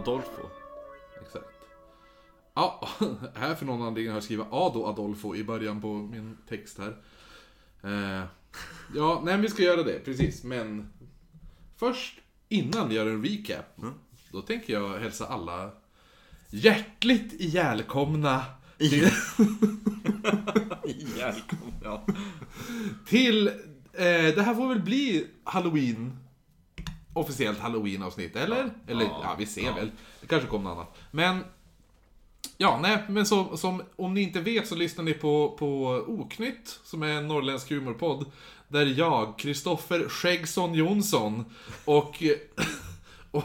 Adolfo. 0.00 0.42
Exakt. 1.22 1.46
Ja, 2.54 2.88
här 3.34 3.54
för 3.54 3.66
någon 3.66 3.82
anledning 3.82 4.10
har 4.10 4.16
jag 4.16 4.24
skrivit 4.24 4.46
Ado 4.50 4.86
Adolfo 4.86 5.34
i 5.34 5.44
början 5.44 5.80
på 5.80 5.94
min 5.94 6.36
text 6.48 6.78
här. 6.78 6.96
Eh, 7.82 8.24
ja, 8.94 9.22
nej 9.24 9.38
vi 9.38 9.48
ska 9.48 9.62
göra 9.62 9.82
det, 9.82 10.04
precis. 10.04 10.44
Men 10.44 10.92
först, 11.76 12.20
innan 12.48 12.88
vi 12.88 12.94
gör 12.94 13.06
en 13.06 13.24
recap, 13.24 13.76
då 14.32 14.42
tänker 14.42 14.72
jag 14.72 14.98
hälsa 14.98 15.26
alla 15.26 15.70
hjärtligt 16.50 17.32
ihjälkomna 17.32 18.44
till, 18.78 19.02
Välkommen. 21.16 21.74
Ja. 21.84 22.06
till 23.06 23.48
eh, 23.48 24.34
det 24.34 24.42
här 24.42 24.54
får 24.54 24.68
väl 24.68 24.82
bli 24.82 25.26
Halloween 25.44 26.16
officiellt 27.12 27.58
halloween-avsnitt, 27.58 28.36
eller? 28.36 28.70
eller 28.86 29.04
ja, 29.04 29.34
vi 29.38 29.46
ser 29.46 29.74
väl. 29.74 29.90
Det 30.20 30.26
kanske 30.26 30.48
kommer 30.48 30.70
något 30.70 30.76
annat. 30.76 30.98
Men 31.10 31.44
Ja, 32.62 32.78
nej, 32.82 32.98
men 33.08 33.26
så, 33.26 33.56
som, 33.56 33.82
om 33.96 34.14
ni 34.14 34.20
inte 34.20 34.40
vet 34.40 34.68
så 34.68 34.74
lyssnar 34.74 35.04
ni 35.04 35.12
på, 35.12 35.56
på 35.58 36.04
Oknytt, 36.08 36.80
som 36.84 37.02
är 37.02 37.08
en 37.08 37.28
norrländsk 37.28 37.70
humorpodd. 37.70 38.24
Där 38.68 38.86
jag, 38.86 39.38
Kristoffer 39.38 40.08
Skäggsson 40.08 40.74
Jonsson 40.74 41.44
och, 41.84 42.22
och, 43.30 43.44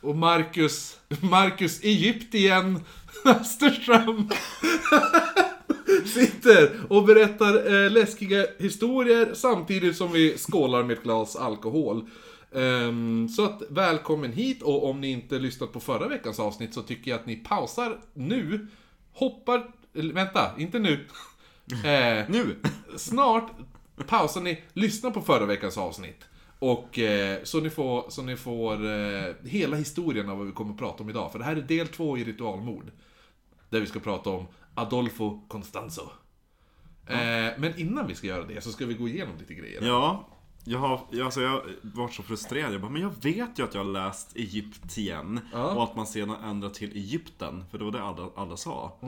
och 0.00 0.16
Marcus, 0.16 0.98
Marcus 1.20 1.80
Egyptien 1.82 2.84
Österström 3.24 4.28
sitter 6.14 6.80
och 6.88 7.04
berättar 7.04 7.84
eh, 7.84 7.90
läskiga 7.90 8.46
historier 8.58 9.30
samtidigt 9.34 9.96
som 9.96 10.12
vi 10.12 10.38
skålar 10.38 10.82
med 10.82 10.96
ett 10.96 11.02
glas 11.02 11.36
alkohol. 11.36 12.06
Ehm, 12.54 13.28
så 13.28 13.44
att 13.44 13.62
välkommen 13.70 14.32
hit 14.32 14.62
och 14.62 14.90
om 14.90 15.00
ni 15.00 15.10
inte 15.10 15.38
lyssnat 15.38 15.72
på 15.72 15.80
förra 15.80 16.08
veckans 16.08 16.40
avsnitt 16.40 16.74
så 16.74 16.82
tycker 16.82 17.10
jag 17.10 17.20
att 17.20 17.26
ni 17.26 17.36
pausar 17.36 18.00
nu, 18.14 18.66
hoppar, 19.12 19.70
eller 19.94 20.14
vänta, 20.14 20.50
inte 20.58 20.78
nu. 20.78 21.06
Eh, 21.84 22.24
Nu! 22.28 22.56
snart 22.96 23.50
pausar 24.06 24.40
ni, 24.40 24.62
lyssna 24.72 25.10
på 25.10 25.20
förra 25.20 25.46
veckans 25.46 25.78
avsnitt. 25.78 26.24
Och 26.58 26.98
eh, 26.98 27.38
så 27.44 27.60
ni 27.60 27.70
får, 27.70 28.10
så 28.10 28.22
ni 28.22 28.36
får 28.36 28.86
eh, 28.86 29.34
hela 29.44 29.76
historien 29.76 30.28
av 30.28 30.38
vad 30.38 30.46
vi 30.46 30.52
kommer 30.52 30.72
att 30.72 30.78
prata 30.78 31.02
om 31.02 31.10
idag. 31.10 31.32
För 31.32 31.38
det 31.38 31.44
här 31.44 31.56
är 31.56 31.62
del 31.62 31.88
två 31.88 32.18
i 32.18 32.24
ritualmord. 32.24 32.90
Där 33.68 33.80
vi 33.80 33.86
ska 33.86 33.98
prata 34.00 34.30
om 34.30 34.46
Adolfo 34.74 35.40
Constanzo. 35.48 36.08
Eh, 37.06 37.52
men 37.58 37.78
innan 37.78 38.06
vi 38.06 38.14
ska 38.14 38.26
göra 38.26 38.44
det 38.44 38.60
så 38.60 38.72
ska 38.72 38.86
vi 38.86 38.94
gå 38.94 39.08
igenom 39.08 39.38
lite 39.38 39.54
grejer. 39.54 39.82
Ja, 39.82 40.28
jag 40.64 40.78
har, 40.78 41.00
jag- 41.10 41.24
alltså 41.24 41.40
jag 41.40 41.50
har 41.50 41.64
varit 41.82 42.14
så 42.14 42.22
frustrerad. 42.22 42.74
Jag 42.74 42.80
bara, 42.80 42.90
men 42.90 43.02
jag 43.02 43.12
vet 43.22 43.58
ju 43.58 43.64
att 43.64 43.74
jag 43.74 43.84
har 43.84 43.92
läst 43.92 44.36
Egyptien. 44.36 45.40
Ja. 45.52 45.74
Och 45.74 45.82
att 45.84 45.96
man 45.96 46.06
sedan 46.06 46.30
ändrar 46.44 46.70
till 46.70 46.90
Egypten. 46.96 47.64
För 47.70 47.78
det 47.78 47.84
var 47.84 47.92
det 47.92 48.02
alla, 48.02 48.30
alla 48.36 48.56
sa. 48.56 48.98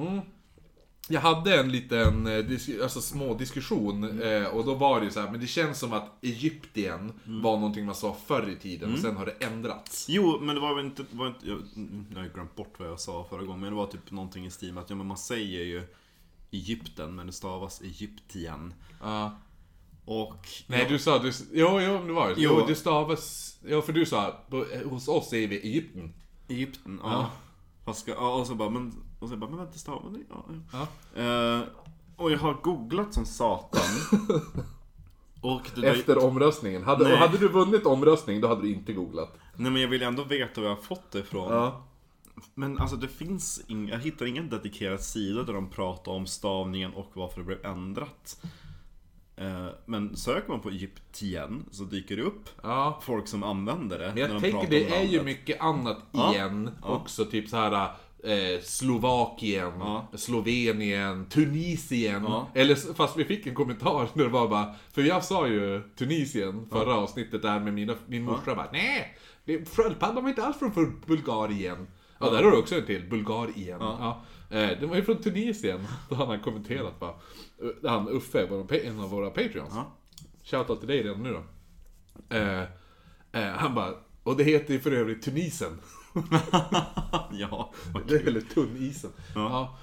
Jag 1.09 1.21
hade 1.21 1.61
en 1.61 1.73
liten, 1.73 2.27
eh, 2.27 2.45
alltså 2.83 3.01
små 3.01 3.35
diskussion 3.35 4.21
eh, 4.23 4.45
och 4.45 4.65
då 4.65 4.75
var 4.75 5.01
det 5.01 5.05
ju 5.07 5.13
så 5.13 5.21
här, 5.21 5.31
men 5.31 5.41
det 5.41 5.47
känns 5.47 5.79
som 5.79 5.93
att 5.93 6.25
Egyptien 6.25 7.13
var 7.25 7.57
någonting 7.57 7.87
man 7.87 7.95
sa 7.95 8.17
förr 8.27 8.49
i 8.51 8.57
tiden 8.57 8.93
och 8.93 8.99
sen 8.99 9.17
har 9.17 9.27
det 9.27 9.33
ändrats. 9.47 10.07
Jo, 10.09 10.39
men 10.41 10.55
det 10.55 10.61
var 10.61 10.75
väl 10.75 10.85
inte, 10.85 11.05
var 11.11 11.27
inte 11.27 11.49
jag, 11.49 11.59
jag 12.15 12.19
har 12.21 12.29
glömt 12.35 12.57
bort 12.57 12.75
vad 12.79 12.89
jag 12.89 13.01
sa 13.01 13.27
förra 13.31 13.43
gången. 13.43 13.61
Men 13.61 13.71
det 13.71 13.77
var 13.77 13.87
typ 13.87 14.11
någonting 14.11 14.47
i 14.47 14.51
stil 14.51 14.73
med 14.73 14.83
att 14.83 14.91
ja, 14.91 14.97
men 14.97 15.07
man 15.07 15.17
säger 15.17 15.65
ju 15.65 15.83
Egypten, 16.51 17.15
men 17.15 17.27
det 17.27 17.33
stavas 17.33 17.81
Egyptien. 17.81 18.75
Ja. 19.01 19.39
Och... 20.05 20.49
Nej, 20.67 20.83
ja, 20.83 20.89
du 20.89 20.99
sa, 20.99 21.19
du, 21.19 21.33
jo, 21.53 21.81
jo, 21.81 22.07
det 22.07 22.13
var 22.13 22.29
det. 22.29 22.35
Jo, 22.37 22.57
Jo. 22.59 22.67
det 22.67 22.75
stavas, 22.75 23.59
ja 23.69 23.83
för 23.83 23.93
du 23.93 24.07
sa, 24.07 24.37
hos 24.85 25.09
oss 25.09 25.29
säger 25.29 25.49
vi 25.49 25.57
Egypten. 25.57 26.13
Egypten, 26.49 27.01
ja. 27.03 27.13
Ja. 27.13 27.31
Fast 27.85 28.01
ska, 28.01 28.29
och 28.29 28.47
så 28.47 28.55
bara, 28.55 28.71
men, 28.71 28.93
och 29.21 29.29
så 29.29 29.37
bara, 29.37 29.51
men 29.51 29.59
vänta, 29.59 29.79
stavar 29.79 30.11
det? 30.11 30.19
Ja, 30.29 30.45
ja. 30.73 30.87
Eh, 31.23 31.63
och 32.17 32.33
jag 32.33 32.39
har 32.39 32.55
googlat 32.55 33.15
som 33.15 33.25
satan. 33.27 33.83
och 35.41 35.63
det 35.75 35.81
där, 35.81 35.95
Efter 35.95 36.25
omröstningen. 36.25 36.83
Hade, 36.83 37.05
Nej. 37.05 37.13
och 37.13 37.19
hade 37.19 37.39
du 37.39 37.49
vunnit 37.49 37.87
omröstning, 37.87 38.41
då 38.41 38.49
hade 38.49 38.63
du 38.63 38.73
inte 38.73 38.93
googlat. 38.93 39.39
Nej 39.57 39.71
men 39.73 39.83
jag 39.83 39.89
vill 39.89 40.03
ändå 40.03 40.25
veta 40.25 40.61
var 40.61 40.69
jag 40.69 40.77
har 40.77 40.83
fått 40.83 41.11
det 41.11 41.19
ifrån. 41.19 41.53
Ja. 41.53 41.85
Men 42.55 42.79
alltså 42.79 42.97
det 42.97 43.09
finns 43.09 43.65
ing, 43.69 43.89
jag 43.89 43.99
hittar 43.99 44.27
ingen 44.27 44.49
dedikerad 44.49 45.01
sida 45.01 45.43
där 45.43 45.53
de 45.53 45.71
pratar 45.71 46.13
om 46.13 46.27
stavningen 46.27 46.95
och 46.95 47.11
varför 47.15 47.39
det 47.41 47.45
blev 47.47 47.67
ändrat. 47.67 48.43
Eh, 49.37 49.67
Men 49.87 50.17
söker 50.17 50.49
man 50.49 50.61
på 50.61 50.69
Egyptien 50.69 51.65
så 51.71 51.85
dyker 51.85 52.17
det 52.17 52.23
upp 52.23 52.49
Ja. 52.63 53.01
folk 53.03 53.29
som 53.29 53.43
använder 53.43 53.99
det. 53.99 54.07
Men 54.07 54.15
när 54.15 54.21
jag 54.21 54.31
de 54.31 54.41
tänker 54.41 54.71
det 54.71 54.89
är 54.97 55.03
ju 55.03 55.23
mycket 55.23 55.61
annat 55.61 55.99
Ja. 56.13 56.33
igen. 56.35 56.71
Ja. 56.83 56.89
Också 56.89 57.25
typ 57.25 57.49
så 57.49 57.57
här 57.57 57.91
eh, 58.25 58.61
Slovakien, 58.63 59.73
Ja. 59.81 60.09
Slovenien, 60.15 61.27
Tunisien. 61.29 62.23
Ja. 62.25 62.49
Eller 62.55 62.95
fast 62.95 63.17
vi 63.17 63.25
fick 63.25 63.47
en 63.47 63.55
kommentar 63.55 64.09
där 64.15 64.23
det 64.25 64.29
var 64.31 64.49
bara, 64.49 64.75
för 64.93 65.03
jag 65.03 65.25
sa 65.25 65.47
ju 65.49 65.83
Tunisien 65.97 66.67
förra 66.71 66.95
avsnittet 66.95 67.43
där 67.43 67.61
med 67.61 67.75
mina, 67.75 67.95
min 68.07 68.23
morsa 68.25 68.55
bara 68.55 68.69
nej, 68.73 69.17
sköldpaddan 69.77 70.23
var 70.23 70.29
inte 70.31 70.45
alls 70.45 70.59
från 70.59 70.73
från 70.73 71.01
Bulgarien. 71.07 71.87
Ja, 72.19 72.31
där 72.31 72.43
har 72.43 72.51
du 72.51 72.57
också 72.59 72.75
en 72.75 72.87
till, 72.87 73.03
Bulgarien. 73.11 73.79
Ja. 73.81 74.23
Eh, 74.51 74.71
den 74.81 74.89
var 74.89 74.97
ju 74.97 75.03
från 75.05 75.17
Tunisien, 75.17 75.81
då 76.09 76.15
hade 76.15 76.31
han 76.31 76.41
kommenterat 76.41 77.01
bara. 77.01 77.15
Eh, 77.63 77.91
Han 77.91 78.09
Uffe, 78.09 78.67
en 78.85 79.01
av 79.01 79.11
våra 79.11 79.31
Patreons. 79.31 79.75
Ja. 79.75 79.97
Shoutout 80.45 80.79
till 80.79 80.89
dig 80.89 81.03
redan 81.03 81.23
nu 81.23 81.33
då. 81.33 81.45
Eh, 82.37 82.63
eh, 83.33 83.53
han 83.53 83.75
bara, 83.75 83.95
och 84.23 84.37
det 84.37 84.45
heter 84.45 84.75
ju 84.75 84.81
för 84.81 84.93
övrigt 84.93 85.23
Tunisen. 85.23 85.79
ja. 87.33 87.73
Det 88.09 88.15
är 88.15 88.29
eller 88.29 88.41
Tunnisen. 88.41 89.11
Ja. 89.35 89.79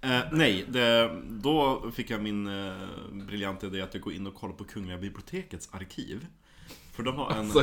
Eh, 0.00 0.20
nej, 0.32 0.64
det, 0.68 1.20
då 1.28 1.82
fick 1.94 2.10
jag 2.10 2.22
min 2.22 2.46
eh, 2.46 2.88
briljanta 3.12 3.66
idé 3.66 3.80
att 3.80 3.94
jag 3.94 4.02
går 4.02 4.12
in 4.12 4.26
och 4.26 4.34
kollar 4.34 4.54
på 4.54 4.64
Kungliga 4.64 4.98
bibliotekets 4.98 5.68
arkiv. 5.72 6.26
För 7.00 7.04
de 7.04 7.18
har 7.18 7.30
en... 7.30 7.50
Så, 7.50 7.62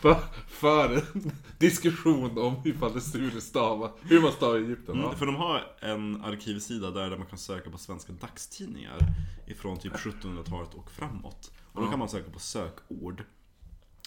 för, 0.00 0.16
för 0.48 0.94
en 0.94 1.32
diskussion 1.58 2.38
om 2.38 2.62
ifall 2.64 2.94
det 2.94 3.00
Sture 3.00 3.40
stavar, 3.40 3.92
hur 4.02 4.20
man 4.20 4.32
stavar 4.32 4.58
i 4.58 4.64
Egypten. 4.64 4.98
Mm, 5.04 5.16
för 5.16 5.26
de 5.26 5.34
har 5.34 5.76
en 5.80 6.24
arkivsida 6.24 6.90
där, 6.90 7.10
där 7.10 7.16
man 7.16 7.26
kan 7.26 7.38
söka 7.38 7.70
på 7.70 7.78
svenska 7.78 8.12
dagstidningar 8.12 8.98
ifrån 9.46 9.78
typ 9.78 9.92
1700-talet 9.92 10.74
och 10.74 10.90
framåt. 10.90 11.52
Och 11.72 11.82
då 11.82 11.90
kan 11.90 11.98
man 11.98 12.08
söka 12.08 12.30
på 12.30 12.38
sökord. 12.38 13.24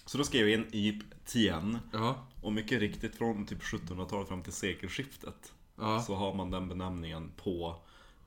Så 0.06 0.18
då 0.18 0.24
skrev 0.24 0.50
jag 0.50 0.60
in 0.60 0.68
Egyptien. 0.72 1.78
Ja. 1.94 2.28
Och 2.42 2.54
mycket 2.54 2.80
riktigt 2.80 3.16
från 3.16 3.46
typ 3.46 3.62
1700-talet 3.62 4.28
fram 4.28 4.44
till 4.44 4.54
sekelskiftet. 4.54 5.54
Ja. 5.76 6.02
Så 6.02 6.16
har 6.16 6.34
man 6.34 6.52
den 6.52 6.68
benämningen 6.68 7.32
på 7.36 7.76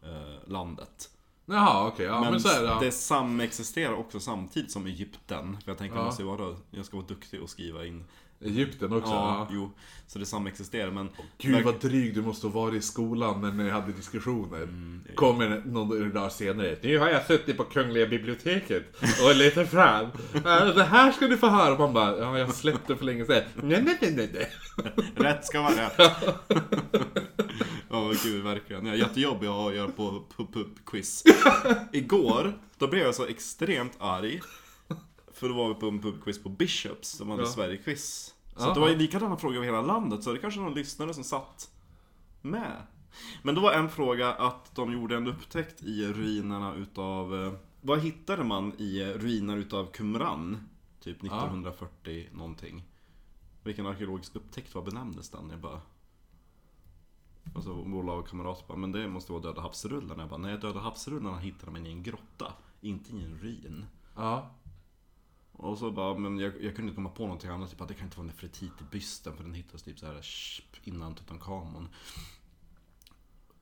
eh, 0.03 0.49
landet. 0.51 1.11
Jaha, 1.53 1.87
okej. 1.87 2.07
Ja, 2.07 2.21
men, 2.21 2.31
Men 2.31 2.41
så 2.41 2.49
är 2.49 2.63
det. 2.63 2.69
Ja. 2.69 2.79
det 2.81 2.93
samexisterar 2.93 3.93
också 3.93 4.21
samtidigt 4.21 4.71
som 4.71 4.87
Egypten. 4.87 5.57
För 5.65 5.71
jag 5.71 5.79
tänkte, 5.79 5.99
Ja. 5.99 6.15
jag 6.19 6.25
vara, 6.27 6.57
jag 6.71 6.85
ska 6.87 6.97
vara 6.97 7.07
duktig 7.07 7.43
och 7.43 7.51
skriva 7.51 7.85
in. 7.87 8.05
Egypten 8.45 8.93
också. 8.93 9.13
Ja, 9.13 9.37
Ja. 9.39 9.49
jo. 9.51 9.71
Så 10.07 10.19
det 10.19 10.27
samexisterar 10.27 10.91
men... 10.91 11.09
Gud 11.39 11.65
vad 11.65 11.81
dryg 11.81 12.15
du 12.15 12.23
måste 12.23 12.47
ha 12.47 12.61
varit 12.61 12.75
i 12.75 12.81
skolan 12.87 13.41
när 13.41 13.53
ni 13.65 13.71
hade 13.71 13.93
diskussioner. 13.93 14.69
Kommer 15.15 15.63
någon 15.65 16.13
dag 16.13 16.33
senare. 16.33 16.77
Nu 16.83 16.99
har 16.99 17.09
jag 17.09 17.27
suttit 17.27 17.57
på 17.57 17.65
Kungliga 17.65 18.07
biblioteket 18.07 18.83
och 19.25 19.37
letat 19.37 19.71
fram. 19.71 20.07
Det 20.75 20.85
här 20.85 21.13
ska 21.13 21.27
du 21.27 21.37
få 21.37 21.49
höra. 21.49 21.79
Man 21.79 21.93
bara, 21.93 22.19
ja 22.19 22.39
jag 22.39 22.55
släppte 22.55 22.97
för 22.97 23.05
länge 23.05 23.25
sedan. 23.25 23.43
Nej, 23.55 23.83
nej, 23.83 23.99
nej, 24.01 24.31
nej. 24.35 24.51
Rätt 25.17 25.45
ska 25.45 25.63
vara 25.63 25.73
rätt. 25.75 25.99
Ja, 27.93 28.13
gud 28.25 28.43
verkligen. 28.45 28.87
Jag 28.87 28.95
är 28.95 28.99
jättejobbig 28.99 29.47
att 29.47 29.75
göra 29.75 29.89
på 29.93 30.23
pub-quiz. 30.37 31.25
Igår, 31.93 32.59
då 32.79 32.89
blev 32.89 33.03
jag 33.03 33.15
så 33.15 33.27
extremt 33.27 33.93
arg. 33.99 34.41
För 35.33 35.49
då 35.49 35.55
var 35.55 35.69
vi 35.69 35.75
på 35.75 35.89
en 35.89 36.01
pub-quiz 36.03 36.43
på 36.43 36.49
Bishops, 36.49 37.09
som 37.09 37.31
hade 37.31 37.43
Ja. 37.43 37.49
Sverige-quiz. 37.49 38.35
Så 38.57 38.63
Ja. 38.69 38.75
det 38.75 38.81
var 38.81 38.89
ju 38.89 38.97
likadana 38.97 39.37
frågor 39.37 39.57
över 39.57 39.67
hela 39.67 39.83
landet, 39.83 40.23
så 40.25 40.33
det 40.33 40.39
kanske 40.39 40.61
någon 40.61 40.75
lyssnare 40.75 41.15
som 41.15 41.25
satt 41.25 41.71
med. 42.43 42.83
Men 43.43 43.55
då 43.55 43.61
var 43.61 43.73
en 43.73 43.89
fråga 43.91 44.33
att 44.33 44.75
de 44.75 44.93
gjorde 44.93 45.17
en 45.17 45.27
upptäckt 45.27 45.83
i 45.83 46.07
ruinerna 46.07 46.75
utav... 46.75 47.45
eh, 47.47 47.53
Vad 47.81 48.01
hittade 48.01 48.45
man 48.45 48.73
i 48.79 49.05
ruiner 49.05 49.57
utav 49.57 49.93
Qumran? 49.93 50.69
Typ 51.01 51.17
1940 51.25 52.29
någonting. 52.33 52.83
Vilken 53.65 53.87
arkeologisk 53.87 54.37
upptäckt 54.37 54.75
var 54.75 54.83
benämndes 54.83 55.31
den? 55.31 55.51
Jag 55.51 55.59
bara... 55.59 55.81
Alltså 57.55 57.73
vår 57.73 58.03
lagkamrat 58.03 58.67
bara, 58.69 58.79
men 58.79 58.93
det 58.93 59.09
måste 59.09 59.33
vara 59.33 59.43
Döda 59.43 59.61
havsrullarna. 59.61 60.23
Jag 60.23 60.31
bara, 60.31 60.39
nej 60.39 60.59
Döda 60.59 60.81
havsrullarna 60.81 61.39
hittade 61.39 61.73
man 61.73 61.87
i 61.87 61.91
en 61.91 62.03
grotta, 62.03 62.53
inte 62.81 63.17
i 63.17 63.25
en 63.25 63.39
ruin. 63.39 63.87
Ja. 64.17 64.51
Och 65.53 65.79
så 65.79 65.91
bara, 65.91 66.19
men 66.19 66.39
jag, 66.39 66.53
jag 66.63 66.77
kunde 66.77 66.83
inte 66.89 66.95
komma 66.95 67.09
på 67.11 67.23
någonting 67.23 67.51
annat. 67.51 67.71
Typ 67.71 67.81
att 67.81 67.89
det 67.89 67.95
kan 67.95 68.05
inte 68.05 68.17
vara 68.19 68.27
Nefertiti-bysten 68.27 69.37
för 69.37 69.45
den 69.45 69.55
hittades 69.55 69.83
typ 69.83 69.99
så 69.99 70.07
här 70.07 70.27
innan 70.85 71.15
Tutankhamon. 71.15 71.89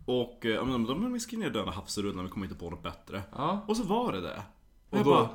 Och 0.04 0.46
eh, 0.46 0.50
ja, 0.52 0.64
men 0.64 0.84
de 0.84 1.12
vi 1.12 1.20
skrev 1.20 1.40
ner 1.40 1.50
Döda 1.50 1.70
havsrullarna, 1.70 2.22
vi 2.22 2.28
kom 2.28 2.44
inte 2.44 2.56
på 2.56 2.70
något 2.70 2.82
bättre. 2.82 3.22
Ja. 3.32 3.64
Och 3.68 3.76
så 3.76 3.82
var 3.82 4.12
det 4.12 4.20
det. 4.20 4.42
Och 4.90 4.98
Jag 4.98 5.04
då... 5.04 5.10
bara- 5.10 5.28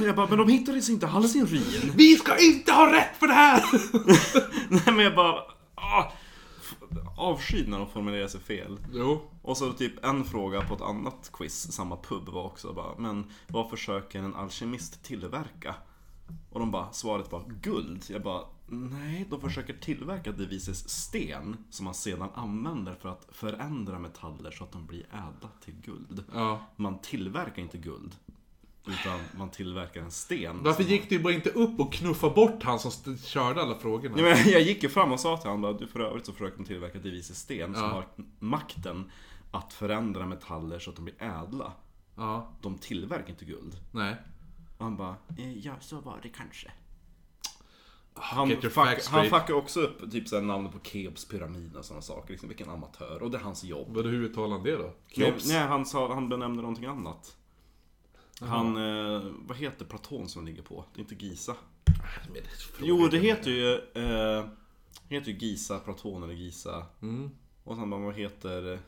Jag 0.06 0.16
bara, 0.16 0.28
men 0.28 0.38
de 0.38 0.48
hittades 0.48 0.90
inte 0.90 1.08
alls 1.08 1.36
i 1.36 1.38
en 1.38 1.46
ruin. 1.46 1.92
Vi 1.96 2.16
ska 2.16 2.38
inte 2.38 2.72
ha 2.72 2.92
rätt 2.92 3.16
för 3.16 3.26
det 3.26 3.32
här! 3.34 3.62
Nej 4.70 4.82
men 4.94 4.98
jag 5.04 5.14
bara, 5.14 5.42
ah, 5.74 6.12
avskyd 7.20 7.68
när 7.68 7.78
de 7.78 7.88
formulerar 7.88 8.28
sig 8.28 8.40
fel. 8.40 8.78
Jo. 8.92 9.20
Och 9.42 9.56
så 9.56 9.72
typ 9.72 10.04
en 10.04 10.24
fråga 10.24 10.60
på 10.60 10.74
ett 10.74 10.80
annat 10.80 11.30
quiz, 11.32 11.72
samma 11.72 11.96
pub 11.96 12.28
var 12.28 12.44
också 12.44 12.72
bara, 12.72 12.98
men 12.98 13.24
vad 13.48 13.70
försöker 13.70 14.18
en 14.18 14.34
alkemist 14.34 15.02
tillverka? 15.02 15.74
Och 16.50 16.60
de 16.60 16.70
bara, 16.70 16.92
svaret 16.92 17.32
var 17.32 17.44
guld. 17.62 18.04
Jag 18.08 18.22
bara, 18.22 18.44
nej, 18.66 19.26
de 19.30 19.40
försöker 19.40 19.74
tillverka 19.74 20.32
devises 20.32 20.88
sten 20.88 21.56
som 21.70 21.84
man 21.84 21.94
sedan 21.94 22.28
använder 22.34 22.94
för 22.94 23.08
att 23.08 23.28
förändra 23.32 23.98
metaller 23.98 24.50
så 24.50 24.64
att 24.64 24.72
de 24.72 24.86
blir 24.86 25.06
ädla 25.10 25.48
till 25.64 25.74
guld. 25.84 26.24
Ja. 26.34 26.66
Man 26.76 26.98
tillverkar 26.98 27.62
inte 27.62 27.78
guld, 27.78 28.16
utan 28.86 29.20
man 29.38 29.50
tillverkar 29.50 30.00
en 30.02 30.10
sten. 30.10 30.62
Varför 30.62 30.82
gick 30.82 31.08
du 31.10 31.18
bara 31.18 31.32
inte 31.32 31.50
upp 31.50 31.80
och 31.80 31.92
knuffa 31.92 32.30
bort 32.30 32.62
han 32.62 32.78
som 32.80 33.16
körde 33.18 33.62
alla 33.62 33.74
frågorna? 33.78 34.14
Ja, 34.18 34.22
men 34.22 34.48
jag 34.52 34.60
gick 34.62 34.82
ju 34.82 34.88
fram 34.88 35.12
och 35.12 35.20
sa 35.20 35.36
till 35.36 35.50
honom 35.50 35.74
att 35.76 35.90
för 35.90 36.00
övrigt 36.00 36.26
så 36.26 36.32
försöker 36.32 36.56
de 36.56 36.64
tillverka 36.64 36.98
devises 36.98 37.38
sten 37.38 37.74
som 37.74 37.82
Ja. 37.84 37.88
har 37.90 38.04
makten 38.38 39.10
att 39.50 39.72
förändra 39.72 40.26
metaller 40.26 40.78
så 40.78 40.90
att 40.90 40.96
de 40.96 41.04
blir 41.04 41.22
ädla. 41.22 41.72
Ja, 42.16 42.52
De 42.60 42.78
tillverkar 42.78 43.28
inte 43.30 43.44
guld. 43.44 43.76
nej. 43.92 44.16
Och 44.78 44.84
han 44.84 44.96
bara, 44.96 45.16
eh, 45.38 45.58
ja 45.58 45.72
så 45.80 46.00
var 46.00 46.20
det 46.22 46.28
kanske. 46.28 46.70
Han, 48.14 48.48
fuck, 48.48 49.06
han 49.10 49.24
fuckar 49.24 49.52
också 49.52 49.80
upp 49.80 50.10
typ 50.12 50.28
såhär 50.28 50.42
namnet 50.42 50.72
på 50.72 50.78
Keops 50.82 51.28
pyramid 51.28 51.76
och 51.76 51.84
sådana 51.84 52.02
saker. 52.02 52.30
Liksom, 52.30 52.48
vilken 52.48 52.70
amatör. 52.70 53.22
Och 53.22 53.30
det 53.30 53.38
är 53.38 53.42
hans 53.42 53.64
jobb. 53.64 53.88
Vad 53.90 54.06
hur 54.06 54.22
uttalar 54.24 54.56
han 54.56 54.62
det 54.64 54.76
då? 54.76 54.82
Nej, 54.82 54.92
Keops? 55.08 55.48
nej 55.48 55.58
han, 55.66 55.86
sa, 55.86 56.14
han 56.14 56.28
benämnde 56.28 56.62
någonting 56.62 56.84
annat. 56.86 57.36
Han, 58.40 58.76
eh, 58.76 59.22
vad 59.38 59.56
heter 59.56 59.84
Platon 59.84 60.28
som 60.28 60.46
ligger 60.46 60.62
på? 60.62 60.84
Det 60.94 61.00
är 61.00 61.02
inte 61.12 61.24
Giza. 61.26 61.56
Jo, 62.82 63.08
det 63.08 63.18
heter 63.18 63.50
ju, 63.50 63.74
eh, 63.74 64.44
heter 65.08 65.30
ju 65.30 65.38
Giza, 65.38 65.78
Platon 65.78 66.22
eller 66.22 66.34
Giza. 66.34 66.86
Mm. 67.02 67.30
Och 67.64 67.76
sen 67.76 67.90
bara, 67.90 68.00
vad 68.00 68.14
heter 68.14 68.72
eh, 68.72 68.78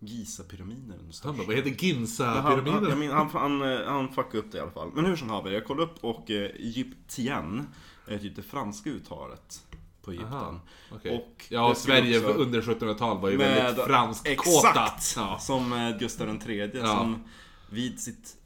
Giza-pyramiden? 0.00 1.12
Han 1.24 1.36
bara, 1.36 1.46
vad 1.46 1.56
heter 1.56 1.70
Han, 1.70 1.76
han, 1.76 1.86
Ginza-pyramiden? 1.88 2.88
jag 2.88 2.98
min, 2.98 3.10
han, 3.10 3.28
han, 3.30 3.62
eh, 3.72 3.86
han 3.86 4.08
fuckade 4.12 4.38
upp 4.38 4.52
det 4.52 4.58
i 4.58 4.60
alla 4.60 4.70
fall. 4.70 4.90
Men 4.94 5.04
hur 5.04 5.16
som 5.16 5.30
haver, 5.30 5.50
jag 5.50 5.64
kollade 5.66 5.92
upp 5.92 6.04
och 6.04 6.30
eh, 6.30 6.50
Egyptien 6.50 7.66
är 8.06 8.18
typ 8.18 8.36
det 8.36 8.42
franska 8.42 8.90
uttalet 8.90 9.66
på 10.02 10.10
Egypten. 10.10 10.32
Aha, 10.34 10.60
okej. 10.92 11.16
Och 11.16 11.44
Ja, 11.48 11.74
Sverige 11.74 12.18
också- 12.18 12.32
under 12.32 12.62
1700-talet 12.62 13.22
var 13.22 13.30
ju 13.30 13.36
väldigt 13.36 13.84
franskt 13.84 14.26
Exakt! 14.26 15.14
Ja. 15.16 15.38
Som 15.38 15.72
eh, 15.72 15.98
Gustav 15.98 16.28
III 16.48 16.70
som 16.80 17.24
vid 17.70 18.00
sitt 18.00 18.36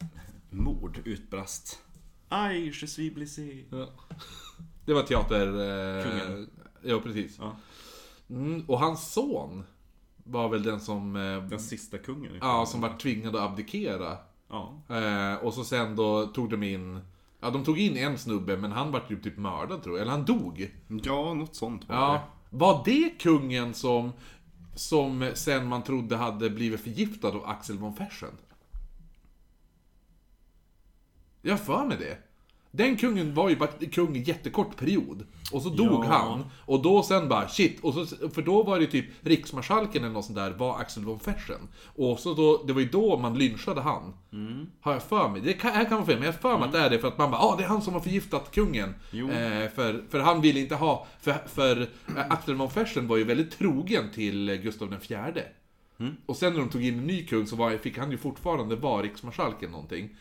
mord 0.53 1.01
utbrast 1.05 1.79
Aj, 2.29 2.67
je 2.81 2.87
suis 2.87 3.15
blessé. 3.15 3.65
Ja. 3.71 3.89
Det 4.87 4.95
var 4.95 5.03
teater... 5.03 5.47
Eh, 5.47 6.05
Kungen. 6.05 6.51
Ja, 6.83 7.01
precis. 7.01 7.39
Ja. 7.39 7.57
Mm, 8.31 8.65
och 8.69 8.79
hans 8.81 9.13
son 9.13 9.65
var 10.25 10.49
väl 10.49 10.63
den 10.63 10.81
som... 10.81 11.17
Eh, 11.17 11.45
Den 11.45 11.61
sista 11.61 11.99
kungen. 11.99 12.33
ja, 12.41 12.67
som 12.67 12.81
var 12.81 12.99
tvingad 12.99 13.37
att 13.37 13.43
abdikera. 13.51 14.17
Ja. 14.49 14.83
Eh, 14.89 15.35
och 15.45 15.55
så 15.55 15.65
sen 15.65 15.97
då 15.97 16.27
tog 16.27 16.51
de 16.51 16.63
in... 16.63 17.01
Ja, 17.41 17.51
de 17.51 17.65
tog 17.65 17.79
in 17.79 17.97
en 17.97 18.19
snubbe, 18.19 18.57
men 18.57 18.73
han 18.73 18.93
var 18.93 19.01
typ, 19.01 19.23
typ 19.23 19.37
mördad 19.39 19.83
tror 19.83 19.97
jag. 19.97 20.03
Eller 20.03 20.13
han 20.13 20.25
dog. 20.25 20.71
ja, 21.05 21.35
något 21.35 21.55
sånt 21.55 21.89
var 21.89 21.97
Ja. 21.97 22.23
Var 22.51 22.83
det 22.85 23.11
kungen 23.21 23.75
som, 23.75 24.13
som 24.75 25.31
sen 25.35 25.67
man 25.69 25.83
trodde 25.83 26.17
hade 26.17 26.51
blivit 26.51 26.81
förgiftad 26.81 27.29
av 27.29 27.45
Axel 27.47 27.79
von 27.79 27.95
Fersen? 27.95 28.33
Jag 31.43 31.53
har 31.53 31.59
för 31.59 31.85
mig 31.85 31.97
det. 32.01 32.19
Den 32.75 32.97
kungen 32.97 33.35
var 33.35 33.49
ju 33.49 33.57
bara 33.57 33.69
kung 33.93 34.17
i 34.17 34.23
jättekort 34.23 34.77
period. 34.77 35.27
Och 35.53 35.63
så 35.63 35.69
dog 35.69 36.05
Ja. 36.05 36.09
han. 36.09 36.45
Och 36.67 36.83
då 36.83 37.03
sen 37.03 37.29
bara 37.29 37.49
shit. 37.49 37.81
Och 37.81 37.95
så, 37.95 38.29
för 38.29 38.43
då 38.43 38.63
var 38.63 38.81
det 38.81 38.87
typ 38.87 39.07
riksmarskalken 39.21 40.05
eller 40.05 40.13
något 40.15 40.25
sånt 40.25 40.39
där 40.39 40.51
var 40.51 40.79
Axel 40.79 41.05
von 41.05 41.21
Fersen. 41.21 41.69
Och 41.85 42.19
så 42.19 42.35
då, 42.35 42.63
det 42.67 42.73
var 42.73 42.81
ju 42.81 42.89
då 42.89 43.19
man 43.19 43.39
lynchade 43.39 43.81
han. 43.81 44.15
Mm. 44.33 44.67
Har 44.81 44.93
jag 44.93 45.03
för 45.03 45.29
mig. 45.29 45.41
Det 45.41 45.53
kan, 45.53 45.73
här 45.73 45.85
kan 45.85 45.95
vara 45.95 46.07
fel, 46.07 46.15
men 46.15 46.25
jag 46.27 46.33
har 46.33 46.39
för 46.39 46.59
mig 46.59 46.67
att 46.67 46.73
det 46.73 46.79
är 46.79 46.91
det 46.91 46.99
för 46.99 47.09
att 47.09 47.19
man 47.19 47.31
bara 47.31 47.41
ah 47.41 47.57
det 47.57 47.65
är 47.65 47.69
han 47.69 47.83
som 47.83 47.95
har 47.95 48.01
förgiftat 48.01 48.51
kungen. 48.51 48.95
Eh, 49.13 49.71
för, 49.75 50.05
för 50.11 50.21
han 50.21 50.41
ville 50.41 50.61
inte 50.61 50.75
ha, 50.75 51.07
för, 51.21 51.35
för 51.47 51.81
eh, 51.81 52.31
Axel 52.31 52.55
von 52.55 52.71
Fersen 52.71 53.09
var 53.09 53.17
ju 53.17 53.25
väldigt 53.25 53.59
trogen 53.59 54.11
till 54.15 54.61
Gustav 54.63 54.97
fjärde. 55.01 55.45
Mm. 56.01 56.13
Och 56.27 56.37
sen 56.37 56.53
när 56.53 56.61
de 56.61 56.69
tog 56.69 56.85
in 56.85 56.99
en 56.99 57.07
ny 57.07 57.27
kung 57.27 57.47
så 57.47 57.57
var, 57.57 57.77
fick 57.77 57.99
han 57.99 58.11
ju 58.11 58.19
fortfarande 58.19 58.77
vara 58.77 59.03
riksmarskalken 59.03 59.71
någonting. 59.71 60.17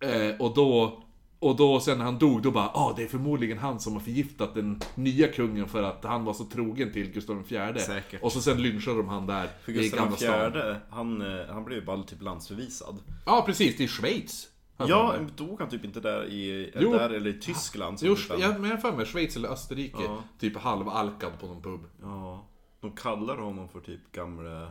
Eh, 0.00 0.36
och 0.38 0.54
då, 0.54 1.02
och 1.38 1.56
då 1.56 1.80
sen 1.80 1.98
när 1.98 2.04
han 2.04 2.18
dog, 2.18 2.42
då 2.42 2.50
bara 2.50 2.68
ah 2.68 2.92
det 2.96 3.02
är 3.02 3.08
förmodligen 3.08 3.58
han 3.58 3.80
som 3.80 3.92
har 3.92 4.00
förgiftat 4.00 4.54
den 4.54 4.80
nya 4.94 5.28
kungen 5.28 5.68
för 5.68 5.82
att 5.82 6.04
han 6.04 6.24
var 6.24 6.32
så 6.34 6.44
trogen 6.44 6.92
till 6.92 7.10
Gustav 7.12 7.42
fjärde. 7.42 7.80
Säkert. 7.80 8.22
Och 8.22 8.32
så 8.32 8.40
sen 8.40 8.62
lynchade 8.62 8.96
de 8.96 9.08
han 9.08 9.26
där 9.26 9.48
För 9.62 9.72
i 9.72 9.74
Gustav 9.74 9.98
Gamla 10.00 10.16
stan. 10.16 10.28
fjärde, 10.28 10.80
han, 10.90 11.22
eh, 11.40 11.46
han 11.46 11.64
blev 11.64 11.78
ju 11.78 11.84
bara 11.84 12.02
typ 12.02 12.22
landsförvisad. 12.22 12.98
Ja 13.26 13.42
precis, 13.46 13.76
är 13.84 13.88
Schweiz. 13.88 14.48
Ja, 14.86 15.14
mig. 15.18 15.26
dog 15.36 15.60
han 15.60 15.68
typ 15.68 15.84
inte 15.84 16.00
där 16.00 16.24
i, 16.24 16.72
Jo. 16.80 16.92
där 16.92 17.10
eller 17.10 17.30
i 17.30 17.40
Tyskland? 17.40 17.98
Jo, 18.02 18.16
typ 18.16 18.28
men 18.38 18.64
jag 18.64 18.70
har 18.70 18.76
för 18.76 18.92
mig 18.92 19.06
Schweiz 19.06 19.36
eller 19.36 19.48
Österrike. 19.48 20.02
Ja. 20.02 20.18
Typ 20.40 20.56
halvalkad 20.56 21.40
på 21.40 21.46
någon 21.46 21.62
pub. 21.62 21.80
Ja, 22.02 22.46
de 22.80 22.92
kallar 22.92 23.36
honom 23.36 23.68
för 23.68 23.80
typ 23.80 24.12
gamle 24.12 24.70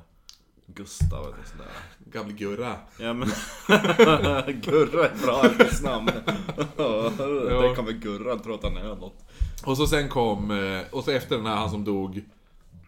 Gustav 0.67 1.25
eller 1.25 1.45
sådär. 1.45 1.67
Gamle 2.05 2.33
Gurra. 2.33 2.75
Ja 2.99 3.13
men... 3.13 3.27
Gurra 4.61 5.09
är 5.09 5.23
bra 5.23 5.41
arbetsnamn. 5.41 6.05
Det 6.05 7.75
kommer 7.75 7.91
Gurra 7.91 8.39
tro 8.39 8.53
att 8.53 8.63
han 8.63 8.77
är 8.77 8.83
något. 8.83 9.23
Och 9.65 9.77
så 9.77 9.87
sen 9.87 10.09
kom, 10.09 10.51
eh, 10.51 10.81
och 10.91 11.03
så 11.03 11.11
efter 11.11 11.35
den 11.35 11.45
här 11.45 11.55
han 11.55 11.69
som 11.69 11.83
dog, 11.83 12.23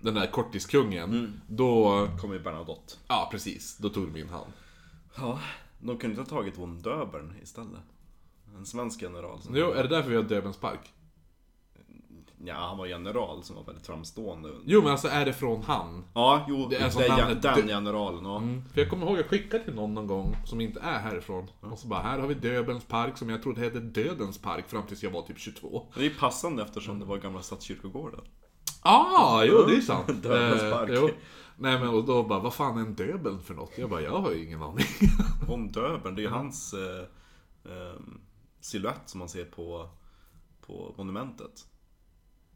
den 0.02 0.14
där 0.14 0.28
kortiskungen. 0.28 1.10
Mm. 1.10 1.42
Då, 1.48 2.08
kommer 2.22 2.34
ju 2.34 2.40
Bernadotte. 2.40 2.94
ja 3.08 3.30
precis, 3.32 3.78
då 3.78 3.90
tog 3.90 4.14
de 4.14 4.20
in 4.20 4.30
han. 4.30 4.46
Ja, 5.18 5.40
de 5.80 5.98
kunde 5.98 6.20
inte 6.20 6.34
ha 6.34 6.40
tagit 6.40 6.58
von 6.58 6.82
Döbern 6.82 7.34
istället. 7.44 7.82
En 8.58 8.66
svensk 8.66 9.02
general. 9.02 9.40
Jo, 9.54 9.72
är 9.72 9.84
det 9.84 9.90
därför 9.90 10.10
vi 10.10 10.16
har 10.16 10.24
Döbelns 10.24 10.58
park? 10.58 10.94
Ja, 12.46 12.54
han 12.56 12.78
var 12.78 12.86
general 12.86 13.44
som 13.44 13.56
var 13.56 13.64
väldigt 13.64 13.86
framstående. 13.88 14.50
Jo 14.66 14.82
men 14.82 14.92
alltså 14.92 15.08
är 15.08 15.26
det 15.26 15.34
från 15.34 15.64
han? 15.64 16.04
Ja, 16.14 16.46
jo, 16.48 16.68
Det 16.70 16.78
det 16.78 16.84
är 16.86 16.90
som 16.90 17.02
den, 17.02 17.18
namnet 17.18 17.42
den 17.42 17.68
generalen. 17.68 18.26
Ja. 18.26 18.38
Mm. 18.38 18.64
För 18.74 18.82
jag 18.82 18.90
kommer 18.90 19.06
ihåg 19.08 19.18
jag 19.18 19.26
skickade 19.26 19.64
till 19.64 19.74
någon 19.76 19.94
någon 19.94 20.08
gång 20.08 20.36
som 20.46 20.62
inte 20.62 20.80
är 20.80 21.00
härifrån. 21.00 21.48
Och 21.62 21.80
så 21.80 21.88
bara, 21.88 22.02
här 22.02 22.20
har 22.20 22.28
vi 22.28 22.34
Döbelns 22.34 22.86
park 22.86 23.18
som 23.18 23.30
jag 23.30 23.44
trodde 23.44 23.62
hette 23.62 23.80
Dödens 23.80 24.38
park 24.42 24.70
fram 24.70 24.84
tills 24.88 25.04
jag 25.04 25.12
var 25.12 25.22
typ 25.22 25.40
22. 25.40 25.88
Det 25.96 26.06
är 26.06 26.10
passande 26.10 26.64
eftersom 26.64 27.00
det 27.00 27.06
var 27.06 27.18
gamla 27.18 27.42
stadskyrkogården. 27.42 28.22
Ah, 28.82 29.44
jo 29.44 29.64
det 29.68 29.76
är 29.76 29.82
sant. 29.82 30.08
Döbelns 30.24 30.62
Eh, 30.64 30.72
park. 30.72 30.90
jo. 30.94 31.10
Nej 31.58 31.80
men 31.80 31.90
och 31.90 32.04
då 32.06 32.24
bara, 32.24 32.40
vad 32.40 32.54
fan 32.54 32.78
är 32.78 32.82
en 32.82 32.96
Döbeln 32.96 33.42
för 33.42 33.54
något? 33.54 33.72
Jag 33.78 33.90
bara, 33.90 34.02
jag 34.02 34.20
har 34.20 34.32
ju 34.32 34.44
ingen 34.46 34.64
aning. 34.64 34.86
Von 35.48 35.72
Döbern, 35.72 36.16
det 36.16 36.22
är 36.22 36.24
ju 36.24 36.30
hans 36.30 36.74
eh, 36.74 37.00
eh, 37.74 38.00
silhuett 38.62 39.02
som 39.06 39.20
man 39.20 39.30
ser 39.30 39.46
på, 39.46 39.90
på 40.68 40.94
monumentet. 40.98 41.66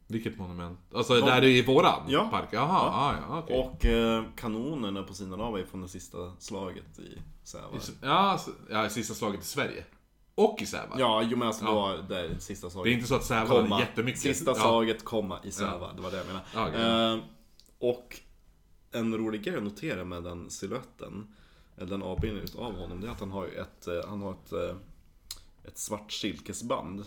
Vilket 0.06 0.38
monument? 0.38 0.78
Alltså 0.94 1.14
där 1.20 1.42
är 1.42 1.46
i 1.46 1.62
våran 1.62 2.02
Ja. 2.08 2.28
park? 2.30 2.48
Jaha, 2.52 2.82
ja. 2.86 3.14
ja, 3.28 3.38
okej. 3.38 3.58
Och 3.58 3.84
eh, 3.84 4.24
kanonerna 4.36 5.02
på 5.02 5.14
sidan 5.14 5.40
av 5.40 5.58
är 5.58 5.64
från 5.64 5.82
det 5.82 5.88
sista 5.88 6.32
slaget 6.38 6.98
i 6.98 7.18
Sävar. 7.44 7.80
Ja, 8.02 8.38
ja, 8.70 8.88
sista 8.88 9.14
slaget 9.14 9.40
i 9.42 9.44
Sverige. 9.44 9.84
Och 10.34 10.62
i 10.62 10.66
Sävar. 10.66 10.96
Ja, 10.98 11.22
jo 11.22 11.36
men 11.38 11.48
alltså 11.48 11.64
det 11.64 11.70
var 11.72 11.96
det 12.08 12.18
är 12.20 12.38
sista 12.38 12.70
slaget. 12.70 12.84
Det 12.90 12.90
är 12.92 12.94
inte 12.94 13.08
så 13.08 13.14
att 13.14 13.24
Sävar 13.24 13.46
hade 13.46 13.60
komma. 13.62 13.80
jättemycket. 13.80 14.20
Sista 14.20 14.50
Ja. 14.50 14.54
slaget, 14.54 15.04
komma, 15.04 15.38
i 15.44 15.50
Sävar. 15.50 15.92
Det 15.96 16.02
var 16.02 16.10
det 16.10 16.16
jag 16.16 16.26
menade. 16.26 16.44
Ja, 16.54 16.68
okej. 16.68 17.14
eh, 17.14 17.18
och 17.78 18.20
en 18.92 19.14
rolig 19.18 19.42
grej 19.44 19.56
att 19.56 19.62
notera 19.62 20.04
med 20.04 20.22
den 20.24 20.50
siluetten, 20.50 21.34
eller 21.76 21.90
den 21.90 22.02
avbildningen 22.02 22.44
utav 22.44 22.74
honom, 22.76 23.00
det 23.00 23.06
är 23.06 23.10
att 23.10 23.20
han 23.20 23.30
har 23.30 23.46
ett, 23.46 23.86
eh, 23.86 24.08
han 24.08 24.22
har 24.22 24.32
ett, 24.32 24.52
eh, 24.52 24.76
ett 25.64 25.78
svart 25.78 26.12
silkesband 26.12 27.04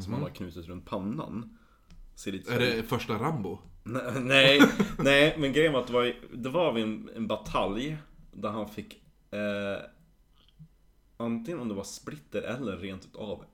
som 0.00 0.12
han 0.12 0.22
har 0.22 0.30
knutit 0.30 0.66
runt 0.66 0.86
pannan. 0.86 1.58
Ser 2.14 2.32
lite. 2.32 2.54
Är 2.54 2.58
det 2.58 2.82
första 2.82 3.14
Rambo? 3.14 3.58
Nej, 4.20 4.60
nej, 4.98 5.36
men 5.38 5.52
grejen 5.52 5.72
var 5.72 5.80
att 5.80 5.86
det 5.86 5.92
var, 5.92 6.14
det 6.32 6.48
var 6.48 6.72
vid 6.72 6.84
en, 6.84 7.10
en 7.16 7.26
batalj 7.26 7.96
där 8.32 8.48
han 8.48 8.68
fick 8.68 9.02
eh, 9.30 9.84
antingen 11.16 11.60
om 11.60 11.68
det 11.68 11.74
var 11.74 11.84
splitter 11.84 12.42
eller 12.42 12.76
rent 12.76 13.04
utav 13.04 13.44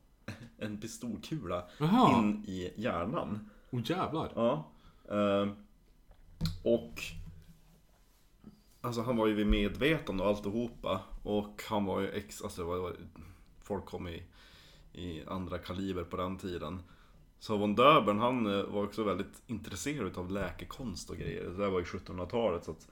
en 0.58 0.80
pistolkula 0.80 1.64
Jaha. 1.78 2.18
in 2.18 2.44
i 2.46 2.72
hjärnan. 2.76 3.50
Åh 3.70 3.80
oh, 3.80 3.90
jävlar. 3.90 4.32
Ja. 4.34 4.70
Eh, 5.10 5.48
och 6.62 7.02
Alltså 8.82 9.02
han 9.02 9.16
var 9.16 9.26
ju 9.26 9.34
vid 9.34 9.46
medvetande 9.46 10.22
och 10.22 10.28
alltihopa. 10.28 11.00
Och 11.22 11.62
han 11.68 11.84
var 11.84 12.00
ju 12.00 12.08
ex, 12.10 12.42
alltså 12.42 12.60
det 12.62 12.80
var, 12.80 12.96
folk 13.62 13.84
kom 13.84 14.08
i, 14.08 14.22
i 14.92 15.24
andra 15.26 15.58
kaliber 15.58 16.04
på 16.04 16.16
den 16.16 16.38
tiden. 16.38 16.82
Så 17.40 17.56
von 17.56 17.74
Döbern 17.74 18.18
han 18.18 18.46
eh, 18.46 18.64
var 18.64 18.84
också 18.84 19.04
väldigt 19.04 19.42
intresserad 19.46 20.18
av 20.18 20.30
läkekonst 20.30 21.10
och 21.10 21.16
grejer. 21.16 21.44
Det 21.44 21.56
där 21.56 21.70
var 21.70 21.78
ju 21.78 21.84
1700-talet 21.84 22.64
så 22.64 22.70
att 22.70 22.88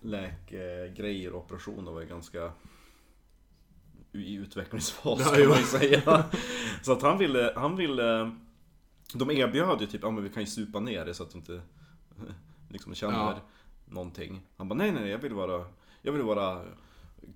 läkegrejer 0.00 1.32
och 1.32 1.44
operationer 1.44 1.92
var 1.92 2.00
ju 2.00 2.06
ganska 2.06 2.52
i 4.12 4.34
utvecklingsfas 4.34 5.30
kan 5.34 5.48
man 5.48 5.58
ju 5.58 5.64
säga. 5.64 6.24
Så 6.82 6.92
att 6.92 7.02
han 7.02 7.18
ville, 7.18 7.52
han 7.56 7.76
ville 7.76 8.32
De 9.14 9.30
erbjöd 9.30 9.80
ju 9.80 9.86
typ, 9.86 10.02
ja 10.02 10.10
men 10.10 10.24
vi 10.24 10.30
kan 10.30 10.42
ju 10.42 10.46
supa 10.46 10.80
ner 10.80 11.04
det 11.04 11.14
så 11.14 11.22
att 11.22 11.30
du 11.30 11.38
inte 11.38 11.60
liksom 12.68 12.94
känner 12.94 13.16
Ja. 13.18 13.40
någonting. 13.86 14.40
Han 14.56 14.68
bara 14.68 14.74
nej 14.74 14.92
nej 14.92 15.02
nej, 15.02 15.10
jag 15.10 15.18
vill 15.18 15.34
vara, 15.34 15.64
jag 16.02 16.12
vill 16.12 16.22
vara 16.22 16.64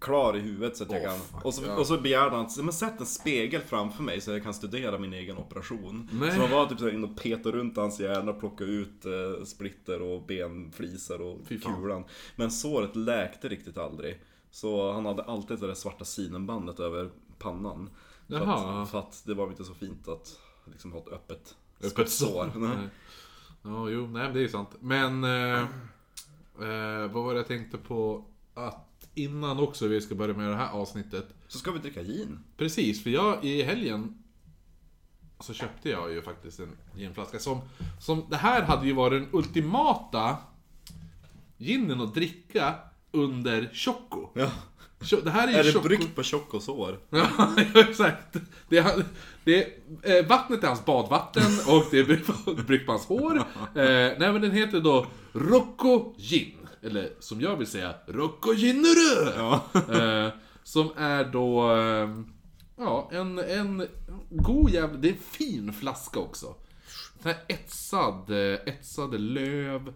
klar 0.02 0.36
i 0.36 0.40
huvudet 0.40 0.76
så 0.76 0.84
att 0.84 0.90
jag 0.90 1.02
kan... 1.02 1.18
och, 1.42 1.54
så, 1.54 1.74
och 1.74 1.86
så 1.86 1.98
begärde 1.98 2.36
han, 2.36 2.48
men 2.56 2.72
sätt 2.72 3.00
en 3.00 3.06
spegel 3.06 3.60
framför 3.60 4.02
mig 4.02 4.20
så 4.20 4.30
jag 4.30 4.42
kan 4.42 4.54
studera 4.54 4.98
min 4.98 5.12
egen 5.12 5.36
operation. 5.36 6.08
Nej. 6.12 6.32
Så 6.32 6.38
man 6.38 6.50
var 6.50 6.66
typ 6.66 6.78
så 6.78 6.88
inne 6.88 7.06
och 7.06 7.16
petade 7.16 7.58
runt 7.58 7.76
hans 7.76 8.00
hjärna, 8.00 8.32
plocka 8.32 8.64
ut 8.64 9.04
eh, 9.04 9.44
splitter 9.44 10.02
och 10.02 10.22
benflisar 10.22 11.20
och 11.20 11.38
kulan. 11.62 12.04
Men 12.36 12.50
såret 12.50 12.96
läkte 12.96 13.48
riktigt 13.48 13.78
aldrig. 13.78 14.20
Så 14.50 14.92
han 14.92 15.06
hade 15.06 15.22
alltid 15.22 15.58
det 15.58 15.66
där 15.66 15.74
svarta 15.74 16.04
sinenbandet 16.04 16.80
över 16.80 17.10
pannan. 17.38 17.90
För 18.28 18.34
Jaha. 18.34 18.82
att, 18.82 18.90
för 18.90 18.98
att 18.98 19.22
det 19.26 19.34
var 19.34 19.48
inte 19.48 19.64
så 19.64 19.74
fint 19.74 20.08
att 20.08 20.38
liksom 20.64 20.92
ha 20.92 20.98
ett 20.98 21.12
öppet, 21.12 21.56
Öppet 21.82 22.10
sår. 22.10 22.52
Nej. 22.56 22.88
Ja, 23.62 23.88
jo, 23.88 24.06
nej 24.06 24.22
men 24.22 24.34
det 24.34 24.44
är 24.44 24.48
sant. 24.48 24.70
Men... 24.80 25.24
Eh, 25.24 25.60
eh, 26.60 27.10
vad 27.12 27.24
var 27.24 27.32
det 27.32 27.38
jag 27.38 27.48
tänkte 27.48 27.78
på? 27.78 28.24
Att 28.54 28.91
innan 29.14 29.59
också 29.59 29.87
vi 29.87 30.00
ska 30.00 30.14
börja 30.14 30.35
med 30.35 30.49
det 30.49 30.57
här 30.57 30.71
avsnittet. 30.71 31.28
Så 31.49 31.59
ska 31.59 31.71
vi 31.71 31.78
dricka 31.78 32.02
gin. 32.02 32.38
Precis, 32.57 33.02
för 33.02 33.11
jag 33.11 33.45
i 33.45 33.62
helgen 33.62 34.23
så 35.40 35.54
köpte 35.54 35.90
jag 35.90 36.12
ju 36.12 36.23
faktiskt 36.23 36.61
en 36.61 36.76
ginflaska 36.97 37.38
som, 37.38 37.61
som... 38.00 38.26
Det 38.31 38.37
här 38.37 38.62
hade 38.62 38.87
ju 38.87 38.92
varit 38.92 39.23
den 39.23 39.28
ultimata 39.33 40.37
ginen 41.57 42.00
att 42.00 42.14
dricka 42.14 42.75
under 43.11 43.71
Choco. 43.75 44.28
Ja. 44.35 44.50
Det 45.25 45.31
här 45.31 45.49
är 45.49 45.52
ju 45.52 45.59
Är 45.59 45.64
det 45.64 45.73
Choco... 45.73 45.88
bryggt 45.88 46.14
på 46.14 46.23
Chocosår? 46.23 46.99
Ja, 47.11 47.54
exakt. 47.75 48.37
Det 48.69 48.78
är, 48.78 49.04
det 49.45 49.64
är, 50.02 50.19
eh, 50.19 50.26
vattnet 50.26 50.64
är 50.64 50.69
hans 50.69 50.85
badvatten 50.85 51.42
och 51.66 51.85
det 51.90 51.99
är 51.99 52.04
bryggt 52.64 52.87
på 52.87 52.92
hans 52.92 53.07
hår. 53.07 53.37
Eh, 53.75 54.19
nej 54.19 54.33
men 54.33 54.40
den 54.40 54.50
heter 54.50 54.81
då 54.81 55.07
Rocco 55.33 56.14
Gin. 56.19 56.62
Eller 56.82 57.10
som 57.18 57.40
jag 57.40 57.56
vill 57.56 57.66
säga, 57.66 57.94
Rocco 58.06 58.52
Ginnerö! 58.54 59.32
Ja. 59.36 59.64
Eh, 59.94 60.28
som 60.62 60.90
är 60.96 61.24
då... 61.24 61.76
Eh, 61.76 62.20
ja, 62.76 63.08
en, 63.12 63.38
en 63.38 63.86
god 64.30 64.70
jävla... 64.70 64.98
Det 64.98 65.08
är 65.08 65.12
en 65.12 65.18
fin 65.18 65.72
flaska 65.72 66.20
också. 66.20 66.54
Den 67.22 67.32
här 67.34 67.42
etsad, 67.48 68.30
eh, 68.30 68.58
etsade 68.66 69.18
löv. 69.18 69.92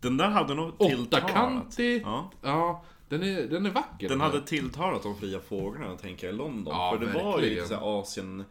Den 0.00 0.16
där 0.16 0.28
hade 0.28 0.54
nog 0.54 0.78
tilltalat. 0.78 1.24
Åttakantig. 1.24 2.02
Ja. 2.02 2.30
Ja, 2.42 2.84
den 3.08 3.22
är, 3.22 3.42
den 3.42 3.66
är 3.66 3.70
vacker. 3.70 4.08
Den 4.08 4.20
hade 4.20 4.40
tilltalat 4.42 5.02
de 5.02 5.16
fria 5.18 5.40
fåglarna 5.40 5.96
tänker 5.96 6.26
jag 6.26 6.34
i 6.34 6.38
London. 6.38 6.74
Ja, 6.76 6.96
För 6.98 7.06
det 7.06 7.12
var 7.12 7.22
ju 7.22 7.30
verkligen. 7.30 7.54
lite 7.54 7.68
såhär 7.68 8.00
Asien 8.00 8.44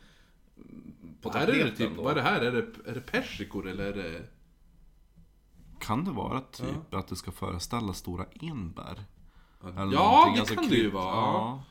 på 1.22 1.32
Här 1.32 1.42
är 1.42 1.46
det 1.48 1.54
tapeten 1.54 1.78
typ, 1.88 1.98
då. 1.98 2.04
vad 2.04 2.12
är 2.12 2.16
det 2.16 2.22
här? 2.22 2.42
Är 2.42 2.52
det, 2.52 2.90
är 2.90 2.94
det 2.94 3.02
persikor 3.02 3.70
eller 3.70 3.86
är 3.86 3.94
det... 3.94 4.22
Kan 5.80 6.06
det 6.06 6.12
vara 6.12 6.42
typ 6.42 6.94
att 6.94 7.08
det 7.08 7.16
ska 7.16 7.32
föreställa 7.32 7.94
stora 7.94 8.26
enbär? 8.42 9.04
Eller 9.64 9.94
Ja, 9.94 10.32
det 10.36 10.40
alltså 10.40 10.56
kan 10.56 10.70
det 10.70 10.76
ju 10.76 10.90
vara. 10.92 11.16
Ja. 11.16 11.64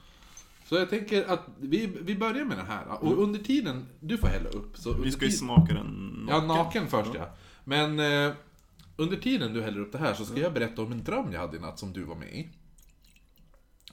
Så 0.64 0.74
jag 0.76 0.90
tänker 0.90 1.24
att 1.32 1.46
vi, 1.60 1.86
vi 1.86 2.16
börjar 2.16 2.44
med 2.44 2.58
den 2.58 2.66
här. 2.66 3.04
Och 3.04 3.22
under 3.22 3.38
tiden, 3.40 3.86
du 4.00 4.18
får 4.18 4.26
hälla 4.28 4.48
upp. 4.48 4.76
Så 4.76 4.92
Vi 4.92 5.12
ska 5.12 5.24
ju 5.24 5.30
smaka 5.32 5.74
den 5.74 6.26
Ja, 6.30 6.40
naken 6.40 6.86
först 6.86 7.10
ja. 7.14 7.28
Men 7.64 7.98
eh, 8.00 8.32
under 8.96 9.16
tiden 9.16 9.52
du 9.54 9.62
häller 9.62 9.80
upp 9.80 9.92
det 9.92 9.98
här 9.98 10.14
så 10.14 10.24
ska 10.24 10.40
jag 10.40 10.52
berätta 10.54 10.82
om 10.82 10.92
en 10.92 11.04
dröm 11.04 11.32
jag 11.32 11.40
hade 11.40 11.56
i 11.56 11.60
natt 11.60 11.78
som 11.78 11.92
du 11.92 12.02
var 12.04 12.14
med 12.16 12.28
i. 12.34 12.48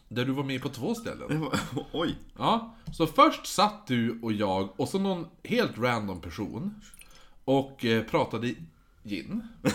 Där 0.10 0.26
du 0.26 0.32
var 0.32 0.44
med 0.44 0.62
på 0.62 0.70
två 0.70 0.96
ställen. 0.96 1.42
Var- 1.42 1.60
Oj! 1.94 2.16
Ja, 2.38 2.76
så 2.94 3.08
först 3.08 3.46
satt 3.46 3.88
du 3.88 4.20
och 4.22 4.32
jag 4.34 4.80
och 4.80 4.90
så 4.90 5.00
någon 5.00 5.26
helt 5.44 5.78
random 5.78 6.22
person 6.22 6.82
och 7.46 7.86
eh, 7.86 8.04
pratade 8.04 8.56
gin. 9.04 9.48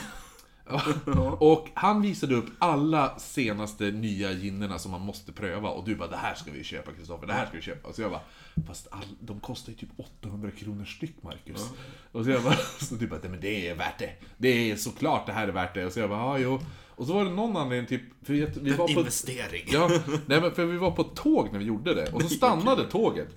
Och 1.39 1.69
han 1.75 2.03
visade 2.03 2.35
upp 2.35 2.47
alla 2.59 3.19
senaste 3.19 3.85
nya 3.85 4.33
ginnerna 4.33 4.79
som 4.79 4.91
man 4.91 5.01
måste 5.01 5.33
pröva 5.33 5.69
och 5.69 5.85
du 5.85 5.97
bara 5.97 6.09
det 6.09 6.17
här 6.17 6.35
ska 6.35 6.51
vi 6.51 6.65
köpa 6.65 6.93
Kristoffer, 6.93 7.27
det 7.27 7.33
här 7.33 7.47
ska 7.47 7.57
vi 7.57 7.63
köpa. 7.63 7.89
Och 7.89 7.95
så 7.95 8.03
jag 8.03 8.11
bara, 8.11 8.21
fast 8.67 8.89
all, 8.91 9.05
de 9.21 9.41
kostar 9.41 9.73
ju 9.73 9.79
typ 9.79 9.89
800 9.97 10.51
kronor 10.51 10.85
styck 10.85 11.23
Marcus. 11.23 11.71
Och 12.13 12.25
så 12.25 12.31
jag 12.31 12.43
bara, 12.43 12.55
så 12.81 12.95
du 12.95 13.07
bara, 13.07 13.21
"Nej, 13.23 13.31
men 13.31 13.41
det 13.41 13.69
är 13.69 13.75
värt 13.75 13.99
det. 13.99 14.11
Det 14.37 14.71
är 14.71 14.77
såklart 14.77 15.27
det 15.27 15.33
här 15.33 15.49
är 15.49 15.53
värt 15.53 15.75
det. 15.75 15.87
Och 15.87 15.93
så 15.93 16.01
jag 16.01 16.11
bara, 16.11 16.21
ja 16.21 16.39
jo. 16.39 16.61
Och 16.89 17.07
så 17.07 17.13
var 17.13 17.25
det 17.25 17.31
någon 17.31 17.57
anledning 17.57 17.87
typ, 17.87 18.03
för 18.27 18.33
vi, 18.33 18.47
vi 18.61 18.71
var 18.71 18.87
på... 18.87 18.93
Investering! 18.93 19.65
Ja, 19.67 19.91
nej 20.27 20.41
men 20.41 20.53
för 20.55 20.65
vi 20.65 20.77
var 20.79 20.91
på 20.91 21.03
ett 21.03 21.15
tåg 21.15 21.49
när 21.53 21.59
vi 21.59 21.65
gjorde 21.65 21.95
det. 21.95 22.13
Och 22.13 22.23
så 22.23 22.29
stannade 22.29 22.85
tåget. 22.85 23.29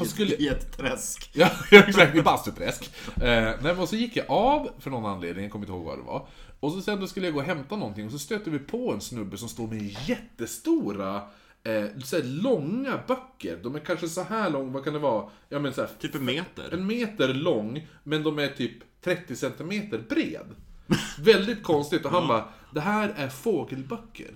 Och 0.00 0.06
skulle... 0.06 0.34
I 0.34 0.48
ett 0.48 0.76
träsk. 0.76 1.30
Ja, 1.32 1.50
ja, 1.70 1.82
exakt, 1.88 2.16
i 2.16 2.22
bastuträsk. 2.22 2.90
Eh, 3.16 3.22
nej, 3.22 3.74
men 3.76 3.86
så 3.86 3.96
gick 3.96 4.16
jag 4.16 4.30
av 4.30 4.70
för 4.78 4.90
någon 4.90 5.06
anledning, 5.06 5.42
jag 5.44 5.52
kommer 5.52 5.66
inte 5.66 5.72
ihåg 5.72 5.84
vad 5.84 5.98
det 5.98 6.02
var. 6.02 6.26
Och 6.60 6.72
så 6.72 6.80
sen 6.80 7.00
då 7.00 7.06
skulle 7.06 7.26
jag 7.26 7.34
gå 7.34 7.40
och 7.40 7.46
hämta 7.46 7.76
någonting 7.76 8.06
och 8.06 8.12
så 8.12 8.18
stötte 8.18 8.50
vi 8.50 8.58
på 8.58 8.92
en 8.92 9.00
snubbe 9.00 9.36
som 9.36 9.48
står 9.48 9.66
med 9.66 9.94
jättestora, 10.08 11.16
eh, 11.64 11.84
så 12.04 12.20
långa 12.22 13.00
böcker. 13.08 13.58
De 13.62 13.74
är 13.74 13.78
kanske 13.80 14.08
så 14.08 14.22
här 14.22 14.50
långa, 14.50 14.70
vad 14.70 14.84
kan 14.84 14.92
det 14.92 14.98
vara? 14.98 15.28
Ja 15.48 15.58
men 15.58 15.74
så 15.74 15.80
här, 15.80 15.90
Typ 16.00 16.14
en 16.14 16.24
meter. 16.24 16.70
en 16.74 16.86
meter 16.86 17.34
lång, 17.34 17.86
men 18.04 18.22
de 18.22 18.38
är 18.38 18.48
typ 18.48 18.72
30 19.04 19.36
centimeter 19.36 19.98
bred. 20.08 20.46
Väldigt 21.18 21.62
konstigt. 21.62 22.04
Och 22.04 22.10
han 22.10 22.28
bara, 22.28 22.44
det 22.74 22.80
här 22.80 23.14
är 23.16 23.28
fågelböcker. 23.28 24.30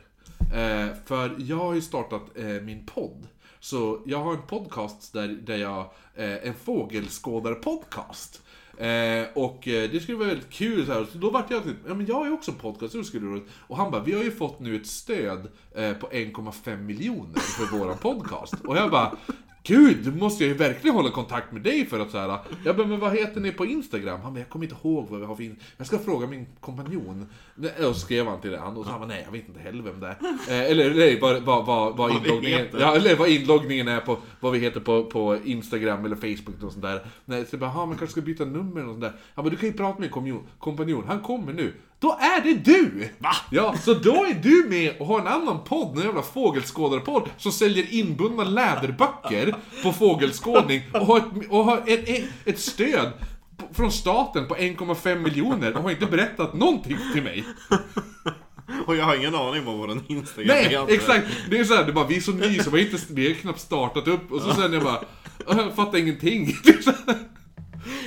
Eh, 0.54 0.88
för 1.04 1.34
jag 1.38 1.56
har 1.56 1.74
ju 1.74 1.80
startat 1.80 2.22
eh, 2.34 2.44
min 2.46 2.86
podd. 2.86 3.26
Så 3.66 3.98
jag 4.04 4.18
har 4.18 4.32
en 4.32 4.42
podcast 4.42 5.12
där, 5.12 5.28
där 5.28 5.56
jag, 5.56 5.80
eh, 6.14 6.48
en 6.48 6.54
fågelskådar-podcast. 6.54 8.42
Eh, 8.78 9.26
och 9.34 9.68
eh, 9.68 9.90
det 9.90 10.00
skulle 10.00 10.18
vara 10.18 10.28
väldigt 10.28 10.50
kul 10.50 10.86
så 10.86 10.92
här. 10.92 11.06
Så 11.12 11.18
då 11.18 11.30
vart 11.30 11.50
jag 11.50 11.64
typ, 11.64 11.76
ja 11.88 11.94
men 11.94 12.06
jag 12.06 12.14
har 12.14 12.26
ju 12.26 12.32
också 12.32 12.50
en 12.50 12.56
podcast, 12.56 12.92
så 12.92 13.04
skulle 13.04 13.34
det. 13.34 13.42
Och 13.52 13.76
han 13.76 13.90
bara, 13.90 14.02
vi 14.02 14.12
har 14.12 14.22
ju 14.22 14.30
fått 14.30 14.60
nu 14.60 14.76
ett 14.76 14.86
stöd 14.86 15.48
eh, 15.74 15.92
på 15.92 16.06
1,5 16.06 16.76
miljoner 16.76 17.40
för 17.40 17.78
våran 17.78 17.98
podcast. 17.98 18.54
Och 18.64 18.76
jag 18.76 18.90
bara, 18.90 19.16
Gud, 19.66 19.96
då 20.04 20.10
måste 20.10 20.44
jag 20.44 20.48
ju 20.48 20.54
verkligen 20.56 20.96
hålla 20.96 21.10
kontakt 21.10 21.52
med 21.52 21.62
dig 21.62 21.86
för 21.86 22.00
att 22.00 22.10
så 22.10 22.18
här. 22.18 22.38
Jag 22.64 22.76
bara, 22.76 22.86
men 22.86 23.00
vad 23.00 23.16
heter 23.16 23.40
ni 23.40 23.52
på 23.52 23.66
Instagram? 23.66 24.20
Han 24.20 24.32
bara, 24.34 24.40
jag 24.40 24.48
kommer 24.48 24.64
inte 24.64 24.76
ihåg 24.84 25.06
vad 25.10 25.20
vi 25.20 25.26
har 25.26 25.34
för 25.36 25.42
in... 25.42 25.56
Jag 25.76 25.86
ska 25.86 25.98
fråga 25.98 26.26
min 26.26 26.46
kompanjon. 26.60 27.26
Och 27.78 27.84
så 27.84 27.94
skrev 27.94 28.26
han 28.26 28.40
till 28.40 28.50
det, 28.50 28.58
han 28.58 28.76
och 28.76 28.84
så 28.84 28.90
han 28.90 29.00
bara, 29.00 29.06
nej 29.08 29.22
jag 29.24 29.32
vet 29.32 29.48
inte 29.48 29.60
heller 29.60 29.82
vem 29.82 30.00
det 30.00 30.06
är. 30.06 30.16
Eh, 30.48 30.70
eller 30.70 30.94
nej, 30.94 31.18
vad, 31.20 31.42
vad, 31.42 31.66
vad, 31.66 31.96
vad 31.96 32.10
inloggningen... 32.10 32.66
Ja, 32.80 32.96
eller 32.96 33.16
vad 33.16 33.28
inloggningen 33.28 33.88
är 33.88 34.00
på, 34.00 34.18
vad 34.40 34.52
vi 34.52 34.58
heter 34.58 34.80
på, 34.80 35.04
på 35.04 35.38
Instagram 35.44 36.04
eller 36.04 36.16
Facebook 36.16 36.62
och 36.62 36.72
sånt 36.72 36.84
där. 36.84 37.06
Nej, 37.24 37.44
så 37.44 37.54
jag 37.54 37.60
bara, 37.60 37.70
"Ha, 37.70 37.86
men 37.86 37.98
kanske 37.98 38.12
ska 38.12 38.20
byta 38.20 38.44
nummer 38.44 38.80
och 38.84 38.90
sånt 38.90 39.00
där. 39.00 39.12
Han 39.34 39.44
bara, 39.44 39.50
du 39.50 39.56
kan 39.56 39.68
ju 39.68 39.72
prata 39.74 40.00
med 40.00 40.22
min 40.22 40.40
kompanjon, 40.58 41.04
han 41.06 41.20
kommer 41.20 41.52
nu. 41.52 41.72
Då 41.98 42.18
är 42.20 42.40
det 42.40 42.54
du! 42.54 43.08
Va? 43.18 43.36
Ja, 43.50 43.74
så 43.84 43.94
då 43.94 44.24
är 44.24 44.34
du 44.34 44.66
med 44.68 44.96
och 45.00 45.06
har 45.06 45.20
en 45.20 45.26
annan 45.26 45.64
podd, 45.64 45.98
en 45.98 46.04
jävla 46.04 46.22
fågelskådarpodd, 46.22 47.28
som 47.38 47.52
säljer 47.52 47.94
inbundna 47.94 48.44
läderböcker 48.44 49.54
på 49.82 49.92
fågelskådning 49.92 50.82
och 50.92 51.06
har 51.06 51.18
ett, 51.18 51.24
och 51.48 51.64
har 51.64 51.76
ett, 51.86 52.08
ett, 52.08 52.24
ett 52.44 52.60
stöd 52.60 53.12
från 53.72 53.92
staten 53.92 54.48
på 54.48 54.54
1,5 54.56 55.18
miljoner 55.18 55.76
och 55.76 55.82
har 55.82 55.90
inte 55.90 56.06
berättat 56.06 56.54
någonting 56.54 56.98
till 57.12 57.22
mig. 57.22 57.44
Och 58.86 58.96
jag 58.96 59.04
har 59.04 59.16
ingen 59.16 59.34
aning 59.34 59.60
om 59.60 59.64
vad 59.64 59.76
vår 59.76 60.00
Instagram 60.08 60.46
Nej, 60.56 60.64
heter. 60.64 60.94
exakt! 60.94 61.26
Det 61.50 61.58
är 61.58 61.64
såhär, 61.64 61.84
det 61.84 61.90
är 61.90 61.94
bara, 61.94 62.06
vi 62.06 62.16
är 62.16 62.20
så 62.20 62.32
nya 62.32 62.62
så 62.62 62.70
vi 62.70 62.82
har, 62.82 62.90
inte, 62.90 63.06
vi 63.12 63.28
har 63.28 63.34
knappt 63.34 63.60
startat 63.60 64.08
upp 64.08 64.32
och 64.32 64.40
så 64.40 64.54
sen 64.54 64.72
jag 64.72 64.82
bara, 64.82 65.00
jag 65.46 65.74
fattar 65.74 65.98
ingenting. 65.98 66.54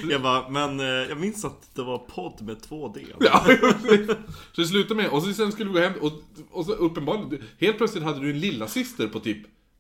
Jag 0.10 0.22
bara, 0.22 0.50
men 0.50 0.80
eh, 0.80 0.86
jag 0.86 1.20
minns 1.20 1.46
att 1.46 1.76
det 1.76 1.84
var 1.84 1.98
podd 1.98 2.42
med 2.42 2.62
två 2.62 2.88
D. 2.88 3.02
Ja, 3.20 3.46
så 4.52 4.62
det 4.62 4.68
slutade 4.68 4.96
med, 4.96 5.10
och 5.10 5.24
så 5.24 5.34
sen 5.34 5.52
skulle 5.52 5.70
vi 5.70 5.76
gå 5.76 5.82
hem 5.82 5.94
och, 6.02 6.12
och 6.52 6.66
så 6.66 6.72
uppenbarligen, 6.72 7.44
helt 7.60 7.78
plötsligt 7.78 8.04
hade 8.04 8.20
du 8.20 8.30
en 8.30 8.40
lilla 8.40 8.68
syster 8.68 9.08
på 9.08 9.20
typ 9.20 9.38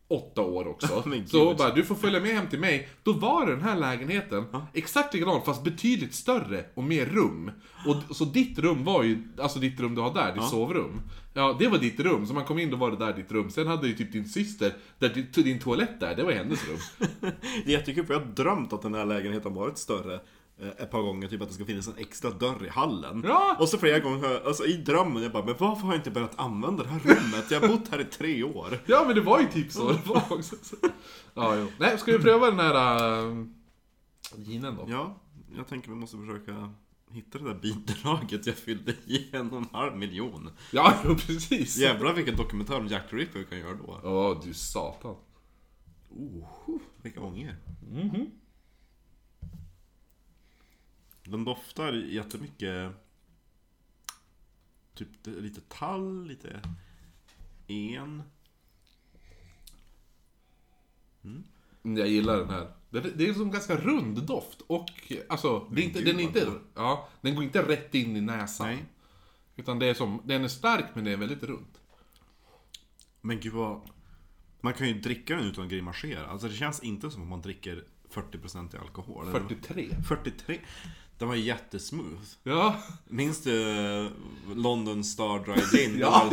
åtta 0.09 0.41
år 0.41 0.67
också. 0.67 1.03
Så 1.25 1.53
bara, 1.53 1.73
du 1.73 1.83
får 1.83 1.95
följa 1.95 2.19
med 2.19 2.31
hem 2.31 2.47
till 2.47 2.59
mig. 2.59 2.89
Då 3.03 3.13
var 3.13 3.45
den 3.45 3.61
här 3.61 3.75
lägenheten 3.75 4.45
exakt 4.73 5.13
likadan 5.13 5.41
fast 5.45 5.63
betydligt 5.63 6.13
större 6.13 6.65
och 6.73 6.83
mer 6.83 7.05
rum. 7.05 7.51
Och 7.87 8.15
så 8.15 8.25
ditt 8.25 8.59
rum 8.59 8.83
var 8.83 9.03
ju, 9.03 9.23
alltså 9.37 9.59
ditt 9.59 9.79
rum 9.79 9.95
du 9.95 10.01
har 10.01 10.13
där, 10.13 10.33
ditt 10.33 10.43
sovrum. 10.43 11.01
Ja, 11.33 11.55
det 11.59 11.67
var 11.67 11.77
ditt 11.77 11.99
rum. 11.99 12.25
Så 12.27 12.33
man 12.33 12.45
kom 12.45 12.59
in, 12.59 12.69
då 12.69 12.77
var 12.77 12.91
det 12.91 12.97
där 12.97 13.13
ditt 13.13 13.31
rum. 13.31 13.49
Sen 13.49 13.67
hade 13.67 13.87
ju 13.87 13.93
typ 13.93 14.11
din 14.11 14.25
syster, 14.25 14.73
där 14.99 15.09
din, 15.09 15.43
din 15.43 15.59
toalett 15.59 15.99
där, 15.99 16.15
det 16.15 16.23
var 16.23 16.31
hennes 16.31 16.67
rum. 16.67 16.79
Det 17.65 17.73
är 17.73 17.77
jättekul 17.77 18.05
för 18.05 18.13
jag 18.13 18.21
har 18.21 18.27
drömt 18.27 18.73
att 18.73 18.81
den 18.81 18.93
här 18.93 19.05
lägenheten 19.05 19.53
varit 19.53 19.77
större 19.77 20.19
ett 20.77 20.91
par 20.91 21.01
gånger, 21.01 21.27
typ 21.27 21.41
att 21.41 21.47
det 21.47 21.53
ska 21.53 21.65
finnas 21.65 21.87
en 21.87 21.97
extra 21.97 22.31
dörr 22.31 22.65
i 22.65 22.69
hallen. 22.69 23.23
Ja. 23.27 23.55
Och 23.59 23.69
så 23.69 23.77
flera 23.77 23.99
gånger, 23.99 24.47
alltså 24.47 24.65
i 24.65 24.73
drömmen, 24.73 25.23
jag 25.23 25.31
bara, 25.31 25.45
men 25.45 25.55
varför 25.57 25.81
har 25.81 25.93
jag 25.93 25.99
inte 25.99 26.11
börjat 26.11 26.39
använda 26.39 26.83
det 26.83 26.89
här 26.89 26.99
rummet? 26.99 27.51
Jag 27.51 27.61
har 27.61 27.67
bott 27.67 27.87
här 27.91 28.01
i 28.01 28.05
tre 28.05 28.43
år. 28.43 28.79
Ja, 28.85 29.03
men 29.05 29.15
det 29.15 29.21
var 29.21 29.39
ju 29.39 29.47
typ 29.47 29.71
så 29.71 29.91
det 29.91 30.05
var 30.05 30.23
också. 30.29 30.55
Ja, 31.33 31.55
jo. 31.55 31.67
Nej, 31.79 31.97
ska 31.97 32.11
vi 32.11 32.19
pröva 32.19 32.45
den 32.45 32.59
här 32.59 33.23
uh, 33.25 33.45
ginen 34.35 34.75
då? 34.75 34.85
Ja, 34.89 35.21
jag 35.55 35.67
tänker 35.67 35.89
vi 35.89 35.95
måste 35.95 36.17
försöka 36.17 36.73
hitta 37.11 37.37
det 37.37 37.45
där 37.45 37.55
bidraget 37.55 38.47
jag 38.47 38.55
fyllde 38.55 38.91
i 38.91 39.29
en 39.31 39.51
och 39.51 39.57
en 39.57 39.67
halv 39.71 39.97
miljon. 39.97 40.49
Ja, 40.71 40.93
jo, 41.05 41.15
precis. 41.15 41.77
Jävlar 41.77 42.13
vilken 42.13 42.35
dokumentär 42.35 42.77
om 42.77 42.87
Jack 42.87 43.05
Ripper 43.09 43.39
vi 43.39 43.45
kan 43.45 43.59
göra 43.59 43.73
då. 43.73 43.99
Ja, 44.03 44.41
du 44.43 44.53
satan. 44.53 45.15
Oh, 46.09 46.79
vilka 47.01 47.21
ånger. 47.21 47.57
Den 51.29 51.45
doftar 51.45 51.93
jättemycket 51.93 52.93
Typ 54.99 55.09
lite 55.23 55.61
tall, 55.61 56.27
lite 56.27 56.61
en. 57.67 58.23
Jag 61.81 62.07
gillar 62.07 62.37
den 62.37 62.49
här. 62.49 62.71
Det, 62.89 62.99
det 62.99 63.27
är 63.27 63.33
som 63.33 63.51
ganska 63.51 63.75
rund 63.77 64.23
doft 64.23 64.61
och 64.61 65.13
alltså, 65.29 65.71
är 65.75 65.79
inte, 65.79 66.01
den 66.01 66.19
inte, 66.19 66.51
ja, 66.75 67.09
den 67.21 67.35
går 67.35 67.43
inte 67.43 67.67
rätt 67.67 67.95
in 67.95 68.15
i 68.15 68.21
näsan. 68.21 68.67
Nej. 68.67 68.85
Utan 69.55 69.79
det 69.79 69.85
är 69.85 69.93
som, 69.93 70.21
den 70.25 70.43
är 70.43 70.47
stark 70.47 70.85
men 70.93 71.03
det 71.03 71.11
är 71.11 71.17
väldigt 71.17 71.43
runt. 71.43 71.81
Men 73.21 73.39
gud 73.39 73.53
vad... 73.53 73.81
Man 74.61 74.73
kan 74.73 74.87
ju 74.87 74.93
dricka 74.93 75.35
den 75.35 75.45
utan 75.45 75.63
att 75.63 75.71
grimasera. 75.71 76.27
Alltså 76.27 76.47
det 76.47 76.53
känns 76.53 76.83
inte 76.83 77.11
som 77.11 77.21
att 77.21 77.27
man 77.27 77.41
dricker 77.41 77.83
40% 78.11 78.75
i 78.75 78.77
alkohol. 78.77 79.27
eller? 79.27 79.39
43. 79.39 79.89
43. 80.07 80.59
Den 81.19 81.27
var 81.27 81.35
jättesmooth. 81.35 82.29
Ja. 82.43 82.75
Minns 83.07 83.43
du 83.43 83.69
eh, 83.69 84.11
London 84.55 85.03
Star 85.03 85.39
Dry 85.39 85.79
Gin? 85.79 85.99
Ja. 85.99 86.29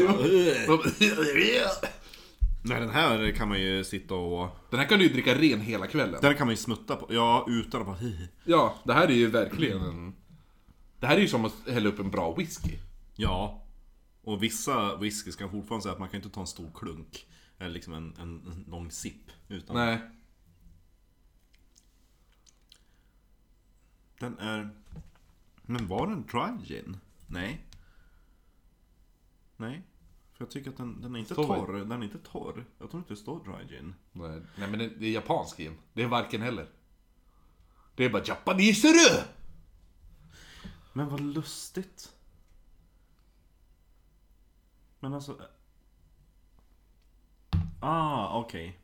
Nej 2.63 2.81
den 2.81 2.91
här 2.91 3.33
kan 3.33 3.49
man 3.49 3.61
ju 3.61 3.85
sitta 3.85 4.15
och... 4.15 4.49
Den 4.71 4.81
här 4.81 4.87
kan 4.87 4.99
du 4.99 5.05
ju 5.05 5.13
dricka 5.13 5.35
ren 5.35 5.61
hela 5.61 5.87
kvällen. 5.87 6.19
Den 6.23 6.35
kan 6.35 6.47
man 6.47 6.53
ju 6.53 6.57
smutta 6.57 6.97
på. 6.97 7.15
Ja, 7.15 7.47
utan 7.49 7.81
att 7.81 7.87
bara... 7.87 7.97
hi. 7.97 8.29
Ja, 8.45 8.75
det 8.85 8.93
här 8.93 9.09
är 9.09 9.13
ju 9.13 9.27
verkligen 9.27 9.81
en... 9.81 10.15
Det 11.01 11.07
här 11.07 11.17
är 11.17 11.21
ju 11.21 11.29
som 11.29 11.45
att 11.45 11.55
hälla 11.69 11.89
upp 11.89 11.99
en 11.99 12.11
bra 12.11 12.35
whisky. 12.35 12.79
Ja. 13.17 13.67
Och 14.25 14.43
vissa 14.43 14.97
whisky 14.97 15.33
ska 15.33 15.49
fortfarande 15.49 15.83
säga 15.83 15.93
att 15.93 15.99
man 15.99 16.09
kan 16.09 16.17
inte 16.17 16.31
ta 16.31 16.41
en 16.41 16.47
stor 16.47 16.71
klunk. 16.75 17.27
Eller 17.59 17.71
liksom 17.71 17.93
en, 17.95 18.15
en, 18.21 18.53
en 18.53 18.65
lång 18.69 18.91
sipp. 18.91 19.31
Utan 19.49 19.77
Nej. 19.77 19.99
Den 24.19 24.39
är... 24.39 24.71
Men 25.63 25.89
var 25.89 26.07
den 26.07 26.27
dry 26.27 26.65
gin? 26.65 26.97
Nej. 27.27 27.67
Nej. 29.57 29.83
För 30.33 30.45
jag 30.45 30.51
tycker 30.51 30.71
att 30.71 30.77
den, 30.77 31.01
den 31.01 31.15
är 31.15 31.19
inte 31.19 31.35
Står 31.35 31.47
torr. 31.47 31.73
Den 31.73 31.93
är 31.93 32.05
inte 32.05 32.19
torr. 32.19 32.65
Jag 32.79 32.91
tror 32.91 33.01
inte 33.01 33.13
det 33.13 33.21
står 33.21 33.45
dry 33.45 33.77
gin. 33.77 33.95
Nej, 34.13 34.43
nej 34.59 34.71
men 34.71 34.79
det, 34.79 34.89
det 34.89 35.07
är 35.07 35.13
japansk 35.13 35.57
gin. 35.57 35.79
Det 35.93 36.03
är 36.03 36.07
varken 36.07 36.43
heller. 36.43 36.69
Det 37.95 38.05
är 38.05 38.11
bara 38.11 38.25
japaneser 38.27 38.95
Men 40.93 41.09
vad 41.09 41.21
lustigt. 41.21 42.13
Men 45.01 45.15
alltså... 45.15 45.41
Ah, 47.81 48.39
okej. 48.39 48.79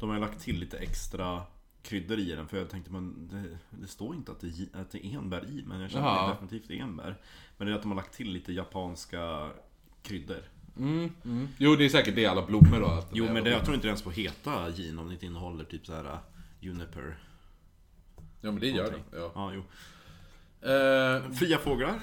De 0.00 0.08
har 0.08 0.16
ju 0.16 0.20
lagt 0.20 0.40
till 0.40 0.58
lite 0.58 0.78
extra 0.78 1.46
kryddor 1.82 2.18
i 2.18 2.34
den 2.34 2.48
för 2.48 2.58
jag 2.58 2.70
tänkte 2.70 2.92
men 2.92 3.28
det, 3.28 3.58
det 3.80 3.86
står 3.86 4.14
inte 4.14 4.32
att 4.32 4.40
det, 4.40 4.68
att 4.72 4.90
det 4.90 5.06
är 5.06 5.18
enbär 5.18 5.44
i 5.44 5.64
men 5.66 5.80
jag 5.80 5.90
känner 5.90 6.08
att 6.08 6.26
det 6.26 6.30
är 6.30 6.34
definitivt 6.34 6.70
enbär. 6.70 7.16
Men 7.56 7.66
det 7.66 7.72
är 7.72 7.76
att 7.76 7.82
de 7.82 7.90
har 7.90 7.96
lagt 7.96 8.14
till 8.14 8.32
lite 8.32 8.52
japanska 8.52 9.50
kryddor. 10.02 10.42
Mm, 10.78 11.10
mm. 11.24 11.48
Jo, 11.58 11.76
det 11.76 11.84
är 11.84 11.88
säkert 11.88 12.16
det 12.16 12.26
alla 12.26 12.46
blommor 12.46 12.80
då. 12.80 12.86
att 12.86 13.10
Jo 13.12 13.24
men 13.32 13.44
det, 13.44 13.50
jag 13.50 13.64
tror 13.64 13.74
inte 13.74 13.86
det 13.86 13.90
ens 13.90 14.02
får 14.02 14.10
heta 14.10 14.70
gin 14.70 14.98
om 14.98 15.06
det 15.06 15.12
inte 15.12 15.26
innehåller 15.26 15.64
typ 15.64 15.86
så 15.86 15.92
här 15.92 16.04
uh, 16.04 16.18
Juniper. 16.60 17.18
Ja, 18.16 18.50
men 18.50 18.60
det 18.60 18.68
gör 18.68 18.90
det. 18.90 19.18
Ja. 19.18 19.32
Ja, 19.34 19.52
jo. 19.54 19.62
Eh, 20.68 21.32
Fria 21.32 21.58
fåglar? 21.58 22.00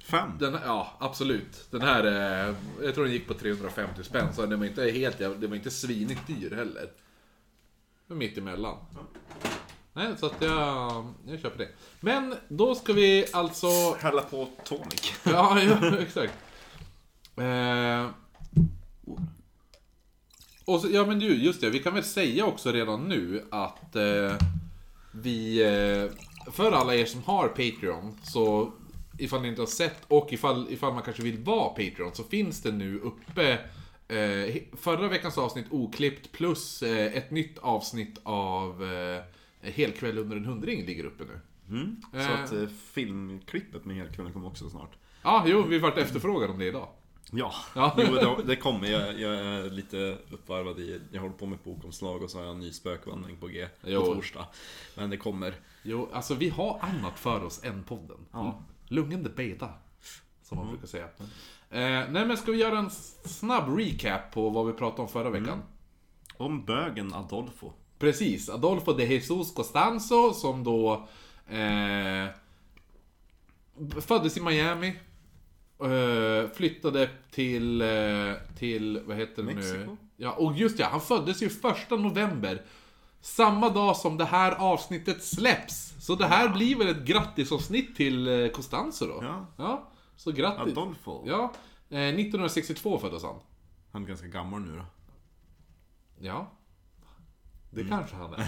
Fem. 0.00 0.30
den, 0.38 0.58
ja, 0.64 0.96
absolut. 1.00 1.66
Den 1.70 1.82
här, 1.82 2.04
eh, 2.04 2.54
jag 2.82 2.94
tror 2.94 3.04
den 3.04 3.12
gick 3.12 3.26
på 3.26 3.34
350 3.34 4.04
spänn, 4.04 4.32
så 4.32 4.46
den 4.46 4.58
var 4.58 4.66
inte 4.66 4.90
helt 4.90 5.18
den 5.18 5.48
var 5.48 5.56
inte 5.56 5.70
svinigt 5.70 6.26
dyr 6.26 6.50
heller. 6.50 6.90
Mitt 8.08 8.38
emellan. 8.38 8.78
Nej, 9.92 10.06
så 10.18 10.26
att 10.26 10.42
jag, 10.42 11.14
jag 11.26 11.40
köper 11.40 11.58
det. 11.58 11.68
Men 12.00 12.34
då 12.48 12.74
ska 12.74 12.92
vi 12.92 13.26
alltså 13.32 13.66
Hälla 13.98 14.22
på 14.22 14.48
tonic. 14.64 15.12
Ja, 15.24 15.60
ja 15.62 15.98
exakt. 15.98 16.32
Eh, 17.36 18.10
och 20.64 20.80
så, 20.80 20.88
ja 20.90 21.06
men 21.06 21.18
du, 21.18 21.44
just 21.44 21.60
det. 21.60 21.70
Vi 21.70 21.78
kan 21.78 21.94
väl 21.94 22.04
säga 22.04 22.44
också 22.44 22.72
redan 22.72 23.08
nu 23.08 23.44
att 23.50 23.96
eh, 23.96 24.34
vi... 25.12 25.62
Eh, 25.62 26.12
för 26.52 26.72
alla 26.72 26.94
er 26.94 27.04
som 27.04 27.22
har 27.22 27.48
Patreon, 27.48 28.18
så 28.22 28.72
ifall 29.18 29.42
ni 29.42 29.48
inte 29.48 29.62
har 29.62 29.66
sett 29.66 30.02
och 30.08 30.32
ifall, 30.32 30.66
ifall 30.70 30.94
man 30.94 31.02
kanske 31.02 31.22
vill 31.22 31.38
vara 31.38 31.68
Patreon, 31.68 32.14
så 32.14 32.24
finns 32.24 32.62
det 32.62 32.72
nu 32.72 32.98
uppe 32.98 33.58
eh, 34.08 34.54
förra 34.76 35.08
veckans 35.08 35.38
avsnitt 35.38 35.66
oklippt 35.70 36.32
plus 36.32 36.82
eh, 36.82 37.16
ett 37.16 37.30
nytt 37.30 37.58
avsnitt 37.58 38.18
av 38.22 38.84
eh, 38.84 39.22
Helkväll 39.72 40.18
under 40.18 40.36
en 40.36 40.44
hundring 40.44 40.86
ligger 40.86 41.04
uppe 41.04 41.24
nu. 41.24 41.40
Mm. 41.76 41.96
Så 42.12 42.18
Eh. 42.18 42.42
att 42.42 42.52
eh, 42.52 42.66
filmklippet 42.66 43.84
med 43.84 43.96
Helkvällen 43.96 44.32
kommer 44.32 44.46
också 44.48 44.70
snart. 44.70 44.92
Ja, 45.22 45.44
jo, 45.46 45.62
vi 45.62 45.78
vart 45.78 45.98
efterfrågade 45.98 46.52
om 46.52 46.58
det 46.58 46.64
idag. 46.66 46.88
Ja, 47.32 47.52
Ja. 47.74 47.94
Jo, 47.98 48.14
det, 48.36 48.42
det 48.42 48.56
kommer. 48.56 48.88
Jag, 48.88 49.20
jag 49.20 49.34
är 49.36 49.70
lite 49.70 50.18
uppvarvad 50.30 50.78
i... 50.80 51.00
Jag 51.12 51.20
håller 51.20 51.34
på 51.34 51.46
med 51.46 51.58
bokomslag 51.64 52.22
och 52.22 52.30
så 52.30 52.38
har 52.38 52.44
jag 52.44 52.54
en 52.54 52.60
ny 52.60 52.72
spökvandring 52.72 53.36
på 53.36 53.46
G 53.46 53.66
på 53.82 53.90
Jo. 53.90 54.02
torsdag. 54.14 54.46
Men 54.96 55.10
det 55.10 55.16
kommer. 55.16 55.54
Jo, 55.82 56.08
alltså 56.12 56.34
vi 56.34 56.48
har 56.48 56.78
annat 56.82 57.18
för 57.18 57.44
oss 57.44 57.64
än 57.64 57.84
podden. 57.84 58.16
Ja. 58.32 58.62
Lugn 58.88 59.32
beta, 59.36 59.68
som 60.42 60.58
man 60.58 60.68
brukar 60.68 60.86
säga. 60.86 61.08
Eh, 61.70 61.80
nej 61.80 62.26
men 62.26 62.36
ska 62.36 62.52
vi 62.52 62.58
göra 62.58 62.78
en 62.78 62.90
snabb 63.24 63.78
recap 63.78 64.32
på 64.32 64.50
vad 64.50 64.66
vi 64.66 64.72
pratade 64.72 65.02
om 65.02 65.08
förra 65.08 65.30
veckan? 65.30 65.62
Om 66.36 66.64
bögen 66.64 67.14
Adolfo. 67.14 67.72
Precis, 67.98 68.48
Adolfo 68.48 68.92
de 68.92 69.04
Jesus 69.04 69.54
Costanzo 69.54 70.32
som 70.32 70.64
då 70.64 71.08
eh, 71.48 72.26
föddes 74.00 74.36
i 74.36 74.40
Miami. 74.40 74.96
Eh, 75.80 76.50
flyttade 76.50 77.10
till, 77.30 77.82
eh, 77.82 78.32
till, 78.58 79.00
vad 79.06 79.16
heter 79.16 79.42
det 79.42 79.48
nu? 79.48 79.54
Mexiko? 79.54 79.96
Ja, 80.16 80.32
och 80.32 80.56
just 80.56 80.78
ja, 80.78 80.88
han 80.90 81.00
föddes 81.00 81.42
ju 81.42 81.48
första 81.48 81.96
november. 81.96 82.62
Samma 83.20 83.70
dag 83.70 83.96
som 83.96 84.16
det 84.16 84.24
här 84.24 84.52
avsnittet 84.52 85.22
släpps. 85.22 85.94
Så 86.00 86.14
det 86.14 86.26
här 86.26 86.48
blir 86.48 86.76
väl 86.76 86.88
ett 86.88 87.04
grattisavsnitt 87.04 87.96
till 87.96 88.28
eh, 88.28 88.48
Costanzo 88.48 89.06
då? 89.06 89.18
Ja. 89.22 89.46
ja 89.56 89.90
så 90.16 90.30
grattis. 90.32 90.72
Adolfo. 90.72 91.24
Ja, 91.26 91.52
eh, 91.90 91.98
1962 91.98 92.98
föddes 92.98 93.22
han. 93.22 93.36
Han 93.92 94.02
är 94.04 94.08
ganska 94.08 94.26
gammal 94.26 94.60
nu 94.60 94.76
då. 94.76 94.84
Ja. 96.18 96.52
Det 97.70 97.80
Mm. 97.80 97.90
kanske 97.98 98.16
han 98.16 98.34
är. 98.34 98.40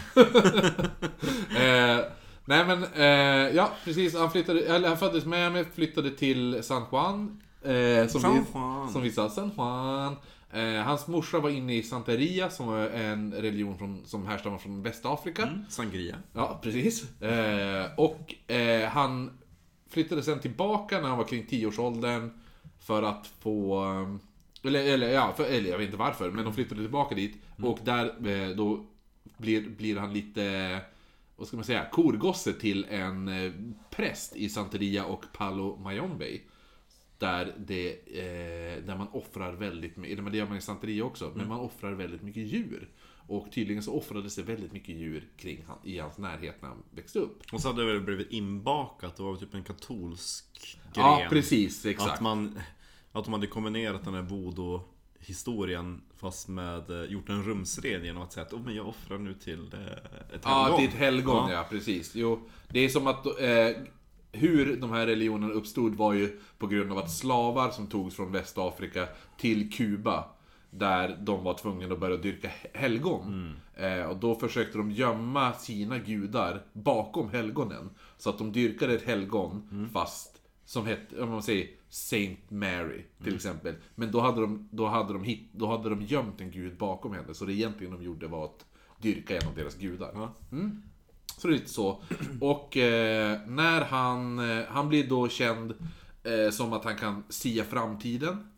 eh, 1.98 2.04
nej 2.44 2.64
men, 2.66 2.84
eh, 2.84 3.56
ja 3.56 3.70
precis. 3.84 4.14
Han, 4.16 4.30
flyttade, 4.30 4.60
eller 4.60 4.88
han 4.88 4.98
föddes 4.98 5.24
med 5.24 5.52
mig, 5.52 5.64
flyttade 5.64 6.10
till 6.10 6.62
San 6.62 6.84
Juan. 6.92 7.42
Eh, 7.62 8.06
som, 8.06 8.20
San 8.20 8.32
vi, 8.34 8.40
Juan. 8.54 8.92
som 8.92 9.02
vi 9.02 9.10
sa, 9.10 9.30
San 9.30 9.50
Juan. 9.56 10.16
Eh, 10.52 10.82
hans 10.82 11.06
morsa 11.06 11.38
var 11.38 11.50
inne 11.50 11.74
i 11.76 11.82
Santeria 11.82 12.50
som 12.50 12.66
var 12.66 12.78
en 12.78 13.32
religion 13.34 13.78
från, 13.78 14.06
som 14.06 14.26
härstammar 14.26 14.58
från 14.58 14.82
Västafrika. 14.82 15.42
Mm. 15.42 15.64
Sangria. 15.68 16.16
Ja, 16.32 16.58
precis. 16.62 17.20
Eh, 17.22 17.86
och 17.96 18.50
eh, 18.52 18.88
han 18.88 19.38
flyttade 19.88 20.22
sen 20.22 20.40
tillbaka 20.40 21.00
när 21.00 21.08
han 21.08 21.18
var 21.18 21.24
kring 21.24 21.46
10-årsåldern 21.46 22.30
för 22.78 23.02
att 23.02 23.26
få... 23.40 23.84
eh, 23.84 24.16
Eller, 24.68 24.80
eller, 24.94 25.08
ja, 25.08 25.32
för, 25.36 25.44
eller 25.44 25.70
jag 25.70 25.78
vet 25.78 25.86
inte 25.86 25.96
varför, 25.98 26.30
men 26.30 26.44
de 26.44 26.54
flyttade 26.54 26.80
tillbaka 26.80 27.14
dit. 27.14 27.38
Och 27.62 27.78
där 27.84 28.04
eh, 28.28 28.56
då 28.56 28.86
blir, 29.36 29.68
blir 29.68 29.96
han 29.96 30.12
lite, 30.12 30.80
vad 31.36 31.46
ska 31.48 31.56
man 31.56 31.64
säga, 31.64 31.86
korgosse 31.92 32.52
till 32.52 32.84
en 32.90 33.28
eh, 33.28 33.52
präst 33.90 34.36
i 34.36 34.48
Santeria 34.48 35.04
och 35.04 35.24
Palo 35.32 35.76
Mayombe. 35.76 36.38
Där, 37.18 37.54
det, 37.58 37.90
eh, 37.92 38.84
där 38.84 38.96
man 38.96 39.08
offrar 39.08 39.52
väldigt 39.52 39.96
mycket, 39.96 40.32
det 40.32 40.38
gör 40.38 40.46
man 40.46 40.56
i 40.56 40.60
Santeria 40.60 41.04
också, 41.04 41.32
men 41.36 41.48
man 41.48 41.60
offrar 41.60 41.92
väldigt 41.92 42.22
mycket 42.22 42.42
djur. 42.46 42.88
Och 43.28 43.52
tydligen 43.52 43.82
så 43.82 43.94
offrades 43.94 44.34
det 44.36 44.42
väldigt 44.42 44.72
mycket 44.72 44.94
djur 44.96 45.28
kring 45.36 45.64
han, 45.68 45.76
i 45.84 45.98
hans 45.98 46.18
närhet 46.18 46.62
när 46.62 46.68
han 46.68 46.82
växte 46.90 47.18
upp. 47.18 47.42
Och 47.52 47.60
så 47.60 47.68
hade 47.68 47.86
det 47.86 47.92
väl 47.92 48.02
blivit 48.02 48.30
inbakat. 48.30 49.16
Det 49.16 49.22
var 49.22 49.36
typ 49.36 49.54
en 49.54 49.64
katolsk 49.64 50.78
gren. 50.94 51.04
Ja, 51.04 51.26
precis, 51.30 51.86
exakt. 51.86 52.12
Att 52.12 52.20
man... 52.20 52.60
Att 53.12 53.24
de 53.24 53.32
hade 53.32 53.46
kombinerat 53.46 54.04
den 54.04 54.14
här 54.14 54.22
voodoo-historien 54.22 56.00
fast 56.16 56.48
med... 56.48 56.90
eh, 56.90 57.10
Gjort 57.12 57.28
en 57.28 57.42
rumsren 57.44 58.04
genom 58.04 58.22
att 58.22 58.32
säga 58.32 58.46
att 58.46 58.52
oh, 58.52 58.64
men 58.64 58.74
jag 58.74 58.88
offrar 58.88 59.18
nu 59.18 59.34
till 59.34 59.72
eh, 59.74 59.80
ett 60.34 60.40
Ja, 60.42 60.62
helgon." 60.62 60.78
till 60.78 60.88
ett 60.88 60.94
helgon, 60.94 61.50
ja. 61.50 61.66
precis. 61.70 62.14
Jo, 62.14 62.40
det 62.68 62.80
är 62.80 62.88
som 62.88 63.06
att 63.06 63.26
eh, 63.26 63.82
hur 64.32 64.76
de 64.76 64.90
här 64.92 65.06
religionerna 65.06 65.52
uppstod 65.52 65.94
var 65.94 66.12
ju 66.12 66.40
på 66.58 66.66
grund 66.66 66.92
av 66.92 66.98
att 66.98 67.10
slavar 67.10 67.70
som 67.70 67.86
togs 67.86 68.16
från 68.16 68.32
Västafrika 68.32 69.08
till 69.36 69.72
Kuba, 69.72 70.24
där 70.70 71.18
de 71.20 71.44
var 71.44 71.54
tvungna 71.54 71.92
att 71.92 72.00
börja 72.00 72.16
dyrka 72.16 72.50
helgon. 72.74 73.56
Eh, 73.74 74.02
och 74.02 74.16
då 74.16 74.34
försökte 74.34 74.78
de 74.78 74.90
gömma 74.90 75.52
sina 75.52 75.98
gudar 75.98 76.62
bakom 76.72 77.30
helgonen. 77.30 77.90
Så 78.16 78.30
att 78.30 78.38
de 78.38 78.52
dyrkade 78.52 78.94
ett 78.94 79.06
helgon, 79.06 79.88
fast 79.92 80.34
Som 80.64 80.86
hette, 80.86 81.22
om 81.22 81.30
man 81.30 81.42
säger 81.42 81.68
Saint 81.88 82.50
Mary 82.50 83.04
till 83.24 83.34
exempel. 83.34 83.74
Men 83.94 84.12
då 84.12 84.20
hade, 84.20 84.40
de, 84.40 84.68
då, 84.72 84.86
hade 84.86 85.12
de 85.12 85.24
hit, 85.24 85.48
då 85.52 85.66
hade 85.66 85.88
de 85.88 86.02
gömt 86.02 86.40
en 86.40 86.50
gud 86.50 86.76
bakom 86.76 87.12
henne. 87.12 87.34
Så 87.34 87.44
det 87.44 87.52
egentligen 87.52 87.92
de 87.92 88.02
gjorde 88.02 88.26
var 88.26 88.44
att 88.44 88.66
dyrka 88.98 89.36
en 89.36 89.48
av 89.48 89.54
deras 89.54 89.74
gudar. 89.74 90.10
Ja. 90.14 90.34
Så 91.38 91.48
det 91.48 91.54
är 91.54 91.58
lite 91.58 91.70
så. 91.70 92.02
Och 92.40 92.76
eh, 92.76 93.40
när 93.46 93.80
han, 93.84 94.38
eh, 94.38 94.64
han 94.68 94.88
blir 94.88 95.08
då 95.08 95.28
känd 95.28 95.74
eh, 96.22 96.50
som 96.50 96.72
att 96.72 96.84
han 96.84 96.96
kan 96.96 97.24
sia 97.28 97.64
framtiden 97.64 98.50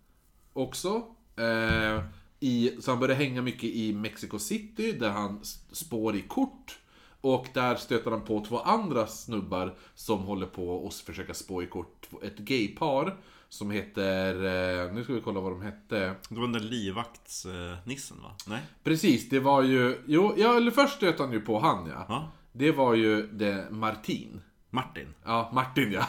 också. 0.53 1.03
Eh, 1.41 2.03
i, 2.41 2.77
så 2.81 2.91
han 2.91 3.01
börjar 3.01 3.17
hänga 3.17 3.43
mycket 3.43 3.65
i 3.65 3.93
Mexico 3.93 4.39
City 4.39 4.93
där 4.93 5.11
han 5.11 5.41
spår 5.73 6.17
i 6.17 6.23
kort. 6.23 6.79
Och 7.21 7.47
där 7.55 7.77
stöter 7.77 8.11
han 8.11 8.25
på 8.25 8.45
två 8.49 8.59
andra 8.59 9.07
snubbar 9.07 9.75
som 9.95 10.23
håller 10.23 10.47
på 10.47 10.87
att 10.87 10.95
försöka 10.95 11.35
spå 11.35 11.63
i 11.63 11.67
kort. 11.67 12.09
Ett 12.23 12.39
gaypar 12.39 13.17
som 13.49 13.71
heter, 13.71 14.35
eh, 14.35 14.93
nu 14.93 15.05
ska 15.05 15.13
vi 15.13 15.21
kolla 15.21 15.41
vad 15.41 15.53
de 15.53 15.63
hette. 15.63 16.15
Det 16.29 16.35
var 16.35 16.43
den 16.43 16.53
där 16.53 16.61
livvaktsnissen 16.61 18.17
va? 18.23 18.35
Nej? 18.47 18.61
Precis, 18.85 19.29
det 19.29 19.41
var 19.41 19.63
ju, 19.63 20.03
jo, 20.07 20.35
ja, 20.37 20.57
eller 20.57 20.71
först 20.71 20.97
stöter 20.97 21.25
han 21.25 21.33
ju 21.33 21.41
på 21.41 21.59
han 21.59 21.87
ja. 21.87 22.07
Ja. 22.09 22.31
Det 22.53 22.73
var 22.73 22.95
ju 22.95 23.27
det 23.27 23.67
Martin. 23.71 24.41
Martin. 24.71 25.15
Ja, 25.25 25.51
Martin 25.53 25.93
ja. 25.93 26.07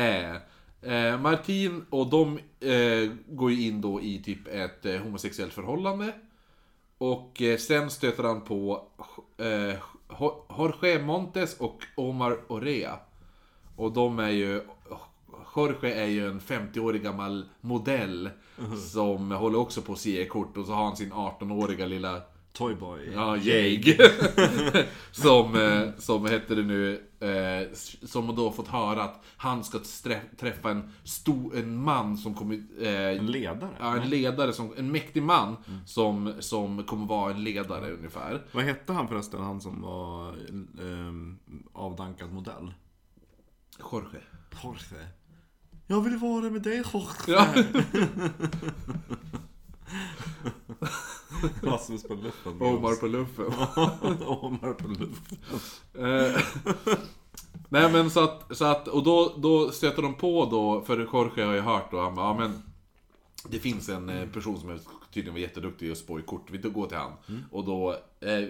Eh, 0.00 0.36
eh, 0.82 1.20
Martin 1.20 1.84
och 1.90 2.06
de 2.10 2.38
eh, 2.60 3.10
går 3.28 3.50
ju 3.52 3.66
in 3.66 3.80
då 3.80 4.00
i 4.00 4.22
typ 4.24 4.48
ett 4.48 4.86
eh, 4.86 4.96
homosexuellt 5.00 5.52
förhållande. 5.52 6.12
Och 6.98 7.42
eh, 7.42 7.56
sen 7.56 7.90
stöter 7.90 8.22
han 8.24 8.40
på 8.40 8.82
eh, 9.36 9.78
Jo- 10.20 10.44
Jorge 10.58 11.02
Montes 11.02 11.56
och 11.60 11.82
Omar 11.94 12.38
Orea. 12.48 12.98
Och 13.76 13.92
de 13.92 14.18
är 14.18 14.30
ju... 14.30 14.62
Jorge 15.56 15.94
är 15.94 16.06
ju 16.06 16.28
en 16.30 16.40
50-årig 16.40 17.02
gammal 17.02 17.48
modell 17.60 18.30
som 18.92 19.30
håller 19.32 19.58
också 19.58 19.82
på 19.82 19.92
att 19.92 19.98
se 19.98 20.26
kort 20.26 20.56
och 20.56 20.66
så 20.66 20.72
har 20.72 20.84
han 20.84 20.96
sin 20.96 21.12
18-åriga 21.12 21.86
lilla 21.86 22.22
Toyboy. 22.52 23.10
Ja, 23.14 23.36
Jag. 23.36 23.96
som, 25.12 25.54
eh, 25.56 25.88
som 25.98 26.26
heter 26.26 26.56
det 26.56 26.62
nu, 26.62 27.07
eh, 27.20 27.72
som 28.02 28.36
då 28.36 28.52
fått 28.52 28.68
höra 28.68 29.02
att 29.02 29.24
han 29.36 29.64
ska 29.64 29.78
träffa 30.36 30.70
en 30.70 30.90
stor, 31.04 31.56
en 31.56 31.82
man 31.82 32.16
som 32.16 32.34
kommer, 32.34 32.62
eh, 32.80 33.18
En 33.18 33.26
ledare. 33.26 33.70
ja, 33.80 33.96
en 33.96 34.08
ledare, 34.08 34.52
som, 34.52 34.74
en 34.76 34.92
mäktig 34.92 35.22
man 35.22 35.56
som, 35.86 36.32
som 36.38 36.84
kommer 36.84 37.06
vara 37.06 37.34
en 37.34 37.44
ledare 37.44 37.90
ungefär. 37.90 38.46
Vad 38.52 38.64
hette 38.64 38.92
han 38.92 39.08
förresten, 39.08 39.42
han 39.42 39.60
som 39.60 39.82
var 39.82 40.28
ehm, 40.80 41.38
avdankad 41.72 42.32
modell? 42.32 42.74
Jorge. 43.78 44.20
Jorge. 44.62 45.08
Jag 45.86 46.00
vill 46.00 46.16
vara 46.16 46.50
med 46.50 46.62
dig 46.62 46.82
Jorge. 46.92 47.08
Ja. 47.26 47.46
Rasmus 51.62 52.02
på 52.02 52.14
luffen. 52.14 52.62
Omar 52.62 52.94
på 53.00 53.06
luffen. 53.06 53.46
Omar 54.26 54.72
på 54.72 54.88
luffen. 54.88 55.38
Eh, 55.94 56.42
Nej 57.68 57.92
men 57.92 58.10
så 58.10 58.24
att, 58.24 58.56
så 58.56 58.64
att 58.64 58.88
och 58.88 59.02
då, 59.02 59.34
då 59.38 59.70
stöter 59.70 60.02
de 60.02 60.14
på 60.14 60.48
då, 60.50 60.80
för 60.80 61.08
Jorge 61.12 61.44
har 61.44 61.54
ju 61.54 61.60
hört 61.60 61.90
då, 61.90 62.00
han 62.00 62.14
bara, 62.14 62.26
ja 62.26 62.38
men 62.38 62.62
Det 63.48 63.58
finns 63.58 63.88
en 63.88 64.08
eh, 64.08 64.28
person 64.28 64.60
som 64.60 64.70
är, 64.70 64.80
tydligen 65.12 65.34
var 65.34 65.40
jätteduktig 65.40 65.90
att 65.90 65.98
spå 65.98 66.18
i 66.18 66.22
kort, 66.22 66.50
vi 66.50 66.58
går 66.58 66.86
till 66.86 66.96
han. 66.96 67.12
Och 67.50 67.64
då 67.64 67.90
eh, 68.20 68.48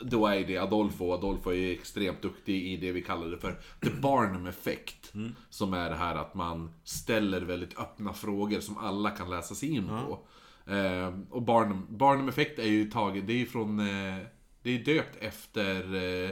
då 0.00 0.26
är 0.26 0.46
det 0.46 0.58
Adolfo, 0.58 1.12
Adolfo 1.12 1.52
är 1.52 1.72
extremt 1.72 2.22
duktig 2.22 2.66
i 2.66 2.76
det 2.76 2.92
vi 2.92 3.02
kallar 3.02 3.26
det 3.26 3.38
för 3.38 3.60
The 3.82 3.90
Barnum 3.90 4.46
Effect. 4.46 5.12
Som 5.50 5.74
är 5.74 5.90
det 5.90 5.96
här 5.96 6.14
att 6.14 6.34
man 6.34 6.70
ställer 6.84 7.40
väldigt 7.40 7.78
öppna 7.78 8.12
frågor 8.12 8.60
som 8.60 8.78
alla 8.78 9.10
kan 9.10 9.30
läsa 9.30 9.54
sig 9.54 9.68
in 9.70 9.88
på. 9.88 10.18
Eh, 10.66 11.14
och 11.30 11.42
Barnum, 11.42 11.86
Barnum 11.90 12.28
Effect 12.28 12.58
är 12.58 12.66
ju 12.68 12.90
taget, 12.90 13.26
det 13.26 13.32
är 13.32 13.38
ju 13.38 13.46
från, 13.46 13.80
eh, 13.80 14.16
det 14.62 14.70
är 14.70 14.84
döpt 14.84 15.16
efter, 15.20 15.94
eh, 15.94 16.30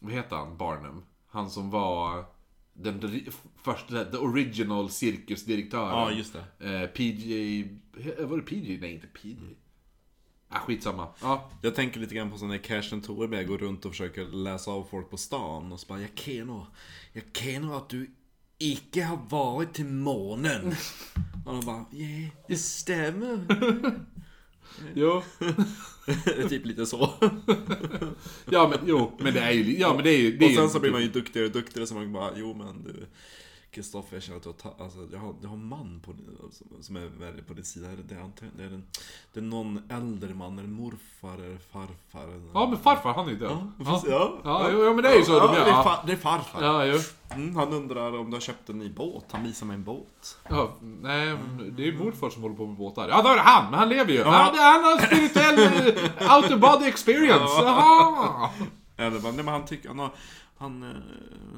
vad 0.00 0.12
heter 0.12 0.36
han, 0.36 0.56
Barnum? 0.56 1.02
Han 1.26 1.50
som 1.50 1.70
var 1.70 2.24
den 2.72 3.26
första, 3.62 4.04
the 4.04 4.16
original 4.16 4.90
cirkusdirektören. 4.90 5.88
Ja, 5.88 6.10
just 6.10 6.36
det. 6.58 6.80
Eh, 6.82 6.86
PJ, 6.86 7.62
var 8.24 8.36
det 8.36 8.42
PJ? 8.42 8.78
Nej, 8.80 8.94
inte 8.94 9.06
PJ. 9.06 9.36
Ah, 10.48 10.58
skitsamma. 10.58 11.08
Ja, 11.22 11.50
Jag 11.62 11.74
tänker 11.74 12.00
lite 12.00 12.14
grann 12.14 12.30
på 12.30 12.38
sån 12.38 12.48
där 12.48 12.58
Cashen 12.58 13.00
Torberg 13.00 13.44
går 13.44 13.58
runt 13.58 13.84
och 13.84 13.90
försöker 13.90 14.24
läsa 14.24 14.70
av 14.70 14.86
folk 14.90 15.10
på 15.10 15.16
stan 15.16 15.72
och 15.72 15.80
så 15.80 15.86
bara 15.86 16.00
Jag 16.00 16.14
kan 16.14 16.46
nog, 16.46 16.66
jag 17.12 17.32
kan 17.32 17.62
nog 17.62 17.74
att 17.74 17.88
du 17.88 18.10
icke 18.58 19.04
har 19.04 19.18
varit 19.28 19.74
till 19.74 19.86
månen. 19.86 20.74
Och 21.46 21.52
de 21.54 21.66
bara, 21.66 21.84
ja, 21.90 22.30
det 22.48 22.56
stämmer. 22.56 23.40
jo. 24.94 25.22
Det 26.06 26.38
är 26.44 26.48
typ 26.48 26.66
lite 26.66 26.86
så. 26.86 27.10
Ja 28.50 28.68
men 28.68 28.78
jo, 28.88 29.12
men 29.20 29.34
det 29.34 29.40
är 29.40 29.50
ju, 29.52 29.78
ja 29.78 29.94
men 29.94 30.04
det 30.04 30.10
är 30.10 30.18
ju... 30.18 30.36
Det 30.36 30.44
är 30.44 30.48
Och 30.48 30.54
sen 30.54 30.64
ju- 30.64 30.70
så 30.70 30.80
blir 30.80 30.90
man 30.90 31.02
ju 31.02 31.08
duktigare 31.08 31.46
och 31.46 31.52
duktigare 31.52 31.86
så 31.86 31.94
man 31.94 32.12
bara, 32.12 32.30
jo 32.36 32.54
men 32.54 32.82
du 32.84 33.06
Kristoffer, 33.76 34.16
jag 34.16 34.22
känner 34.22 34.36
att 34.36 34.42
du 34.42 34.48
har, 34.48 34.54
ta, 34.54 34.84
alltså, 34.84 34.98
jag 35.12 35.18
har, 35.18 35.34
jag 35.42 35.48
har 35.48 35.56
en 35.56 35.68
man 35.68 36.00
på, 36.04 36.12
som, 36.52 36.82
som 36.82 36.96
är 36.96 37.06
väldigt 37.06 37.46
på 37.46 37.54
din 37.54 37.64
sida. 37.64 37.86
Det 37.88 38.14
är, 38.14 38.30
det, 38.56 38.62
är 38.62 38.66
en, 38.66 38.84
det 39.32 39.40
är 39.40 39.44
någon 39.44 39.82
äldre 39.90 40.34
man, 40.34 40.58
eller 40.58 40.68
morfar 40.68 41.34
eller 41.34 41.58
farfar. 41.58 42.28
Eller, 42.28 42.50
Ja 42.54 42.66
men 42.66 42.78
farfar 42.78 43.12
han 43.14 43.26
är 43.26 43.30
ju 43.30 43.36
död. 43.38 43.50
Ja, 43.50 43.66
Ja, 43.78 43.84
precis, 43.84 44.10
ja. 44.10 44.38
ja, 44.44 44.68
jo, 44.72 44.84
ja 44.84 44.92
men 44.92 45.02
det 45.02 45.08
är 45.10 45.16
ju 45.16 45.24
så 45.24 45.32
ja, 45.32 45.46
de 45.46 45.52
det, 45.52 45.58
gör. 45.58 45.66
är 45.66 45.70
Ja, 45.70 45.82
far, 45.82 46.06
det 46.06 46.12
är 46.12 46.16
farfar. 46.16 46.62
ja, 46.64 46.84
jo. 46.84 46.98
Mm, 47.30 47.56
han 47.56 47.72
undrar 47.72 48.18
om 48.18 48.30
du 48.30 48.36
har 48.36 48.40
köpt 48.40 48.68
en 48.68 48.78
ny 48.78 48.88
båt. 48.90 49.24
Han 49.30 49.44
visar 49.44 49.66
mig 49.66 49.74
en 49.74 49.84
båt. 49.84 50.38
Ja, 50.48 50.70
nej, 50.80 51.36
det 51.72 51.82
är 51.82 51.86
ju 51.86 51.98
morfar 51.98 52.30
som 52.30 52.42
håller 52.42 52.56
på 52.56 52.66
med 52.66 52.76
båtar. 52.76 53.08
Ja, 53.08 53.22
då 53.22 53.28
är 53.28 53.36
det 53.36 53.42
han, 53.42 53.70
men 53.70 53.78
han 53.78 53.88
lever 53.88 54.12
ju. 54.12 54.18
Ja. 54.18 54.30
Han, 54.30 54.54
han 54.58 54.84
har 54.84 55.06
spirituell 55.06 55.58
eh, 55.58 56.36
out 56.36 56.52
of 56.52 56.60
body 56.60 56.86
experience. 56.86 57.62
Jaha. 57.62 58.50
Eller 58.96 59.20
nej 59.20 59.32
men 59.32 59.48
han 59.48 59.64
tycker, 59.64 59.88
han 59.88 59.98
har, 59.98 60.10
han, 60.58 60.82
eh, 60.82 60.88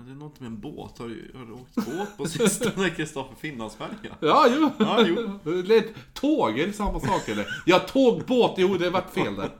det 0.07 0.11
är 0.11 0.15
något 0.15 0.41
med 0.41 0.47
en 0.47 0.61
båt. 0.61 0.99
Har 0.99 1.09
du, 1.09 1.33
har 1.35 1.47
du 1.47 1.53
åkt 1.53 1.75
båt 1.75 2.17
på 2.17 2.27
sistone, 2.27 2.91
Kristoffer 2.97 3.35
Finlandsfärja? 3.41 4.17
Ja, 4.21 4.47
jo. 4.57 4.71
Ja, 4.79 5.05
jo. 5.07 5.39
Det 5.45 5.77
är 5.77 5.79
ett 5.79 5.95
Tåg, 6.15 6.59
är 6.59 6.67
det 6.67 6.73
samma 6.73 7.01
sak 7.01 7.29
eller? 7.29 7.47
Ja, 7.67 7.79
tåg, 7.79 8.23
båt, 8.27 8.55
jo 8.57 8.77
det 8.77 8.91
vart 8.91 9.11
fel 9.15 9.37
där. 9.37 9.51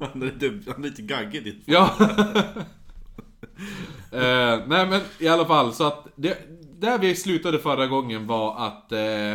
Han 0.12 0.22
är 0.22 0.26
lite, 0.26 0.72
han 0.72 0.84
är 0.84 0.88
lite 0.88 1.02
gaggig 1.02 1.44
ditt. 1.44 1.62
Ja. 1.64 1.94
eh, 4.12 4.60
nej 4.66 4.86
men 4.86 5.00
i 5.18 5.28
alla 5.28 5.46
fall, 5.46 5.72
så 5.72 5.86
att 5.86 6.06
det, 6.16 6.38
där 6.80 6.98
vi 6.98 7.16
slutade 7.16 7.58
förra 7.58 7.86
gången 7.86 8.26
var 8.26 8.66
att 8.66 8.92
eh, 8.92 9.32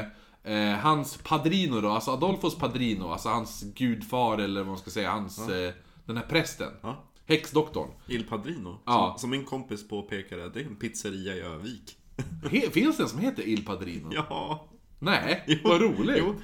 eh, 0.54 0.78
hans 0.82 1.17
padrino 1.17 1.82
då, 1.82 1.89
alltså 1.89 2.12
Adolfos 2.12 2.58
padrino, 2.58 3.12
alltså 3.12 3.30
hans 3.30 3.62
gudfar 3.62 4.38
eller 4.38 4.60
vad 4.60 4.67
man 4.67 4.78
ska 4.78 4.91
säga, 4.91 5.12
hans, 5.12 5.50
eh, 5.50 5.74
den 6.06 6.17
här 6.17 6.26
prästen. 6.26 6.72
Ja. 6.82 7.04
Häxdoktorn. 7.26 7.90
Il 8.08 8.24
Padrino. 8.28 8.80
Ja. 8.86 9.10
Som, 9.12 9.20
som 9.22 9.30
min 9.30 9.46
kompis 9.46 9.88
påpekade, 9.88 10.50
det 10.50 10.60
är 10.62 10.66
en 10.66 10.76
pizzeria 10.76 11.36
i 11.36 11.40
Övik. 11.42 11.98
He, 12.52 12.70
finns 12.72 12.98
det 12.98 13.04
en 13.04 13.10
som 13.10 13.20
heter 13.20 13.44
Il 13.48 13.66
Padrino? 13.66 14.10
Ja. 14.14 14.68
Nej, 15.00 15.44
Jo. 15.48 15.58
vad 15.64 15.82
roligt. 15.82 16.16
Jo. 16.20 16.36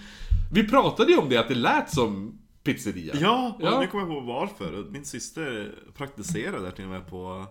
Vi 0.54 0.68
pratade 0.68 1.12
ju 1.12 1.18
om 1.18 1.30
det, 1.30 1.38
att 1.38 1.48
det 1.48 1.56
lät 1.56 1.89
som 1.94 2.39
pizzeria. 2.63 3.15
Ja, 3.22 3.56
och 3.60 3.63
Ja. 3.63 3.80
nu 3.80 3.88
kommer 3.88 4.04
jag 4.06 4.13
på 4.13 4.20
varför. 4.34 4.86
Min 4.89 5.06
syster 5.06 5.76
praktiserade 5.98 6.63
där 6.63 6.72
till 6.72 6.84
och 6.86 6.89
med 6.92 7.10
på 7.10 7.46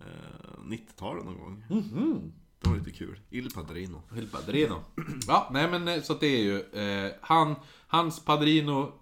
eh, 0.00 0.60
90-talet 0.64 1.24
någon 1.24 1.38
gång. 1.38 1.64
Mhm. 1.70 2.32
Det 2.60 2.68
var 2.70 2.76
lite 2.76 2.90
kul. 2.90 3.20
Il 3.30 3.50
Padrino. 3.54 4.02
Il 4.16 4.28
Padrino. 4.28 4.82
Ja, 5.28 5.48
nej 5.52 5.70
men 5.70 5.88
eh, 5.88 6.02
så 6.02 6.14
det 6.14 6.26
är 6.26 6.42
ju, 6.42 6.60
eh, 7.06 7.12
han, 7.20 7.54
hans 7.86 8.24
Padrino 8.24 8.92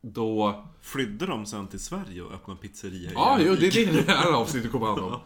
då... 0.00 0.64
Flydde 0.82 1.26
de 1.26 1.46
sen 1.46 1.66
till 1.66 1.80
Sverige 1.80 2.22
och 2.22 2.32
öppnade 2.32 2.60
pizzeria 2.60 3.10
Ja, 3.14 3.38
jo, 3.40 3.54
det 3.54 3.66
är 3.66 3.86
det 3.86 4.02
det 4.06 4.12
här 4.12 4.32
avsnittet 4.32 4.72
kommer 4.72 4.86
handla 4.86 5.04
om. 5.06 5.20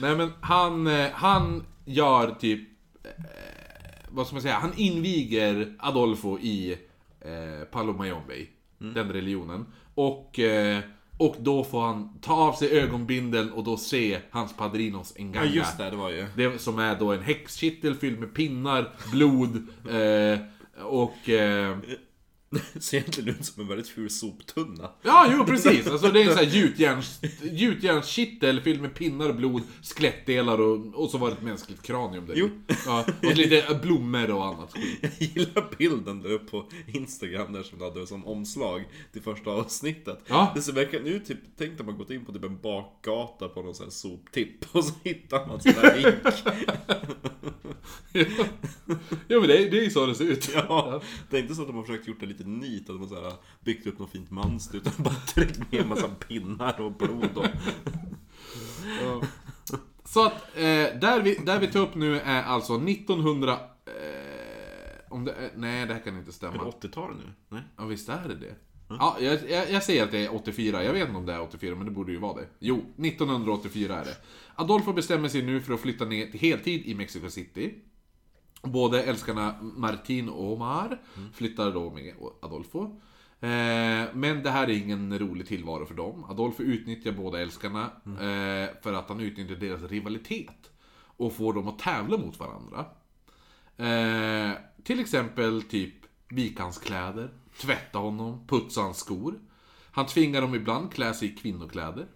Nej 0.00 0.16
men 0.16 0.32
han, 0.40 0.86
eh, 0.86 1.10
han 1.12 1.64
gör 1.84 2.34
typ, 2.40 2.68
eh, 3.04 3.10
vad 4.08 4.26
ska 4.26 4.34
man 4.34 4.42
säga, 4.42 4.58
han 4.58 4.72
inviger 4.76 5.74
Adolfo 5.78 6.38
i 6.38 6.78
eh, 7.20 7.64
Palo 7.70 7.92
Mayombe, 7.92 8.34
den 8.78 9.12
religionen. 9.12 9.66
Och, 9.94 10.38
eh, 10.38 10.80
och 11.16 11.36
då 11.38 11.64
får 11.64 11.80
han 11.82 12.18
ta 12.18 12.32
av 12.34 12.52
sig 12.52 12.78
ögonbindeln 12.80 13.52
och 13.52 13.64
då 13.64 13.76
se 13.76 14.18
hans 14.30 14.56
padrinos 14.56 15.12
Ja, 15.16 15.22
enganga. 15.22 15.46
just 15.50 15.78
det, 15.78 15.90
det 15.90 15.96
var 15.96 16.10
ju... 16.10 16.26
Det 16.36 16.58
som 16.60 16.78
är 16.78 16.98
då 16.98 17.12
en 17.12 17.22
häxkittel 17.22 17.94
fylld 17.94 18.18
med 18.18 18.34
pinnar, 18.34 18.94
blod 19.12 19.56
eh, 19.90 20.40
och... 20.84 21.28
Ser 22.80 22.98
egentligen 22.98 23.28
ut 23.28 23.44
som 23.44 23.62
en 23.62 23.68
väldigt 23.68 23.88
ful 23.88 24.10
soptunna. 24.10 24.90
Ja, 25.02 25.28
jo 25.32 25.44
precis. 25.44 25.86
Alltså 25.86 26.10
det 26.10 26.20
är 26.20 26.24
en 26.24 26.36
sån 26.36 26.44
här 26.44 26.52
gjutjärns, 26.52 27.20
gjutjärnskittel 27.42 28.60
fylld 28.60 28.82
med 28.82 28.94
pinnar, 28.94 29.32
blod, 29.32 29.62
skelettdelar 29.82 30.60
och, 30.60 30.94
och 30.94 31.10
så 31.10 31.18
var 31.18 31.28
det 31.28 31.34
ett 31.34 31.42
mänskligt 31.42 31.82
kranium 31.82 32.26
där. 32.26 32.34
Jo. 32.36 32.50
Ja, 32.86 33.06
och 33.22 33.36
lite 33.36 33.80
blommor 33.82 34.30
och 34.30 34.46
annat 34.46 34.72
skit. 34.72 34.98
Jag 35.02 35.12
gillar 35.18 35.76
bilden 35.78 36.22
där 36.22 36.30
uppe 36.30 36.50
på 36.50 36.66
Instagram 36.86 37.52
där 37.52 37.62
som 37.62 37.78
du 37.78 37.84
hade 37.84 38.06
som 38.06 38.26
omslag 38.26 38.84
till 39.12 39.22
första 39.22 39.50
avsnittet. 39.50 40.18
Ja. 40.26 40.52
Det 40.54 40.62
ser 40.62 40.72
verkligen 40.72 41.06
ut 41.06 41.26
typ, 41.26 41.38
tänk 41.58 41.80
att 41.80 41.86
man 41.86 41.98
gått 41.98 42.10
in 42.10 42.24
på 42.24 42.32
typ 42.32 42.44
en 42.44 42.60
bakgata 42.60 43.48
på 43.48 43.62
någon 43.62 43.74
sån 43.74 43.86
här 43.86 43.90
soptipp 43.90 44.74
och 44.74 44.84
så 44.84 44.94
hittar 45.04 45.46
man 45.46 45.60
sån 45.60 45.72
där 45.72 46.06
ink. 46.06 46.34
Ja 49.28 49.40
men 49.40 49.48
det, 49.48 49.68
det 49.68 49.78
är 49.78 49.84
ju 49.84 49.90
så 49.90 50.06
det 50.06 50.14
ser 50.14 50.24
ut. 50.24 50.50
Ja, 50.54 51.02
det 51.30 51.36
är 51.36 51.42
inte 51.42 51.54
så 51.54 51.62
att 51.62 51.68
de 51.68 51.76
har 51.76 51.82
försökt 51.82 52.08
gjort 52.08 52.20
det 52.20 52.26
lite 52.26 52.37
nit, 52.44 52.90
att 52.90 52.98
har 53.00 53.06
så 53.06 53.14
här 53.14 53.32
byggt 53.60 53.86
upp 53.86 53.98
något 53.98 54.10
fint 54.10 54.30
mönster 54.30 54.78
utan 54.78 54.92
bara 54.96 55.14
tryckt 55.14 55.72
med 55.72 55.80
en 55.80 55.88
massa 55.88 56.08
pinnar 56.08 56.80
och 56.80 56.92
blod 56.92 57.36
och... 57.36 57.46
Ja. 59.02 59.22
Så 60.04 60.26
att, 60.26 60.56
eh, 60.56 60.62
där, 61.00 61.22
vi, 61.22 61.34
där 61.34 61.58
vi 61.60 61.66
tar 61.66 61.80
upp 61.80 61.94
nu 61.94 62.20
är 62.20 62.42
alltså 62.42 62.74
1900... 62.74 63.52
Eh, 63.52 63.58
om 65.10 65.24
det 65.24 65.32
är, 65.32 65.50
nej, 65.56 65.86
det 65.86 65.94
här 65.94 66.00
kan 66.00 66.18
inte 66.18 66.30
Är 66.30 66.32
stämma. 66.32 66.64
det 66.64 66.88
80-talet 66.88 67.16
nu? 67.18 67.32
Nej? 67.48 67.62
Ja, 67.76 67.84
visst 67.84 68.08
är 68.08 68.28
det 68.28 68.34
det? 68.34 68.54
Ja, 68.88 69.16
jag, 69.20 69.50
jag, 69.50 69.70
jag 69.70 69.82
säger 69.82 70.04
att 70.04 70.10
det 70.10 70.24
är 70.24 70.34
84. 70.34 70.84
Jag 70.84 70.92
vet 70.92 71.06
inte 71.08 71.18
om 71.18 71.26
det 71.26 71.32
är 71.32 71.40
84, 71.40 71.74
men 71.74 71.84
det 71.84 71.90
borde 71.90 72.12
ju 72.12 72.18
vara 72.18 72.40
det. 72.40 72.46
Jo, 72.58 72.76
1984 72.76 74.00
är 74.00 74.04
det. 74.04 74.16
Adolfo 74.54 74.92
bestämmer 74.92 75.28
sig 75.28 75.42
nu 75.42 75.60
för 75.60 75.74
att 75.74 75.80
flytta 75.80 76.04
ner 76.04 76.26
till 76.26 76.40
heltid 76.40 76.86
i 76.86 76.94
Mexico 76.94 77.30
City. 77.30 77.74
Både 78.62 79.02
älskarna 79.02 79.54
Martin 79.60 80.28
och 80.28 80.52
Omar 80.52 80.98
flyttar 81.34 81.72
då 81.72 81.90
med 81.90 82.14
Adolfo. 82.40 82.82
Eh, 83.40 84.08
men 84.14 84.42
det 84.42 84.50
här 84.50 84.70
är 84.70 84.76
ingen 84.76 85.18
rolig 85.18 85.46
tillvaro 85.46 85.86
för 85.86 85.94
dem. 85.94 86.24
Adolfo 86.24 86.62
utnyttjar 86.62 87.12
båda 87.12 87.40
älskarna 87.40 87.82
eh, 88.04 88.82
för 88.82 88.92
att 88.92 89.08
han 89.08 89.20
utnyttjar 89.20 89.56
deras 89.56 89.82
rivalitet. 89.82 90.70
Och 91.00 91.32
får 91.32 91.52
dem 91.52 91.68
att 91.68 91.78
tävla 91.78 92.18
mot 92.18 92.38
varandra. 92.38 92.84
Eh, 93.76 94.52
till 94.82 95.00
exempel 95.00 95.62
typ 95.62 95.94
vika 96.28 96.62
hans 96.62 96.78
kläder, 96.78 97.30
tvätta 97.60 97.98
honom, 97.98 98.46
putsa 98.46 98.80
hans 98.80 98.98
skor. 98.98 99.34
Han 99.90 100.06
tvingar 100.06 100.40
dem 100.40 100.54
ibland 100.54 100.92
klä 100.92 101.14
sig 101.14 101.28
i 101.28 101.34
kvinnokläder. 101.36 102.06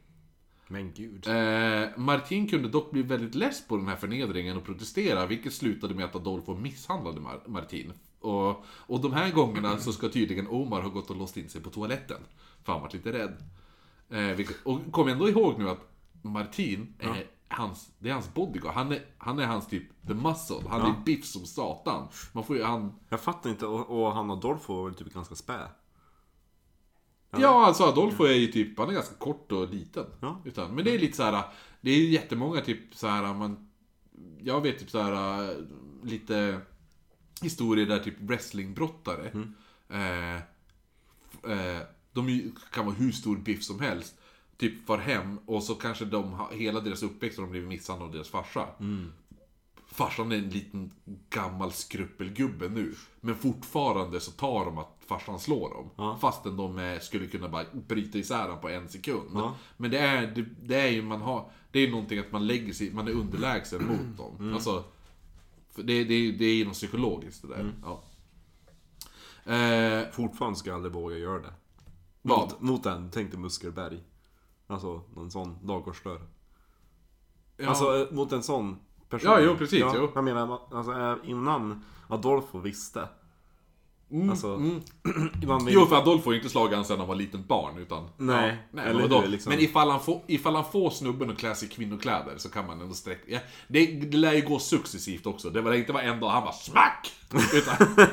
Men 0.72 0.92
gud. 0.92 1.26
Eh, 1.28 1.88
Martin 1.96 2.48
kunde 2.48 2.68
dock 2.68 2.90
bli 2.90 3.02
väldigt 3.02 3.34
less 3.34 3.66
på 3.68 3.76
den 3.76 3.88
här 3.88 3.96
förnedringen 3.96 4.56
och 4.56 4.64
protestera, 4.64 5.26
vilket 5.26 5.52
slutade 5.54 5.94
med 5.94 6.04
att 6.04 6.16
Adolfo 6.16 6.54
misshandlade 6.54 7.20
Mar- 7.20 7.48
Martin. 7.48 7.92
Och, 8.20 8.64
och 8.66 9.00
de 9.00 9.12
här 9.12 9.30
gångerna 9.32 9.78
så 9.78 9.92
ska 9.92 10.08
tydligen 10.08 10.48
Omar 10.48 10.80
ha 10.82 10.88
gått 10.88 11.10
och 11.10 11.16
låst 11.16 11.36
in 11.36 11.48
sig 11.48 11.60
på 11.60 11.70
toaletten. 11.70 12.20
För 12.64 12.72
han 12.72 12.82
var 12.82 12.90
lite 12.92 13.12
rädd. 13.12 13.36
Eh, 14.10 14.36
vilket, 14.36 14.56
och 14.64 14.92
kom 14.92 15.08
ändå 15.08 15.28
ihåg 15.28 15.58
nu 15.58 15.68
att 15.70 15.88
Martin 16.22 16.94
är 16.98 17.26
hans, 17.48 17.90
det 17.98 18.08
är 18.08 18.12
hans 18.12 18.34
bodyguard. 18.34 18.74
Han 18.74 18.92
är, 18.92 19.00
han 19.18 19.38
är 19.38 19.46
hans 19.46 19.66
typ 19.66 20.06
the 20.06 20.14
muscle. 20.14 20.68
Han 20.68 20.80
Ja. 20.80 20.86
är 20.86 21.04
biff 21.04 21.24
som 21.24 21.46
satan. 21.46 22.08
Man 22.32 22.44
får 22.44 22.56
ju, 22.56 22.62
han... 22.62 22.92
Jag 23.08 23.20
fattar 23.20 23.50
inte, 23.50 23.66
och, 23.66 24.02
och 24.04 24.12
han 24.12 24.30
Adolfo 24.30 24.74
var 24.74 24.84
väl 24.84 24.94
typ 24.94 25.14
ganska 25.14 25.34
spä? 25.34 25.58
Ja, 27.40 27.66
alltså 27.66 27.84
Adolfo 27.84 28.24
är 28.24 28.32
ju 28.32 28.46
typ, 28.46 28.78
han 28.78 28.88
är 28.88 28.92
ganska 28.92 29.14
kort 29.14 29.52
och 29.52 29.68
liten. 29.74 30.06
Ja. 30.20 30.40
Utan, 30.44 30.74
men 30.74 30.84
det 30.84 30.94
är 30.94 30.98
lite 30.98 31.16
så 31.16 31.22
här. 31.22 31.42
det 31.80 31.90
är 31.90 32.08
jättemånga 32.08 32.60
typ 32.60 32.94
så 32.94 33.06
här 33.06 33.34
man... 33.34 33.68
Jag 34.38 34.60
vet 34.60 34.78
typ 34.78 34.90
så 34.90 35.00
här 35.02 35.56
lite 36.02 36.60
historier 37.42 37.86
där 37.86 37.98
typ 37.98 38.14
wrestlingbrottare. 38.20 39.30
Eh, 39.88 40.36
f- 41.32 41.44
eh, 41.50 41.80
de 42.12 42.52
kan 42.72 42.86
vara 42.86 42.94
hur 42.94 43.12
stor 43.12 43.36
biff 43.36 43.62
som 43.64 43.80
helst. 43.80 44.18
Typ 44.56 44.86
far 44.86 44.98
hem 44.98 45.38
och 45.46 45.62
så 45.62 45.74
kanske 45.74 46.04
de 46.04 46.40
hela 46.52 46.80
deras 46.80 47.02
uppväxt 47.02 47.38
har 47.38 47.44
de 47.44 47.50
blivit 47.50 47.68
misshandlade 47.68 48.08
av 48.08 48.12
deras 48.14 48.28
farsa. 48.28 48.66
Farsan 49.86 50.32
är 50.32 50.36
en 50.36 50.50
liten 50.50 50.92
gammal 51.30 51.72
skruppelgubbe 51.72 52.68
nu. 52.68 52.94
Men 53.20 53.34
fortfarande 53.36 54.20
så 54.20 54.30
tar 54.30 54.64
de 54.64 54.78
att 54.78 55.01
farsan 55.12 55.38
slår 55.40 55.70
dem. 55.70 55.90
Ja. 55.96 56.18
Fastän 56.20 56.56
de 56.56 56.98
skulle 57.00 57.26
kunna 57.26 57.48
bara 57.48 57.64
bryta 57.72 58.18
isär 58.18 58.48
dem 58.48 58.60
på 58.60 58.68
en 58.68 58.88
sekund. 58.88 59.30
Ja. 59.34 59.54
Men 59.76 59.90
det 59.90 59.98
är, 59.98 60.26
det, 60.26 60.44
det 60.62 60.80
är 60.80 60.88
ju, 60.88 61.02
man 61.02 61.20
har, 61.22 61.50
det 61.70 61.80
är 61.80 61.90
någonting 61.90 62.18
att 62.18 62.32
man 62.32 62.46
lägger 62.46 62.72
sig, 62.72 62.92
man 62.92 63.08
är 63.08 63.12
underlägsen 63.12 63.86
mot 63.86 64.16
dem. 64.18 64.36
Mm. 64.40 64.54
Alltså, 64.54 64.84
det, 65.74 66.04
det, 66.04 66.32
det 66.32 66.44
är 66.44 66.54
ju 66.54 66.64
något 66.64 66.74
psykologiskt 66.74 67.42
det 67.42 67.48
där. 67.48 67.60
Mm. 67.60 67.72
Ja. 67.84 68.02
Eh, 69.52 70.10
Fortfarande 70.12 70.58
ska 70.58 70.70
jag 70.70 70.76
aldrig 70.76 70.94
våga 70.94 71.16
göra 71.16 71.38
det. 71.38 71.52
Vad? 72.22 72.40
Mot, 72.40 72.60
mot 72.60 72.86
en, 72.86 73.10
tänk 73.10 73.30
dig 73.30 73.40
Muskelberg. 73.40 74.02
Alltså, 74.66 75.02
någon 75.14 75.30
sån 75.30 75.66
dagårsdörr. 75.66 76.20
ja. 77.56 77.68
Alltså, 77.68 78.02
eh, 78.02 78.12
mot 78.14 78.32
en 78.32 78.42
sån 78.42 78.76
person. 79.08 79.30
Ja, 79.30 79.40
jo, 79.40 79.56
precis, 79.56 79.80
Ja, 79.80 79.92
jo. 79.96 80.10
Jag 80.14 80.24
menar, 80.24 80.58
alltså 80.70 80.92
eh, 80.92 81.16
innan 81.30 81.84
Adolfo 82.08 82.58
visste. 82.58 83.08
Alltså, 84.30 84.46
man 85.46 85.64
vill... 85.64 85.74
Jo, 85.74 85.86
för 85.86 85.96
Adolfo 85.96 86.28
har 86.28 86.32
ju 86.32 86.38
inte 86.38 86.50
slagit 86.50 86.76
han 86.76 86.84
sen 86.84 86.98
han 86.98 87.08
var 87.08 87.14
litet 87.14 87.48
barn, 87.48 87.78
utan... 87.78 88.08
Nej, 88.16 88.48
ja, 88.48 88.56
nej 88.70 88.90
eller 88.90 89.02
vadå? 89.02 89.24
liksom. 89.26 89.50
men 89.50 89.60
ifall 89.60 89.90
han, 89.90 90.00
får, 90.00 90.22
ifall 90.26 90.54
han 90.54 90.64
får 90.72 90.90
snubben 90.90 91.30
att 91.30 91.38
klä 91.38 91.54
sig 91.54 91.68
i 91.68 91.70
kvinnokläder 91.70 92.34
så 92.36 92.50
kan 92.50 92.66
man 92.66 92.80
ändå 92.80 92.94
sträcka... 92.94 93.22
Ja, 93.26 93.38
det, 93.68 93.86
det 93.86 94.16
lär 94.16 94.32
ju 94.32 94.40
gå 94.40 94.58
successivt 94.58 95.26
också. 95.26 95.50
Det 95.50 95.60
var 95.60 95.74
inte 95.74 95.92
bara 95.92 96.02
en 96.02 96.20
dag 96.20 96.28
han 96.28 96.42
bara 96.42 96.52
SMACK! 96.52 97.12
Utan, 97.54 98.06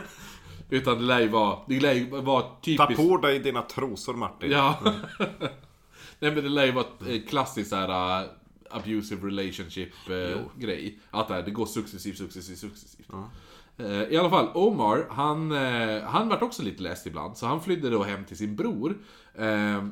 utan 0.69 0.97
det 0.97 1.03
lär 1.03 1.19
ju 1.19 1.27
vara... 1.27 1.59
Det 1.67 1.79
lär 1.79 1.93
ju 1.93 2.09
vara 2.09 2.41
Ta 2.41 2.55
typiskt... 2.61 2.95
på 2.95 3.17
dig 3.17 3.39
dina 3.39 3.61
trosor 3.61 4.13
Martin. 4.13 4.51
Ja. 4.51 4.79
Nej 6.19 6.31
men 6.31 6.43
det 6.43 6.49
lär 6.49 6.65
ju 6.65 6.71
vara 6.71 6.85
eh, 7.07 7.21
klassiskt 7.29 7.69
såhär... 7.69 8.21
Uh, 8.23 8.29
abusive 8.71 9.27
relationship 9.27 9.93
eh. 10.09 10.91
Att 11.11 11.27
det, 11.27 11.33
här, 11.33 11.43
det 11.43 11.51
går 11.51 11.65
successivt, 11.65 12.17
successivt, 12.17 12.57
successivt. 12.57 13.13
Eh, 13.13 13.25
I 14.09 14.17
alla 14.17 14.29
fall, 14.29 14.49
Omar, 14.53 15.05
han, 15.09 15.51
eh, 15.51 16.03
han 16.03 16.29
vart 16.29 16.41
också 16.41 16.63
lite 16.63 16.83
less 16.83 17.07
ibland, 17.07 17.37
så 17.37 17.45
han 17.45 17.61
flydde 17.61 17.89
då 17.89 18.03
hem 18.03 18.25
till 18.25 18.37
sin 18.37 18.55
bror. 18.55 18.97
Eh, 19.35 19.85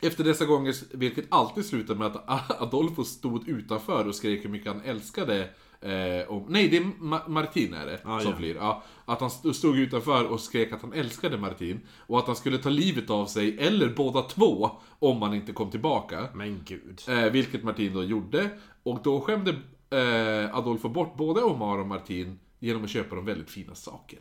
efter 0.00 0.24
dessa 0.24 0.44
gånger, 0.44 0.74
vilket 0.96 1.24
alltid 1.28 1.66
slutade 1.66 1.98
med 1.98 2.06
att 2.26 2.62
Adolfo 2.62 3.04
stod 3.04 3.48
utanför 3.48 4.08
och 4.08 4.14
skrek 4.14 4.44
hur 4.44 4.50
mycket 4.50 4.72
han 4.72 4.80
älskade 4.84 5.48
eh, 5.80 6.30
om, 6.32 6.44
Nej, 6.48 6.68
det 6.68 6.76
är 6.76 6.80
Ma- 6.82 7.28
Martin 7.28 7.74
är 7.74 7.86
det, 7.86 8.00
Ah, 8.04 8.20
som 8.20 8.30
ja. 8.30 8.36
flyr. 8.36 8.54
Ja, 8.54 8.82
att 9.04 9.20
han 9.20 9.28
st- 9.28 9.54
stod 9.54 9.78
utanför 9.78 10.24
och 10.26 10.40
skrek 10.40 10.72
att 10.72 10.82
han 10.82 10.92
älskade 10.92 11.38
Martin. 11.38 11.80
Och 12.06 12.18
att 12.18 12.26
han 12.26 12.36
skulle 12.36 12.58
ta 12.58 12.68
livet 12.68 13.10
av 13.10 13.26
sig, 13.26 13.58
eller 13.58 13.88
båda 13.88 14.22
två, 14.22 14.70
om 14.98 15.22
han 15.22 15.34
inte 15.34 15.52
kom 15.52 15.70
tillbaka. 15.70 16.24
Men 16.34 16.62
gud. 16.64 17.00
Eh, 17.08 17.24
vilket 17.24 17.64
Martin 17.64 17.94
då 17.94 18.04
gjorde. 18.04 18.50
Och 18.82 19.00
då 19.04 19.20
skämde 19.20 19.50
eh, 19.90 20.56
Adolfo 20.56 20.88
bort 20.88 21.16
både 21.16 21.42
Omar 21.42 21.78
och 21.78 21.86
Martin 21.86 22.38
genom 22.62 22.84
att 22.84 22.90
köpa 22.90 23.14
dem 23.16 23.24
väldigt 23.24 23.50
fina 23.50 23.74
saker. 23.74 24.18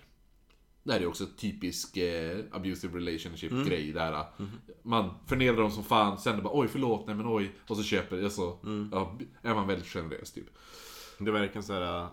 Det 0.83 0.93
här 0.93 0.99
är 0.99 1.05
också 1.07 1.25
typisk 1.37 1.97
eh, 1.97 2.39
abusive 2.51 2.97
relationship 2.97 3.51
grej 3.67 3.91
där. 3.91 4.25
Man 4.83 5.13
förnedrar 5.27 5.61
dem 5.61 5.71
som 5.71 5.83
fan, 5.83 6.17
sen 6.17 6.35
det 6.35 6.41
bara 6.41 6.59
oj 6.59 6.67
förlåt, 6.67 7.07
nej 7.07 7.15
men 7.15 7.27
oj. 7.27 7.51
Och 7.67 7.77
så 7.77 7.83
köper, 7.83 8.23
alltså, 8.23 8.57
ja, 8.91 9.17
är 9.41 9.53
man 9.55 9.67
väldigt 9.67 9.87
generös 9.87 10.31
typ. 10.31 10.47
Det 11.19 11.31
verkar 11.31 11.61
så 11.61 11.73
här. 11.73 12.01
äh, 12.01 12.07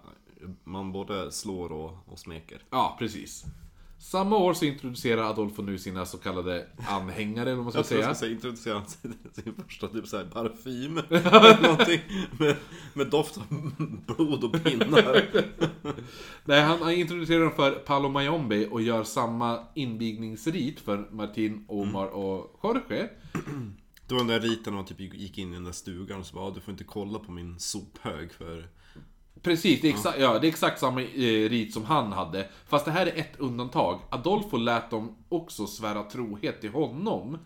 Man 0.64 0.92
både 0.92 1.32
slår 1.32 1.72
och, 1.72 1.98
och 2.06 2.18
smeker. 2.18 2.62
Ja, 2.70 2.96
precis. 2.98 3.44
Samma 4.00 4.36
år 4.36 4.54
så 4.54 4.64
introducerar 4.64 5.30
Adolfo 5.30 5.62
nu 5.62 5.78
sina 5.78 6.06
så 6.06 6.18
kallade 6.18 6.66
anhängare, 6.88 7.42
eller 7.50 7.54
vad 7.54 7.64
man 7.64 7.72
ska 7.72 7.78
Jag 7.78 7.86
säga. 7.86 8.00
jag 8.00 8.16
ska 8.16 8.20
säga 8.20 8.32
introducera 8.32 8.84
sin, 8.84 9.14
sin 9.32 9.54
första 9.66 9.88
typ 9.88 10.06
såhär 10.06 10.24
parfym. 10.24 10.98
Eller 11.10 11.62
Någonting 11.62 12.00
med, 12.38 12.56
med 12.94 13.06
doft 13.06 13.36
av 13.38 13.44
blod 14.16 14.44
och 14.44 14.64
pinnar. 14.64 15.24
Nej, 16.44 16.62
han 16.62 16.82
han 16.82 16.92
introducerar 16.92 17.40
dem 17.40 17.52
för 17.56 17.70
Paolo 17.72 18.08
Mayombe 18.08 18.66
och 18.68 18.82
gör 18.82 19.04
samma 19.04 19.60
invigningsrit 19.74 20.80
för 20.80 21.08
Martin, 21.10 21.64
Omar 21.68 22.06
och 22.06 22.60
Jorge. 22.62 23.08
Det 24.06 24.14
var 24.14 24.18
den 24.18 24.26
där 24.26 24.40
riten 24.40 24.72
när 24.72 24.78
man 24.78 24.84
typ 24.86 25.00
gick 25.00 25.38
in 25.38 25.50
i 25.50 25.54
den 25.54 25.64
där 25.64 25.72
stugan 25.72 26.20
och 26.20 26.26
så 26.26 26.34
bara 26.36 26.44
"Ah, 26.46 26.50
du 26.54 26.60
får 26.60 26.72
inte 26.72 26.84
kolla 26.84 27.18
på 27.18 27.32
min 27.32 27.58
sophög 27.58 28.32
för... 28.32 28.68
Precis, 29.42 29.80
det 29.80 29.88
är, 29.88 29.92
exakt, 29.92 30.18
ja, 30.20 30.38
det 30.38 30.46
är 30.46 30.48
exakt 30.48 30.78
samma 30.80 31.00
eh, 31.02 31.48
rit 31.48 31.72
som 31.74 31.84
han 31.84 32.12
hade. 32.12 32.48
Fast 32.66 32.84
det 32.84 32.90
här 32.90 33.06
är 33.06 33.16
ett 33.16 33.38
undantag. 33.38 34.00
Adolfo 34.10 34.56
lät 34.56 34.90
dem 34.90 35.16
också 35.28 35.66
svära 35.66 36.02
trohet 36.02 36.60
till 36.60 36.70
honom. 36.70 37.38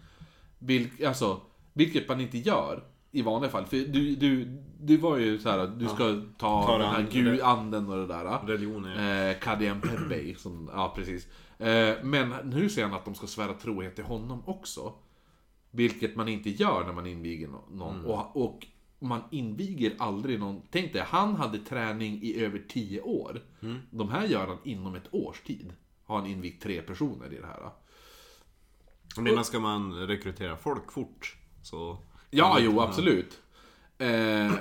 Vilk, 0.58 1.00
alltså, 1.00 1.40
vilket 1.72 2.08
man 2.08 2.20
inte 2.20 2.38
gör 2.38 2.84
i 3.10 3.22
vanliga 3.22 3.50
fall. 3.50 3.64
För 3.66 3.76
du, 3.76 4.16
du, 4.16 4.44
du 4.80 4.96
var 4.96 5.16
ju 5.16 5.38
så 5.38 5.50
här, 5.50 5.66
du 5.66 5.86
ska 5.88 6.20
ta, 6.38 6.66
Ta 6.66 6.78
den 6.78 6.88
här 6.88 6.98
den- 6.98 7.08
gud, 7.10 7.40
anden 7.40 7.88
och 7.88 7.96
det 7.96 8.06
där. 8.06 8.46
Religion 8.46 8.84
är... 8.84 9.30
Eh, 9.30 9.36
Kadiem 9.38 9.80
Pepe, 9.80 10.34
som, 10.38 10.70
ja 10.72 10.92
precis. 10.96 11.26
Eh, 11.58 11.94
men 12.02 12.34
nu 12.44 12.68
säger 12.68 12.88
han 12.88 12.96
att 12.98 13.04
de 13.04 13.14
ska 13.14 13.26
svära 13.26 13.52
trohet 13.52 13.94
till 13.94 14.04
honom 14.04 14.42
också. 14.46 14.92
Vilket 15.70 16.16
man 16.16 16.28
inte 16.28 16.50
gör 16.50 16.84
när 16.86 16.92
man 16.92 17.06
inviger 17.06 17.48
nå- 17.48 17.64
någon. 17.70 18.04
Och, 18.04 18.44
och 18.44 18.66
man 19.08 19.22
inviger 19.30 19.96
aldrig 19.98 20.40
någon. 20.40 20.62
Tänk 20.70 20.92
dig, 20.92 21.02
han 21.06 21.36
hade 21.36 21.58
träning 21.58 22.22
i 22.22 22.44
över 22.44 22.62
10 22.68 23.00
år. 23.00 23.42
De 23.90 24.08
här 24.08 24.26
gör 24.26 24.46
han 24.46 24.58
inom 24.64 24.94
ett 24.94 25.14
års 25.14 25.40
tid. 25.40 25.72
har 26.04 26.16
han 26.18 26.26
invigt 26.26 26.62
tre 26.62 26.82
personer 26.82 27.32
i 27.32 27.36
det 27.36 27.46
här. 27.46 27.70
Jag 29.16 29.22
menar, 29.24 29.42
ska 29.42 29.60
man 29.60 29.94
rekrytera 29.94 30.56
folk 30.56 30.92
fort 30.92 31.36
så... 31.62 31.98
Ja, 32.30 32.58
jo, 32.60 32.80
absolut. 32.80 33.40
Eh, 33.98 34.52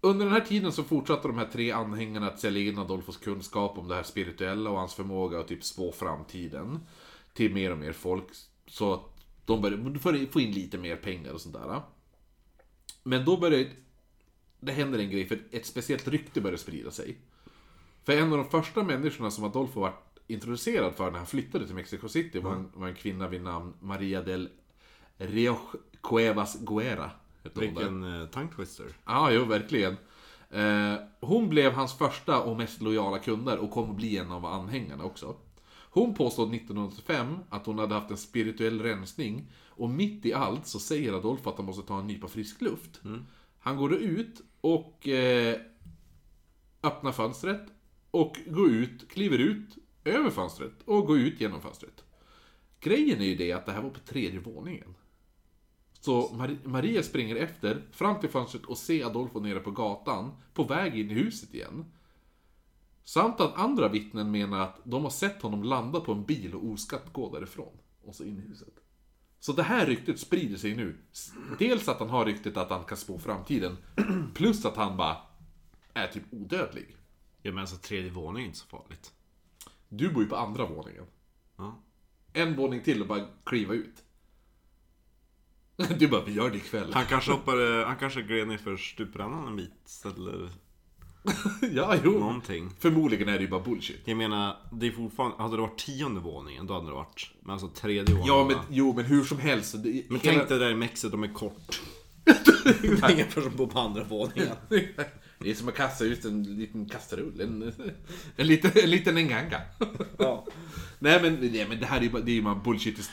under 0.00 0.24
den 0.24 0.34
här 0.34 0.40
tiden 0.40 0.72
så 0.72 0.84
fortsatte 0.84 1.28
de 1.28 1.38
här 1.38 1.48
tre 1.52 1.70
anhängarna 1.70 2.26
att 2.26 2.40
sälja 2.40 2.62
in 2.62 2.78
Adolfos 2.78 3.16
kunskap 3.16 3.78
om 3.78 3.88
det 3.88 3.94
här 3.94 4.02
spirituella 4.02 4.70
och 4.70 4.78
hans 4.78 4.94
förmåga 4.94 5.40
att 5.40 5.48
typ 5.48 5.64
spå 5.64 5.92
framtiden 5.92 6.80
till 7.32 7.54
mer 7.54 7.72
och 7.72 7.78
mer 7.78 7.92
folk. 7.92 8.24
Så 8.66 8.94
att 8.94 9.00
de 9.44 9.60
började 9.60 10.26
få 10.26 10.40
in 10.40 10.52
lite 10.52 10.78
mer 10.78 10.96
pengar 10.96 11.32
och 11.32 11.40
sånt 11.40 11.54
där. 11.54 11.80
Men 13.08 13.24
då 13.24 13.36
började 13.36 13.70
det 14.60 14.72
händer 14.72 14.98
en 14.98 15.10
grej, 15.10 15.26
för 15.26 15.38
ett 15.50 15.66
speciellt 15.66 16.08
rykte 16.08 16.40
börjar 16.40 16.56
sprida 16.56 16.90
sig. 16.90 17.16
För 18.04 18.12
en 18.12 18.32
av 18.32 18.38
de 18.38 18.50
första 18.50 18.82
människorna 18.82 19.30
som 19.30 19.44
Adolfo 19.44 19.80
var 19.80 19.92
introducerad 20.26 20.94
för 20.94 21.10
när 21.10 21.18
han 21.18 21.26
flyttade 21.26 21.66
till 21.66 21.74
Mexico 21.74 22.08
City 22.08 22.38
var 22.38 22.52
en, 22.52 22.70
var 22.74 22.88
en 22.88 22.94
kvinna 22.94 23.28
vid 23.28 23.42
namn 23.42 23.74
Maria 23.80 24.22
del 24.22 24.48
Rioch 25.16 25.74
Cuevas 26.02 26.58
Guerra. 26.60 27.10
Vilken 27.54 28.20
eh, 28.20 28.28
tongue 28.28 28.54
twister. 28.56 28.86
Ja, 29.04 29.30
jo, 29.30 29.44
verkligen. 29.44 29.96
Eh, 30.50 30.94
hon 31.20 31.48
blev 31.48 31.72
hans 31.72 31.98
första 31.98 32.40
och 32.40 32.56
mest 32.56 32.80
lojala 32.80 33.18
kunder 33.18 33.58
och 33.58 33.70
kom 33.70 33.90
att 33.90 33.96
bli 33.96 34.18
en 34.18 34.32
av 34.32 34.46
anhängarna 34.46 35.04
också. 35.04 35.36
Hon 35.98 36.14
påstod 36.14 36.54
1985 36.54 37.38
att 37.48 37.66
hon 37.66 37.78
hade 37.78 37.94
haft 37.94 38.10
en 38.10 38.16
spirituell 38.16 38.82
rensning 38.82 39.50
och 39.68 39.90
mitt 39.90 40.26
i 40.26 40.32
allt 40.32 40.66
så 40.66 40.78
säger 40.78 41.12
Adolfo 41.12 41.50
att 41.50 41.56
han 41.56 41.66
måste 41.66 41.82
ta 41.82 41.98
en 42.00 42.06
nypa 42.06 42.28
frisk 42.28 42.60
luft. 42.60 43.00
Han 43.58 43.76
går 43.76 43.88
då 43.88 43.96
ut 43.96 44.40
och 44.60 45.08
eh, 45.08 45.60
öppnar 46.82 47.12
fönstret 47.12 47.62
och 48.10 48.36
går 48.46 48.70
ut, 48.70 49.10
kliver 49.10 49.38
ut 49.38 49.76
över 50.04 50.30
fönstret 50.30 50.72
och 50.84 51.06
går 51.06 51.18
ut 51.18 51.40
genom 51.40 51.60
fönstret. 51.60 52.04
Grejen 52.80 53.20
är 53.20 53.26
ju 53.26 53.34
det 53.34 53.52
att 53.52 53.66
det 53.66 53.72
här 53.72 53.82
var 53.82 53.90
på 53.90 54.00
tredje 54.00 54.40
våningen. 54.40 54.94
Så 56.00 56.28
Mar- 56.28 56.68
Maria 56.68 57.02
springer 57.02 57.36
efter, 57.36 57.82
fram 57.92 58.20
till 58.20 58.30
fönstret 58.30 58.64
och 58.64 58.78
ser 58.78 59.04
Adolfo 59.06 59.40
nere 59.40 59.60
på 59.60 59.70
gatan, 59.70 60.30
på 60.54 60.64
väg 60.64 60.98
in 61.00 61.10
i 61.10 61.14
huset 61.14 61.54
igen. 61.54 61.84
Samt 63.08 63.40
att 63.40 63.58
andra 63.58 63.88
vittnen 63.88 64.30
menar 64.30 64.60
att 64.60 64.80
de 64.84 65.02
har 65.02 65.10
sett 65.10 65.42
honom 65.42 65.62
landa 65.62 66.00
på 66.00 66.12
en 66.12 66.24
bil 66.24 66.54
och 66.54 66.66
oskatt 66.66 67.12
gå 67.12 67.34
därifrån. 67.34 67.78
Och 68.02 68.14
så 68.14 68.24
in 68.24 68.38
i 68.38 68.40
huset. 68.40 68.74
Så 69.40 69.52
det 69.52 69.62
här 69.62 69.86
ryktet 69.86 70.20
sprider 70.20 70.56
sig 70.56 70.76
nu. 70.76 70.98
Dels 71.58 71.88
att 71.88 72.00
han 72.00 72.10
har 72.10 72.24
ryktet 72.24 72.56
att 72.56 72.70
han 72.70 72.84
kan 72.84 72.96
spå 72.96 73.18
framtiden, 73.18 73.76
plus 74.34 74.64
att 74.64 74.76
han 74.76 74.96
bara 74.96 75.16
är 75.94 76.06
typ 76.06 76.22
odödlig. 76.30 76.96
Ja 77.42 77.52
men 77.52 77.58
alltså 77.60 77.76
tredje 77.76 78.10
våningen 78.10 78.42
är 78.42 78.46
inte 78.46 78.58
så 78.58 78.66
farligt. 78.66 79.12
Du 79.88 80.12
bor 80.12 80.22
ju 80.22 80.28
på 80.28 80.36
andra 80.36 80.66
våningen. 80.66 81.04
Ja. 81.56 81.82
En 82.32 82.56
våning 82.56 82.82
till 82.82 83.02
och 83.02 83.08
bara 83.08 83.26
kliva 83.44 83.74
ut. 83.74 84.04
Du 85.98 86.08
bara, 86.08 86.24
vi 86.24 86.32
gör 86.32 86.50
det 86.50 86.56
ikväll. 86.56 86.92
Han 86.94 87.06
kanske 87.06 87.32
hoppade, 87.32 87.84
han 87.86 87.96
kanske 87.96 88.22
gled 88.22 88.48
ner 88.48 88.58
för 88.58 88.76
stuprännan 88.76 89.46
en 89.46 89.56
bit 89.56 90.02
eller 90.04 90.50
Ja, 91.72 91.96
jo. 92.04 92.10
någonting. 92.18 92.70
Förmodligen 92.78 93.28
är 93.28 93.32
det 93.32 93.40
ju 93.40 93.48
bara 93.48 93.60
bullshit. 93.60 94.00
Jag 94.04 94.16
menar, 94.16 94.56
det 94.72 94.86
är 94.86 94.90
fortfarande, 94.90 95.36
hade 95.42 95.56
det 95.56 95.60
varit 95.62 95.78
tionde 95.78 96.20
våningen 96.20 96.66
då 96.66 96.74
hade 96.74 96.86
det 96.86 96.92
varit. 96.92 97.30
Men 97.40 97.50
alltså 97.50 97.68
tredje 97.68 98.14
våningen. 98.14 98.26
Ja, 98.26 98.44
men, 98.44 98.56
jo, 98.70 98.92
men 98.96 99.04
hur 99.04 99.24
som 99.24 99.38
helst. 99.38 99.74
Det, 99.82 100.02
men 100.08 100.20
hela- 100.20 100.36
tänk 100.36 100.48
dig 100.48 100.58
där 100.58 100.70
i 100.70 100.74
Mexiko, 100.74 101.10
de 101.10 101.22
är 101.22 101.32
kort. 101.32 101.80
det 102.24 103.02
är 103.02 103.10
ingen 103.10 103.26
person 103.26 103.52
bor 103.56 103.66
på 103.66 103.78
andra 103.78 104.04
våningen. 104.04 104.48
Det 105.40 105.50
är 105.50 105.54
som 105.54 105.68
att 105.68 105.74
kasta 105.74 106.04
ut 106.04 106.24
en 106.24 106.42
liten 106.42 106.88
kastrull. 106.88 107.40
En, 107.40 107.72
en, 108.36 108.46
liten, 108.46 108.70
en 108.74 108.90
liten 108.90 109.16
enganga. 109.16 109.60
Ja. 110.18 110.46
nej, 110.98 111.22
men, 111.22 111.34
nej, 111.34 111.66
men 111.68 111.80
det 111.80 111.86
här 111.86 111.98
är 111.98 112.02
ju 112.02 112.10
bara, 112.10 112.22
det 112.22 112.38
är 112.38 112.42
bara 112.42 112.54
bullshit. 112.54 113.10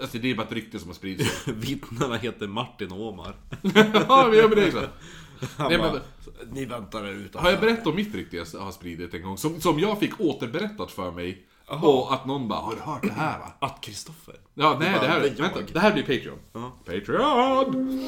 Alltså, 0.00 0.18
det 0.18 0.30
är 0.30 0.34
bara 0.34 0.46
ett 0.46 0.52
rykte 0.52 0.78
som 0.78 0.88
har 0.88 0.94
spridit 0.94 1.26
sig. 1.32 1.54
Vittnena 1.54 2.16
heter 2.16 2.46
Martin 2.46 2.92
och 2.92 3.08
Omar. 3.08 3.36
ja, 4.08 4.28
med 4.30 4.50
det 4.50 4.66
också. 4.66 4.78
Han 4.78 4.88
Nej, 5.58 5.78
bara, 5.78 5.92
men, 5.92 6.00
Ni 6.50 6.64
väntar 6.64 7.02
där 7.02 7.12
ute. 7.12 7.38
har 7.38 7.50
jag 7.50 7.60
berättat 7.60 7.86
om 7.86 7.96
mitt 7.96 8.14
rykte 8.14 8.36
jag 8.36 8.46
har 8.60 8.72
spridit 8.72 9.14
en 9.14 9.22
gång? 9.22 9.38
Som, 9.38 9.60
som 9.60 9.78
jag 9.78 9.98
fick 9.98 10.20
återberättat 10.20 10.90
för 10.90 11.10
mig. 11.10 11.46
Och 11.66 12.14
att 12.14 12.26
någon 12.26 12.48
bara, 12.48 12.60
har 12.60 12.74
du 12.74 12.80
hört 12.80 13.02
det 13.02 13.12
här 13.12 13.38
va? 13.38 13.52
Att 13.58 13.80
Kristoffer? 13.80 14.34
Ja, 14.54 14.76
nej, 14.80 14.98
det 15.00 15.06
här, 15.06 15.20
det 15.20 15.40
vänta, 15.40 15.60
det 15.72 15.80
här 15.80 15.92
blir 15.92 16.02
Patreon. 16.02 16.38
Ja. 16.52 16.72
Patreon! 16.84 17.98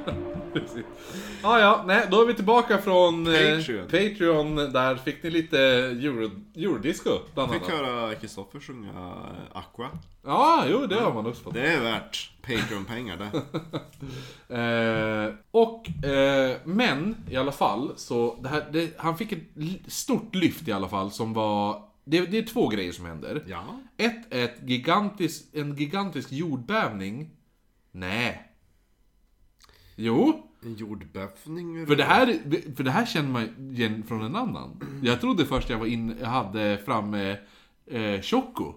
Precis. 0.53 0.85
Ja, 1.43 1.61
ja, 1.61 1.85
nej, 1.87 2.07
då 2.11 2.23
är 2.23 2.27
vi 2.27 2.35
tillbaka 2.35 2.79
från 2.79 3.27
eh, 3.27 3.33
Patreon. 3.33 3.85
Patreon. 3.85 4.57
Där 4.57 4.97
fick 4.97 5.23
ni 5.23 5.31
lite 5.31 5.59
euro, 5.59 6.31
eurodisco, 6.55 7.11
bland 7.35 7.53
Fick 7.53 7.63
annat. 7.63 7.81
höra 7.81 8.15
Kristoffer 8.15 8.61
sjunga 8.61 8.89
eh, 8.89 9.59
Aqua. 9.59 9.89
Ja, 10.25 10.65
jo, 10.71 10.87
det 10.87 10.95
har 10.95 11.15
man 11.15 11.27
också 11.27 11.43
fått. 11.43 11.55
Det 11.55 11.73
är 11.73 11.81
värt 11.81 12.31
Patreon-pengar 12.43 13.17
det. 13.17 13.31
Eh, 14.51 15.35
och, 15.51 16.05
eh, 16.05 16.57
men 16.65 17.17
i 17.31 17.37
alla 17.37 17.53
fall, 17.53 17.93
så 17.97 18.39
det 18.43 18.49
här, 18.49 18.65
det, 18.73 18.91
han 18.99 19.19
fick 19.19 19.33
ett 19.33 19.43
stort 19.87 20.35
lyft 20.35 20.69
i 20.69 20.73
alla 20.73 20.89
fall 20.89 21.11
som 21.11 21.33
var... 21.33 21.83
Det, 22.05 22.21
det 22.21 22.39
är 22.39 22.43
två 22.43 22.69
grejer 22.69 22.93
som 22.93 23.07
händer. 23.07 23.45
Ja. 23.47 23.65
Ett 23.97 24.35
är 24.35 24.45
ett 24.45 24.59
gigantisk, 24.63 25.45
en 25.53 25.77
gigantisk 25.77 26.33
jordbävning. 26.33 27.31
Nej. 27.93 28.48
Jo, 30.01 30.43
En 30.63 30.75
jordbävning. 30.75 31.87
för 31.87 31.97
det, 31.97 32.05
här, 32.05 32.27
för 32.77 32.85
det 32.85 32.91
här 32.91 33.07
känner 33.07 33.29
man 33.29 33.73
igen 33.73 34.03
från 34.09 34.23
en 34.23 34.37
annan. 34.37 35.01
Jag 35.03 35.21
trodde 35.21 35.47
först 35.47 35.71
jag 35.71 35.79
var 35.79 35.87
in, 35.87 36.17
jag 36.21 36.27
hade 36.29 36.79
framme 36.85 37.37
eh, 37.87 38.21
Choco. 38.23 38.75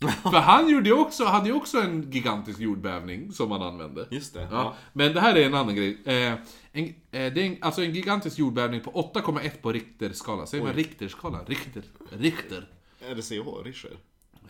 För 0.22 0.38
han 0.38 0.68
gjorde 0.68 0.88
ju 0.88 0.94
också, 0.94 1.24
hade 1.24 1.48
ju 1.48 1.54
också 1.54 1.78
en 1.78 2.10
gigantisk 2.10 2.60
jordbävning 2.60 3.32
som 3.32 3.50
han 3.50 3.62
använde. 3.62 4.08
Just 4.10 4.34
det. 4.34 4.48
Ja, 4.50 4.74
men 4.92 5.14
det 5.14 5.20
här 5.20 5.34
är 5.36 5.46
en 5.46 5.54
annan 5.54 5.74
grej. 5.74 5.98
Eh, 6.04 6.32
en, 6.72 6.84
eh, 6.84 6.92
det 7.10 7.16
är 7.16 7.38
en, 7.38 7.56
alltså 7.60 7.82
en 7.82 7.94
gigantisk 7.94 8.38
jordbävning 8.38 8.80
på 8.80 9.10
8,1 9.14 9.50
på 9.62 9.72
Richterskala. 9.72 10.46
Säger 10.46 10.64
man 10.64 10.72
Richterskala? 10.72 11.44
Richter? 11.46 11.82
Richter? 12.10 12.68
Är 13.00 13.14
det 13.14 13.22
CH? 13.22 13.64
Richer? 13.64 13.96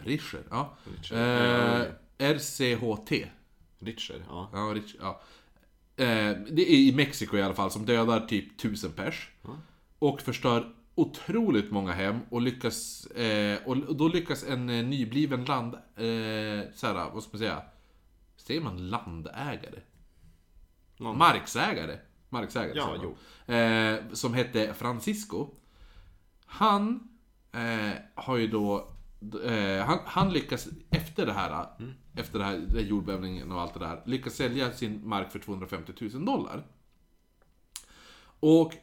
Richter, 0.05 0.43
ja. 0.51 0.77
Richter. 0.97 1.87
Eh, 2.19 2.35
RCHT. 2.35 3.11
Richer, 3.79 4.25
ja. 4.29 4.51
Ja, 4.53 4.59
Rich, 4.75 4.95
ja. 5.01 5.21
Eh, 6.01 6.37
det 6.51 6.73
är 6.73 6.77
i 6.77 6.93
Mexiko 6.97 7.37
i 7.37 7.43
alla 7.43 7.55
fall, 7.55 7.71
som 7.71 7.87
dödar 7.87 8.21
typ 8.21 8.53
1000 8.61 8.93
pers. 8.93 9.31
Och 9.99 10.21
förstör 10.21 10.75
otroligt 10.95 11.71
många 11.71 11.93
hem 11.93 12.19
och 12.31 12.41
lyckas... 12.41 13.07
Eh, 13.07 13.59
och 13.67 13.97
då 13.97 14.09
lyckas 14.09 14.45
en 14.45 14.69
eh, 14.71 14.85
nybliven 14.85 15.45
land... 15.45 15.75
Eh, 15.75 16.71
såhär, 16.75 17.11
vad 17.13 17.23
ska 17.23 17.31
man 17.33 17.39
säga? 17.39 17.63
Säger 18.37 18.61
man 18.61 18.89
landägare? 18.91 19.81
Någon- 20.97 21.19
Marksägare. 21.19 21.99
Marksägare, 22.29 22.73
Ja, 22.79 22.97
man. 23.47 23.57
Eh, 23.57 23.99
som 24.13 24.35
hette 24.35 24.75
Francisco. 24.75 25.49
Han 26.47 27.09
har 28.15 28.37
ju 28.37 28.47
då... 28.47 28.89
Han, 29.87 29.99
han 30.07 30.33
lyckas 30.33 30.69
efter 30.91 31.27
det 31.27 31.33
här, 31.33 31.67
efter 32.15 32.39
det 32.39 32.45
här, 32.45 32.59
den 32.59 32.71
här 32.71 32.81
jordbävningen 32.81 33.53
och 33.53 33.61
allt 33.61 33.75
det 33.75 33.81
där, 33.81 34.03
lyckas 34.07 34.35
sälja 34.35 34.73
sin 34.73 35.09
mark 35.09 35.33
för 35.33 35.39
250 35.39 35.93
000 36.01 36.25
dollar. 36.25 36.67
Och 38.41 38.75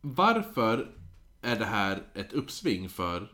varför 0.00 0.94
är 1.42 1.58
det 1.58 1.64
här 1.64 2.02
ett 2.14 2.32
uppsving 2.32 2.88
för 2.88 3.32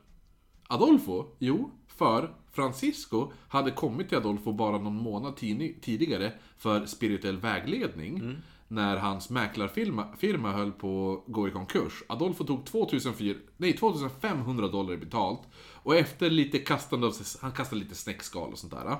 Adolfo? 0.69 1.27
Jo, 1.39 1.71
för 1.87 2.35
Francisco 2.53 3.33
hade 3.49 3.71
kommit 3.71 4.09
till 4.09 4.19
Adolfo 4.19 4.53
bara 4.53 4.79
någon 4.79 4.97
månad 4.97 5.37
tidigare 5.37 6.33
för 6.57 6.87
spirituell 6.87 7.37
vägledning. 7.37 8.17
Mm. 8.19 8.37
När 8.69 8.97
hans 8.97 9.31
mäklarfirma 9.31 10.07
firma 10.19 10.53
höll 10.53 10.73
på 10.73 11.13
att 11.27 11.33
gå 11.33 11.49
i 11.49 11.51
konkurs. 11.51 12.03
Adolfo 12.07 12.45
tog 12.45 12.67
2004, 12.67 13.39
nej, 13.57 13.73
2500 13.77 14.69
dollar 14.69 14.93
i 14.93 14.97
betalt. 14.97 15.41
Och 15.73 15.97
efter 15.97 16.31
lite 16.31 16.59
kastande 16.59 17.07
av 17.07 17.11
sig, 17.11 17.41
han 17.43 17.53
kastade 17.53 17.81
lite 17.81 17.95
snäckskal 17.95 18.53
och 18.53 18.59
sånt 18.59 18.73
där. 18.73 18.97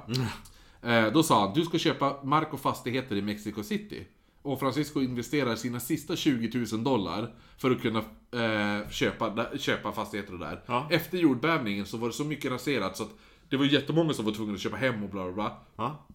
Eh, 0.83 1.13
då 1.13 1.23
sa 1.23 1.41
han, 1.41 1.55
du 1.55 1.65
ska 1.65 1.79
köpa 1.79 2.23
mark 2.23 2.55
och 2.55 2.61
fastigheter 2.61 3.17
i 3.17 3.23
Mexico 3.23 3.63
City. 3.63 4.07
Och 4.43 4.61
Francisco 4.61 5.01
investerar 5.01 5.57
sina 5.57 5.81
sista 5.81 6.17
20 6.17 6.67
000 6.73 6.85
dollar 6.85 7.35
för 7.59 7.71
att 7.71 7.83
kunna 7.83 7.99
eh, 7.99 8.89
köpa, 8.91 9.47
köpa 9.59 9.93
fastigheter 9.93 10.33
där. 10.33 10.63
Ja. 10.67 10.89
Efter 10.91 11.19
jordbävningen 11.19 11.87
så 11.87 11.97
var 11.97 12.09
det 12.09 12.15
så 12.15 12.25
mycket 12.25 12.53
raserat 12.53 12.97
så 12.97 13.03
att 13.03 13.15
det 13.49 13.57
var 13.57 13.65
jättemånga 13.65 14.13
som 14.13 14.25
var 14.25 14.33
tvungna 14.33 14.55
att 14.55 14.61
köpa 14.61 14.77
hem 14.77 15.05
och 15.05 15.11
bla 15.11 15.25
bla 15.25 15.33
bla. 15.33 15.57
Ja. 15.77 16.07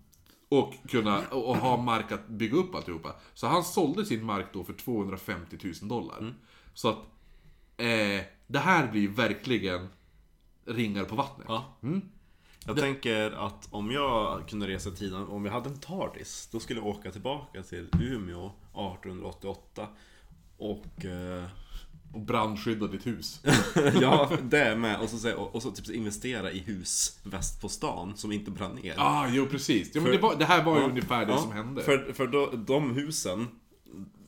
Och 0.59 0.73
kunna 0.89 1.27
och, 1.27 1.57
ha 1.57 1.77
mark 1.77 2.11
att 2.11 2.27
bygga 2.27 2.57
upp 2.57 2.75
alltihopa. 2.75 3.15
Så 3.33 3.47
han 3.47 3.63
sålde 3.63 4.05
sin 4.05 4.25
mark 4.25 4.45
då 4.53 4.63
för 4.63 4.73
250 4.73 5.57
000 5.81 5.89
dollar. 5.89 6.33
Så 6.73 6.89
att 6.89 6.97
eh, 7.77 8.25
det 8.47 8.59
här 8.59 8.91
blir 8.91 9.07
verkligen 9.07 9.87
ringar 10.65 11.03
på 11.03 11.15
vattnet. 11.15 11.45
Ja. 11.49 11.77
Mm. 11.83 12.01
Jag 12.65 12.77
tänker 12.77 13.31
att 13.31 13.67
om 13.71 13.91
jag 13.91 14.47
kunde 14.49 14.67
resa 14.67 14.89
i 14.89 14.93
tiden, 14.93 15.27
om 15.27 15.45
jag 15.45 15.53
hade 15.53 15.69
en 15.69 15.79
TARDIS, 15.79 16.49
då 16.51 16.59
skulle 16.59 16.79
jag 16.79 16.87
åka 16.87 17.11
tillbaka 17.11 17.63
till 17.63 17.89
Umeå 18.01 18.45
1888 18.45 19.87
och... 20.57 21.05
Eh, 21.05 21.45
Och 22.13 22.21
brandskydda 22.21 22.87
ditt 22.87 23.07
hus. 23.07 23.41
ja, 24.01 24.31
det 24.43 24.59
är 24.59 24.75
med. 24.75 24.99
Och 24.99 25.09
så, 25.09 25.17
säga- 25.17 25.37
och, 25.37 25.55
och 25.55 25.61
så 25.63 25.71
typ 25.71 25.89
investera 25.89 26.51
i 26.51 26.59
hus 26.59 27.19
väst 27.23 27.61
på 27.61 27.69
stan 27.69 28.17
som 28.17 28.31
inte 28.31 28.51
brann 28.51 28.75
ner. 28.75 28.95
ah, 28.97 29.27
jo 29.31 29.45
precis. 29.45 29.91
Jo, 29.93 30.01
men 30.01 30.11
det, 30.11 30.17
var, 30.17 30.35
det 30.35 30.45
här 30.45 30.63
var 30.63 30.75
ju 30.75 30.81
Ja, 30.81 30.89
ungefär 30.89 31.25
det 31.25 31.31
ja, 31.31 31.37
som 31.37 31.51
hände. 31.51 31.83
För, 31.83 32.13
för 32.13 32.27
då, 32.27 32.49
de 32.51 32.91
husen 32.91 33.47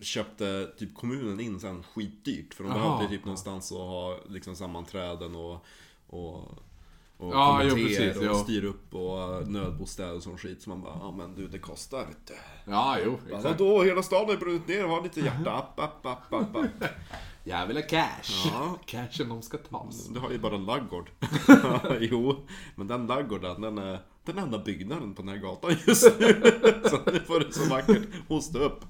köpte 0.01 0.67
typ 0.77 0.95
kommunen 0.95 1.39
in 1.39 1.59
sen 1.59 1.83
skitdyrt. 1.83 2.53
För 2.53 2.63
de 2.63 2.73
Jaha. 2.73 2.97
behövde 2.97 3.17
typ 3.17 3.25
någonstans 3.25 3.71
att 3.71 3.77
ha 3.77 4.19
liksom 4.29 4.55
sammanträden 4.55 5.35
och, 5.35 5.65
och, 6.07 6.51
och 7.17 7.33
Ja, 7.33 7.63
jo, 7.63 7.75
precis, 7.75 8.17
och 8.17 8.25
ja. 8.25 8.33
styra 8.33 8.67
upp 8.67 8.95
och 8.95 9.47
nödbostäder 9.47 10.15
och 10.15 10.23
sån 10.23 10.37
skit. 10.37 10.61
Så 10.61 10.69
man 10.69 10.81
bara, 10.81 10.97
ja 10.99 11.11
men 11.11 11.35
du 11.35 11.47
det 11.47 11.59
kostar 11.59 12.07
du. 12.25 12.33
Ja, 12.71 12.97
jo. 13.05 13.19
Exakt. 13.25 13.43
Vadå, 13.43 13.83
hela 13.83 14.03
staden 14.03 14.29
har 14.29 14.37
brunnit 14.37 14.67
ner, 14.67 14.83
ha 14.83 15.03
lite 15.03 15.19
hjärta, 15.19 15.51
app, 15.51 15.79
app, 15.79 16.05
app, 16.05 16.33
app, 16.33 16.55
app. 16.55 16.83
Jag 17.47 17.67
vill 17.67 17.77
ha 17.77 17.83
cash. 17.83 18.49
Ja. 18.51 18.79
Cashen 18.85 19.29
de 19.29 19.41
ska 19.41 19.57
tas. 19.57 20.07
Du 20.07 20.19
har 20.19 20.31
ju 20.31 20.39
bara 20.39 20.55
en 20.55 20.65
laggård. 20.65 21.09
jo, 21.99 22.45
men 22.75 22.87
den 22.87 23.07
laggården, 23.07 23.61
den 23.61 23.77
är 23.77 23.99
den 24.25 24.37
enda 24.37 24.59
byggnaden 24.59 25.13
på 25.13 25.21
den 25.21 25.29
här 25.29 25.37
gatan 25.37 25.75
just 25.87 26.19
nu. 26.19 26.41
så 26.89 27.11
nu 27.11 27.19
får 27.19 27.39
det 27.39 27.53
så 27.53 27.69
vackert 27.69 28.07
hosta 28.27 28.59
upp. 28.59 28.85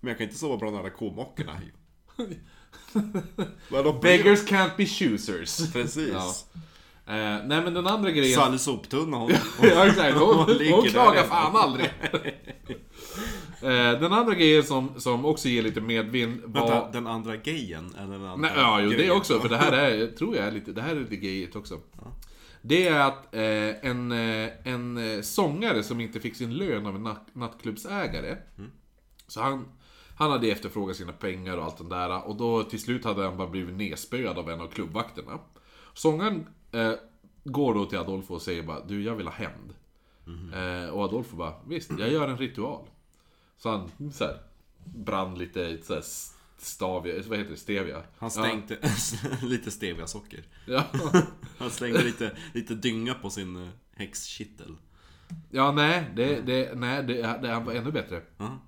Men 0.00 0.08
jag 0.08 0.18
kan 0.18 0.24
inte 0.24 0.38
sova 0.38 0.56
bland 0.56 0.76
alla 0.76 0.90
komockorna. 0.90 1.60
Beggars 4.02 4.46
can't 4.46 4.76
be 4.76 4.86
choosers. 4.86 5.72
Precis. 5.72 6.12
Ja. 6.12 6.34
Eh, 7.08 7.14
nej 7.44 7.62
men 7.62 7.74
den 7.74 7.86
andra 7.86 8.10
grejen... 8.10 8.40
Sally 8.40 8.58
soptunna 8.58 9.16
hon. 9.16 9.30
ja 9.62 9.86
exakt, 9.86 10.14
hon, 10.18 10.36
hon 10.36 10.46
där 10.56 10.88
klagar 10.88 11.22
fan 11.22 11.56
aldrig. 11.56 11.90
Eh, 13.62 14.00
den 14.00 14.12
andra 14.12 14.34
grejen 14.34 14.62
som, 14.62 15.00
som 15.00 15.24
också 15.24 15.48
ger 15.48 15.62
lite 15.62 15.80
medvind 15.80 16.42
var... 16.44 16.60
Vänta, 16.60 16.90
den 16.92 17.06
andra 17.06 17.36
gejen? 17.44 17.94
Eller 17.98 18.12
den 18.12 18.26
andra 18.26 18.36
Nej, 18.48 18.50
ja, 18.56 18.80
jo, 18.80 18.90
det 18.90 18.96
grejen? 18.96 19.16
också, 19.16 19.40
för 19.40 19.48
det 19.48 19.56
här 19.56 19.72
är, 19.72 20.06
tror 20.06 20.36
jag 20.36 20.46
är 20.46 20.52
lite, 20.52 20.72
det 20.72 20.82
här 20.82 20.96
är 20.96 21.00
lite 21.00 21.16
gayigt 21.16 21.56
också. 21.56 21.80
Det 22.62 22.88
är 22.88 23.00
att 23.00 23.34
eh, 23.34 23.90
en, 23.90 24.12
eh, 24.12 24.50
en 24.64 24.96
eh, 24.96 25.20
sångare 25.20 25.82
som 25.82 26.00
inte 26.00 26.20
fick 26.20 26.36
sin 26.36 26.54
lön 26.54 26.86
av 26.86 26.96
en 26.96 27.02
natt, 27.02 27.28
nattklubbsägare. 27.32 28.36
Så 29.28 29.40
han, 29.40 29.68
han 30.16 30.30
hade 30.30 30.48
efterfrågat 30.48 30.96
sina 30.96 31.12
pengar 31.12 31.56
och 31.56 31.64
allt 31.64 31.78
det 31.78 31.88
där. 31.88 32.28
Och 32.28 32.36
då 32.36 32.62
till 32.62 32.80
slut 32.80 33.04
hade 33.04 33.24
han 33.24 33.36
bara 33.36 33.48
blivit 33.48 33.76
nedspöad 33.76 34.38
av 34.38 34.50
en 34.50 34.60
av 34.60 34.68
klubbvakterna. 34.68 35.38
Sångaren 35.94 36.46
eh, 36.76 36.92
går 37.44 37.74
då 37.74 37.84
till 37.84 37.98
Adolfo 37.98 38.34
och 38.34 38.42
säger 38.42 38.62
bara 38.62 38.84
Du, 38.84 39.02
jag 39.02 39.14
vill 39.14 39.26
ha 39.26 39.34
hämnd. 39.34 39.74
Eh, 40.54 40.88
och 40.88 41.04
Adolfo 41.04 41.36
bara 41.36 41.54
Visst, 41.66 41.90
jag 41.98 42.12
gör 42.12 42.28
en 42.28 42.38
ritual. 42.38 42.84
Så 43.56 43.70
han 43.70 44.12
så 44.12 44.24
här, 44.24 44.38
brann 44.84 45.38
lite 45.38 45.78
så 45.82 45.94
här, 45.94 46.02
stavia, 46.58 47.22
vad 47.28 47.38
heter 47.38 47.50
det, 47.50 47.56
stevia? 47.56 48.02
Han 48.18 48.30
stänkte 48.30 48.78
lite 49.42 49.70
stevia-socker. 49.70 50.44
Ja. 50.66 50.84
Han 51.58 51.70
slängde 51.70 52.04
lite, 52.04 52.36
lite 52.54 52.74
dynga 52.74 53.14
på 53.14 53.30
sin 53.30 53.56
eh, 53.56 53.68
häxkittel. 53.92 54.76
Ja, 55.50 55.72
nej, 55.72 56.04
det, 56.16 56.40
det, 56.40 56.78
nej 56.78 57.02
det, 57.02 57.38
det, 57.42 57.48
han 57.48 57.64
var 57.64 57.72
ännu 57.72 57.92
bättre. 57.92 58.22
Ja. 58.38 58.58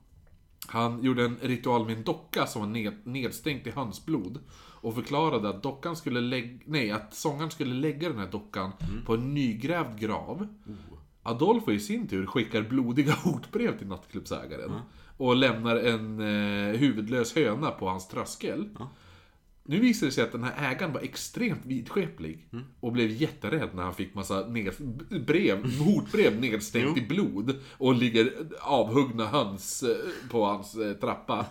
Han 0.67 1.03
gjorde 1.03 1.25
en 1.25 1.39
ritual 1.43 1.87
med 1.87 1.97
en 1.97 2.05
docka 2.05 2.47
som 2.47 2.63
var 2.63 2.69
ned, 2.69 3.07
nedstänkt 3.07 3.67
i 3.67 3.71
hönsblod. 3.71 4.39
Och 4.81 4.95
förklarade 4.95 5.49
att 5.49 5.63
dockan 5.63 5.97
skulle 5.97 6.21
lägga, 6.21 6.59
nej, 6.65 6.91
att 6.91 7.15
sångaren 7.15 7.51
skulle 7.51 7.75
lägga 7.75 8.09
den 8.09 8.19
här 8.19 8.31
dockan 8.31 8.73
på 9.07 9.15
en 9.15 9.35
nygrävd 9.35 9.99
grav. 10.01 10.47
Adolfo 11.23 11.73
i 11.73 11.81
sin 11.81 12.09
tur 12.09 12.27
skickar 12.27 12.63
blodiga 12.63 13.13
hotbrev 13.25 13.79
till 13.79 13.87
nattklubbsägaren. 13.87 14.71
Och 15.17 15.37
lämnar 15.37 15.77
en 15.77 16.21
eh, 16.21 16.79
huvudlös 16.79 17.35
höna 17.35 17.71
på 17.71 17.89
hans 17.89 18.09
tröskel. 18.09 18.69
Nu 19.71 19.79
visar 19.79 20.07
det 20.07 20.13
sig 20.13 20.25
att 20.25 20.33
den 20.33 20.45
här 20.45 20.73
ägaren 20.73 20.93
var 20.93 21.01
extremt 21.01 21.67
vidskeplig. 21.67 22.49
Och 22.81 22.93
blev 22.93 23.11
jätterädd 23.11 23.69
när 23.75 23.83
han 23.83 23.95
fick 23.95 24.15
massa 24.15 24.47
ned, 24.47 24.75
brev, 25.27 25.79
hotbrev 25.79 26.41
nedstänkt 26.41 26.99
i 26.99 27.07
blod. 27.07 27.57
Och 27.73 27.95
ligger 27.95 28.33
avhuggna 28.61 29.27
höns 29.27 29.83
eh, 29.83 30.29
på 30.31 30.45
hans 30.45 30.75
eh, 30.75 30.93
trappa. 30.93 31.47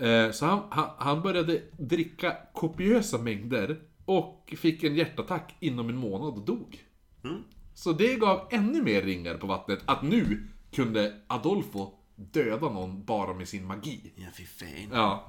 Eh, 0.00 0.30
Så 0.32 0.46
han, 0.46 0.62
han, 0.70 0.90
han 0.98 1.22
började 1.22 1.62
dricka 1.78 2.36
kopiösa 2.54 3.18
mängder. 3.18 3.80
Och 4.04 4.54
fick 4.56 4.84
en 4.84 4.94
hjärtattack 4.94 5.56
inom 5.60 5.88
en 5.88 5.96
månad 5.96 6.34
och 6.34 6.44
dog. 6.44 6.84
Så 7.74 7.92
det 7.92 8.14
gav 8.14 8.48
ännu 8.50 8.82
mer 8.82 9.02
ringar 9.02 9.34
på 9.34 9.46
vattnet. 9.46 9.78
Att 9.84 10.02
nu 10.02 10.46
kunde 10.72 11.14
Adolfo 11.26 11.90
döda 12.16 12.68
någon 12.68 13.04
bara 13.04 13.34
med 13.34 13.48
sin 13.48 13.64
magi. 13.66 14.12
Ja, 14.16 14.26
fy 14.36 14.44
fan. 14.46 14.88
Ja. 14.92 15.26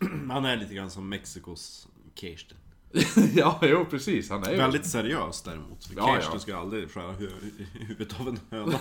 Han 0.30 0.44
är 0.44 0.56
lite 0.56 0.74
grann 0.74 0.90
som 0.90 1.08
Mexikos 1.08 1.88
Kirsten. 2.14 2.58
ja, 3.34 3.58
jo 3.62 3.84
precis. 3.90 4.30
Han 4.30 4.44
är 4.44 4.50
ju... 4.50 4.56
Väldigt 4.56 4.86
seriös 4.86 5.42
däremot. 5.42 5.84
För 5.84 5.94
Ja, 5.96 6.06
Kirsten 6.14 6.32
ja. 6.34 6.38
skulle 6.38 6.56
aldrig 6.56 6.90
skära 6.90 7.12
hu- 7.12 7.64
huvudet 7.72 8.20
av 8.20 8.28
en 8.28 8.38
höna. 8.50 8.78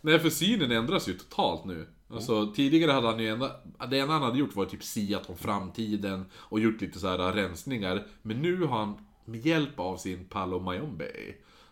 Nej, 0.00 0.18
för 0.18 0.30
synen 0.30 0.70
ändras 0.70 1.08
ju 1.08 1.12
totalt 1.12 1.64
nu. 1.64 1.86
Alltså, 2.12 2.52
tidigare 2.52 2.92
hade 2.92 3.06
han 3.06 3.18
ju 3.18 3.28
enda... 3.28 3.50
Det 3.90 3.98
enda 3.98 4.12
han 4.12 4.22
hade 4.22 4.38
gjort 4.38 4.56
var 4.56 4.64
typ 4.64 4.82
siat 4.82 5.30
om 5.30 5.36
framtiden 5.36 6.24
och 6.34 6.60
gjort 6.60 6.80
lite 6.80 6.98
så 6.98 7.08
här 7.08 7.32
rensningar. 7.32 8.06
Men 8.22 8.42
nu 8.42 8.64
har 8.64 8.78
han, 8.78 9.06
med 9.24 9.46
hjälp 9.46 9.80
av 9.80 9.96
sin 9.96 10.24
Palo 10.24 10.60
Mayombe, 10.60 11.12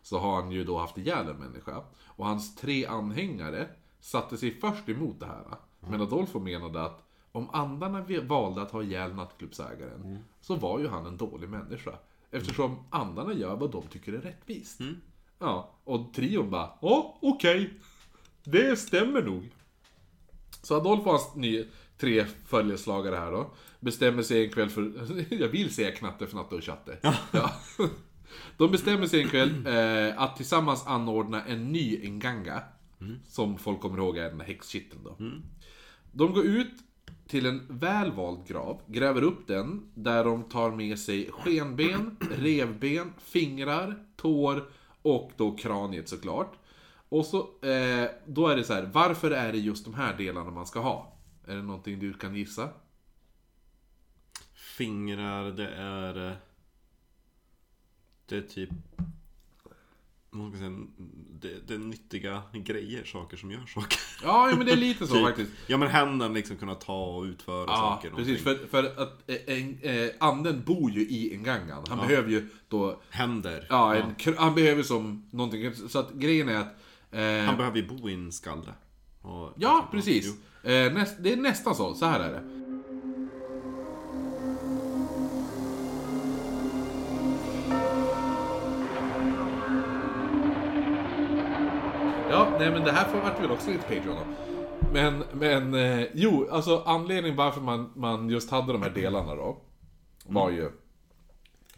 så 0.03 0.18
har 0.18 0.43
han 0.43 0.53
ju 0.53 0.64
då 0.64 0.78
haft 0.78 0.99
ihjäl 0.99 1.28
en 1.28 1.36
människa. 1.36 1.82
Och 2.07 2.26
hans 2.26 2.57
tre 2.57 2.86
anhängare 2.86 3.68
satte 4.01 4.36
sig 4.36 4.61
först 4.61 4.89
emot 4.89 5.20
det 5.20 5.26
här. 5.26 5.45
Men 5.80 6.01
Adolfo 6.01 6.41
menade 6.41 6.82
att 6.82 7.05
om 7.32 7.51
andarna 7.51 8.05
valde 8.22 8.62
att 8.62 8.70
ha 8.70 8.82
ihjäl 8.82 9.14
nattklubbsägaren, 9.14 10.18
så 10.41 10.55
var 10.55 10.78
ju 10.78 10.89
han 10.89 11.07
en 11.07 11.16
dålig 11.16 11.49
människa. 11.49 11.93
Eftersom 12.30 12.76
andarna 12.91 13.32
gör 13.32 13.57
vad 13.57 13.70
de 13.70 13.82
tycker 13.82 14.12
är 14.12 14.20
rättvist. 14.20 14.80
Ja, 15.39 15.70
och 15.84 16.14
trion 16.14 16.51
bara, 16.51 16.70
ja, 16.80 17.18
okej. 17.22 17.70
Det 18.45 18.78
stämmer 18.78 19.22
nog. 19.22 19.51
Så 20.62 20.76
Adolf 20.76 21.06
och 21.06 21.12
hans 21.12 21.34
ny, 21.34 21.64
tre 21.98 22.24
följeslagare 22.46 23.16
här 23.16 23.32
då, 23.32 23.50
bestämmer 23.80 24.22
sig 24.22 24.44
en 24.44 24.52
kväll 24.52 24.70
för, 24.70 24.92
jag 25.40 25.48
vill 25.48 25.74
säga 25.74 25.92
knatte, 25.92 26.26
fnatte 26.26 26.54
och 26.54 26.62
tjatte. 26.62 26.98
Ja. 27.30 27.50
De 28.56 28.70
bestämmer 28.70 29.06
sig 29.06 29.22
en 29.22 29.28
kväll 29.28 29.66
eh, 29.66 30.22
att 30.22 30.36
tillsammans 30.36 30.86
anordna 30.86 31.44
en 31.44 31.72
ny 31.72 32.09
Nganga. 32.09 32.62
Som 33.28 33.59
folk 33.59 33.80
kommer 33.80 33.98
ihåg 33.98 34.18
är 34.18 34.30
den 34.30 34.40
häxkitteln 34.40 35.04
då. 35.04 35.16
De 36.12 36.32
går 36.32 36.44
ut 36.44 36.72
till 37.28 37.46
en 37.46 37.66
välvald 37.68 38.46
grav, 38.46 38.80
gräver 38.86 39.22
upp 39.22 39.46
den, 39.46 39.90
där 39.94 40.24
de 40.24 40.42
tar 40.42 40.70
med 40.70 40.98
sig 40.98 41.30
skenben, 41.32 42.16
revben, 42.38 43.12
fingrar, 43.18 44.04
tår 44.16 44.68
och 45.02 45.32
då 45.36 45.56
kraniet 45.56 46.09
såklart. 46.09 46.52
Och 47.09 47.26
så, 47.26 47.38
eh, 47.38 48.09
då 48.26 48.48
är 48.48 48.56
det 48.56 48.64
så 48.64 48.72
här, 48.74 48.90
varför 48.92 49.30
är 49.30 49.52
det 49.52 49.59
just 49.59 49.84
de 49.84 49.94
här 49.94 50.16
delarna 50.16 50.50
man 50.50 50.66
ska 50.66 50.80
ha? 50.80 51.16
Är 51.46 51.56
det 51.56 51.62
någonting 51.62 51.98
du 51.98 52.12
kan 52.12 52.34
gissa? 52.34 52.68
Fingrar, 54.76 55.50
det 55.52 55.68
är... 55.68 56.26
eh, 56.30 56.36
Det 58.26 58.36
är 58.36 58.42
typ... 58.42 58.70
vad 60.30 60.50
ska 60.50 60.59
säga, 60.59 60.76
Det, 61.40 61.68
det 61.68 61.74
är 61.74 61.78
nyttiga 61.78 62.42
grejer, 62.52 63.04
saker 63.04 63.36
som 63.36 63.50
gör 63.50 63.66
saker. 63.66 63.98
Ja, 64.22 64.50
ja, 64.50 64.56
men 64.56 64.66
det 64.66 64.72
är 64.72 64.76
lite 64.76 65.06
så 65.06 65.14
Typ. 65.14 65.22
faktiskt. 65.26 65.52
Ja 65.66 65.76
men 65.76 65.88
händerna 65.88 66.34
liksom 66.34 66.56
kunna 66.56 66.74
ta 66.74 67.04
och 67.04 67.22
utföra 67.24 67.64
Ja, 67.68 67.76
saker. 67.76 68.11
precis. 68.16 68.44
någonting. 68.44 68.68
För, 68.68 68.82
för 68.82 69.02
att 69.02 69.30
eh, 69.30 69.36
en, 69.59 69.78
eh, 69.82 70.11
anden 70.20 70.62
bor 70.64 70.90
ju 70.90 71.00
i 71.00 71.34
en 71.34 71.42
gangan. 71.42 71.84
Han 71.88 71.98
behöver 72.09 72.30
ju 72.30 72.48
då... 72.68 73.00
Händer. 73.11 73.66
Ja, 73.70 73.94
en, 73.94 74.14
kr- 74.16 74.36
han 74.38 74.54
behöver 74.54 74.82
som 74.82 75.28
någonting. 75.30 75.74
Så 75.74 75.98
att 75.98 76.12
grejen 76.12 76.48
är 76.48 76.56
att... 76.56 76.74
Eh, 77.11 77.44
Han 77.46 77.56
behöver 77.56 77.76
ju 77.76 77.88
bo 77.88 78.09
i 78.09 78.14
en 78.14 78.32
skalle. 78.32 78.74
Och, 79.22 79.52
ja, 79.56 79.88
precis. 79.90 80.34
Eh, 80.64 80.92
näst, 80.92 81.16
det 81.20 81.32
är 81.32 81.36
nästan 81.36 81.74
så. 81.74 81.94
Så 81.94 82.06
här 82.06 82.20
är 82.20 82.32
det. 82.32 82.42
Ja, 92.30 92.56
nej 92.59 92.70
men 92.70 92.84
det 92.84 92.92
här 92.92 93.09
får 93.09 93.20
vart 93.20 93.42
väl 93.42 93.50
också 93.50 93.70
lite 93.70 93.82
Patreon 93.82 94.16
då. 94.16 94.24
Men, 94.92 95.24
men, 95.32 95.74
eh, 95.74 96.06
jo, 96.14 96.48
alltså 96.50 96.82
anledningen 96.86 97.36
varför 97.36 97.61
man, 97.61 97.90
man 97.96 98.30
just 98.30 98.50
hade 98.50 98.72
de 98.72 98.82
här 98.82 98.90
delarna 98.90 99.34
då. 99.34 99.56
Var 100.26 100.50
ju 100.50 100.70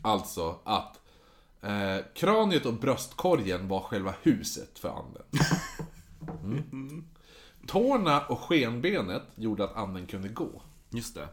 alltså 0.02 0.54
att 0.64 0.99
eh, 1.62 2.04
kraniet 2.14 2.66
och 2.66 2.74
bröstkorgen 2.74 3.68
var 3.68 3.80
själva 3.80 4.14
huset 4.22 4.78
för 4.78 4.88
anden. 4.88 5.22
Mm. 6.44 7.04
Tårna 7.66 8.20
och 8.20 8.38
skenbenet 8.38 9.22
gjorde 9.34 9.64
att 9.64 9.76
anden 9.76 10.06
kunde 10.06 10.28
gå. 10.28 10.62
Just 10.90 11.14
det. 11.14 11.28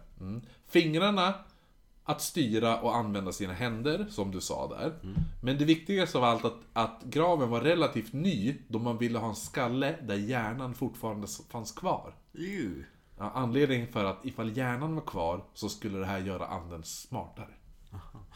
Fingrarna 0.67 1.33
att 2.03 2.21
styra 2.21 2.81
och 2.81 2.95
använda 2.95 3.31
sina 3.31 3.53
händer, 3.53 4.07
som 4.09 4.31
du 4.31 4.41
sa 4.41 4.67
där. 4.67 4.99
Men 5.41 5.57
det 5.57 5.65
viktigaste 5.65 6.17
av 6.17 6.23
allt 6.23 6.45
att, 6.45 6.57
att 6.73 7.03
graven 7.03 7.49
var 7.49 7.61
relativt 7.61 8.13
ny, 8.13 8.55
då 8.67 8.79
man 8.79 8.97
ville 8.97 9.19
ha 9.19 9.29
en 9.29 9.35
skalle 9.35 9.95
där 10.01 10.15
hjärnan 10.15 10.73
fortfarande 10.73 11.27
fanns 11.49 11.71
kvar. 11.71 12.15
Ju. 12.31 12.83
Ja, 13.17 13.31
anledningen 13.35 13.87
för 13.87 14.05
att 14.05 14.25
ifall 14.25 14.57
hjärnan 14.57 14.95
var 14.95 15.01
kvar 15.01 15.43
så 15.53 15.69
skulle 15.69 15.97
det 15.97 16.05
här 16.05 16.19
göra 16.19 16.45
anden 16.45 16.83
smartare. 16.83 17.53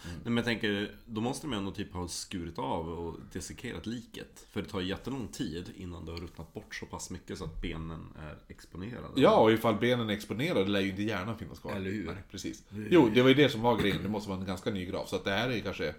Nej, 0.05 0.13
men 0.23 0.35
jag 0.35 0.45
tänker, 0.45 0.95
då 1.05 1.21
måste 1.21 1.47
de 1.47 1.53
ändå 1.53 1.71
typ 1.71 1.93
ha 1.93 2.07
skurit 2.07 2.59
av 2.59 2.89
och 2.89 3.15
dissekerat 3.33 3.85
liket. 3.85 4.47
För 4.51 4.61
det 4.61 4.67
tar 4.67 4.79
ju 4.79 4.87
jättelång 4.87 5.27
tid 5.27 5.71
innan 5.77 6.05
det 6.05 6.11
har 6.11 6.19
ruttnat 6.19 6.53
bort 6.53 6.75
så 6.75 6.85
pass 6.85 7.09
mycket 7.09 7.37
så 7.37 7.43
att 7.43 7.61
benen 7.61 8.07
är 8.19 8.37
exponerade. 8.47 9.07
Ja, 9.15 9.35
och 9.35 9.51
ifall 9.51 9.75
benen 9.75 10.09
är 10.09 10.13
exponerade 10.13 10.69
lär 10.69 10.79
ju 10.79 10.89
inte 10.89 11.01
hjärnan 11.03 11.37
finnas 11.37 11.59
kvar. 11.59 11.71
Eller 11.71 11.91
hur? 11.91 12.05
Nej, 12.05 12.23
precis. 12.31 12.63
Jo, 12.89 13.09
det 13.13 13.21
var 13.21 13.29
ju 13.29 13.35
det 13.35 13.49
som 13.49 13.61
var 13.61 13.77
grejen. 13.77 14.03
Det 14.03 14.09
måste 14.09 14.29
vara 14.29 14.39
en 14.39 14.45
ganska 14.45 14.71
ny 14.71 14.85
grav. 14.85 15.05
Så 15.05 15.15
att 15.15 15.23
det 15.23 15.31
här 15.31 15.49
är 15.49 15.55
ju 15.55 15.61
kanske... 15.61 15.95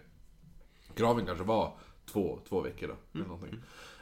Graven 0.96 1.26
kanske 1.26 1.44
var 1.44 1.76
två, 2.06 2.38
två 2.48 2.60
veckor 2.60 2.88
då. 2.88 2.94
Eller 3.14 3.28
någonting. 3.28 3.58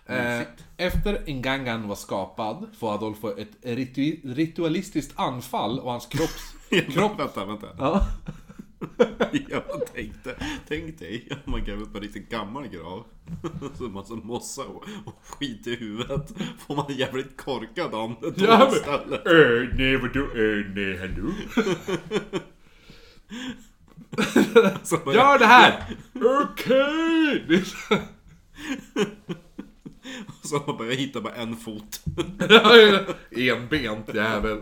Eh, 0.06 0.42
efter 0.76 1.32
Ngangan 1.32 1.88
var 1.88 1.96
skapad 1.96 2.66
får 2.78 2.94
Adolfo 2.94 3.38
ett 3.38 3.50
ritu- 3.62 4.34
ritualistiskt 4.34 5.18
anfall 5.18 5.78
och 5.78 5.90
hans 5.90 6.06
kropps... 6.06 6.54
Kropp... 6.94 7.18
Vänta, 7.20 7.44
vänta. 7.44 7.66
Ja. 7.78 8.06
Jag 9.48 9.62
tänkte, 9.94 10.34
tänk 10.68 10.98
dig 10.98 11.28
om 11.46 11.52
man 11.52 11.64
gräver 11.64 11.82
upp 11.82 11.94
en 11.94 12.00
riktigt 12.00 12.30
gammal 12.30 12.68
grav. 12.68 13.04
Så 13.78 13.84
en 13.86 13.92
massa 13.92 14.14
mossa 14.14 14.62
och, 14.64 14.84
och 15.04 15.14
skit 15.22 15.66
i 15.66 15.76
huvudet. 15.76 16.32
Får 16.58 16.76
man 16.76 16.86
en 16.90 16.96
jävligt 16.96 17.36
korkad 17.36 17.94
ande 17.94 18.32
Ja, 18.36 18.58
men- 18.58 18.68
istället. 18.68 19.26
Äh, 19.26 19.76
nej 19.78 19.96
vadå, 19.96 20.20
äh, 20.20 20.66
nej 20.74 20.98
hallå? 20.98 21.32
Gör 25.14 25.38
det 25.38 25.46
här! 25.46 25.96
Okej! 26.14 27.64
Är 30.18 30.48
så- 30.48 30.48
Så 30.48 30.62
man 30.66 30.76
börjar 30.76 30.92
hitta 30.92 31.20
bara 31.20 31.34
en 31.34 31.56
fot. 31.56 32.00
Enbent 33.36 34.14
jävel. 34.14 34.58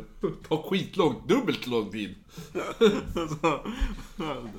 Tar 0.49 0.63
skitlångt, 0.71 1.29
dubbelt 1.29 1.67
lång 1.67 1.91
tid. 1.91 2.15
Så, 3.41 3.61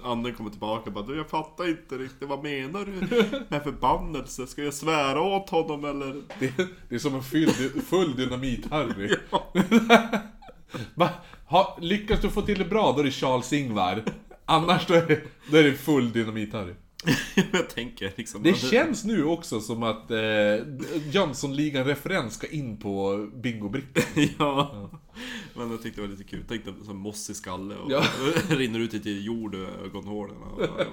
anden 0.04 0.34
kommer 0.34 0.50
tillbaka 0.50 0.84
och 0.86 0.92
bara 0.94 1.06
du 1.06 1.18
jag 1.18 1.30
fattar 1.30 1.70
inte 1.70 1.96
riktigt, 1.98 2.28
vad 2.30 2.44
menar 2.44 2.86
du 2.86 2.92
med 3.50 3.64
förbannelse? 3.64 4.48
Ska 4.48 4.64
jag 4.64 4.74
svära 4.74 5.22
åt 5.22 5.50
honom 5.50 5.86
eller? 5.86 6.22
Det, 6.40 6.54
det 6.90 6.96
är 6.96 7.00
som 7.00 7.16
en 7.16 7.24
full, 7.24 7.50
full 7.90 8.16
dynamit-Harry. 8.16 9.16
Ha, 11.46 11.78
lyckas 11.82 12.22
du 12.22 12.30
få 12.30 12.42
till 12.42 12.60
det 12.60 12.66
bra, 12.66 12.92
då 12.92 13.00
är 13.00 13.04
det 13.04 13.10
Charles-Ingvar. 13.12 14.04
Annars 14.46 14.88
då 14.88 14.94
är 14.94 15.06
det, 15.08 15.22
då 15.52 15.58
är 15.58 15.64
det 15.64 15.74
full 15.74 16.12
dynamit-Harry. 16.12 16.74
jag 17.52 17.70
tänker 17.70 18.14
liksom... 18.16 18.44
Det 18.44 18.54
känns 18.54 19.04
nu 19.04 19.24
också 19.24 19.62
som 19.62 19.84
att 19.84 20.12
eh, 20.12 20.18
Jönssonligan-referens 21.12 22.34
ska 22.34 22.48
in 22.48 22.78
på 22.78 23.28
bingobrickan. 23.34 24.04
Ja. 24.40 24.90
Men 25.56 25.72
jag 25.72 25.84
tyckte 25.84 26.02
det 26.02 26.08
var 26.08 26.12
lite 26.12 26.30
kul. 26.30 26.44
Tänkte 26.48 26.74
som 26.86 26.98
mossig 26.98 27.36
skalle 27.36 27.76
och 27.76 27.92
Ja. 27.92 28.04
rinner 28.50 28.80
ut 28.80 28.94
lite 28.94 29.10
jord 29.10 29.56
i 29.56 29.58
ögonhålen. 29.86 30.36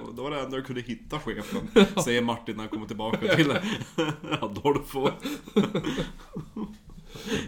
Och 0.05 0.15
Då 0.15 0.23
var 0.23 0.31
det 0.31 0.39
enda 0.41 0.57
jag 0.57 0.65
kunde 0.65 0.81
hitta 0.81 1.19
chefen. 1.19 1.67
Säger 2.03 2.21
Martin 2.21 2.55
när 2.55 2.63
han 2.63 2.69
kommer 2.69 2.87
tillbaka 2.87 3.35
till 3.35 3.53
Adolfo. 4.41 5.09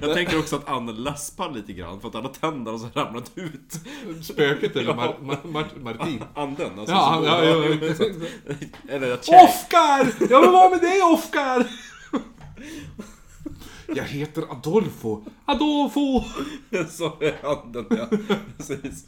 Jag 0.01 0.13
tänker 0.13 0.39
också 0.39 0.55
att 0.55 0.69
Anne 0.69 0.91
läspar 0.91 1.51
lite 1.51 1.73
grann 1.73 2.01
för 2.01 2.07
att 2.07 2.15
alla 2.15 2.29
tänderna 2.29 2.77
har 2.77 3.03
ramlat 3.05 3.31
ut. 3.35 3.73
Spöket 4.25 4.75
eller. 4.75 4.95
Mar, 4.95 5.15
Mar, 5.21 5.37
Mar, 5.43 5.65
Martin. 5.83 6.23
Anden 6.35 6.79
alltså. 6.79 6.95
Ja, 6.95 7.21
ja, 7.25 7.43
ja, 7.43 7.65
ja. 7.65 8.25
Eller. 8.89 9.13
Oskar! 9.17 10.29
Jag 10.29 10.41
vill 10.41 10.49
vara 10.49 10.69
med 10.69 10.79
dig 10.81 11.01
Oskar! 11.01 11.67
Jag 13.87 14.03
heter 14.03 14.43
Adolfo. 14.51 15.23
Adolfo! 15.45 16.23
Så 16.89 17.13
är 17.19 17.45
anden 17.45 17.85
ja. 17.89 18.17
Precis. 18.57 19.05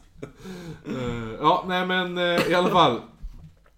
Eh, 0.87 1.31
ja, 1.39 1.65
nej 1.67 1.85
men 1.85 2.17
eh, 2.17 2.47
i 2.51 2.53
alla 2.53 2.69
fall. 2.69 3.01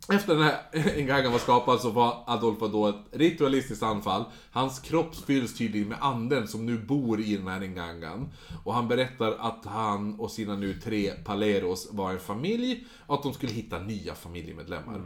Efter 0.09 0.35
den 0.35 0.43
här 0.43 1.01
Ngangan 1.05 1.31
var 1.31 1.39
skapad 1.39 1.79
så 1.79 1.89
var 1.89 2.23
Adolfo 2.27 2.67
då 2.67 2.87
ett 2.87 2.95
ritualistiskt 3.11 3.83
anfall. 3.83 4.23
Hans 4.51 4.79
kropp 4.79 5.15
fylls 5.15 5.57
tydligen 5.57 5.87
med 5.87 5.97
anden 6.01 6.47
som 6.47 6.65
nu 6.65 6.77
bor 6.77 7.21
i 7.21 7.37
den 7.37 7.47
här 7.47 7.59
Ngangan. 7.59 8.29
Och 8.63 8.73
han 8.73 8.87
berättar 8.87 9.31
att 9.31 9.65
han 9.65 10.19
och 10.19 10.31
sina 10.31 10.55
nu 10.55 10.73
tre 10.73 11.11
paleros 11.11 11.89
var 11.91 12.11
en 12.11 12.19
familj 12.19 12.87
och 13.05 13.15
att 13.15 13.23
de 13.23 13.33
skulle 13.33 13.51
hitta 13.51 13.79
nya 13.79 14.15
familjemedlemmar. 14.15 15.01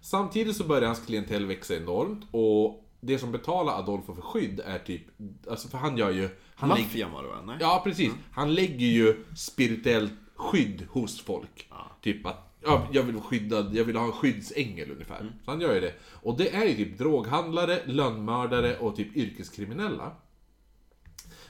Samtidigt 0.00 0.56
så 0.56 0.64
börjar 0.64 0.86
hans 0.86 1.06
klientel 1.06 1.46
växa 1.46 1.76
enormt 1.76 2.26
och 2.30 2.88
det 3.00 3.18
som 3.18 3.32
betalar 3.32 3.78
Adolfo 3.78 4.14
för 4.14 4.22
skydd 4.22 4.60
är 4.60 4.78
typ, 4.78 5.02
alltså 5.50 5.68
för 5.68 5.78
han 5.78 5.96
gör 5.96 6.10
ju... 6.10 6.28
Han 6.54 6.68
Maffian 6.68 7.12
var 7.12 7.22
det 7.22 7.28
va? 7.28 7.42
Nej? 7.46 7.56
Ja, 7.60 7.80
precis. 7.84 8.12
Han 8.32 8.54
lägger 8.54 8.86
ju 8.86 9.24
spirituellt 9.36 10.12
skydd 10.36 10.86
hos 10.90 11.20
folk. 11.20 11.68
Typ 12.00 12.26
att, 12.26 12.51
ja, 12.64 12.88
jag 12.92 13.02
vill 13.02 13.20
skydda, 13.20 13.70
jag 13.72 13.84
vill 13.84 13.96
ha 13.96 14.04
en 14.06 14.12
skyddsängel 14.12 14.90
ungefär. 14.90 15.32
Så 15.44 15.50
han 15.50 15.60
gör 15.60 15.74
ju 15.74 15.80
det. 15.80 15.94
Och 16.22 16.36
det 16.38 16.54
är 16.54 16.64
ju 16.64 16.74
typ 16.74 16.98
droghandlare, 16.98 17.80
lönnmördare 17.86 18.78
och 18.78 18.96
typ 18.96 19.16
yrkeskriminella. 19.16 20.12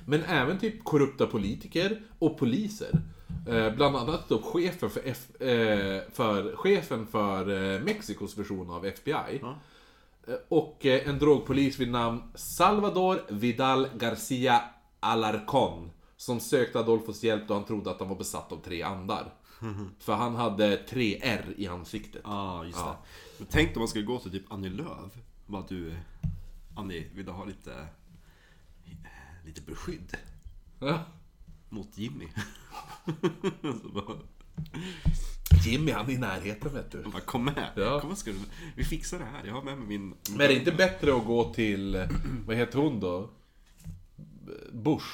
Men 0.06 0.22
även 0.22 0.58
typ 0.58 0.84
korrupta 0.84 1.26
politiker 1.26 2.02
och 2.18 2.38
poliser. 2.38 2.90
Eh, 3.48 3.74
bland 3.74 3.96
annat 3.96 4.28
då 4.28 4.42
chefen 4.42 4.90
för, 4.90 5.02
F, 5.04 5.40
eh, 5.40 6.00
för, 6.12 6.56
chefen 6.56 7.06
för 7.06 7.74
eh, 7.74 7.80
Mexikos 7.80 8.38
version 8.38 8.70
av 8.70 8.86
FBI. 8.86 9.40
Eh, 10.26 10.34
Och 10.48 10.86
eh, 10.86 11.08
en 11.08 11.18
drogpolis 11.18 11.78
vid 11.78 11.90
namn 11.90 12.22
Salvador 12.34 13.20
Vidal 13.28 13.88
Garcia 13.98 14.62
Alarcon. 15.00 15.90
Som 16.16 16.40
sökte 16.40 16.78
Adolfos 16.78 17.22
hjälp 17.22 17.48
då 17.48 17.54
han 17.54 17.64
trodde 17.64 17.90
att 17.90 18.00
han 18.00 18.08
var 18.08 18.16
besatt 18.16 18.52
av 18.52 18.56
tre 18.56 18.82
andar. 18.82 19.34
För 19.98 20.14
han 20.14 20.34
hade 20.36 20.76
tre 20.76 21.20
R 21.22 21.54
i 21.56 21.66
ansiktet. 21.66 22.20
Ja, 22.24 22.64
just 22.64 22.78
Ja. 22.78 22.86
det. 23.02 23.38
Men 23.38 23.46
tänk 23.50 23.76
om 23.76 23.80
man 23.80 23.88
skulle 23.88 24.04
gå 24.04 24.18
till 24.18 24.30
typ 24.30 24.52
Annie 24.52 24.68
Lööf. 24.70 25.12
Bara 25.46 25.64
du, 25.68 25.94
Annie, 26.76 27.08
vill 27.14 27.26
du 27.26 27.32
ha 27.32 27.44
lite, 27.44 27.86
lite 29.44 29.60
beskydd 29.60 30.16
Ja. 30.78 31.04
mot 31.68 31.98
Jimmy? 31.98 32.26
Bara, 33.94 34.16
Jimmy 35.66 35.92
han 35.92 36.06
är 36.06 36.10
i 36.10 36.18
närheten 36.18 36.74
vet 36.74 36.90
du. 36.90 37.02
bara, 37.02 37.20
kom 37.20 37.44
med, 37.44 37.70
Ja. 37.76 38.00
kom 38.00 38.16
ska 38.16 38.30
du, 38.30 38.38
vi 38.76 38.84
fixar 38.84 39.18
det 39.18 39.24
här. 39.24 39.44
Jag 39.46 39.54
har 39.54 39.62
med 39.62 39.78
mig 39.78 39.86
min... 39.86 40.14
Men 40.30 40.40
är 40.40 40.48
det 40.48 40.54
inte 40.54 40.72
bättre 40.72 41.16
att 41.16 41.24
gå 41.26 41.54
till, 41.54 42.08
vad 42.46 42.56
heter 42.56 42.78
hon 42.78 43.00
då? 43.00 43.30
Bush? 44.72 45.06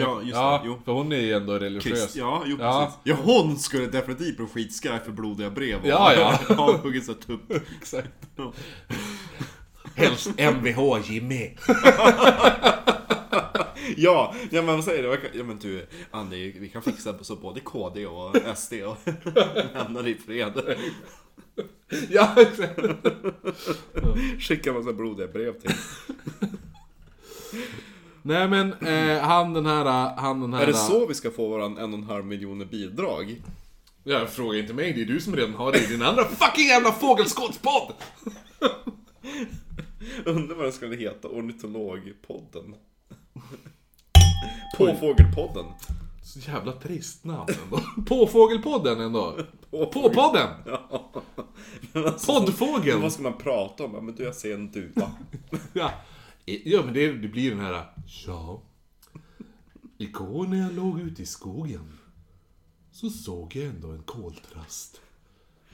Ja, 0.00 0.20
just 0.22 0.34
ja, 0.34 0.60
det. 0.62 0.68
Jo. 0.68 0.78
för 0.84 0.92
hon 0.92 1.12
är 1.12 1.16
ju 1.20 1.32
ändå 1.32 1.58
religiös. 1.58 1.82
Chris, 2.00 2.16
ja, 2.16 2.42
jo 2.46 2.56
Ja. 2.60 2.84
precis. 2.86 3.00
Ja, 3.04 3.16
hon 3.24 3.56
skulle 3.58 3.86
definitivt 3.86 4.36
bli 4.36 4.46
skitskraj 4.46 5.00
för 5.04 5.12
blodiga 5.12 5.50
brev. 5.50 5.80
och- 5.80 5.86
Ja, 5.88 6.12
ja. 6.14 6.38
ja, 6.48 6.80
huggit 6.82 7.04
sig 7.06 7.14
tupp. 7.14 7.52
Exakt. 7.80 8.08
Helst 9.94 10.30
Mvh 10.38 11.12
Jimmy. 11.12 11.50
Ja, 13.96 14.34
ja 14.50 14.62
men 14.62 14.74
vad 14.74 14.84
säger 14.84 15.02
du? 15.02 15.30
Ja 15.38 15.44
men 15.44 15.58
du, 15.58 15.86
Andy, 16.10 16.52
vi 16.60 16.68
kan 16.68 16.82
fixa 16.82 17.24
så 17.24 17.36
både 17.36 17.60
KD 17.60 18.06
och 18.06 18.36
SD 18.56 18.72
och 18.82 18.96
lämna 19.74 20.02
dig 20.02 20.12
i 20.12 20.14
fred. 20.14 20.76
ja, 22.10 22.34
exakt. 22.36 22.80
Skicka 24.38 24.72
massa 24.72 24.92
blodiga 24.92 25.26
brev 25.28 25.60
till. 25.60 25.70
Nej 28.26 28.48
men, 28.48 28.72
eh, 28.72 29.22
han 29.22 29.54
den 29.54 29.66
här, 29.66 30.16
han 30.16 30.40
den 30.40 30.54
här... 30.54 30.62
Är 30.62 30.66
det 30.66 30.74
så 30.74 31.06
vi 31.06 31.14
ska 31.14 31.30
få 31.30 31.48
våran 31.48 31.78
en 31.78 31.92
och 31.92 31.98
en 31.98 32.04
halv 32.04 32.24
miljoner 32.24 32.64
bidrag? 32.64 33.42
Ja, 34.04 34.26
fråga 34.26 34.58
inte 34.58 34.74
mig, 34.74 34.92
det 34.92 35.02
är 35.02 35.06
du 35.06 35.20
som 35.20 35.36
redan 35.36 35.54
har 35.54 35.72
det 35.72 35.84
i 35.84 35.86
din 35.86 36.02
andra 36.02 36.24
fucking 36.24 36.66
jävla 36.66 36.92
fågelskottspodd! 36.92 37.92
Undrar 40.24 40.56
vad 40.56 40.64
den 40.64 40.72
skulle 40.72 40.96
heta, 40.96 41.28
Ornitologpodden. 41.28 42.74
Påfågelpodden. 44.78 45.66
Så 46.24 46.50
jävla 46.50 46.72
trist 46.72 47.24
namn 47.24 47.48
ändå. 47.64 47.80
Påfågelpodden 48.06 49.00
ändå. 49.00 49.34
På 49.70 49.86
Påpodden! 49.86 50.48
Ja. 50.66 51.12
Alltså, 51.94 52.32
Poddfågeln! 52.32 53.02
Vad 53.02 53.12
ska 53.12 53.22
man 53.22 53.38
prata 53.38 53.84
om? 53.84 54.06
Men 54.06 54.14
du, 54.14 54.24
jag 54.24 54.34
ser 54.34 54.54
en 54.54 54.70
duva. 54.70 55.10
Ja, 55.72 55.90
ja 56.44 56.82
men 56.84 56.94
det, 56.94 57.12
det 57.12 57.28
blir 57.28 57.50
den 57.50 57.60
här... 57.60 57.86
Ja. 58.26 58.62
Igår 59.98 60.46
när 60.46 60.60
jag 60.60 60.72
låg 60.74 61.00
ute 61.00 61.22
i 61.22 61.26
skogen 61.26 61.98
så 62.92 63.10
såg 63.10 63.56
jag 63.56 63.64
ändå 63.64 63.90
en 63.90 64.02
koltrast. 64.02 65.00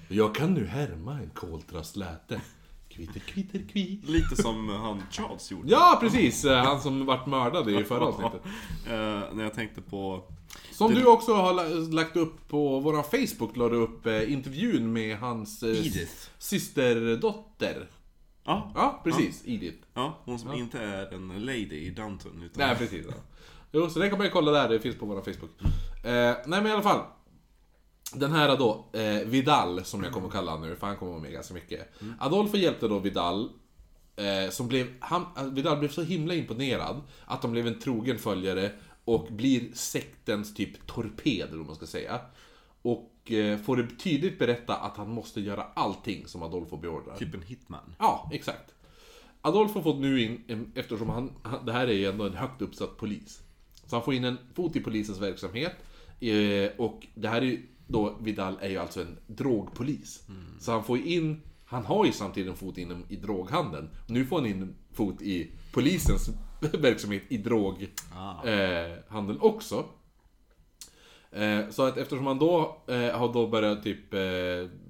Jag 0.08 0.34
kan 0.34 0.54
nu 0.54 0.66
härma 0.66 1.12
en 1.20 1.30
koltrast 1.30 1.96
läte. 1.96 2.40
Kvitter, 2.88 3.20
kvitter, 3.20 3.62
kvi. 3.72 4.00
Lite 4.06 4.42
som 4.42 4.68
han 4.68 5.02
Charles 5.10 5.50
gjorde. 5.50 5.68
Ja, 5.70 5.98
precis! 6.00 6.44
Eh, 6.44 6.64
Han 6.64 6.80
som 6.80 7.06
vart 7.06 7.26
mördad 7.26 7.70
i 7.70 7.84
förra 7.84 8.04
avsnittet. 8.06 8.40
Eh, 8.86 9.34
när 9.34 9.42
jag 9.42 9.54
tänkte 9.54 9.80
på... 9.82 10.22
Som 10.72 10.94
du 10.94 11.06
också 11.06 11.34
har 11.34 11.54
la- 11.54 11.94
lagt 11.94 12.16
upp 12.16 12.48
på 12.48 12.80
våran 12.80 13.04
Facebook, 13.04 13.56
la 13.56 13.68
du 13.68 13.76
upp 13.76 14.06
eh, 14.06 14.32
intervjun 14.32 14.92
med 14.92 15.18
hans 15.18 15.62
eh, 15.62 15.86
Edith. 15.86 16.28
systerdotter. 16.38 17.88
Ja, 18.50 18.72
Ja, 18.74 19.00
precis. 19.04 19.42
Edith. 19.46 19.86
ja 19.94 20.18
hon 20.24 20.38
som 20.38 20.52
inte 20.52 20.78
är 20.78 21.14
en 21.14 21.28
lady 21.28 21.76
i 21.76 21.90
Downton. 21.90 22.42
Utan... 22.42 22.68
Nej, 22.68 22.76
precis. 22.76 23.06
Ja. 23.08 23.14
Jo, 23.72 23.90
så 23.90 23.98
det 23.98 24.08
kan 24.08 24.18
man 24.18 24.26
ju 24.26 24.30
kolla 24.30 24.50
där, 24.50 24.68
det 24.68 24.80
finns 24.80 24.96
på 24.96 25.06
vår 25.06 25.20
Facebook. 25.20 25.50
Eh, 26.04 26.36
nej 26.46 26.62
men 26.62 26.66
i 26.66 26.70
alla 26.70 26.82
fall. 26.82 27.00
Den 28.14 28.32
här 28.32 28.56
då, 28.56 28.86
eh, 28.92 29.28
Vidal, 29.28 29.84
som 29.84 30.04
jag 30.04 30.12
kommer 30.12 30.26
att 30.26 30.32
kalla 30.32 30.50
honom 30.50 30.68
nu, 30.68 30.76
för 30.76 30.86
han 30.86 30.96
kommer 30.96 31.12
vara 31.12 31.22
med 31.22 31.32
ganska 31.32 31.54
mycket. 31.54 31.92
Adolfo 32.18 32.56
hjälpte 32.56 32.88
då 32.88 32.98
Vidal, 32.98 33.50
eh, 34.16 34.50
som 34.50 34.68
blev, 34.68 34.86
han, 35.00 35.54
Vidal 35.54 35.78
blev 35.78 35.88
så 35.88 36.02
himla 36.02 36.34
imponerad 36.34 37.00
att 37.24 37.42
de 37.42 37.52
blev 37.52 37.66
en 37.66 37.78
trogen 37.78 38.18
följare 38.18 38.72
och 39.04 39.26
blir 39.30 39.72
sektens 39.74 40.54
typ 40.54 40.86
torped, 40.86 41.48
eller 41.48 41.58
vad 41.58 41.66
man 41.66 41.76
ska 41.76 41.86
säga. 41.86 42.20
Och 42.82 43.10
får 43.64 43.76
det 43.76 43.86
tydligt 43.98 44.38
berätta 44.38 44.76
att 44.76 44.96
han 44.96 45.10
måste 45.10 45.40
göra 45.40 45.62
allting 45.74 46.26
som 46.26 46.42
Adolfo 46.42 46.76
beordrar. 46.76 47.16
Typ 47.16 47.34
en 47.34 47.42
hitman. 47.42 47.94
Ja, 47.98 48.30
exakt. 48.32 48.74
Adolf 49.40 49.74
har 49.74 49.82
fått 49.82 50.00
nu 50.00 50.22
in, 50.22 50.72
eftersom 50.74 51.08
han, 51.08 51.32
det 51.66 51.72
här 51.72 51.86
är 51.86 51.92
ju 51.92 52.06
ändå 52.06 52.26
en 52.26 52.34
högt 52.34 52.62
uppsatt 52.62 52.96
polis. 52.96 53.42
Så 53.86 53.96
han 53.96 54.04
får 54.04 54.14
in 54.14 54.24
en 54.24 54.38
fot 54.54 54.76
i 54.76 54.80
polisens 54.80 55.20
verksamhet. 55.20 55.72
Eh, 56.20 56.70
och 56.78 57.06
det 57.14 57.28
här 57.28 57.42
är 57.42 57.46
ju 57.46 57.66
då, 57.86 58.18
Vidal 58.20 58.56
är 58.60 58.68
ju 58.68 58.76
alltså 58.78 59.00
en 59.00 59.18
drogpolis. 59.26 60.22
Så 60.60 60.72
han 60.72 60.84
får 60.84 60.98
ju 60.98 61.04
in, 61.04 61.42
han 61.64 61.84
har 61.84 62.06
ju 62.06 62.12
samtidigt 62.12 62.50
en 62.50 62.56
fot 62.56 62.78
inom 62.78 63.04
i 63.08 63.16
droghandeln. 63.16 63.90
Nu 64.06 64.26
får 64.26 64.36
han 64.36 64.46
in 64.46 64.62
en 64.62 64.74
fot 64.92 65.22
i 65.22 65.50
polisens 65.72 66.30
verksamhet 66.60 67.22
i 67.28 67.36
droghandeln 67.36 67.90
eh, 68.44 68.98
handeln 69.08 69.40
också. 69.40 69.84
Eh, 71.32 71.68
Så 71.70 71.82
att 71.82 71.96
eftersom 71.96 72.24
man 72.24 72.38
då 72.38 72.82
eh, 72.86 73.18
har 73.18 73.32
då 73.32 73.46
börjat 73.46 73.82
typ 73.82 74.14
eh, 74.14 74.20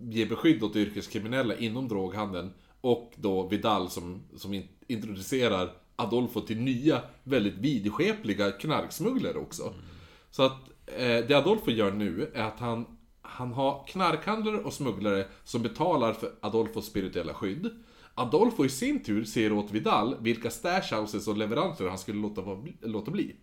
ge 0.00 0.26
beskydd 0.26 0.62
åt 0.62 0.76
yrkeskriminella 0.76 1.56
inom 1.56 1.88
droghandeln 1.88 2.52
och 2.80 3.12
då 3.16 3.48
Vidal 3.48 3.90
som, 3.90 4.22
som 4.36 4.54
in, 4.54 4.68
introducerar 4.86 5.72
Adolfo 5.96 6.40
till 6.40 6.60
nya, 6.60 7.02
väldigt 7.24 7.54
vidskepliga 7.54 8.50
knarksmugglare 8.50 9.38
också. 9.38 9.74
Så 10.30 10.42
att 10.42 10.56
det 11.28 11.34
Adolfo 11.34 11.70
gör 11.70 11.92
nu 11.92 12.30
är 12.34 12.42
att 12.42 12.58
han, 12.60 12.86
han 13.22 13.52
har 13.52 13.84
knarkhandlare 13.86 14.56
och 14.56 14.72
smugglare 14.72 15.26
som 15.44 15.62
betalar 15.62 16.12
för 16.12 16.32
Adolfos 16.40 16.86
spirituella 16.86 17.34
skydd. 17.34 17.70
Adolfo 18.14 18.64
i 18.64 18.68
sin 18.68 19.02
tur 19.04 19.24
ser 19.24 19.52
åt 19.52 19.70
Vidal 19.70 20.16
vilka 20.20 20.50
stashhouses 20.50 21.28
och 21.28 21.36
leveranser 21.36 21.88
han 21.88 21.98
skulle 21.98 22.20
låta, 22.20 22.42
låta 22.80 23.10
bli. 23.10 23.36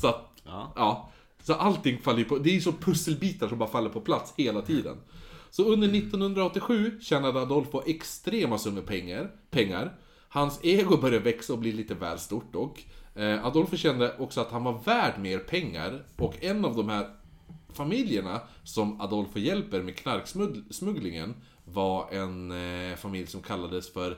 Så 0.00 0.08
att, 0.08 0.28
Ja. 0.44 0.72
ja. 0.76 1.10
Så 1.42 1.54
allting 1.54 1.98
faller 1.98 2.18
ju 2.18 2.24
på, 2.24 2.38
det 2.38 2.50
är 2.50 2.54
ju 2.54 2.60
så 2.60 2.72
pusselbitar 2.72 3.48
som 3.48 3.58
bara 3.58 3.68
faller 3.70 3.90
på 3.90 4.00
plats 4.00 4.34
hela 4.36 4.62
tiden. 4.62 4.96
Så 5.50 5.64
under 5.64 5.88
1987 5.88 7.00
tjänade 7.00 7.40
Adolfo 7.40 7.82
extrema 7.86 8.58
summor 8.58 8.82
pengar, 8.82 9.30
pengar. 9.50 9.98
Hans 10.28 10.60
ego 10.62 10.96
började 10.96 11.24
växa 11.24 11.52
och 11.52 11.58
bli 11.58 11.72
lite 11.72 11.94
väl 11.94 12.18
stort 12.18 12.52
dock. 12.52 12.86
Eh, 13.14 13.46
Adolfo 13.46 13.76
kände 13.76 14.16
också 14.18 14.40
att 14.40 14.50
han 14.50 14.64
var 14.64 14.78
värd 14.84 15.20
mer 15.20 15.38
pengar 15.38 16.04
och 16.16 16.44
en 16.44 16.64
av 16.64 16.76
de 16.76 16.88
här 16.88 17.06
familjerna 17.72 18.40
som 18.64 19.00
Adolfo 19.00 19.38
hjälper 19.38 19.82
med 19.82 19.96
knarksmugglingen 19.96 21.34
var 21.64 22.10
en 22.10 22.50
eh, 22.90 22.96
familj 22.96 23.26
som 23.26 23.42
kallades 23.42 23.92
för 23.92 24.10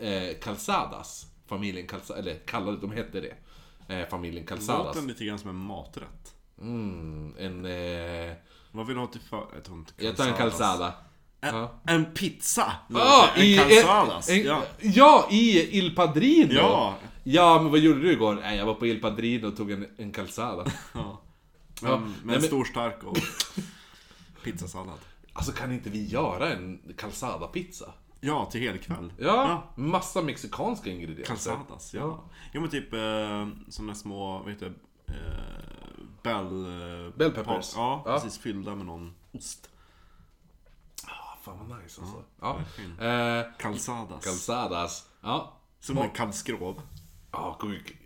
eh, 0.00 0.38
Calzadas. 0.42 1.26
Familjen 1.46 1.86
Calzadas, 1.86 2.20
eller 2.20 2.34
kallade, 2.34 2.76
de 2.80 2.90
hette 2.90 3.20
det. 3.20 3.34
Eh, 3.94 4.08
familjen 4.08 4.44
Det 4.44 4.48
Calzadas. 4.48 4.96
låter 4.96 5.08
lite 5.08 5.24
grann 5.24 5.38
som 5.38 5.50
en 5.50 5.56
maträtt. 5.56 6.34
Mm, 6.62 7.34
en... 7.38 7.64
Eh, 7.64 8.32
Vad 8.72 8.86
vill 8.86 8.96
du 8.96 9.00
ha 9.00 9.06
till 9.06 9.20
för... 9.20 9.46
Jag 9.96 10.16
tar 10.16 10.26
en 10.28 10.34
calzada. 10.34 10.94
En, 11.40 11.54
Ja. 11.56 11.80
en 11.86 12.04
pizza! 12.14 12.72
Ja, 12.88 13.28
en 13.36 13.42
i, 13.42 13.56
calzadas. 13.56 14.28
en, 14.30 14.44
ja. 14.44 14.62
ja, 14.80 15.28
i 15.30 15.78
Il 15.78 15.94
Padrino! 15.94 16.52
Ja. 16.54 16.94
Ja, 17.24 17.62
men 17.62 17.70
vad 17.70 17.80
gjorde 17.80 18.00
du 18.00 18.12
igår? 18.12 18.34
Nej, 18.34 18.58
jag 18.58 18.66
var 18.66 18.74
på 18.74 18.86
Il 18.86 19.00
Padrino 19.00 19.46
och 19.46 19.56
tog 19.56 19.70
en, 19.70 19.86
en 19.96 20.12
calzada. 20.12 20.64
ja. 20.94 21.20
Men, 21.82 21.90
Ja, 21.90 21.96
men 21.98 22.08
nej, 22.08 22.36
men- 22.36 22.42
stor 22.42 22.64
stark 22.64 23.02
och 23.04 23.18
pizzasallad. 24.44 24.98
Alltså 25.32 25.52
kan 25.52 25.72
inte 25.72 25.90
vi 25.90 26.06
göra 26.06 26.52
en 26.52 26.94
calzada-pizza? 26.96 27.92
Ja, 28.20 28.48
till 28.52 28.60
helkväll. 28.60 29.12
Ja, 29.18 29.72
massa 29.76 30.22
mexikanska 30.22 30.90
ingredienser. 30.90 31.24
Calzadas, 31.34 31.94
ja. 31.94 32.24
Jo 32.52 32.60
men 32.60 32.70
typ 32.70 32.92
eh, 32.94 33.48
sådana 33.68 33.94
små, 33.94 34.38
vad 34.38 34.50
heter 34.52 34.66
det? 34.66 35.12
Eh, 35.12 35.81
bell... 36.22 36.64
Eh, 37.06 37.14
Bell 37.16 37.30
peppers. 37.30 37.72
Ja, 37.76 38.02
Ja. 38.06 38.12
precis. 38.14 38.38
Fyllda 38.38 38.74
med 38.74 38.86
någon 38.86 39.14
ost. 39.32 39.68
Ah, 41.06 41.36
fan 41.42 41.68
vad 41.68 41.78
nice 41.82 42.00
alltså. 42.00 42.22
Ja. 42.40 42.56
verkligen. 42.56 42.98
Eh, 43.38 43.44
Calzadas. 43.58 44.24
calzadas. 44.24 45.08
Ja. 45.22 45.58
Som 45.80 45.98
en 45.98 46.10
kalvskrov. 46.10 46.82
Ja. 47.32 47.58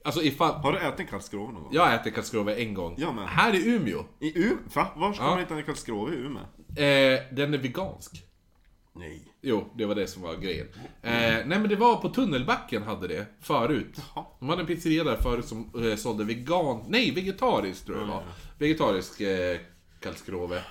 Alltså 0.04 0.22
ifall... 0.22 0.54
Har 0.54 0.72
du 0.72 0.78
ätit 0.78 1.10
kalvskrov 1.10 1.52
någon 1.52 1.62
gång? 1.62 1.72
Jag 1.74 1.94
äter 1.94 2.10
kalvskrov 2.10 2.48
en 2.48 2.74
gång. 2.74 2.94
Jag 2.98 3.14
med. 3.14 3.28
Här 3.28 3.54
i 3.54 3.68
Umeå. 3.74 4.04
I 4.20 4.38
Umeå? 4.44 4.56
Va? 4.74 4.86
Var 4.96 5.12
ska 5.12 5.24
Ja. 5.24 5.30
man 5.30 5.38
hitta 5.38 5.54
en 5.56 5.64
kalvskrov 5.64 6.12
i 6.12 6.16
Umeå? 6.16 6.42
Eh, 6.68 7.20
den 7.32 7.54
är 7.54 7.58
vegansk. 7.58 8.22
Nej. 8.92 9.22
Jo, 9.48 9.72
det 9.76 9.84
var 9.86 9.94
det 9.94 10.06
som 10.06 10.22
var 10.22 10.36
grejen. 10.36 10.66
Eh, 11.02 11.12
nej 11.22 11.44
men 11.46 11.68
det 11.68 11.76
var 11.76 11.96
på 11.96 12.08
Tunnelbacken 12.08 12.82
hade 12.82 13.08
det, 13.08 13.26
förut. 13.40 13.94
Jaha. 14.14 14.24
De 14.40 14.48
hade 14.48 14.60
en 14.60 14.66
pizzeria 14.66 15.04
där 15.04 15.16
förut 15.16 15.44
som 15.44 15.70
eh, 15.90 15.96
sålde 15.96 16.24
vegan... 16.24 16.84
Nej, 16.88 17.10
vegetariskt 17.10 17.86
tror 17.86 17.98
jag 17.98 18.06
det 18.06 18.12
var. 18.12 18.22
Vegetarisk 18.58 19.20
eh, 19.20 19.58
kalskrove. 20.00 20.62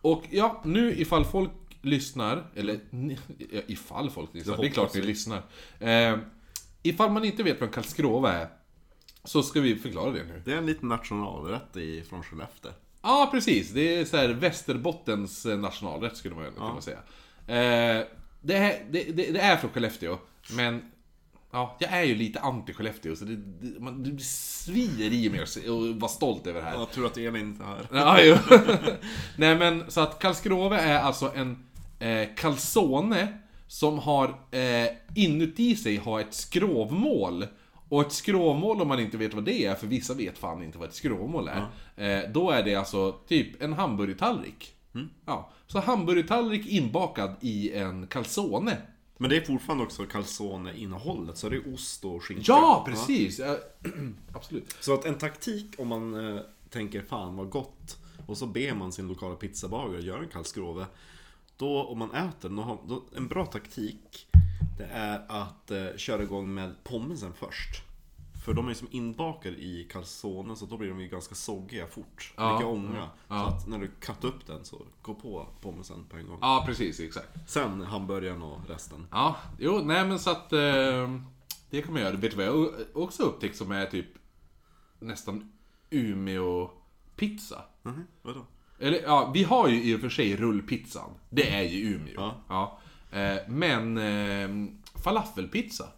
Och 0.00 0.22
ja, 0.30 0.62
nu 0.64 0.94
ifall 1.00 1.24
folk 1.24 1.50
lyssnar, 1.82 2.44
eller 2.54 2.80
ni- 2.90 3.18
ja, 3.52 3.60
ifall 3.66 4.10
folk 4.10 4.34
lyssnar, 4.34 4.56
Det 4.56 4.66
är 4.66 4.70
klart 4.70 4.94
ni 4.94 5.02
lyssnar. 5.02 5.42
Eh, 5.80 6.16
ifall 6.82 7.10
man 7.10 7.24
inte 7.24 7.42
vet 7.42 7.60
vad 7.60 7.68
en 7.68 7.72
kalskrove 7.74 8.28
är, 8.30 8.48
så 9.24 9.42
ska 9.42 9.60
vi 9.60 9.76
förklara 9.76 10.10
det 10.10 10.24
nu. 10.24 10.42
Det 10.44 10.52
är 10.52 10.56
en 10.56 10.66
liten 10.66 10.88
nationalrätt 10.88 11.76
i, 11.76 12.02
från 12.02 12.22
Skellefteå. 12.22 12.70
Ja, 13.02 13.28
precis. 13.32 13.70
Det 13.70 13.96
är 14.00 14.04
så 14.04 14.16
här 14.16 14.28
Västerbottens 14.28 15.46
eh, 15.46 15.58
nationalrätt 15.58 16.16
skulle 16.16 16.34
man 16.34 16.44
kunna 16.52 16.80
säga. 16.80 16.98
Eh, 17.46 18.04
det, 18.44 18.56
är, 18.56 18.84
det, 18.90 19.04
det, 19.04 19.32
det 19.32 19.40
är 19.40 19.56
från 19.56 19.70
Skellefteå, 19.70 20.18
men 20.56 20.82
ja, 21.50 21.76
jag 21.78 21.92
är 21.92 22.02
ju 22.02 22.14
lite 22.14 22.38
anti-Skellefteå, 22.38 23.14
så 23.16 23.24
det, 23.24 23.36
det, 23.36 23.80
man, 23.80 24.02
det 24.02 24.22
svider 24.22 25.12
i 25.12 25.30
mig 25.30 25.42
att 25.42 25.56
vara 26.00 26.08
stolt 26.08 26.46
över 26.46 26.60
det 26.60 26.66
här. 26.66 26.74
Jag 26.74 26.90
tror 26.90 27.06
att 27.06 27.16
Elin 27.16 27.36
inte 27.36 27.64
är 27.64 27.66
här. 27.66 28.24
Ja. 28.24 28.38
Nej 29.36 29.56
men 29.56 29.90
så 29.90 30.00
att 30.00 30.18
Karlskrove 30.18 30.80
är 30.80 30.98
alltså 30.98 31.32
en 31.34 31.64
eh, 31.98 32.28
calzone 32.36 33.38
som 33.66 33.98
har 33.98 34.28
eh, 34.50 34.88
inuti 35.14 35.76
sig 35.76 35.96
har 35.96 36.20
ett 36.20 36.34
skrovmål. 36.34 37.46
Och 37.88 38.00
ett 38.00 38.12
skrovmål 38.12 38.82
om 38.82 38.88
man 38.88 39.00
inte 39.00 39.16
vet 39.16 39.34
vad 39.34 39.44
det 39.44 39.66
är, 39.66 39.74
för 39.74 39.86
vissa 39.86 40.14
vet 40.14 40.38
fan 40.38 40.62
inte 40.62 40.78
vad 40.78 40.88
ett 40.88 40.94
skrovmål 40.94 41.48
är. 41.48 41.66
Eh, 41.96 42.30
då 42.30 42.50
är 42.50 42.62
det 42.62 42.74
alltså 42.74 43.12
typ 43.12 43.62
en 43.62 43.72
hamburgertallrik. 43.72 44.74
Ja, 45.26 45.50
så 45.66 45.80
hamburgertallrik 45.80 46.66
inbakad 46.66 47.36
i 47.40 47.72
en 47.72 48.06
calzone. 48.06 48.76
Men 49.18 49.30
det 49.30 49.36
är 49.36 49.40
fortfarande 49.40 49.84
också 49.84 50.06
calzone-innehållet, 50.06 51.38
så 51.38 51.48
det 51.48 51.56
är 51.56 51.74
ost 51.74 52.04
och 52.04 52.24
skinka. 52.24 52.42
Ja, 52.46 52.84
precis! 52.86 53.38
Ja, 53.38 53.58
absolut. 54.32 54.76
Så 54.80 54.94
att 54.94 55.04
en 55.04 55.18
taktik 55.18 55.74
om 55.78 55.88
man 55.88 56.34
eh, 56.34 56.40
tänker 56.70 57.02
fan 57.02 57.36
vad 57.36 57.50
gott 57.50 57.98
och 58.26 58.38
så 58.38 58.46
ber 58.46 58.74
man 58.74 58.92
sin 58.92 59.08
lokala 59.08 59.34
pizzabagare 59.34 60.02
göra 60.02 60.22
en 60.22 60.28
kalvskrove. 60.28 60.86
Då 61.56 61.82
om 61.84 61.98
man 61.98 62.14
äter 62.14 62.48
då 62.48 62.62
har, 62.62 62.78
då, 62.86 63.02
en 63.16 63.28
bra 63.28 63.46
taktik 63.46 64.26
det 64.78 64.84
är 64.84 65.24
att 65.28 65.70
eh, 65.70 65.96
köra 65.96 66.22
igång 66.22 66.54
med 66.54 66.84
pommesen 66.84 67.32
först. 67.38 67.82
För 68.44 68.54
de 68.54 68.64
är 68.66 68.68
ju 68.68 68.74
som 68.74 68.88
inbakade 68.90 69.56
i 69.56 69.88
calzonen 69.92 70.56
så 70.56 70.66
då 70.66 70.76
blir 70.76 70.88
de 70.88 71.00
ju 71.00 71.08
ganska 71.08 71.34
soggiga 71.34 71.86
fort. 71.86 72.32
Ja, 72.36 72.52
Mycket 72.52 72.66
ånga. 72.66 73.08
ja. 73.28 73.38
Så 73.48 73.56
att 73.56 73.66
när 73.68 73.78
du 73.78 73.90
kattar 74.00 74.28
upp 74.28 74.46
den 74.46 74.64
så 74.64 74.82
gå 75.02 75.14
på 75.14 75.46
pommesen 75.60 76.04
på 76.10 76.16
en 76.16 76.26
gång. 76.26 76.38
Ja, 76.40 76.62
precis, 76.66 77.00
exakt. 77.00 77.50
Sen 77.50 77.80
hamburgaren 77.80 78.42
och 78.42 78.60
resten. 78.68 79.06
Ja, 79.10 79.36
jo, 79.58 79.80
nej 79.84 80.06
men 80.06 80.18
så 80.18 80.30
att... 80.30 80.52
Eh, 80.52 81.18
det 81.70 81.82
kan 81.82 81.92
man 81.92 82.02
göra. 82.02 82.16
Vet 82.16 82.30
du 82.30 82.36
vad 82.36 82.46
jag 82.46 82.68
också 82.94 83.22
upptäckt 83.22 83.56
som 83.56 83.72
är 83.72 83.86
typ 83.86 84.06
nästan 84.98 85.52
Umeå-pizza? 85.90 87.62
Mhm, 87.82 88.06
vadå? 88.22 88.46
Eller 88.78 89.02
ja, 89.02 89.30
vi 89.34 89.44
har 89.44 89.68
ju 89.68 89.82
i 89.82 89.96
och 89.96 90.00
för 90.00 90.08
sig 90.08 90.36
rullpizzan. 90.36 91.10
Det 91.30 91.54
är 91.54 91.62
ju 91.62 91.94
Umeå. 91.94 92.32
Ja. 92.48 92.78
Eh, 93.10 93.36
men 93.48 93.98
eh, 93.98 94.70
falafelpizza? 95.04 95.88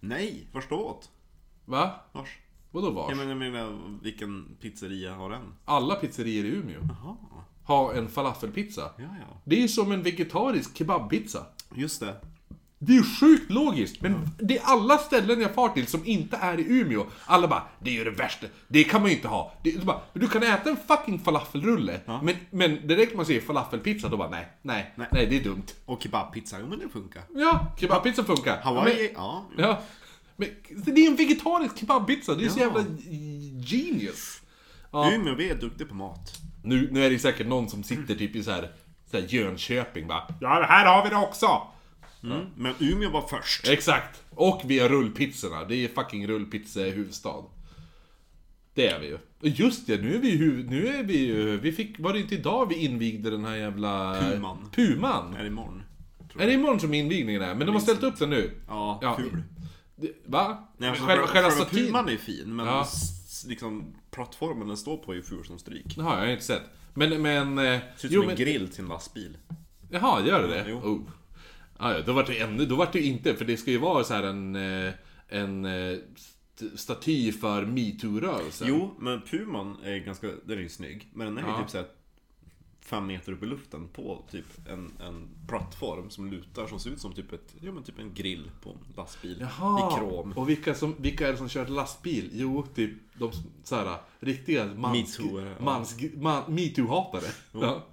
Nej, 0.00 0.48
åt? 0.70 1.10
Va? 1.66 1.90
Vars? 2.12 2.28
Vadå 2.70 2.90
vars? 2.90 3.08
Jag 3.08 3.18
menar, 3.18 3.44
jag 3.44 3.52
menar, 3.52 3.98
vilken 4.02 4.56
pizzeria 4.60 5.14
har 5.14 5.30
den? 5.30 5.42
Alla 5.64 5.94
pizzerior 5.94 6.44
i 6.44 6.48
Umeå 6.48 6.80
Jaha, 6.88 7.16
har 7.64 7.94
en 7.94 8.08
falafelpizza. 8.08 8.90
ja 8.96 9.04
ja. 9.04 9.40
Det 9.44 9.62
är 9.62 9.68
som 9.68 9.92
en 9.92 10.02
vegetarisk 10.02 10.76
kebabpizza. 10.76 11.46
Just 11.74 12.00
det. 12.00 12.14
Det 12.78 12.92
är 12.92 12.96
ju 12.96 13.02
sjukt 13.02 13.50
logiskt, 13.50 14.02
men 14.02 14.28
det 14.38 14.58
är 14.58 14.62
alla 14.64 14.98
ställen 14.98 15.40
jag 15.40 15.54
far 15.54 15.68
till 15.68 15.86
som 15.86 16.06
inte 16.06 16.36
är 16.36 16.60
i 16.60 16.80
Umeå. 16.80 17.06
Alla 17.24 17.48
bara, 17.48 17.62
det 17.78 17.90
är 17.90 17.94
ju 17.94 18.04
det 18.04 18.10
värsta, 18.10 18.46
det 18.68 18.84
kan 18.84 19.00
man 19.00 19.10
ju 19.10 19.16
inte 19.16 19.28
ha. 19.28 19.52
Det, 19.62 19.70
du, 19.70 19.84
bara, 19.84 20.00
du 20.12 20.28
kan 20.28 20.42
äta 20.42 20.70
en 20.70 20.76
fucking 20.76 21.18
falafelrulle, 21.18 22.00
men, 22.22 22.34
men 22.50 22.86
direkt 22.86 23.16
man 23.16 23.26
säger 23.26 23.40
falafelpizza, 23.40 24.08
då 24.08 24.16
bara 24.16 24.30
nej, 24.30 24.48
nej, 24.62 24.92
nej, 24.96 25.26
det 25.26 25.36
är 25.36 25.44
dumt. 25.44 25.66
Och 25.84 26.02
kebabpizza, 26.02 26.56
jo 26.60 26.66
men 26.66 26.78
det 26.78 26.88
funkar. 26.88 27.22
Ja, 27.34 27.66
kebabpizza 27.80 28.24
funkar. 28.24 28.60
Hawaii, 28.60 29.12
ja. 29.14 29.44
Men, 29.56 29.64
ja. 29.64 29.80
Men 30.36 30.48
det 30.94 31.00
är 31.06 31.10
en 31.10 31.16
vegetarisk 31.16 31.78
kebabpizza, 31.78 32.34
det 32.34 32.44
är 32.44 32.48
så 32.48 32.58
Ja. 32.58 32.64
jävla 32.64 32.84
genius. 33.66 34.42
Ja. 34.92 35.12
Umeå, 35.14 35.34
vi 35.34 35.50
är 35.50 35.54
duktiga 35.54 35.86
på 35.88 35.94
mat. 35.94 36.32
Nu, 36.64 36.88
nu 36.92 37.04
är 37.04 37.10
det 37.10 37.18
säkert 37.18 37.46
någon 37.46 37.68
som 37.68 37.82
sitter 37.82 38.14
typ 38.14 38.36
i 38.36 38.42
så 38.42 38.50
här, 38.50 38.72
så 39.10 39.16
här 39.16 39.26
Jönköping 39.28 40.06
bara 40.06 40.22
Ja, 40.40 40.60
det 40.60 40.66
här 40.66 40.86
har 40.86 41.04
vi 41.04 41.10
det 41.10 41.16
också! 41.16 41.62
Mm. 42.22 42.46
Men 42.56 42.74
Umeå 42.78 43.10
var 43.10 43.28
först. 43.28 43.68
Exakt! 43.68 44.22
Och 44.30 44.62
vi 44.64 44.78
har 44.78 44.88
rullpizzorna, 44.88 45.64
det 45.64 45.74
är 45.84 45.88
fucking 45.88 46.26
rullpizza 46.26 46.80
huvudstad. 46.80 47.44
Det 48.74 48.86
är 48.88 49.00
vi 49.00 49.06
ju. 49.06 49.18
Just 49.40 49.86
det, 49.86 50.02
nu 50.02 50.14
är 50.14 50.18
vi 50.18 50.30
ju, 50.36 50.66
nu 50.70 50.86
är 50.88 51.02
vi 51.02 51.18
ju, 51.18 51.56
vi 51.60 51.72
fick, 51.72 51.98
var 51.98 52.12
det 52.12 52.20
inte 52.20 52.34
idag 52.34 52.66
vi 52.68 52.74
invigde 52.74 53.30
den 53.30 53.44
här 53.44 53.56
jävla... 53.56 54.16
Puman. 54.20 54.70
Puman? 54.72 55.34
Är 55.34 55.40
det 55.40 55.46
imorgon? 55.46 55.82
tror 56.32 56.42
Är 56.42 56.46
det 56.46 56.52
imorgon 56.52 56.80
som 56.80 56.94
invigningen 56.94 57.42
är? 57.42 57.54
Men 57.54 57.66
de 57.66 57.72
har 57.72 57.80
ställt 57.82 58.02
upp 58.02 58.18
den 58.18 58.30
nu. 58.30 58.50
Ja. 58.68 58.98
Det- 59.18 59.42
Va? 60.26 60.68
Nej, 60.76 60.90
alltså, 60.90 61.04
själva, 61.04 61.26
själva 61.26 61.50
själva 61.50 61.64
statyn? 61.66 61.94
Är 61.94 62.16
fin, 62.16 62.56
men 62.56 62.66
Ja. 62.66 62.86
liksom 63.46 63.94
plattformen 64.10 64.68
den 64.68 64.76
står 64.76 64.96
på 64.96 65.12
är 65.12 65.16
ju 65.16 65.22
ful 65.22 65.44
som 65.44 65.58
stryk. 65.58 65.94
Jaha, 65.96 66.14
jag 66.14 66.20
har 66.20 66.26
inte 66.32 66.44
sett. 66.44 66.62
Men, 66.94 67.22
men... 67.22 67.58
eh, 67.58 67.80
Ser 67.96 68.08
ut 68.08 68.14
som 68.14 68.28
en 68.30 68.36
grill 68.36 68.68
till 68.68 68.82
en 68.82 68.88
lastbil. 68.88 69.36
Jaha, 69.90 70.26
gör 70.26 70.42
det 70.42 70.48
det? 70.48 70.64
Jo. 70.68 70.76
Oh. 70.76 71.00
Ah, 71.78 71.92
ja, 71.92 72.00
då 72.06 72.12
vart 72.12 72.26
det 72.26 72.40
ännu, 72.40 72.66
då 72.66 72.76
vart 72.76 72.92
det 72.92 72.98
ju 72.98 73.04
inte, 73.04 73.34
för 73.36 73.44
det 73.44 73.56
ska 73.56 73.70
ju 73.70 73.78
vara 73.78 74.04
så 74.04 74.14
här 74.14 74.22
en, 74.22 74.56
eh, 74.56 74.92
en 75.28 75.64
eh, 75.64 75.98
st- 76.16 76.76
staty 76.78 77.32
för 77.32 77.64
metoo-rörelsen. 77.64 78.68
Jo, 78.68 78.94
men 78.98 79.22
Puman 79.22 79.76
är 79.84 79.96
ganska, 79.98 80.26
den 80.44 80.58
är 80.58 80.62
ju 80.62 80.68
snygg. 80.68 81.08
Men 81.14 81.26
den 81.26 81.38
är 81.38 81.42
ju 81.42 81.48
Ja. 81.48 81.60
typ 81.62 81.70
såhär 81.70 81.86
fem 82.86 83.06
meter 83.06 83.32
upp 83.32 83.42
i 83.42 83.46
luften 83.46 83.88
på 83.88 84.24
typ 84.30 84.68
en, 84.68 84.92
en 85.00 85.28
plattform 85.48 86.10
som 86.10 86.30
lutar 86.30 86.66
som 86.66 86.80
ser 86.80 86.90
ut 86.90 87.00
som 87.00 87.12
typ 87.12 87.32
ett, 87.32 87.54
ja 87.60 87.72
men 87.72 87.82
typ 87.82 87.98
en 87.98 88.14
grill 88.14 88.50
på 88.62 88.70
en 88.70 88.78
lastbil. 88.96 89.36
Jaha, 89.40 89.92
I 89.92 89.98
krom. 89.98 90.32
och 90.32 90.48
vilka, 90.48 90.74
som, 90.74 90.94
vilka 90.98 91.28
är 91.28 91.32
det 91.32 91.38
som 91.38 91.48
kör 91.48 91.66
lastbil? 91.66 92.30
Jo, 92.32 92.66
typ 92.74 92.90
de 93.14 93.32
så 93.64 93.76
här, 93.76 93.98
riktiga 94.20 94.64
mans, 94.64 95.18
Metoo-are, 95.18 95.54
ja. 95.58 95.64
mans, 95.64 95.96
man, 96.14 96.42
metoo-hatare. 96.46 97.34
Ja. 97.52 97.86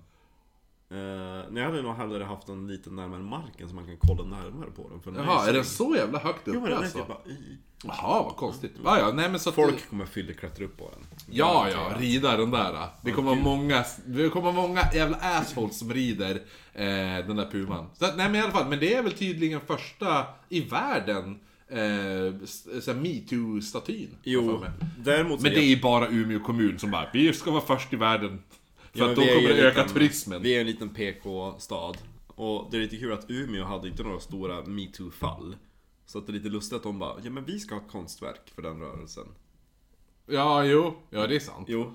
Nej, 0.93 1.63
jag 1.63 1.69
hade 1.69 1.81
nog 1.81 1.95
hellre 1.95 2.23
haft 2.23 2.47
den 2.47 2.67
lite 2.67 2.89
närmare 2.89 3.21
marken 3.21 3.69
så 3.69 3.75
man 3.75 3.85
kan 3.85 3.97
kolla 3.97 4.23
närmare 4.23 4.71
på 4.71 4.89
den. 4.89 5.01
För 5.01 5.11
den 5.11 5.25
Jaha, 5.25 5.49
är 5.49 5.53
den 5.53 5.65
så- 5.65 5.95
jävla 5.95 6.19
högt 6.19 6.41
Jo 6.45 6.53
upp 6.53 6.61
men 6.61 6.69
den 6.69 6.79
alltså? 6.79 6.97
typ 6.97 7.07
bara 7.07 7.17
i. 7.25 7.57
Jaha, 7.85 8.23
vad 8.23 8.35
konstigt. 8.35 8.71
Ja, 8.83 8.99
ja, 8.99 9.11
nej 9.13 9.29
men 9.29 9.39
så 9.39 9.49
att, 9.49 9.55
Folk 9.55 9.89
kommer 9.89 10.05
fylla 10.05 10.33
klättra 10.33 10.65
upp 10.65 10.77
på 10.77 10.89
den. 10.93 11.05
Ja, 11.31 11.67
ja, 11.71 11.93
rida 11.99 12.37
den 12.37 12.51
där. 12.51 12.87
Det 13.01 13.11
kommer 13.11 13.29
vara 13.31 13.39
många, 13.39 13.85
det 14.05 14.29
kommer 14.29 14.51
många 14.51 14.81
jävla 14.93 15.17
assholes 15.17 15.79
som 15.79 15.93
rider 15.93 16.35
eh, 16.73 16.85
den 17.27 17.35
där 17.35 17.51
puman. 17.51 17.85
Så, 17.93 18.05
nej 18.05 18.15
men 18.29 18.35
i 18.35 18.39
alla 18.39 18.51
fall, 18.51 18.69
men 18.69 18.79
det 18.79 18.93
är 18.93 19.03
väl 19.03 19.11
tydligen 19.11 19.59
första 19.61 20.25
i 20.49 20.61
världen 20.61 21.39
eh, 21.69 22.93
metoo-statyn. 22.95 24.09
Jo, 24.23 24.65
däremot 24.97 25.41
Men 25.41 25.51
det 25.51 25.59
är 25.73 25.81
bara 25.81 26.07
Umeå 26.07 26.39
kommun 26.39 26.79
som 26.79 26.91
bara, 26.91 27.07
vi 27.13 27.33
ska 27.33 27.51
vara 27.51 27.61
först 27.65 27.93
i 27.93 27.95
världen. 27.95 28.43
För 28.93 29.09
att 29.09 29.15
då 29.15 29.21
kommer 29.21 29.49
det 29.49 29.67
öka 29.67 29.81
liten- 29.81 29.93
turismen. 29.93 30.41
Vi 30.41 30.55
är 30.55 30.61
en 30.61 30.67
liten 30.67 30.89
PK-stad. 30.89 31.97
Och 32.27 32.67
det 32.71 32.77
är 32.77 32.81
lite 32.81 32.97
kul 32.97 33.13
att 33.13 33.25
Umeå 33.29 33.63
hade 33.65 33.87
inte 33.87 34.03
några 34.03 34.19
stora 34.19 34.61
metoo-fall. 34.65 35.55
Så 36.05 36.17
att 36.17 36.25
det 36.27 36.31
är 36.31 36.33
lite 36.33 36.49
lustigt 36.49 36.75
att 36.75 36.83
de 36.83 36.99
bara, 36.99 37.15
ja 37.23 37.29
men 37.29 37.45
vi 37.45 37.59
ska 37.59 37.75
ha 37.75 37.81
ett 37.81 37.91
konstverk 37.91 38.51
för 38.55 38.61
den 38.61 38.79
rörelsen. 38.79 39.27
Ja, 40.25 40.65
jo, 40.65 40.95
ja 41.09 41.27
det 41.27 41.35
är 41.35 41.39
sant. 41.39 41.65
Jo. 41.69 41.93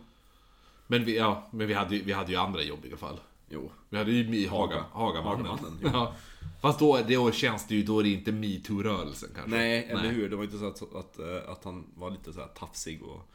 Men 0.86 1.05
vi, 1.05 1.16
ja, 1.16 1.49
men 1.53 1.66
vi 1.66 1.74
hade, 1.74 1.96
ju- 1.96 2.03
vi 2.03 2.12
hade 2.12 2.32
ju 2.32 2.38
andra 2.38 2.62
jobbiga 2.62 2.96
fall. 2.96 3.20
Jo. 3.51 3.70
Vi 3.88 3.99
hade 3.99 4.12
ju 4.12 4.49
Haga, 4.49 4.74
Haga- 4.76 4.84
Hagamannen. 4.92 5.46
Hagamannen. 5.46 5.78
Ja. 5.92 6.14
Fast 6.61 6.78
då, 6.78 6.99
då 7.09 7.30
känns 7.32 7.66
det 7.66 7.74
ju, 7.74 7.82
då 7.82 7.99
är 7.99 8.03
det 8.05 8.09
inte 8.11 8.32
metoo-rörelsen 8.32 9.28
kanske. 9.34 9.51
Nej, 9.51 9.84
eller 9.84 10.11
hur? 10.11 10.28
Det 10.30 10.36
var 10.36 10.44
inte 10.44 10.59
så 10.59 10.66
att, 10.66 10.94
att, 10.94 11.18
eh, 11.18 11.51
att 11.51 11.64
han 11.64 11.84
var 11.94 12.11
lite 12.11 12.32
så 12.32 12.40
här 12.40 12.46
tafsig 12.49 13.03
och, 13.03 13.30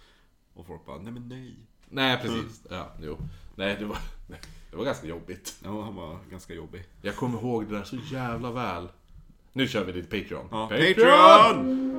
och 0.53 0.68
folk 0.68 0.86
bara, 0.86 0.97
nej 1.01 1.14
men 1.14 1.28
nej. 1.30 1.55
Nej, 1.89 2.18
precis. 2.22 2.61
Ja, 2.70 2.91
jo. 3.01 3.18
Nej, 3.56 3.76
det 3.80 3.86
var, 3.86 3.97
det 4.72 4.78
var 4.78 4.86
ganska 4.86 5.08
jobbigt. 5.08 5.56
Ja, 5.64 5.82
han 5.84 5.95
var 5.95 6.20
ganska 6.32 6.54
jobbig. 6.54 6.84
Jag 7.01 7.16
kommer 7.16 7.39
ihåg 7.39 7.68
det 7.70 7.78
där 7.78 7.84
så 7.84 7.95
jävla 8.12 8.51
väl. 8.51 8.88
Nu 9.54 9.68
kör 9.68 9.84
vi 9.84 9.93
lite 9.93 10.20
Patreon. 10.22 10.47
Ja, 10.51 10.68
Patreon! 10.68 11.89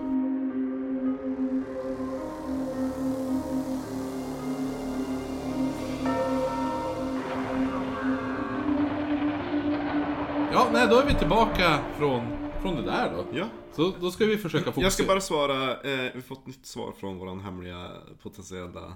Ja, 10.53 10.69
nej, 10.73 10.87
då 10.91 10.99
är 10.99 11.07
vi 11.07 11.15
tillbaka 11.15 11.79
från, 11.99 12.51
från 12.63 12.77
det 12.77 12.83
där 12.83 13.13
då. 13.13 13.39
Ja. 13.39 13.49
Så 13.73 13.93
då 14.01 14.11
ska 14.11 14.25
vi 14.25 14.37
försöka 14.37 14.65
fokusera. 14.65 14.85
Jag 14.85 14.93
ska 14.93 15.05
bara 15.05 15.21
svara, 15.21 15.71
eh, 15.71 15.81
vi 15.83 16.11
har 16.15 16.21
fått 16.21 16.47
nytt 16.47 16.67
svar 16.67 16.93
från 17.01 17.19
våran 17.19 17.41
hemliga 17.41 17.91
potentiella... 18.23 18.95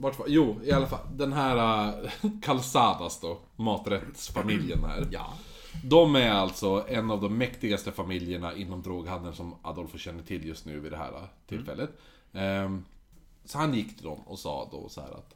Vart 0.00 0.18
var... 0.18 0.26
Jo, 0.28 0.60
i 0.64 0.72
alla 0.72 0.86
fall. 0.86 1.06
Den 1.12 1.32
här 1.32 1.88
uh, 2.02 2.30
Calzadas 2.42 3.20
då, 3.20 3.38
maträttsfamiljen 3.56 4.84
här. 4.84 5.08
Ja. 5.10 5.34
De 5.84 6.16
är 6.16 6.30
alltså 6.30 6.84
en 6.88 7.10
av 7.10 7.20
de 7.20 7.38
mäktigaste 7.38 7.92
familjerna 7.92 8.54
inom 8.54 8.82
droghandeln 8.82 9.34
som 9.34 9.54
Adolfo 9.62 9.98
känner 9.98 10.22
till 10.22 10.46
just 10.46 10.66
nu 10.66 10.80
vid 10.80 10.92
det 10.92 10.98
här 10.98 11.12
uh, 11.12 11.24
tillfället. 11.46 11.90
Ehm, 12.32 12.84
så 13.44 13.58
han 13.58 13.74
gick 13.74 13.96
till 13.96 14.06
dem 14.06 14.20
och 14.26 14.38
sa 14.38 14.68
då 14.72 14.88
så 14.88 15.00
här 15.00 15.10
att 15.10 15.34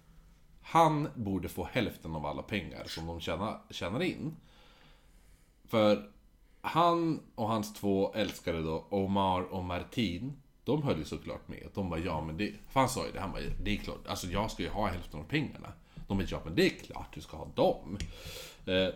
han 0.63 1.09
borde 1.15 1.49
få 1.49 1.69
hälften 1.73 2.15
av 2.15 2.27
alla 2.27 2.43
pengar 2.43 2.85
som 2.87 3.07
de 3.07 3.21
tjänar, 3.21 3.61
tjänar 3.71 4.03
in. 4.03 4.37
För 5.65 6.11
han 6.61 7.21
och 7.35 7.49
hans 7.49 7.75
två 7.75 8.13
älskare 8.13 8.61
då, 8.61 8.87
Omar 8.91 9.43
och 9.43 9.65
Martin, 9.65 10.33
de 10.65 10.83
höll 10.83 10.99
ju 10.99 11.05
såklart 11.05 11.49
med. 11.49 11.69
De 11.75 11.91
bara 11.91 12.01
ja 12.01 12.21
men 12.21 12.37
det, 12.37 12.53
för 12.71 12.81
han 12.81 12.89
sa 12.89 13.07
ju 13.07 13.13
det, 13.13 13.21
han 13.21 13.33
bara 13.33 13.43
det 13.63 13.71
är 13.71 13.77
klart, 13.77 14.07
alltså 14.07 14.27
jag 14.27 14.51
ska 14.51 14.63
ju 14.63 14.69
ha 14.69 14.87
hälften 14.87 15.21
av 15.21 15.25
pengarna. 15.25 15.73
De 16.09 16.19
bara 16.19 16.27
ja 16.31 16.41
men 16.45 16.55
det 16.55 16.67
är 16.67 16.71
klart 16.71 17.15
du 17.15 17.21
ska 17.21 17.37
ha 17.37 17.49
dem. 17.55 17.99
Eh, 18.67 18.95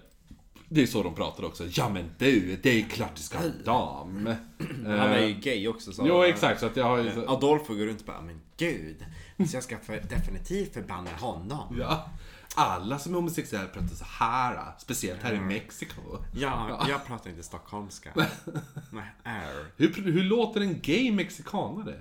det 0.71 0.83
är 0.83 0.87
så 0.87 1.03
de 1.03 1.15
pratar 1.15 1.45
också. 1.45 1.65
Ja 1.67 1.89
men 1.89 2.11
du, 2.19 2.57
det 2.63 2.71
är 2.81 2.83
klart 2.83 3.17
du 3.17 3.23
ska 3.23 3.39
ha 3.39 3.49
dem. 3.65 4.35
Han 4.85 5.11
är 5.11 5.27
ju 5.27 5.35
gay 5.35 5.69
också 5.69 5.93
så 5.93 6.05
Jo 6.07 6.23
exakt, 6.23 6.61
så 6.61 6.67
att 6.67 6.77
jag 6.77 6.85
har 6.85 6.99
ju... 6.99 7.11
Adolfo 7.27 7.75
går 7.75 7.87
runt 7.87 8.01
och 8.01 8.07
bara, 8.07 8.21
men 8.21 8.41
gud. 8.57 9.05
Så 9.49 9.57
jag 9.57 9.63
ska 9.63 9.79
för, 9.79 10.01
definitivt 10.01 10.75
förbanna 10.75 11.11
honom. 11.11 11.77
ja. 11.81 12.11
Alla 12.55 12.99
som 12.99 13.13
är 13.13 13.17
homosexuella 13.17 13.67
pratar 13.69 13.89
så 13.89 14.05
här, 14.09 14.73
speciellt 14.79 15.23
här 15.23 15.33
i 15.35 15.41
Mexiko. 15.41 16.01
Ja, 16.35 16.85
jag 16.89 17.07
pratar 17.07 17.31
inte 17.31 17.43
stockholmska. 17.43 18.11
Nej, 18.91 19.13
är. 19.25 19.65
Hur, 19.77 19.93
hur 20.13 20.25
låter 20.25 20.61
en 20.61 20.81
gay 20.81 21.13
mexikanare? 21.13 21.95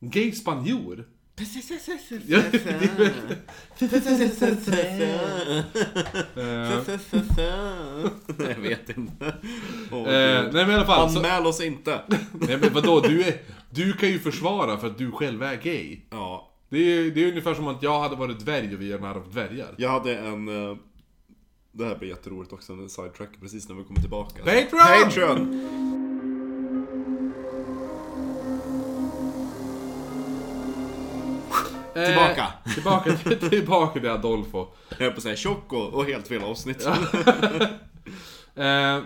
En 0.00 0.10
gay 0.10 0.32
spanjor? 0.32 1.04
Ja, 2.26 2.38
det 2.52 2.66
är 2.66 3.40
Jag 8.38 8.60
vet 8.60 8.88
inte. 8.96 9.34
Åh, 9.92 10.08
Eh, 10.08 10.42
Gud. 10.44 10.54
nej 10.54 10.66
men 10.66 10.70
i 10.70 10.74
alla 10.74 10.86
fall. 10.86 11.10
Så, 11.10 11.18
Anmäl 11.18 11.46
oss 11.46 11.60
inte. 11.60 12.00
nej 12.32 12.56
men 12.56 12.72
vadå, 12.72 13.00
du, 13.00 13.22
är, 13.24 13.34
du 13.70 13.92
kan 13.92 14.08
ju 14.08 14.18
försvara 14.18 14.76
för 14.78 14.86
att 14.86 14.98
du 14.98 15.10
själv 15.12 15.42
är 15.42 15.56
gay. 15.56 16.00
Ja, 16.10 16.49
Det 16.70 16.78
är, 16.78 17.10
det 17.10 17.24
är 17.24 17.28
ungefär 17.28 17.54
som 17.54 17.68
att 17.68 17.82
jag 17.82 18.00
hade 18.00 18.16
varit 18.16 18.38
dvärg 18.40 18.74
och 18.74 18.80
vi 18.80 18.92
är 18.92 18.98
nära 18.98 19.18
dvärgar. 19.20 19.74
jag 19.76 19.88
hade 19.90 20.16
en... 20.18 20.48
eh, 20.70 20.76
Det 21.72 21.84
här 21.84 21.96
blir 21.96 22.08
jätteroligt 22.08 22.52
också, 22.52 22.72
en 22.72 22.88
sidetrack 22.88 23.28
precis 23.40 23.68
när 23.68 23.76
vi 23.76 23.84
kommer 23.84 24.00
tillbaka. 24.00 24.38
Patreon! 24.44 25.04
Patreon! 25.04 25.66
Eh, 31.94 32.06
Tillbaka. 32.06 32.46
tillbaka, 32.74 33.16
till, 33.16 33.38
tillbaka 33.50 34.00
till 34.00 34.08
Adolfo. 34.10 34.66
Jag 34.88 34.96
höll 34.98 35.10
på 35.10 35.16
att 35.16 35.22
säga 35.22 35.36
tjock 35.36 35.72
och, 35.72 35.94
och 35.94 36.04
helt 36.04 36.28
fel 36.28 36.42
avsnitt. 36.42 36.86
Eh, 38.54 39.00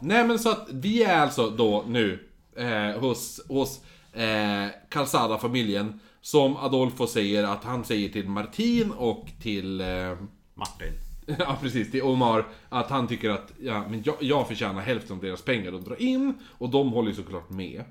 nej 0.00 0.26
men 0.26 0.38
så 0.38 0.50
att 0.50 0.68
vi 0.70 1.02
är 1.02 1.18
alltså 1.18 1.50
då 1.50 1.84
nu 1.88 2.28
eh, 2.56 3.00
hos, 3.00 3.40
hos 3.48 3.80
eh, 4.12 4.66
Calzada-familjen. 4.88 6.00
Som 6.24 6.56
Adolfo 6.56 7.06
säger 7.06 7.44
att 7.44 7.64
han 7.64 7.84
säger 7.84 8.08
till 8.08 8.28
Martin 8.28 8.90
och 8.90 9.26
till... 9.42 9.80
Eh, 9.80 10.16
Martin. 10.54 10.92
Ja 11.38 11.58
precis, 11.60 11.90
till 11.90 12.02
Omar 12.02 12.46
att 12.68 12.90
han 12.90 13.08
tycker 13.08 13.30
att 13.30 13.52
ja, 13.60 13.84
men 13.90 14.02
jag, 14.06 14.14
jag 14.20 14.48
förtjänar 14.48 14.80
hälften 14.80 15.16
av 15.16 15.22
deras 15.22 15.42
pengar 15.42 15.72
de 15.72 15.84
drar 15.84 16.02
in 16.02 16.34
och 16.58 16.68
de 16.70 16.92
håller 16.92 17.08
ju 17.08 17.14
såklart 17.14 17.50
med. 17.50 17.84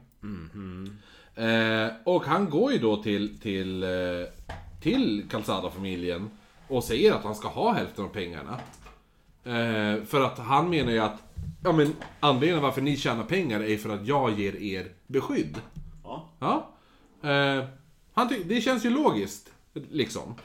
Eh, 1.36 1.92
och 2.04 2.26
han 2.26 2.50
går 2.50 2.72
ju 2.72 2.78
då 2.78 3.04
till, 3.04 3.40
till, 3.40 3.84
eh, 3.84 3.90
till 4.82 5.26
Calzada-familjen 5.30 6.30
och 6.68 6.84
säger 6.84 7.14
att 7.14 7.24
han 7.24 7.36
ska 7.36 7.48
ha 7.48 7.74
hälften 7.74 8.06
av 8.06 8.10
pengarna. 8.10 8.60
Eh, 9.44 10.04
för 10.04 10.22
att 10.22 10.40
han 10.40 10.70
menar 10.70 10.92
ju 10.92 11.00
att 11.00 11.24
ja 11.64 11.72
men 11.72 11.96
anledningen 12.20 12.64
varför 12.64 12.82
ni 12.82 12.98
tjänar 12.98 13.24
pengar 13.24 13.64
är 13.64 13.78
för 13.78 13.90
att 13.90 14.08
jag 14.08 14.40
ger 14.40 14.56
er 14.56 14.92
beskydd. 15.08 15.58
Ja. 16.04 16.30
Ja. 16.40 16.70
Han 18.14 18.30
ty- 18.30 18.44
det 18.44 18.62
känns 18.62 18.86
ju 18.86 18.90
logiskt, 18.90 19.50
liksom. 19.74 20.36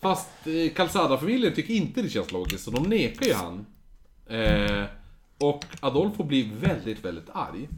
Fast 0.00 0.46
eh, 0.46 0.72
Calzada-familjen 0.74 1.54
tycker 1.54 1.74
inte 1.74 2.02
det 2.02 2.08
känns 2.08 2.32
logiskt, 2.32 2.64
så 2.64 2.70
de 2.70 2.82
nekar 2.82 3.26
ju 3.26 3.32
han. 3.32 3.66
Eh, 4.26 4.84
och 5.38 5.64
Adolfo 5.80 6.22
blir 6.24 6.48
väldigt, 6.60 7.04
väldigt 7.04 7.30
arg. 7.32 7.68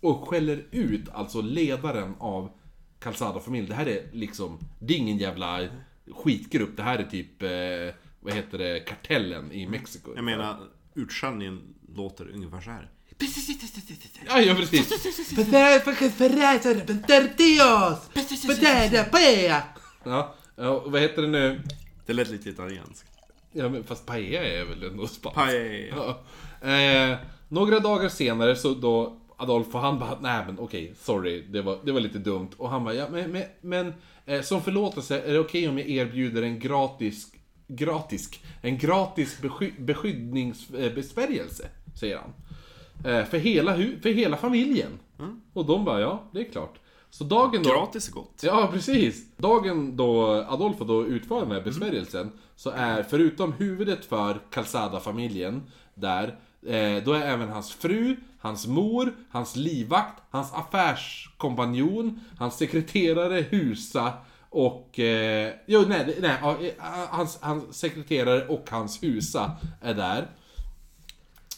Och 0.00 0.28
skäller 0.28 0.64
ut 0.70 1.08
alltså 1.12 1.40
ledaren 1.40 2.14
av 2.18 2.50
Calzada-familjen. 2.98 3.68
Det 3.70 3.74
här 3.76 3.88
är 3.88 4.02
liksom, 4.12 4.58
det 4.78 4.94
är 4.94 4.98
ingen 4.98 5.18
jävla 5.18 5.68
skitgrupp. 6.10 6.76
Det 6.76 6.82
här 6.82 6.98
är 6.98 7.04
typ, 7.04 7.42
eh, 7.42 7.94
vad 8.20 8.34
heter 8.34 8.58
det, 8.58 8.80
kartellen 8.80 9.52
i 9.52 9.66
Mexiko. 9.68 10.12
Jag 10.16 10.24
menar, 10.24 10.56
utskällningen 10.94 11.74
låter 11.94 12.28
ungefär 12.34 12.60
så 12.60 12.70
här. 12.70 12.90
Ja, 14.26 14.40
ja 14.40 14.54
precis. 14.54 14.88
Ja, 20.04 20.34
ja, 20.56 20.68
och 20.68 20.92
vad 20.92 21.00
heter 21.00 21.22
det 21.22 21.28
nu? 21.28 21.62
Det 22.06 22.12
lät 22.12 22.28
lite 22.28 22.48
italienskt. 22.48 23.04
Ja, 23.52 23.68
men 23.68 23.84
fast 23.84 24.06
paella 24.06 24.44
är 24.44 24.64
väl 24.64 24.82
ändå 24.82 25.06
spanskt? 25.06 25.36
Paella. 25.36 26.16
Ja. 26.60 26.70
Eh, 26.70 27.18
några 27.48 27.80
dagar 27.80 28.08
senare 28.08 28.56
så 28.56 28.74
då 28.74 29.20
Adolfo 29.36 29.78
han 29.78 29.98
bara, 29.98 30.18
nej 30.20 30.44
men 30.46 30.58
okej, 30.58 30.94
sorry, 31.00 31.42
det 31.42 31.62
var, 31.62 31.78
det 31.84 31.92
var 31.92 32.00
lite 32.00 32.18
dumt. 32.18 32.50
Och 32.56 32.70
han 32.70 32.84
bara, 32.84 32.94
ja 32.94 33.06
men, 33.10 33.30
men, 33.30 33.44
men 33.60 33.94
eh, 34.26 34.42
som 34.42 34.62
förlåtelse, 34.62 35.20
är 35.20 35.32
det 35.32 35.38
okej 35.38 35.68
om 35.68 35.78
jag 35.78 35.88
erbjuder 35.88 36.42
en 36.42 36.58
gratis, 36.58 37.26
gratis, 37.68 38.30
en 38.62 38.78
gratis 38.78 39.38
besky, 39.40 39.70
beskyddningsbesvärjelse? 39.78 41.68
Säger 42.00 42.16
han. 42.16 42.32
Eh, 43.04 43.24
för, 43.24 43.38
hela, 43.38 43.74
för 43.76 44.14
hela 44.14 44.36
familjen. 44.36 44.98
Och 45.52 45.66
de 45.66 45.84
bara, 45.84 46.00
ja, 46.00 46.22
det 46.32 46.40
är 46.40 46.52
klart. 46.52 46.78
Så 47.10 47.24
dagen 47.24 47.62
då... 47.62 47.70
Gratis 47.70 48.08
är 48.08 48.12
gott. 48.12 48.40
Ja, 48.42 48.68
precis. 48.72 49.36
Dagen 49.36 49.96
då 49.96 50.26
Adolfo 50.48 50.84
då 50.84 51.06
utför 51.06 51.40
den 51.40 51.50
här 51.50 51.60
besvärjelsen, 51.60 52.32
så 52.56 52.70
är 52.70 53.02
förutom 53.02 53.52
huvudet 53.52 54.04
för 54.04 54.40
Calzada-familjen 54.50 55.62
där, 55.94 56.38
eh, 56.66 57.04
då 57.04 57.12
är 57.12 57.20
även 57.20 57.48
hans 57.48 57.72
fru, 57.72 58.16
hans 58.38 58.66
mor, 58.66 59.14
hans 59.30 59.56
livvakt, 59.56 60.22
hans 60.30 60.52
affärskompanjon, 60.52 62.20
hans 62.38 62.56
sekreterare 62.56 63.44
Husa 63.50 64.12
och... 64.50 64.98
Eh, 64.98 65.52
jo, 65.66 65.84
nej, 65.88 66.16
nej 66.20 66.38
eh, 66.42 66.84
hans, 67.08 67.38
hans 67.40 67.74
sekreterare 67.78 68.46
och 68.46 68.70
hans 68.70 69.02
Husa 69.02 69.50
är 69.80 69.94
där. 69.94 70.26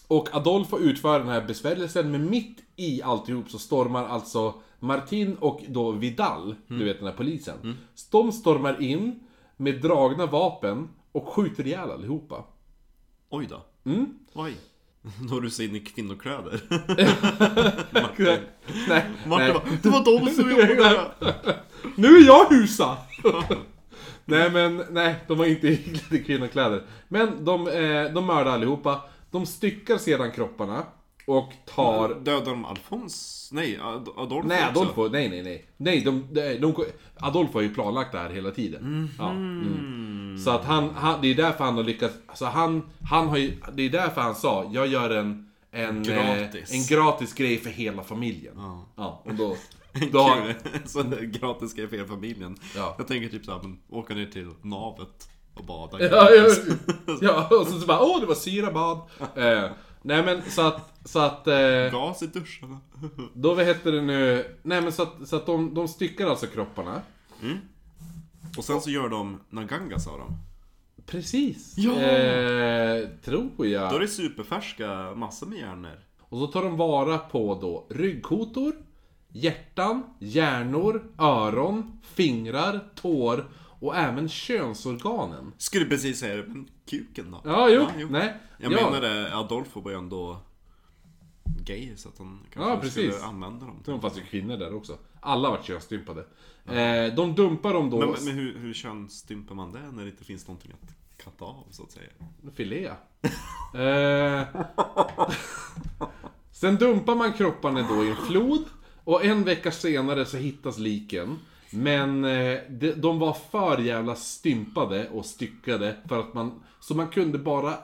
Och 0.08 0.34
Adolfo 0.34 0.78
utför 0.78 1.18
den 1.18 1.28
här 1.28 1.40
besvärjelsen, 1.46 2.10
men 2.10 2.30
mitt 2.30 2.58
i 2.76 3.02
alltihop 3.02 3.50
så 3.50 3.58
stormar 3.58 4.06
alltså 4.06 4.54
Martin 4.78 5.36
och 5.40 5.60
då 5.68 5.90
Vidal, 5.90 6.54
du 6.66 6.84
vet 6.84 6.98
den 6.98 7.06
här 7.06 7.14
polisen. 7.14 7.76
De 8.10 8.32
stormar 8.32 8.82
in 8.82 9.20
med 9.56 9.80
dragna 9.80 10.26
vapen 10.26 10.88
och 11.12 11.28
skjuter 11.28 11.66
ihjäl 11.66 11.90
allihopa. 11.90 12.44
Oj 13.30 13.46
då. 13.50 13.90
Mm. 13.90 14.06
Oj. 14.32 14.56
Då 15.28 15.34
har 15.34 15.40
du 15.40 15.50
sig 15.50 15.66
in 15.66 15.76
i 15.76 15.80
kvinnokläder. 15.80 16.60
Nej, 18.18 18.40
nej, 18.88 19.04
Martin 19.26 19.54
bara, 19.54 19.62
det 19.82 19.88
var 19.88 20.04
de 20.04 20.30
som 20.30 20.50
gjorde 20.50 20.74
det! 20.74 21.10
Nu 21.96 22.08
är 22.16 22.26
jag 22.26 22.44
Husa! 22.44 22.96
nej 24.24 24.50
men, 24.50 24.82
nej, 24.90 25.14
de 25.28 25.38
var 25.38 25.46
inte 25.46 25.68
iklädda 25.68 26.24
kvinnokläder. 26.24 26.82
Men 27.08 27.44
de, 27.44 27.68
eh, 27.68 28.12
de 28.14 28.26
mördar 28.26 28.52
allihopa. 28.52 29.00
De 29.32 29.46
styckar 29.46 29.98
sedan 29.98 30.32
kropparna 30.32 30.86
och 31.26 31.52
tar... 31.66 32.08
Dödade 32.08 32.50
de 32.50 32.64
Alfons? 32.64 33.48
Nej, 33.52 33.78
Ad- 33.82 34.08
Adolfo 34.16 34.48
Nej, 34.48 34.68
också. 34.68 34.80
Adolfo, 34.80 35.08
nej, 35.08 35.28
nej, 35.28 35.42
nej. 35.42 35.66
Nej, 35.76 36.00
de, 36.00 36.28
de, 36.32 36.58
de, 36.58 36.74
Adolfo 37.16 37.52
har 37.58 37.62
ju 37.62 37.74
planlagt 37.74 38.12
det 38.12 38.18
här 38.18 38.30
hela 38.30 38.50
tiden. 38.50 39.10
Ja, 39.18 39.30
mm. 39.30 40.38
Så 40.38 40.50
att 40.50 40.64
han, 40.64 40.90
han, 40.90 41.20
det 41.22 41.28
är 41.28 41.34
därför 41.34 41.64
han 41.64 41.74
har 41.74 41.82
lyckats, 41.82 42.14
alltså 42.26 42.44
han, 42.44 42.82
han 43.10 43.28
har 43.28 43.36
ju, 43.36 43.52
det 43.72 43.82
är 43.82 43.90
därför 43.90 44.20
han 44.20 44.34
sa, 44.34 44.70
jag 44.72 44.86
gör 44.86 45.10
en, 45.10 45.50
en, 45.70 46.02
Gratis. 46.02 46.72
Eh, 46.72 46.78
en 46.78 46.86
gratis 46.86 47.34
grej 47.34 47.58
för 47.58 47.70
hela 47.70 48.02
familjen. 48.02 48.54
Ja. 48.56 48.86
Ja, 48.96 49.22
och 49.24 49.34
då, 49.34 49.56
då 50.12 50.18
har, 50.18 50.36
är 50.38 51.24
gratis 51.24 51.74
grej 51.74 51.88
för 51.88 51.96
hela 51.96 52.08
familjen. 52.08 52.56
Ja. 52.76 52.94
Jag 52.98 53.06
tänker 53.08 53.28
typ 53.28 53.44
såhär, 53.44 53.76
åka 53.90 54.14
ner 54.14 54.26
till 54.26 54.50
navet 54.62 55.28
och 55.54 55.64
bada. 55.64 56.00
Ja, 56.00 56.30
ja, 56.30 56.46
ja, 57.20 57.48
och 57.60 57.66
så, 57.66 57.80
så 57.80 57.86
bara, 57.86 58.02
åh 58.02 58.20
det 58.20 58.26
var 58.26 58.34
syrabad. 58.34 59.00
Eh, 59.36 59.70
nej 60.02 60.22
men 60.22 60.42
så 60.42 60.62
att, 60.62 61.00
så 61.04 61.18
att, 61.18 61.46
eh, 61.46 61.92
Gas 61.92 62.22
i 62.22 62.26
duscharna. 62.26 62.80
då 63.34 63.54
vad 63.54 63.64
heter 63.64 63.92
det 63.92 64.02
nu, 64.02 64.56
nej 64.62 64.80
men 64.82 64.92
så 64.92 65.02
att, 65.02 65.28
så 65.28 65.36
att 65.36 65.46
de, 65.46 65.74
de 65.74 65.88
styckar 65.88 66.26
alltså 66.26 66.46
kropparna. 66.46 67.02
Och 68.56 68.64
sen 68.64 68.80
så 68.80 68.90
gör 68.90 69.08
de 69.08 69.40
Nagangas 69.50 70.06
av 70.06 70.18
dem. 70.18 70.38
Precis. 71.06 71.74
Ja. 71.76 71.92
Eh, 71.92 73.08
tror 73.24 73.66
jag. 73.66 73.90
Då 73.90 73.96
är 73.96 74.00
det 74.00 74.08
superfärska, 74.08 75.14
massor 75.14 75.46
med 75.46 75.58
hjärnor. 75.58 75.98
Och 76.20 76.38
så 76.38 76.46
tar 76.46 76.62
de 76.62 76.76
vara 76.76 77.18
på 77.18 77.58
då 77.60 77.86
ryggkotor, 77.90 78.72
hjärtan, 79.28 80.02
hjärnor, 80.18 81.02
öron, 81.18 82.00
fingrar, 82.02 82.80
tår 82.94 83.50
och 83.82 83.96
även 83.96 84.28
könsorganen. 84.28 85.52
Skulle 85.58 85.84
precis 85.86 86.18
säga 86.18 86.36
det, 86.36 86.42
men 86.48 86.68
kuken 86.86 87.30
då? 87.30 87.40
Ja, 87.44 87.68
jo, 87.68 88.06
nej. 88.10 88.34
Jag 88.58 88.72
ja, 88.72 88.84
menade, 88.84 89.36
Adolfo 89.36 89.80
var 89.80 89.90
ju 89.90 89.96
ändå 89.98 90.38
gay, 91.44 91.96
så 91.96 92.08
att 92.08 92.18
han 92.18 92.46
kanske 92.52 92.70
Ja, 92.70 92.76
precis. 92.80 93.14
skulle 93.14 93.26
använda 93.28 93.66
dem. 93.66 93.82
Det 93.84 94.00
fanns 94.00 94.18
ju 94.18 94.22
kvinnor 94.22 94.56
där 94.56 94.74
också. 94.74 94.98
Alla 95.20 95.50
vart 95.50 95.64
könsstympade. 95.64 96.20
Eh, 96.66 97.14
de 97.14 97.34
dumpar 97.34 97.72
dem 97.74 97.90
då... 97.90 97.98
Men, 97.98 98.24
men 98.24 98.34
hur, 98.34 98.58
hur 98.58 98.74
könsstympar 98.74 99.54
man 99.54 99.72
det 99.72 99.90
när 99.92 100.02
det 100.02 100.10
inte 100.10 100.24
finns 100.24 100.48
någonting 100.48 100.72
att 100.82 100.94
katta 101.24 101.44
av, 101.44 101.66
så 101.70 101.82
att 101.82 101.92
säga? 101.92 102.10
Filé. 102.54 102.86
eh, 103.74 104.46
sen 106.52 106.76
dumpar 106.76 107.14
man 107.14 107.32
kropparna 107.32 107.88
då 107.88 108.04
i 108.04 108.10
en 108.10 108.16
flod. 108.16 108.64
Och 109.04 109.24
en 109.24 109.44
vecka 109.44 109.70
senare 109.70 110.26
så 110.26 110.36
hittas 110.36 110.78
liken. 110.78 111.38
Men 111.72 112.24
eh, 112.24 112.58
de, 112.70 112.92
de 112.92 113.18
var 113.18 113.32
för 113.32 113.78
jävla 113.78 114.14
stympade 114.14 115.08
och 115.08 115.26
styckade 115.26 115.96
för 116.08 116.20
att 116.20 116.34
man... 116.34 116.62
Så 116.80 116.94
man 116.94 117.08
kunde 117.08 117.38
bara... 117.38 117.74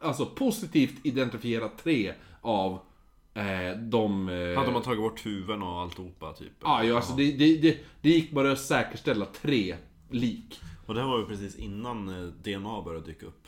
Alltså 0.00 0.26
positivt 0.26 1.06
identifiera 1.06 1.68
tre 1.68 2.12
av 2.40 2.78
eh, 3.34 3.78
de... 3.78 4.28
Eh, 4.28 4.58
Hade 4.58 4.72
man 4.72 4.82
tagit 4.82 5.00
bort 5.00 5.26
huvuden 5.26 5.62
och 5.62 5.80
alltihopa, 5.80 6.32
typ? 6.32 6.52
Ja, 6.62 6.84
ja, 6.84 6.96
alltså 6.96 7.12
det, 7.12 7.32
det, 7.32 7.56
det, 7.56 7.78
det 8.00 8.10
gick 8.10 8.30
bara 8.30 8.52
att 8.52 8.60
säkerställa 8.60 9.26
tre 9.26 9.76
lik. 10.10 10.60
Och 10.86 10.94
det 10.94 11.00
här 11.00 11.08
var 11.08 11.18
ju 11.18 11.26
precis 11.26 11.56
innan 11.56 12.08
eh, 12.08 12.26
DNA 12.26 12.82
började 12.82 13.06
dyka 13.06 13.26
upp. 13.26 13.46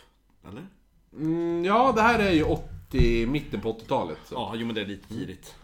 Eller? 0.49 0.67
Mm, 1.13 1.65
ja, 1.65 1.93
det 1.97 2.03
här 2.03 2.19
är 2.19 2.33
ju 2.33 2.43
80, 2.43 3.27
mitten 3.27 3.61
på 3.61 3.73
80-talet. 3.73 4.19
Så. 4.25 4.35
Ja, 4.35 4.53
jo 4.57 4.67
men 4.67 4.75
det 4.75 4.81
är 4.81 4.87
lite 4.87 5.09
tidigt. 5.09 5.55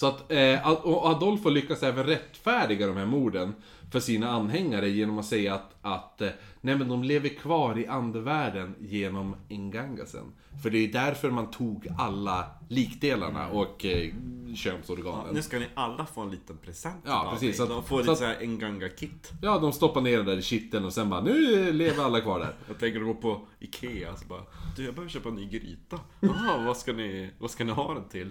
Så 0.00 0.06
att, 0.06 0.32
eh, 0.32 0.66
Adolfo 1.06 1.48
lyckas 1.50 1.82
även 1.82 2.04
rättfärdiga 2.06 2.86
de 2.86 2.96
här 2.96 3.06
morden 3.06 3.54
för 3.92 4.00
sina 4.00 4.30
anhängare 4.30 4.88
genom 4.88 5.18
att 5.18 5.24
säga 5.26 5.54
att, 5.54 5.74
att 5.82 6.20
eh, 6.20 6.28
nej 6.60 6.76
men 6.76 6.88
de 6.88 7.02
lever 7.04 7.28
kvar 7.28 7.78
i 7.78 7.86
andevärlden 7.86 8.74
genom 8.80 9.36
Ingangasen. 9.48 10.24
För 10.62 10.70
det 10.70 10.78
är 10.78 10.88
därför 10.92 11.30
man 11.30 11.50
tog 11.50 11.88
alla 11.98 12.46
likdelarna 12.68 13.48
och 13.48 13.84
eh, 13.84 14.10
könsorganen. 14.54 15.34
Nu 15.34 15.42
ska 15.42 15.58
ni 15.58 15.66
alla 15.74 16.06
få 16.06 16.20
en 16.20 16.30
liten 16.30 16.56
present 16.56 16.96
Ja, 17.06 17.28
precis, 17.32 17.56
så 17.56 17.62
att- 17.62 17.68
De 17.68 17.84
får 17.84 17.96
så 18.02 18.10
lite 18.10 18.16
såhär 18.16 18.46
Nganga-kit. 18.46 19.30
Ja, 19.42 19.58
de 19.58 19.72
stoppar 19.72 20.00
ner 20.00 20.16
det 20.18 20.24
där 20.24 20.36
i 20.38 20.42
kitteln 20.42 20.84
och 20.84 20.92
sen 20.92 21.10
bara 21.10 21.20
nu 21.20 21.72
lever 21.72 22.04
alla 22.04 22.20
kvar 22.20 22.38
där. 22.38 22.54
Jag 22.68 22.78
tänker 22.78 23.00
gå 23.00 23.14
på 23.14 23.40
Ikea 23.60 24.16
så 24.16 24.26
bara 24.26 24.42
Du 24.76 24.84
jag 24.84 24.94
behöver 24.94 25.10
köpa 25.10 25.28
en 25.28 25.34
ny 25.34 25.48
gryta. 25.48 26.00
Jaha, 26.20 26.62
vad 26.66 26.76
ska 26.76 26.92
ni, 26.92 27.30
vad 27.38 27.50
ska 27.50 27.64
ni 27.64 27.72
ha 27.72 27.94
den 27.94 28.08
till? 28.08 28.30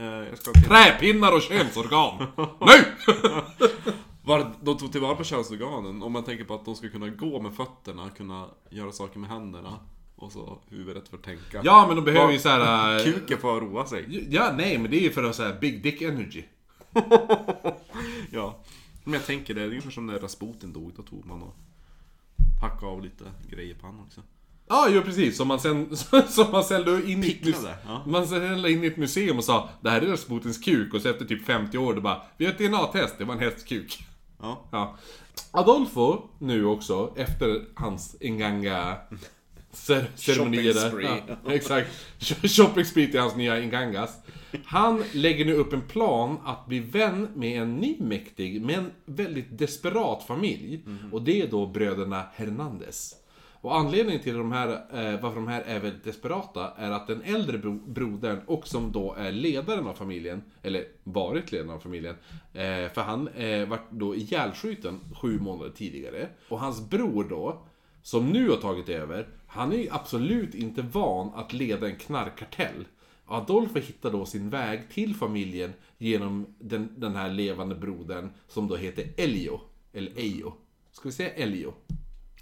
Eh, 0.00 0.28
jag 0.28 0.38
ska 0.38 0.52
till... 0.52 0.62
Träpinnar 0.64 1.32
och 1.32 1.42
könsorgan! 1.42 2.26
nu! 2.60 2.84
Var, 4.24 4.52
de 4.62 4.78
tog 4.78 4.92
tillvara 4.92 5.14
på 5.16 5.24
könsorganen. 5.24 6.02
Om 6.02 6.12
man 6.12 6.24
tänker 6.24 6.44
på 6.44 6.54
att 6.54 6.64
de 6.64 6.74
ska 6.74 6.88
kunna 6.88 7.08
gå 7.08 7.40
med 7.40 7.52
fötterna, 7.54 8.10
kunna 8.10 8.46
göra 8.70 8.92
saker 8.92 9.18
med 9.18 9.30
händerna. 9.30 9.78
Och 10.16 10.32
så 10.32 10.58
huvudet 10.68 11.08
för 11.08 11.16
att 11.16 11.22
tänka. 11.22 11.60
Ja, 11.64 11.84
men 11.86 11.96
de 11.96 12.04
behöver 12.04 12.32
ju 12.32 12.38
så 12.38 12.48
här. 12.48 12.98
eh, 12.98 13.04
Kuken 13.04 13.38
får 13.38 13.60
roa 13.60 13.86
sig. 13.86 14.26
Ja, 14.30 14.52
nej, 14.56 14.78
men 14.78 14.90
det 14.90 14.96
är 14.96 15.00
ju 15.02 15.10
för 15.10 15.24
att 15.24 15.36
säga 15.36 15.54
big 15.60 15.82
dick 15.82 16.02
energy. 16.02 16.42
Ja. 18.32 18.58
Men 19.04 19.14
jag 19.14 19.26
tänker 19.26 19.54
det, 19.54 19.60
det 19.60 19.66
är 19.66 19.68
ungefär 19.68 19.90
som 19.90 20.06
när 20.06 20.18
Rasputin 20.18 20.72
dog. 20.72 20.92
Då 20.96 21.02
tog 21.02 21.26
man 21.26 21.42
och 21.42 21.56
hackade 22.62 22.92
av 22.92 23.02
lite 23.02 23.24
grejer 23.50 23.74
på 23.74 23.86
honom 23.86 24.00
också. 24.06 24.20
Ja, 24.70 24.88
jo 24.90 25.02
precis. 25.02 25.36
Som 25.36 25.48
man 25.48 25.60
sen, 25.60 25.96
som 26.28 26.50
man 26.52 26.64
då 26.84 27.00
in 27.00 27.24
i 27.24 27.28
ett, 27.28 27.42
muse- 27.46 27.74
ja. 27.86 28.02
man 28.06 28.26
sen 28.26 28.62
la 28.62 28.68
in 28.68 28.84
i 28.84 28.86
ett 28.86 28.96
museum 28.96 29.38
och 29.38 29.44
sa 29.44 29.68
Det 29.80 29.90
här 29.90 30.02
är 30.02 30.06
Rasputins 30.06 30.58
kuk 30.58 30.94
och 30.94 31.00
så 31.00 31.08
efter 31.08 31.24
typ 31.24 31.44
50 31.46 31.78
år 31.78 31.94
då 31.94 32.00
bara 32.00 32.22
Vi 32.36 32.44
har 32.46 32.52
ett 32.52 32.58
DNA-test, 32.58 33.14
det 33.18 33.24
var 33.24 33.34
en 33.34 33.40
hästkuk. 33.40 33.98
Ja. 34.40 34.68
Ja. 34.72 34.96
Adolfo, 35.50 36.22
nu 36.38 36.64
också, 36.64 37.12
efter 37.16 37.64
hans 37.74 38.16
Nganga 38.20 38.96
cer- 39.72 40.06
ceremonier 40.14 40.74
där. 40.74 40.90
Ja, 41.44 41.52
exakt. 41.52 41.90
Sh- 42.18 42.48
Shopping 42.56 42.84
spree 42.84 43.06
till 43.06 43.20
hans 43.20 43.36
nya 43.36 43.60
Ingangas. 43.60 44.10
Han 44.64 45.04
lägger 45.12 45.44
nu 45.44 45.54
upp 45.54 45.72
en 45.72 45.80
plan 45.80 46.38
att 46.44 46.66
bli 46.66 46.80
vän 46.80 47.28
med 47.34 47.62
en 47.62 47.76
ny 47.76 47.96
mäktig, 48.00 48.62
men 48.62 48.90
väldigt 49.04 49.58
desperat 49.58 50.24
familj. 50.26 50.84
Och 51.12 51.22
det 51.22 51.42
är 51.42 51.46
då 51.50 51.66
bröderna 51.66 52.22
Hernandez. 52.34 53.14
Och 53.62 53.76
anledningen 53.76 54.22
till 54.22 54.36
de 54.36 54.52
här, 54.52 54.68
eh, 54.68 55.20
varför 55.20 55.36
de 55.36 55.48
här 55.48 55.62
är 55.62 55.80
väldigt 55.80 56.04
desperata 56.04 56.72
är 56.76 56.90
att 56.90 57.06
den 57.06 57.22
äldre 57.22 57.58
bro- 57.58 57.86
brodern, 57.86 58.40
och 58.46 58.66
som 58.66 58.92
då 58.92 59.14
är 59.14 59.32
ledaren 59.32 59.86
av 59.86 59.94
familjen, 59.94 60.42
eller 60.62 60.84
varit 61.04 61.52
ledaren 61.52 61.70
av 61.70 61.78
familjen, 61.78 62.14
eh, 62.52 62.92
för 62.94 63.00
han 63.00 63.28
eh, 63.28 63.68
vart 63.68 63.90
då 63.90 64.14
ihjälskjuten 64.14 65.00
sju 65.20 65.40
månader 65.40 65.70
tidigare. 65.70 66.28
Och 66.48 66.60
hans 66.60 66.90
bror 66.90 67.24
då, 67.24 67.62
som 68.02 68.28
nu 68.28 68.48
har 68.48 68.56
tagit 68.56 68.88
över, 68.88 69.28
han 69.46 69.72
är 69.72 69.76
ju 69.76 69.88
absolut 69.90 70.54
inte 70.54 70.82
van 70.82 71.30
att 71.34 71.52
leda 71.52 71.88
en 71.88 71.96
knarkkartell. 71.96 72.86
Adolf 73.26 73.76
hittar 73.76 74.10
då 74.10 74.26
sin 74.26 74.50
väg 74.50 74.90
till 74.90 75.14
familjen 75.14 75.72
genom 75.98 76.46
den, 76.58 76.88
den 76.96 77.16
här 77.16 77.30
levande 77.30 77.74
brodern 77.74 78.30
som 78.48 78.68
då 78.68 78.76
heter 78.76 79.06
Elio. 79.16 79.60
Eller 79.92 80.12
Ejo. 80.16 80.52
Ska 80.92 81.08
vi 81.08 81.12
säga 81.12 81.30
Elio? 81.30 81.74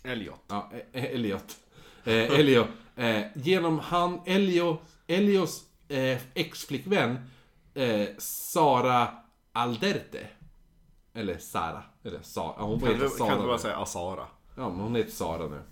Elliot. 0.09 0.41
Ja, 0.49 0.71
eh, 0.93 1.05
eh, 1.05 1.15
Elliot. 1.15 1.57
Eh, 2.05 2.15
Elio. 2.41 2.67
Eh, 2.97 3.23
genom 3.35 3.79
han, 3.79 4.21
Elio, 4.27 4.79
Elios 5.07 5.65
eh, 5.89 6.19
ex-flickvän 6.35 7.19
eh, 7.75 8.09
Sara 8.19 9.09
Alderte. 9.53 10.27
Eller 11.15 11.39
Sara. 11.39 11.83
Eller 12.03 12.23
Sara. 12.23 12.55
Ja, 12.59 12.65
hon 12.65 12.81
Kan 12.81 12.99
du, 12.99 13.09
Sara. 13.09 13.29
kan 13.29 13.41
du 13.41 13.47
bara 13.47 13.59
säga 13.59 13.77
Asara? 13.77 14.27
Ja, 14.57 14.69
men 14.71 14.81
hon 14.81 14.95
heter 14.97 15.11
Sara 15.11 15.49
nu. 15.49 15.63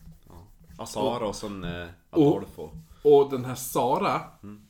Asara 0.79 1.27
och 1.27 1.37
sen 1.37 1.65
eh, 1.65 1.87
Adolfo. 2.11 2.71
Och 3.03 3.31
den 3.31 3.45
här 3.45 3.55
Sara, 3.55 4.21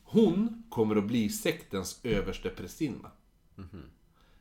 hon 0.05 0.63
kommer 0.71 0.97
att 0.97 1.05
bli 1.05 1.29
sektens 1.29 2.01
överste 2.03 2.49
prästinna. 2.51 3.11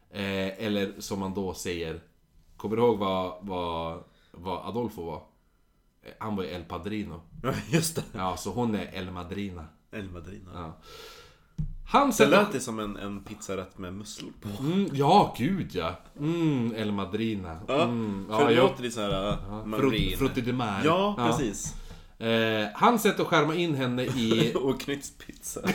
Eh, 0.10 0.66
eller 0.66 0.94
som 1.02 1.20
man 1.20 1.34
då 1.34 1.54
säger, 1.54 2.02
kommer 2.58 2.76
du 2.76 2.82
ihåg 2.82 2.98
vad, 2.98 3.38
vad, 3.42 4.04
vad 4.38 4.66
Adolfo 4.68 5.06
var? 5.06 5.22
Eh, 6.04 6.12
Han 6.20 6.36
var 6.36 6.44
ju 6.44 6.50
El 6.50 6.64
Padrino. 6.64 7.22
Ja, 7.44 7.54
just 7.70 7.96
det. 7.96 8.04
Ja, 8.14 8.38
så 8.38 8.52
hon 8.52 8.76
är 8.76 8.90
El 8.94 9.12
Madrina. 9.12 9.66
El 9.92 10.10
Madrina. 10.10 10.52
Ja. 10.54 10.78
Han 11.88 12.12
Det 12.18 12.26
lät 12.26 12.52
det 12.52 12.60
som 12.60 12.80
en, 12.80 12.98
en 12.98 13.24
pizzarätt 13.24 13.78
med 13.78 13.94
musslor 13.94 14.32
på. 14.42 14.64
Mm, 14.64 14.90
ja, 14.94 15.36
gud 15.38 15.76
ja. 15.76 15.96
Mm, 16.20 16.74
El 16.76 16.92
Madrina. 16.92 17.60
Mm, 17.70 18.26
För 18.30 18.48
det 18.50 18.56
låter 18.56 18.84
lite 18.84 18.96
såhär 18.96 19.38
Frut- 19.38 19.66
marin. 19.66 20.18
Frutti 20.18 20.42
di 20.42 20.54
mare. 20.54 20.82
Ja, 20.86 21.16
precis. 21.18 21.76
Eh, 22.20 22.68
han 22.74 23.00
sätter 23.00 23.22
att 23.22 23.28
skärma 23.28 23.56
in 23.56 23.76
henne 23.76 24.04
i... 24.04 24.54
Och 24.62 24.82
knytspizza. 24.82 25.62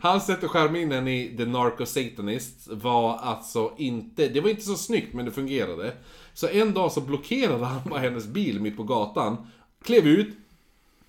Hans 0.00 0.26
sätt 0.26 0.44
att 0.44 0.50
skärma 0.50 0.78
in 0.78 0.92
henne 0.92 1.10
i 1.22 1.36
The 1.36 1.44
Narco 1.46 1.86
Satanists 1.86 2.68
var 2.72 3.16
alltså 3.16 3.72
inte... 3.78 4.28
Det 4.28 4.40
var 4.40 4.50
inte 4.50 4.62
så 4.62 4.74
snyggt, 4.76 5.14
men 5.14 5.24
det 5.24 5.30
fungerade. 5.32 5.94
Så 6.34 6.48
en 6.48 6.74
dag 6.74 6.92
så 6.92 7.00
blockerade 7.00 7.64
han 7.64 7.80
bara 7.84 8.00
hennes 8.00 8.26
bil 8.26 8.60
mitt 8.60 8.76
på 8.76 8.82
gatan, 8.82 9.46
klev 9.84 10.06
ut 10.06 10.36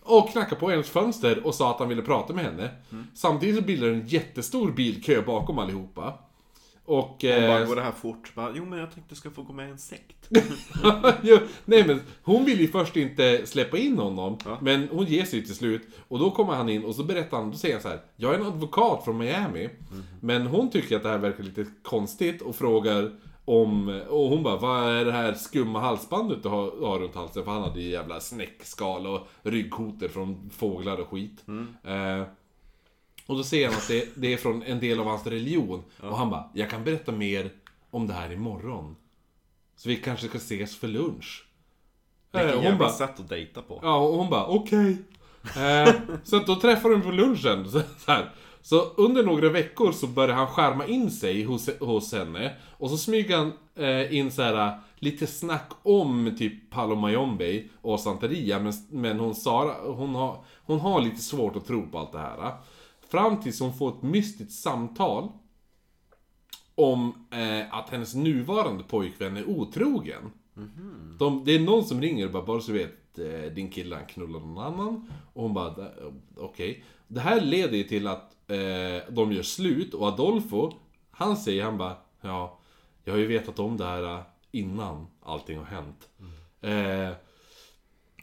och 0.02 0.32
knackade 0.32 0.62
på 0.62 0.70
hennes 0.70 0.90
fönster 0.90 1.48
och 1.48 1.56
sa 1.56 1.72
att 1.72 1.80
han 1.80 1.90
ville 1.90 2.02
prata 2.02 2.34
med 2.34 2.46
henne. 2.46 2.70
Samtidigt 3.14 3.56
så 3.56 3.62
bildade 3.62 3.94
en 3.94 4.08
jättestor 4.08 4.72
bilkö 4.72 5.22
bakom 5.22 5.60
allihopa. 5.60 6.14
Och... 6.86 7.18
Hon 7.22 7.32
eh, 7.32 7.48
bara, 7.48 7.66
går 7.66 7.76
det 7.76 7.82
här 7.82 7.92
fort? 7.92 8.36
Bara, 8.36 8.52
jo 8.56 8.66
men 8.66 8.80
jag 8.80 8.94
tänkte 8.94 9.14
du 9.14 9.16
ska 9.16 9.30
få 9.30 9.42
gå 9.42 9.54
med 9.54 9.68
i 9.68 9.72
en 9.72 9.78
sekt. 9.78 10.30
jo, 11.22 11.38
nej 11.66 11.88
men 11.88 12.02
hon 12.24 12.46
vill 12.46 12.60
ju 12.60 12.68
först 12.68 12.96
inte 12.96 13.42
släppa 13.46 13.78
in 13.78 13.98
honom, 13.98 14.38
men 14.62 14.88
hon 14.92 15.06
ger 15.06 15.26
sig 15.26 15.46
till 15.46 15.56
slut. 15.56 15.82
Och 16.08 16.20
då 16.20 16.32
kommer 16.32 16.54
han 16.54 16.70
in 16.70 16.86
och 16.86 16.96
så 16.96 17.04
berättar 17.04 17.38
han, 17.38 17.52
då 17.52 17.58
säger 17.58 17.76
han 17.76 17.82
så 17.82 17.90
här: 17.90 18.02
Jag 18.16 18.34
är 18.34 18.40
en 18.40 18.46
advokat 18.46 19.06
från 19.06 19.18
Miami. 19.18 19.70
Men 20.20 20.48
hon 20.48 20.70
tycker 20.70 20.96
att 20.96 21.04
det 21.04 21.10
här 21.10 21.18
verkar 21.18 21.44
lite 21.44 21.66
konstigt 21.84 22.42
och 22.42 22.56
frågar 22.56 23.12
om, 23.46 24.02
och 24.10 24.30
hon 24.30 24.44
bara, 24.44 24.58
vad 24.58 24.84
är 24.90 25.06
det 25.06 25.12
här 25.12 25.34
skumma 25.34 25.80
halsbandet 25.80 26.44
du 26.44 26.50
har, 26.50 26.88
har 26.88 27.00
runt 27.00 27.16
halsen? 27.16 27.44
För 27.44 27.52
han 27.52 27.62
hade 27.62 27.82
ju 27.82 27.90
jävla 27.90 28.20
snäckskal 28.20 29.08
och 29.08 29.28
ryggkotor 29.42 30.08
från 30.08 30.50
fåglar 30.50 30.98
och 30.98 31.08
skit. 31.10 31.44
Eh, 31.84 32.24
och 33.26 33.38
då 33.38 33.44
säger 33.44 33.68
han 33.68 33.78
att 33.78 33.88
det, 33.88 34.10
det 34.16 34.34
är 34.34 34.38
från 34.38 34.64
en 34.64 34.80
del 34.80 35.00
av 35.00 35.06
hans 35.06 35.28
religion. 35.28 35.84
Och 36.02 36.18
han 36.18 36.30
bara, 36.30 36.50
jag 36.54 36.70
kan 36.70 36.84
berätta 36.84 37.12
mer 37.12 37.50
om 37.90 38.08
det 38.08 38.14
här 38.14 38.32
imorgon. 38.32 38.96
Så 39.76 39.90
vi 39.90 39.96
kanske 39.96 40.28
ska 40.28 40.38
ses 40.38 40.78
för 40.78 40.88
lunch. 40.88 41.46
Eh, 42.32 42.40
Vilket 42.40 42.56
hon 42.56 42.64
jävla 42.64 42.80
bara, 42.80 42.90
sätt 42.90 43.20
att 43.20 43.30
dejta 43.30 43.62
på. 43.62 43.80
ja, 43.84 43.96
och 43.98 44.18
hon 44.18 44.30
bara, 44.30 44.46
okej. 44.46 44.98
Eh, 45.58 45.94
så 46.24 46.38
att 46.38 46.48
då 46.48 46.56
träffar 46.56 46.90
de 46.90 47.02
på 47.02 47.12
lunchen. 47.12 47.72
Så, 47.72 47.82
så, 47.98 48.12
här. 48.12 48.32
Så 48.66 48.82
under 48.82 49.24
några 49.24 49.50
veckor 49.50 49.92
så 49.92 50.08
börjar 50.08 50.36
han 50.36 50.48
skärma 50.48 50.86
in 50.88 51.12
sig 51.12 51.44
hos, 51.44 51.70
hos 51.80 52.14
henne. 52.14 52.54
Och 52.78 52.90
så 52.90 52.98
smyger 52.98 53.38
han 53.38 53.52
eh, 53.76 54.16
in 54.18 54.32
så 54.32 54.42
här 54.42 54.80
lite 54.96 55.28
snack 55.28 55.72
om 55.84 56.36
typ 56.38 56.70
Palo 56.70 56.96
Mayombe 56.96 57.64
och 57.82 58.00
Santeria. 58.00 58.60
Men, 58.60 58.74
men 58.90 59.20
hon, 59.20 59.36
Sara, 59.36 59.92
hon, 59.94 60.16
har, 60.16 60.44
hon 60.66 60.80
har 60.80 61.02
lite 61.02 61.22
svårt 61.22 61.56
att 61.56 61.66
tro 61.68 61.88
på 61.92 62.00
allt 62.00 62.12
det 62.12 62.20
här. 62.20 62.52
Fram 63.12 63.42
tills 63.42 63.60
hon 63.60 63.74
får 63.78 63.90
ett 63.90 64.02
mystiskt 64.02 64.52
samtal 64.62 65.30
om 66.76 67.28
eh, 67.32 67.74
att 67.78 67.90
hennes 67.90 68.16
nuvarande 68.16 68.84
pojkvän 68.84 69.38
är 69.38 69.50
otrogen. 69.50 70.32
De, 71.20 71.42
det 71.46 71.56
är 71.56 71.60
någon 71.60 71.84
som 71.84 72.02
ringer 72.02 72.26
och 72.26 72.32
bara, 72.32 72.44
bara 72.46 72.62
så 72.62 72.72
vet, 72.72 73.20
eh, 73.20 73.52
din 73.56 73.70
kille 73.70 73.96
han 73.96 74.06
knullar 74.06 74.40
någon 74.40 74.58
annan. 74.58 75.10
Och 75.34 75.44
hon 75.44 75.54
bara, 75.54 75.70
"Da- 75.70 75.92
okej. 76.38 76.84
Det 77.08 77.20
här 77.20 77.42
leder 77.42 77.78
ju 77.78 77.84
till 77.84 78.08
att 78.08 78.32
eh, 78.54 79.02
de 79.10 79.32
gör 79.32 79.44
slut 79.44 79.94
och 79.94 80.08
Adolfo, 80.08 80.72
han 81.12 81.38
säger, 81.38 81.64
han 81.64 81.78
bara, 81.78 81.96
ja, 82.22 82.60
jag 83.04 83.14
har 83.14 83.18
ju 83.20 83.28
vetat 83.28 83.60
om 83.60 83.78
det 83.78 83.86
här 83.86 84.04
eh, 84.04 84.20
innan 84.52 85.08
allting 85.24 85.58
har 85.58 85.66
hänt. 85.66 86.10
Eh, 86.62 87.18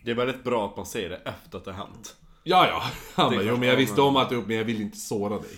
Det 0.04 0.10
är 0.10 0.14
väldigt 0.14 0.44
bra 0.44 0.66
att 0.66 0.76
man 0.76 0.86
säger 0.86 1.08
det 1.10 1.16
efter 1.16 1.58
att 1.58 1.64
det 1.64 1.72
har 1.72 1.86
hänt. 1.86 2.16
ja, 2.44 2.66
ja. 2.68 2.82
Han 3.14 3.30
bara, 3.34 3.42
jo 3.42 3.56
men 3.56 3.68
jag 3.68 3.76
visste 3.76 4.00
om 4.02 4.16
att 4.16 4.28
du 4.28 4.42
men 4.46 4.56
jag 4.56 4.64
vill 4.64 4.80
inte 4.80 4.96
såra 4.98 5.38
dig. 5.38 5.50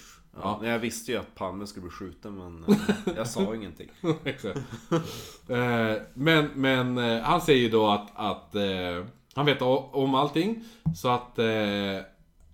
Ja. 0.42 0.60
Jag 0.62 0.78
visste 0.78 1.12
ju 1.12 1.18
att 1.18 1.34
Palme 1.34 1.66
skulle 1.66 1.82
bli 1.82 1.90
skjuten 1.90 2.34
men 2.34 2.64
eh, 2.64 2.76
jag 3.16 3.28
sa 3.28 3.54
ingenting. 3.54 3.88
Eh, 5.48 5.96
men, 6.14 6.50
men 6.54 6.98
eh, 6.98 7.22
han 7.22 7.40
säger 7.40 7.60
ju 7.60 7.68
då 7.70 7.88
att, 7.88 8.10
att 8.14 8.54
eh, 8.54 9.04
han 9.34 9.46
vet 9.46 9.62
om 9.62 10.14
allting. 10.14 10.64
Så 10.96 11.08
att 11.08 11.38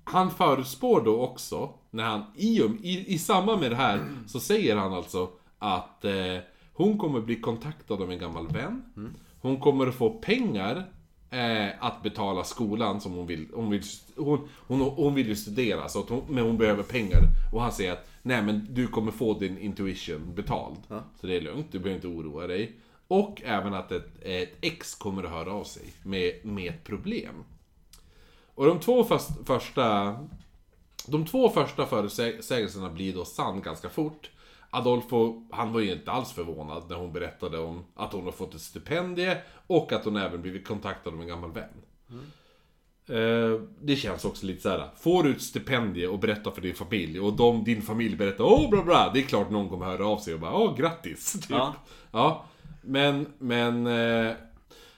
han 0.04 0.30
förutspår 0.30 1.00
då 1.00 1.20
också, 1.22 1.74
när 1.90 2.04
han, 2.04 2.22
i, 2.36 2.62
i, 2.82 3.14
i 3.14 3.18
samband 3.18 3.60
med 3.60 3.70
det 3.70 3.76
här, 3.76 4.00
så 4.26 4.40
säger 4.40 4.76
han 4.76 4.92
alltså 4.92 5.30
att 5.58 6.04
eh, 6.04 6.38
hon 6.72 6.98
kommer 6.98 7.20
bli 7.20 7.40
kontaktad 7.40 8.02
av 8.02 8.12
en 8.12 8.18
gammal 8.18 8.48
vän. 8.48 8.82
Hon 9.40 9.60
kommer 9.60 9.86
att 9.86 9.94
få 9.94 10.10
pengar 10.10 10.84
eh, 11.30 11.68
att 11.80 12.02
betala 12.02 12.44
skolan 12.44 13.00
som 13.00 13.12
hon 13.12 13.26
vill. 13.26 13.48
Hon 13.54 13.70
vill, 13.70 13.82
hon, 14.16 14.48
hon, 14.66 14.80
hon 14.80 15.14
vill 15.14 15.28
ju 15.28 15.36
studera, 15.36 15.88
så 15.88 16.04
hon, 16.08 16.22
men 16.28 16.44
hon 16.44 16.58
behöver 16.58 16.82
pengar. 16.82 17.22
Och 17.52 17.62
han 17.62 17.72
säger 17.72 17.92
att 17.92 18.10
nej 18.22 18.42
men 18.42 18.66
du 18.70 18.86
kommer 18.86 19.12
få 19.12 19.34
din 19.34 19.58
intuition 19.58 20.34
betald. 20.34 20.76
Så 21.20 21.26
det 21.26 21.36
är 21.36 21.40
lugnt, 21.40 21.66
du 21.72 21.78
behöver 21.78 21.96
inte 21.96 22.18
oroa 22.18 22.46
dig. 22.46 22.76
Och 23.08 23.42
även 23.44 23.74
att 23.74 23.92
ett, 23.92 24.08
ett 24.22 24.52
ex 24.60 24.94
kommer 24.94 25.24
att 25.24 25.30
höra 25.30 25.52
av 25.52 25.64
sig 25.64 25.92
med, 26.02 26.32
med 26.42 26.74
ett 26.74 26.84
problem. 26.84 27.44
Och 28.54 28.66
de 28.66 28.80
två 28.80 29.04
först, 29.04 29.28
första... 29.46 30.16
De 31.10 31.26
två 31.26 31.48
första 31.48 31.86
förutsägelserna 31.86 32.90
blir 32.90 33.14
då 33.14 33.24
sann 33.24 33.62
ganska 33.62 33.88
fort. 33.88 34.30
Adolfo, 34.70 35.46
han 35.50 35.72
var 35.72 35.80
ju 35.80 35.92
inte 35.92 36.10
alls 36.10 36.32
förvånad 36.32 36.82
när 36.88 36.96
hon 36.96 37.12
berättade 37.12 37.58
om 37.58 37.84
att 37.94 38.12
hon 38.12 38.24
har 38.24 38.32
fått 38.32 38.54
ett 38.54 38.60
stipendie 38.60 39.36
och 39.66 39.92
att 39.92 40.04
hon 40.04 40.16
även 40.16 40.42
blivit 40.42 40.66
kontaktad 40.68 41.10
av 41.10 41.20
en 41.20 41.28
gammal 41.28 41.52
vän. 41.52 41.68
Eh, 43.08 43.60
Det 43.80 43.96
känns 43.96 44.24
också 44.24 44.46
lite 44.46 44.62
så 44.62 44.68
här. 44.68 44.90
får 45.00 45.22
du 45.22 45.30
ett 45.30 45.42
stipendie 45.42 46.06
och 46.06 46.18
berättar 46.18 46.50
för 46.50 46.60
din 46.60 46.74
familj 46.74 47.20
och 47.20 47.32
de, 47.32 47.64
din 47.64 47.82
familj 47.82 48.16
berättar 48.16 48.44
åh 48.44 48.70
bra 48.70 48.82
bra, 48.82 49.10
det 49.14 49.20
är 49.20 49.22
klart 49.22 49.50
någon 49.50 49.68
kommer 49.68 49.86
höra 49.86 50.06
av 50.06 50.18
sig 50.18 50.34
och 50.34 50.40
bara 50.40 50.54
åh 50.54 50.76
grattis. 50.76 51.32
Typ. 51.40 51.50
Ja. 51.50 51.74
Ja, 52.10 52.44
men, 52.82 53.26
men... 53.38 53.86
Eh, 53.86 54.32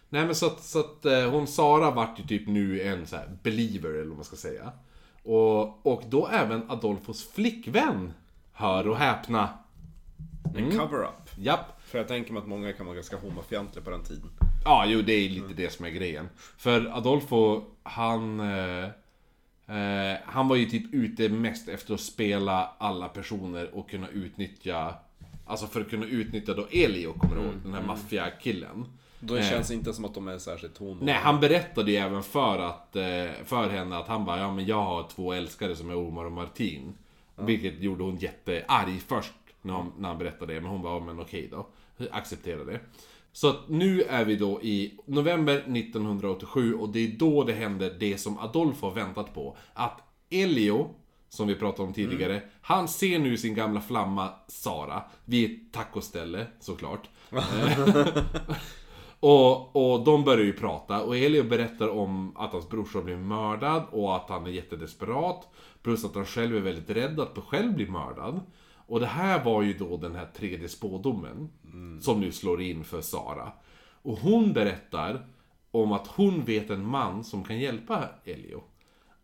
nej 0.08 0.26
men 0.26 0.34
så 0.34 0.46
att, 0.46 0.62
så 0.64 0.80
att 0.80 1.04
eh, 1.06 1.30
hon 1.30 1.46
Sara 1.46 1.90
vart 1.90 2.18
ju 2.20 2.24
typ 2.24 2.48
nu 2.48 2.82
en 2.82 3.06
så 3.06 3.16
här 3.16 3.38
believer 3.42 3.90
eller 3.90 4.06
vad 4.06 4.16
man 4.16 4.24
ska 4.24 4.36
säga. 4.36 4.72
Och, 5.30 5.86
och 5.86 6.02
då 6.08 6.26
även 6.26 6.70
Adolfos 6.70 7.28
flickvän, 7.32 8.12
hör 8.52 8.88
och 8.88 8.96
häpna. 8.96 9.48
En 10.56 10.78
cover-up. 10.78 11.30
Japp. 11.38 11.80
För 11.84 11.98
jag 11.98 12.08
tänker 12.08 12.32
mig 12.32 12.40
att 12.40 12.48
många 12.48 12.72
kan 12.72 12.86
vara 12.86 12.94
ganska 12.94 13.16
homofientliga 13.16 13.84
på 13.84 13.90
den 13.90 14.04
tiden. 14.04 14.30
Ja, 14.64 14.84
jo 14.86 15.02
det 15.02 15.12
är 15.12 15.28
lite 15.28 15.54
det 15.56 15.72
som 15.72 15.84
är 15.84 15.90
grejen. 15.90 16.28
För 16.56 16.96
Adolfo, 16.96 17.62
han... 17.82 18.40
Eh, 18.40 18.84
eh, 19.76 20.18
han 20.24 20.48
var 20.48 20.56
ju 20.56 20.66
typ 20.66 20.94
ute 20.94 21.28
mest 21.28 21.68
efter 21.68 21.94
att 21.94 22.00
spela 22.00 22.72
alla 22.78 23.08
personer 23.08 23.74
och 23.74 23.90
kunna 23.90 24.08
utnyttja... 24.08 24.94
Alltså 25.46 25.66
för 25.66 25.80
att 25.80 25.90
kunna 25.90 26.06
utnyttja 26.06 26.54
då 26.54 26.66
Elio, 26.70 27.12
kommer 27.12 27.36
du 27.36 27.42
ihåg? 27.42 27.54
Den 27.62 27.74
här 27.74 27.82
maffiakillen. 27.82 28.86
Då 29.20 29.40
känns 29.40 29.68
det 29.68 29.74
inte 29.74 29.92
som 29.92 30.04
att 30.04 30.14
de 30.14 30.28
är 30.28 30.38
särskilt 30.38 30.78
hon 30.78 30.98
och... 30.98 31.04
Nej, 31.04 31.14
han 31.14 31.40
berättade 31.40 31.90
ju 31.90 31.96
även 31.96 32.22
för, 32.22 32.58
att, 32.58 32.96
eh, 32.96 33.44
för 33.44 33.68
henne 33.68 33.96
att 33.96 34.08
han 34.08 34.24
bara, 34.24 34.38
ja 34.38 34.52
men 34.52 34.66
jag 34.66 34.82
har 34.82 35.08
två 35.08 35.32
älskare 35.32 35.76
som 35.76 35.90
är 35.90 35.96
Omar 35.96 36.24
och 36.24 36.32
Martin. 36.32 36.92
Vilket 37.36 37.80
gjorde 37.80 38.04
hon 38.04 38.16
jättearg 38.16 39.02
först 39.06 39.32
när 39.62 39.74
han, 39.74 39.92
när 39.98 40.08
han 40.08 40.18
berättade 40.18 40.54
det, 40.54 40.60
men 40.60 40.70
hon 40.70 40.82
bara, 40.82 40.94
ja, 40.94 41.00
men 41.00 41.20
okej 41.20 41.48
då. 41.50 41.66
Acceptera 42.10 42.64
det. 42.64 42.80
Så 43.32 43.48
att 43.48 43.68
nu 43.68 44.02
är 44.02 44.24
vi 44.24 44.36
då 44.36 44.62
i 44.62 44.98
november 45.06 45.54
1987 45.54 46.74
och 46.74 46.88
det 46.88 46.98
är 46.98 47.18
då 47.18 47.44
det 47.44 47.52
händer 47.52 47.96
det 48.00 48.18
som 48.18 48.38
Adolfo 48.38 48.86
har 48.86 48.94
väntat 48.94 49.34
på. 49.34 49.56
Att 49.72 50.00
Elio, 50.30 50.90
som 51.28 51.48
vi 51.48 51.54
pratade 51.54 51.88
om 51.88 51.94
tidigare, 51.94 52.42
han 52.60 52.88
ser 52.88 53.18
nu 53.18 53.36
sin 53.36 53.54
gamla 53.54 53.80
flamma 53.80 54.30
Sara 54.48 55.02
vid 55.24 55.50
ett 55.50 55.72
tacoställe 55.72 56.46
såklart. 56.60 57.08
Och, 59.20 59.76
och 59.76 60.04
de 60.04 60.24
börjar 60.24 60.44
ju 60.44 60.52
prata 60.52 61.02
och 61.02 61.16
Elio 61.16 61.42
berättar 61.42 61.88
om 61.88 62.36
att 62.36 62.52
hans 62.52 62.68
brorsa 62.68 63.00
blir 63.00 63.16
mördad 63.16 63.82
och 63.90 64.16
att 64.16 64.28
han 64.28 64.46
är 64.46 64.50
jättedesperat. 64.50 65.48
Plus 65.82 66.04
att 66.04 66.14
han 66.14 66.26
själv 66.26 66.56
är 66.56 66.60
väldigt 66.60 66.90
rädd 66.90 67.20
att 67.20 67.38
själv 67.38 67.74
bli 67.74 67.86
mördad. 67.86 68.40
Och 68.86 69.00
det 69.00 69.06
här 69.06 69.44
var 69.44 69.62
ju 69.62 69.72
då 69.72 69.96
den 69.96 70.16
här 70.16 70.26
tredje 70.36 70.68
spådomen. 70.68 71.50
Som 72.00 72.20
nu 72.20 72.32
slår 72.32 72.62
in 72.62 72.84
för 72.84 73.00
Sara. 73.00 73.52
Och 74.02 74.18
hon 74.18 74.52
berättar 74.52 75.26
om 75.70 75.92
att 75.92 76.06
hon 76.06 76.44
vet 76.44 76.70
en 76.70 76.86
man 76.86 77.24
som 77.24 77.44
kan 77.44 77.58
hjälpa 77.58 78.08
Elio. 78.24 78.62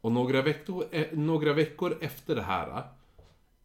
Och 0.01 0.12
några 0.12 0.42
veckor, 0.42 0.84
eh, 0.90 1.07
några 1.12 1.53
veckor 1.53 1.99
efter 2.01 2.34
det 2.34 2.42
här 2.42 2.82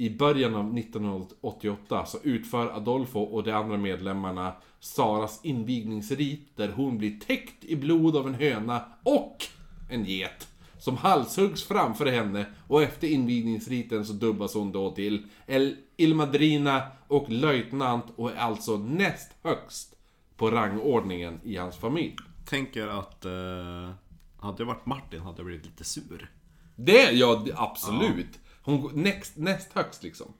i 0.01 0.09
början 0.09 0.55
av 0.55 0.77
1988 0.77 2.05
så 2.05 2.17
utför 2.23 2.67
Adolfo 2.67 3.19
och 3.19 3.43
de 3.43 3.51
andra 3.51 3.77
medlemmarna 3.77 4.53
Saras 4.79 5.39
invigningsrit 5.43 6.57
där 6.57 6.69
hon 6.69 6.97
blir 6.97 7.19
täckt 7.19 7.63
i 7.63 7.75
blod 7.75 8.15
av 8.15 8.27
en 8.27 8.33
höna 8.33 8.85
och 9.03 9.45
en 9.89 10.05
get. 10.05 10.47
Som 10.79 10.97
halshuggs 10.97 11.63
framför 11.63 12.05
henne 12.05 12.45
och 12.67 12.83
efter 12.83 13.07
invigningsriten 13.07 14.05
så 14.05 14.13
dubbas 14.13 14.53
hon 14.53 14.71
då 14.71 14.91
till 14.91 15.27
El 15.47 15.75
Ilmadrina 15.97 16.81
och 17.07 17.29
löjtnant 17.29 18.05
och 18.15 18.31
är 18.31 18.35
alltså 18.35 18.77
näst 18.77 19.31
högst 19.43 19.95
på 20.37 20.51
rangordningen 20.51 21.39
i 21.43 21.57
hans 21.57 21.77
familj. 21.77 22.15
Tänker 22.45 22.87
att... 22.87 23.25
Eh, 23.25 23.91
hade 24.39 24.63
jag 24.63 24.65
varit 24.65 24.85
Martin 24.85 25.21
hade 25.21 25.37
jag 25.37 25.45
blivit 25.45 25.65
lite 25.65 25.83
sur. 25.83 26.31
Det, 26.75 27.11
ja 27.11 27.45
absolut. 27.55 28.39
Hon 28.63 28.81
går 28.81 28.91
näst, 28.93 29.37
näst 29.37 29.73
högst 29.73 30.03
liksom. 30.03 30.33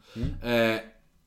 Eh, 0.43 0.79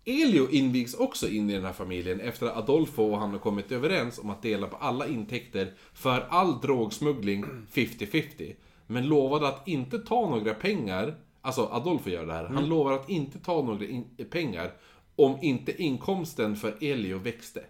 Elio 0.07 0.51
invigs 0.51 0.95
också 0.95 1.29
in 1.29 1.51
i 1.51 1.55
den 1.55 1.65
här 1.65 1.73
familjen 1.73 2.21
efter 2.21 2.47
att 2.47 2.57
Adolfo 2.57 3.03
och 3.03 3.19
han 3.19 3.31
har 3.31 3.39
kommit 3.39 3.73
överens 3.73 4.19
om 4.19 4.31
att 4.31 4.43
dela 4.43 4.67
på 4.67 4.77
alla 4.77 5.07
intäkter 5.07 5.73
för 5.93 6.27
all 6.31 6.61
drogsmuggling 6.61 7.45
50-50. 7.73 8.55
Men 8.87 9.07
lovade 9.07 9.49
att 9.49 9.69
inte 9.69 9.99
ta 9.99 10.31
några 10.31 10.55
pengar, 10.55 11.15
alltså 11.41 11.69
Adolfo 11.73 12.11
gör 12.11 12.27
det 12.27 12.33
här, 12.33 12.45
han 12.45 12.69
lovar 12.69 12.93
att 12.93 13.11
inte 13.11 13.39
ta 13.39 13.63
några 13.63 13.85
in, 13.85 14.05
pengar 14.31 14.73
om 15.17 15.39
inte 15.43 15.83
inkomsten 15.83 16.57
för 16.57 16.77
Elio 16.81 17.19
växte. 17.19 17.65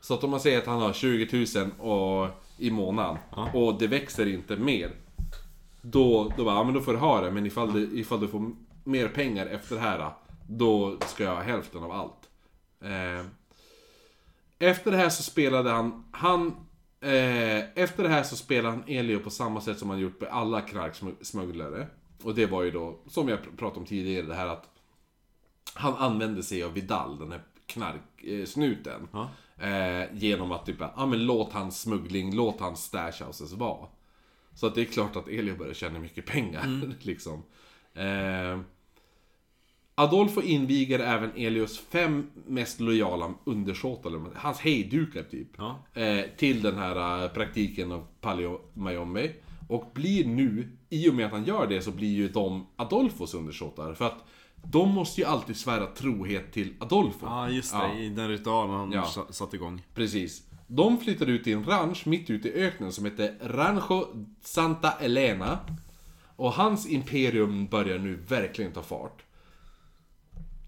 Så 0.00 0.14
att 0.14 0.24
om 0.24 0.30
man 0.30 0.40
säger 0.40 0.58
att 0.58 0.66
han 0.66 0.82
har 0.82 0.92
20 0.92 1.46
000 1.56 1.70
och, 1.90 2.28
i 2.58 2.70
månaden 2.70 3.16
och 3.54 3.78
det 3.78 3.86
växer 3.86 4.26
inte 4.26 4.56
mer. 4.56 4.90
Då, 5.90 6.32
då 6.36 6.44
bara, 6.44 6.54
ja 6.54 6.64
men 6.64 6.74
då 6.74 6.80
får 6.80 6.92
du 6.92 6.98
ha 6.98 7.20
det, 7.20 7.30
men 7.30 7.46
ifall 7.46 7.72
du, 7.72 7.98
ifall 7.98 8.20
du 8.20 8.28
får 8.28 8.52
mer 8.84 9.08
pengar 9.08 9.46
efter 9.46 9.74
det 9.74 9.80
här, 9.80 10.10
då 10.48 10.98
ska 11.00 11.24
jag 11.24 11.34
ha 11.34 11.42
hälften 11.42 11.82
av 11.82 11.90
allt. 11.90 12.28
Eh, 12.80 13.26
efter 14.58 14.90
det 14.90 14.96
här 14.96 15.08
så 15.08 15.22
spelade 15.22 15.70
han, 15.70 16.04
han 16.10 16.46
eh, 17.00 17.78
efter 17.78 18.02
det 18.02 18.08
här 18.08 18.22
så 18.22 18.36
spelade 18.36 18.76
han 18.76 18.84
Elio 18.86 19.18
på 19.18 19.30
samma 19.30 19.60
sätt 19.60 19.78
som 19.78 19.90
han 19.90 19.98
gjort 19.98 20.20
med 20.20 20.30
alla 20.30 20.60
knarksmugglare. 20.60 21.86
Och 22.22 22.34
det 22.34 22.46
var 22.46 22.62
ju 22.62 22.70
då, 22.70 22.98
som 23.06 23.28
jag 23.28 23.38
pr- 23.38 23.56
pratade 23.56 23.80
om 23.80 23.86
tidigare, 23.86 24.26
det 24.26 24.34
här 24.34 24.46
att 24.46 24.70
han 25.74 25.94
använde 25.94 26.42
sig 26.42 26.62
av 26.62 26.72
Vidal, 26.72 27.18
den 27.18 27.32
här 27.32 27.42
knarksnuten. 27.66 29.08
Ja. 29.12 29.28
Eh, 29.66 30.14
genom 30.14 30.52
att 30.52 30.66
typ, 30.66 30.80
ja 30.80 31.06
men 31.06 31.26
låt 31.26 31.52
hans 31.52 31.80
smuggling, 31.80 32.34
låt 32.34 32.60
hans 32.60 32.84
stash 32.84 33.24
houses 33.24 33.52
vara. 33.52 33.86
Så 34.56 34.66
att 34.66 34.74
det 34.74 34.80
är 34.80 34.84
klart 34.84 35.16
att 35.16 35.28
Elio 35.28 35.56
börjar 35.56 35.74
tjäna 35.74 35.98
mycket 35.98 36.26
pengar, 36.26 36.80
liksom. 37.00 37.42
Eh, 37.94 38.60
Adolfo 39.94 40.42
inviger 40.42 40.98
även 40.98 41.30
Elios 41.36 41.78
fem 41.78 42.30
mest 42.46 42.80
lojala 42.80 43.34
undersåtar, 43.44 44.20
hans 44.34 44.60
hejdukar 44.60 45.22
typ. 45.22 45.48
Ja. 45.58 45.84
Eh, 45.94 46.24
till 46.36 46.62
den 46.62 46.76
här 46.76 47.22
eh, 47.24 47.30
praktiken 47.30 47.92
av 47.92 48.06
Paleo 48.20 48.60
Mayombe. 48.74 49.32
Och 49.68 49.90
blir 49.94 50.24
nu, 50.26 50.68
i 50.90 51.10
och 51.10 51.14
med 51.14 51.26
att 51.26 51.32
han 51.32 51.44
gör 51.44 51.66
det, 51.66 51.80
så 51.82 51.90
blir 51.90 52.08
ju 52.14 52.28
de 52.28 52.66
Adolfos 52.76 53.34
undersåtar. 53.34 53.94
För 53.94 54.04
att 54.04 54.24
de 54.64 54.88
måste 54.90 55.20
ju 55.20 55.26
alltid 55.26 55.56
svära 55.56 55.86
trohet 55.86 56.52
till 56.52 56.74
Adolfo. 56.80 57.26
Ja, 57.26 57.50
just 57.50 57.72
det. 57.72 57.78
Ja. 57.78 57.98
I 57.98 58.08
den 58.08 58.28
ritualen 58.28 58.74
han 58.74 58.92
Ja. 58.92 59.04
sa- 59.04 59.32
satt 59.32 59.54
igång. 59.54 59.82
Precis. 59.94 60.42
De 60.66 61.00
flyttade 61.00 61.32
ut 61.32 61.46
i 61.46 61.52
en 61.52 61.64
ranch 61.64 62.06
mitt 62.06 62.30
ute 62.30 62.48
i 62.48 62.52
öknen 62.52 62.92
som 62.92 63.04
heter 63.04 63.34
Rancho 63.40 64.06
Santa 64.40 64.92
Elena. 64.92 65.58
Och 66.36 66.52
hans 66.52 66.86
imperium 66.86 67.66
börjar 67.66 67.98
nu 67.98 68.16
verkligen 68.16 68.72
ta 68.72 68.82
fart. 68.82 69.22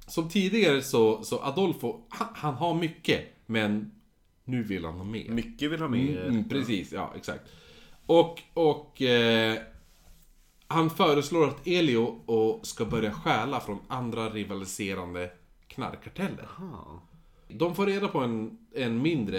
Som 0.06 0.28
tidigare 0.28 0.82
så, 0.82 1.24
så 1.24 1.40
Adolfo, 1.42 2.06
han, 2.08 2.28
han 2.34 2.54
har 2.54 2.74
mycket, 2.74 3.24
men 3.46 3.90
nu 4.44 4.62
vill 4.62 4.84
han 4.84 4.94
ha 4.94 5.04
mer. 5.04 5.28
Mycket 5.28 5.70
vill 5.70 5.80
ha 5.80 5.88
med. 5.88 6.26
Mm, 6.26 6.48
precis, 6.48 6.92
ja 6.92 7.12
exakt. 7.16 7.48
Och, 8.06 8.42
och 8.54 9.02
eh, 9.02 9.58
han 10.66 10.90
föreslår 10.90 11.48
att 11.48 11.66
Elio 11.66 12.22
och 12.26 12.66
ska 12.66 12.84
börja 12.84 13.12
stjäla 13.12 13.60
från 13.60 13.78
andra 13.88 14.30
rivaliserande 14.30 15.30
knarkkarteller. 15.66 16.48
Aha. 16.58 17.02
De 17.48 17.74
får 17.74 17.86
reda 17.86 18.08
på 18.08 18.18
en, 18.18 18.58
en 18.74 19.02
mindre 19.02 19.38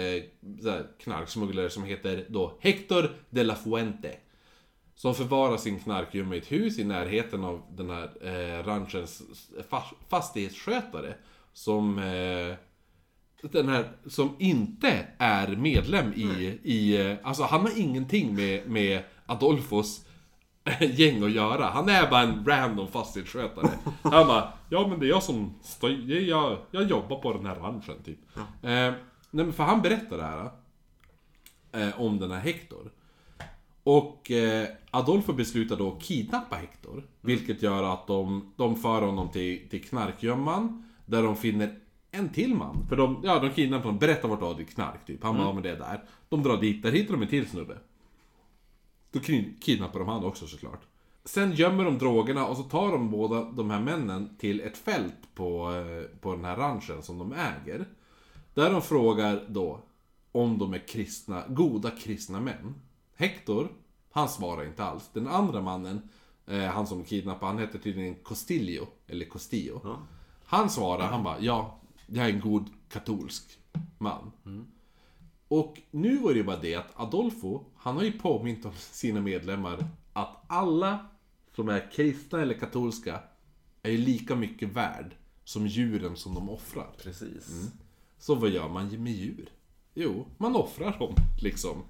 här, 0.64 0.86
knarksmugglare 0.98 1.70
som 1.70 1.84
heter 1.84 2.26
då 2.28 2.58
Hector 2.60 3.10
de 3.30 3.44
la 3.44 3.54
Fuente. 3.54 4.16
Som 4.94 5.14
förvarar 5.14 5.56
sin 5.56 5.80
knarkgömma 5.80 6.34
i 6.34 6.38
ett 6.38 6.52
hus 6.52 6.78
i 6.78 6.84
närheten 6.84 7.44
av 7.44 7.62
den 7.76 7.90
här 7.90 8.10
eh, 8.20 8.64
ranchens 8.64 9.22
fastighetsskötare. 10.08 11.14
Som 11.52 11.98
eh, 11.98 12.54
den 13.42 13.68
här 13.68 13.88
som 14.06 14.36
inte 14.38 15.06
är 15.18 15.56
medlem 15.56 16.12
i, 16.12 16.58
i 16.62 17.06
eh, 17.06 17.16
alltså 17.22 17.42
han 17.42 17.60
har 17.60 17.78
ingenting 17.78 18.34
med, 18.34 18.70
med 18.70 19.02
Adolfos 19.26 20.04
gäng 20.80 21.22
att 21.22 21.30
göra. 21.30 21.64
Han 21.64 21.88
är 21.88 22.10
bara 22.10 22.22
en 22.22 22.44
random 22.46 22.88
fastighetsskötare. 22.88 23.70
Han 24.02 24.26
bara, 24.26 24.52
ja 24.68 24.86
men 24.88 25.00
det 25.00 25.06
är 25.06 25.08
jag 25.08 25.22
som 25.22 25.54
styr, 25.62 26.28
jag, 26.28 26.58
jag 26.70 26.90
jobbar 26.90 27.16
på 27.16 27.32
den 27.32 27.46
här 27.46 27.54
ranchen 27.54 28.02
typ. 28.04 28.18
Eh, 28.36 28.40
nej 28.62 28.94
men 29.30 29.52
för 29.52 29.64
han 29.64 29.82
berättar 29.82 30.16
det 30.16 30.22
här. 30.22 30.50
Eh, 31.72 32.00
om 32.00 32.18
den 32.18 32.30
här 32.30 32.40
Hector. 32.40 32.90
Och 33.82 34.30
eh, 34.30 34.68
Adolfo 34.90 35.32
beslutar 35.32 35.76
då 35.76 35.92
att 35.92 36.02
kidnappa 36.02 36.56
Hector. 36.56 37.06
Vilket 37.20 37.62
gör 37.62 37.82
att 37.82 38.06
de, 38.06 38.52
de 38.56 38.76
för 38.76 39.02
honom 39.02 39.28
till, 39.28 39.68
till 39.70 39.84
knarkgömman. 39.84 40.84
Där 41.06 41.22
de 41.22 41.36
finner 41.36 41.78
en 42.10 42.28
till 42.28 42.54
man. 42.54 42.86
För 42.88 42.96
de, 42.96 43.20
ja, 43.24 43.38
de 43.38 43.50
kidnappar 43.50 43.84
honom, 43.84 43.98
berättar 43.98 44.28
vart 44.28 44.40
du 44.40 44.44
har 44.44 44.54
ditt 44.54 44.74
knark 44.74 45.06
typ. 45.06 45.22
Han 45.22 45.36
bara, 45.36 45.46
ja 45.46 45.52
men 45.52 45.62
det 45.62 45.70
är 45.70 45.78
där. 45.78 46.04
De 46.28 46.42
drar 46.42 46.56
dit, 46.56 46.82
där 46.82 46.92
hittar 46.92 47.12
de 47.12 47.22
en 47.22 47.28
till 47.28 47.48
snubbe. 47.50 47.78
Då 49.12 49.18
kid- 49.20 49.62
kidnappar 49.62 49.98
de 49.98 50.08
han 50.08 50.24
också 50.24 50.46
såklart. 50.46 50.80
Sen 51.24 51.52
gömmer 51.52 51.84
de 51.84 51.98
drogerna 51.98 52.46
och 52.46 52.56
så 52.56 52.62
tar 52.62 52.92
de 52.92 53.10
båda 53.10 53.44
de 53.44 53.70
här 53.70 53.80
männen 53.80 54.36
till 54.38 54.60
ett 54.60 54.76
fält 54.76 55.34
på, 55.34 55.72
eh, 55.72 56.18
på 56.20 56.34
den 56.34 56.44
här 56.44 56.56
ranchen 56.56 57.02
som 57.02 57.18
de 57.18 57.32
äger. 57.32 57.84
Där 58.54 58.70
de 58.72 58.82
frågar 58.82 59.44
då 59.48 59.80
om 60.32 60.58
de 60.58 60.74
är 60.74 60.88
kristna, 60.88 61.44
goda 61.48 61.90
kristna 61.90 62.40
män. 62.40 62.74
Hector, 63.16 63.68
han 64.12 64.28
svarar 64.28 64.64
inte 64.64 64.84
alls. 64.84 65.10
Den 65.12 65.28
andra 65.28 65.60
mannen, 65.62 66.08
eh, 66.46 66.64
han 66.64 66.86
som 66.86 67.04
kidnappade, 67.04 67.52
han 67.52 67.58
heter 67.60 67.78
tydligen 67.78 68.14
Costillo, 68.14 68.86
eller 69.06 69.26
Costillo. 69.26 69.80
Han 70.44 70.70
svarar, 70.70 71.06
han 71.06 71.24
bara 71.24 71.40
ja, 71.40 71.78
jag 72.06 72.26
är 72.26 72.32
en 72.32 72.40
god 72.40 72.70
katolsk 72.88 73.58
man. 73.98 74.32
Och 75.50 75.80
nu 75.90 76.16
var 76.16 76.30
det 76.30 76.36
ju 76.36 76.44
bara 76.44 76.60
det 76.60 76.74
att 76.74 77.00
Adolfo, 77.00 77.64
han 77.76 77.96
har 77.96 78.02
ju 78.02 78.12
påmint 78.12 78.64
om 78.64 78.72
sina 78.78 79.20
medlemmar 79.20 79.84
att 80.12 80.44
alla 80.46 81.06
som 81.56 81.68
är 81.68 81.90
kristna 81.92 82.40
eller 82.40 82.54
katolska 82.54 83.20
är 83.82 83.90
ju 83.90 83.98
lika 83.98 84.36
mycket 84.36 84.68
värd 84.68 85.14
som 85.44 85.66
djuren 85.66 86.16
som 86.16 86.34
de 86.34 86.50
offrar. 86.50 86.90
Precis. 87.02 87.70
Så 88.18 88.34
vad 88.34 88.50
gör 88.50 88.68
man 88.68 89.02
med 89.02 89.12
djur? 89.12 89.50
Jo, 89.94 90.26
man 90.38 90.56
offrar 90.56 90.98
dem, 90.98 91.14
liksom. 91.42 91.82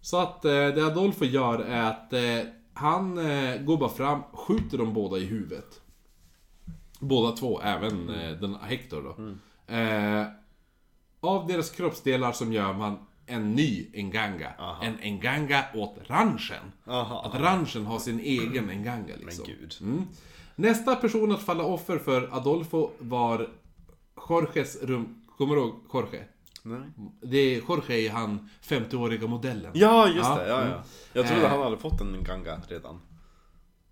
Så 0.00 0.20
att 0.20 0.44
eh, 0.44 0.50
det 0.50 0.86
Adolfo 0.86 1.24
gör 1.24 1.58
är 1.58 1.90
att 1.90 2.12
eh, 2.12 2.52
han 2.72 3.18
eh, 3.18 3.62
går 3.62 3.76
bara 3.76 3.90
fram, 3.90 4.22
skjuter 4.32 4.78
dem 4.78 4.94
båda 4.94 5.18
i 5.18 5.24
huvudet. 5.24 5.80
Båda 7.00 7.36
två, 7.36 7.60
även 7.60 8.08
eh, 8.08 8.40
den 8.40 8.54
Hector 8.54 9.02
då. 9.02 9.34
Eh, 9.74 10.26
av 11.20 11.46
deras 11.46 11.70
kroppsdelar 11.70 12.32
som 12.32 12.52
gör 12.52 12.72
man 12.72 12.98
en 13.26 13.52
ny 13.54 13.86
Nganga. 13.94 14.52
En 14.82 15.14
Nganga 15.16 15.64
åt 15.74 15.96
ranchen. 16.06 16.72
Aha. 16.86 17.22
Att 17.24 17.40
ranchen 17.40 17.86
har 17.86 17.98
sin 17.98 18.20
egen 18.20 18.66
Nganga 18.82 19.14
liksom. 19.20 19.44
Men 19.48 19.56
gud. 19.60 19.74
Mm. 19.80 20.06
Nästa 20.56 20.96
person 20.96 21.32
att 21.32 21.42
falla 21.42 21.64
offer 21.64 21.98
för 21.98 22.28
Adolfo 22.36 22.90
var 22.98 23.48
Jorges 24.28 24.82
rum... 24.82 25.16
Kommer 25.38 25.54
du 25.54 25.60
ihåg 25.60 25.74
Jorge? 25.92 26.24
Nej. 26.62 26.80
Det 27.22 27.36
är, 27.38 27.62
Jorge 27.68 28.06
är 28.06 28.10
han 28.10 28.50
50-åriga 28.62 29.26
modellen. 29.26 29.70
Ja, 29.74 30.06
just 30.08 30.18
Ja, 30.28 30.34
det. 30.38 30.48
Ja, 30.48 30.60
mm. 30.60 30.72
ja. 30.72 30.82
Jag 31.12 31.26
trodde 31.26 31.42
Eh. 31.44 31.50
han 31.50 31.62
hade 31.62 31.76
fått 31.76 32.00
en 32.00 32.24
ganga 32.24 32.60
redan. 32.68 33.00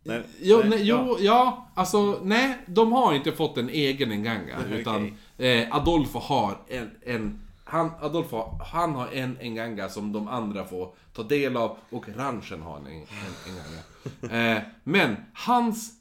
Nej. 0.03 0.23
Jo, 0.41 0.59
nej, 0.59 0.69
nej, 0.69 0.83
jo, 0.83 1.17
ja. 1.21 1.71
alltså 1.75 2.21
nej, 2.23 2.59
de 2.67 2.93
har 2.93 3.15
inte 3.15 3.33
fått 3.33 3.59
en 3.59 3.69
egen 3.69 4.23
Nganga. 4.23 4.59
Nej, 4.71 4.81
utan 4.81 5.17
eh, 5.39 5.77
Adolfo 5.77 6.19
har 6.19 6.59
en, 6.69 6.91
en 7.03 7.41
han, 7.65 7.91
Adolfo, 8.01 8.59
han 8.73 8.95
har 8.95 9.09
en 9.13 9.55
Nganga 9.55 9.89
som 9.89 10.13
de 10.13 10.29
andra 10.29 10.65
får 10.65 10.95
ta 11.13 11.23
del 11.23 11.57
av 11.57 11.77
och 11.91 12.09
ranchen 12.17 12.63
har 12.63 12.77
en, 12.77 12.87
en, 12.87 13.03
en 13.47 13.55
Nganga. 13.55 14.57
Eh, 14.57 14.63
men 14.85 15.17
hans, 15.35 15.93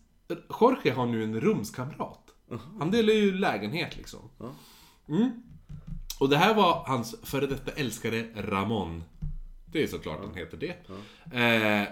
Jorge 0.59 0.91
har 0.91 1.05
nu 1.05 1.23
en 1.23 1.41
rumskamrat. 1.41 2.19
Han 2.79 2.91
delar 2.91 3.13
ju 3.13 3.37
lägenhet 3.37 3.97
liksom. 3.97 4.19
Mm. 5.09 5.31
Och 6.19 6.29
det 6.29 6.37
här 6.37 6.53
var 6.53 6.83
hans 6.85 7.15
före 7.23 7.47
detta 7.47 7.71
älskare 7.71 8.25
Ramon. 8.35 9.03
Det 9.65 9.83
är 9.83 9.87
såklart 9.87 10.19
han 10.19 10.35
heter 10.35 10.57
det. 10.57 10.75
Eh, 11.37 11.87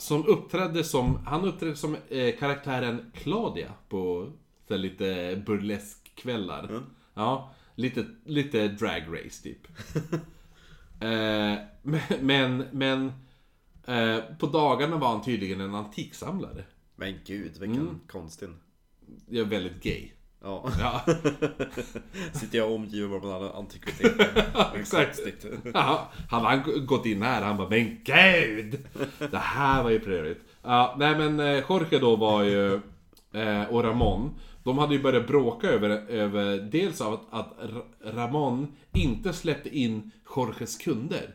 som 0.00 0.26
uppträdde 0.26 0.84
som, 0.84 1.18
han 1.26 1.44
uppträdde 1.44 1.76
som 1.76 1.96
eh, 2.08 2.36
karaktären 2.38 3.12
Claudia 3.14 3.72
på 3.88 4.32
så 4.68 4.74
här, 4.74 4.80
lite 4.80 5.42
burleskkvällar. 5.46 6.82
Ja, 7.14 7.54
lite, 7.74 8.06
lite 8.24 8.68
drag 8.68 9.02
race 9.08 9.42
typ. 9.42 9.66
eh, 11.00 11.58
men, 11.82 12.00
men, 12.20 12.64
men 12.72 13.12
eh, 13.86 14.24
på 14.38 14.46
dagarna 14.46 14.96
var 14.96 15.08
han 15.08 15.22
tydligen 15.22 15.60
en 15.60 15.74
antiksamlare. 15.74 16.64
Men 16.96 17.14
gud, 17.26 17.52
vilken 17.60 17.80
Mm. 17.80 18.00
konstig. 18.06 18.48
Jag 19.28 19.46
är 19.46 19.50
väldigt 19.50 19.82
gay. 19.82 20.10
Ja. 20.42 20.70
Ja, 20.80 21.00
Sitter 22.32 22.58
jag 22.58 22.72
omgiven 22.72 23.12
av 23.12 23.32
alla 23.32 23.52
antikviteter. 23.52 24.44
Exakt. 24.74 25.20
Ja, 25.74 26.10
hade 26.30 26.46
han 26.46 26.86
gått 26.86 27.06
in 27.06 27.22
här, 27.22 27.42
han 27.42 27.56
bara 27.56 27.68
Men 27.68 28.00
gud! 28.04 28.86
Det 29.30 29.38
här 29.38 29.82
var 29.82 29.90
ju 29.90 30.00
prövligt. 30.00 30.40
Ja, 30.62 30.94
nej 30.98 31.18
men 31.18 31.40
eh, 31.40 31.64
Jorge 31.68 31.98
då 31.98 32.16
var 32.16 32.42
ju, 32.42 32.74
eh, 33.32 33.62
och 33.70 33.84
Ramon, 33.84 34.34
de 34.62 34.78
hade 34.78 34.94
ju 34.94 35.02
börjat 35.02 35.26
bråka 35.26 35.68
över, 35.68 35.90
över 36.08 36.56
dels 36.56 37.00
av 37.00 37.12
att, 37.12 37.26
att 37.30 37.56
Ramon 38.04 38.74
inte 38.92 39.32
släppte 39.32 39.78
in 39.78 40.10
Jorges 40.36 40.76
kunder. 40.76 41.34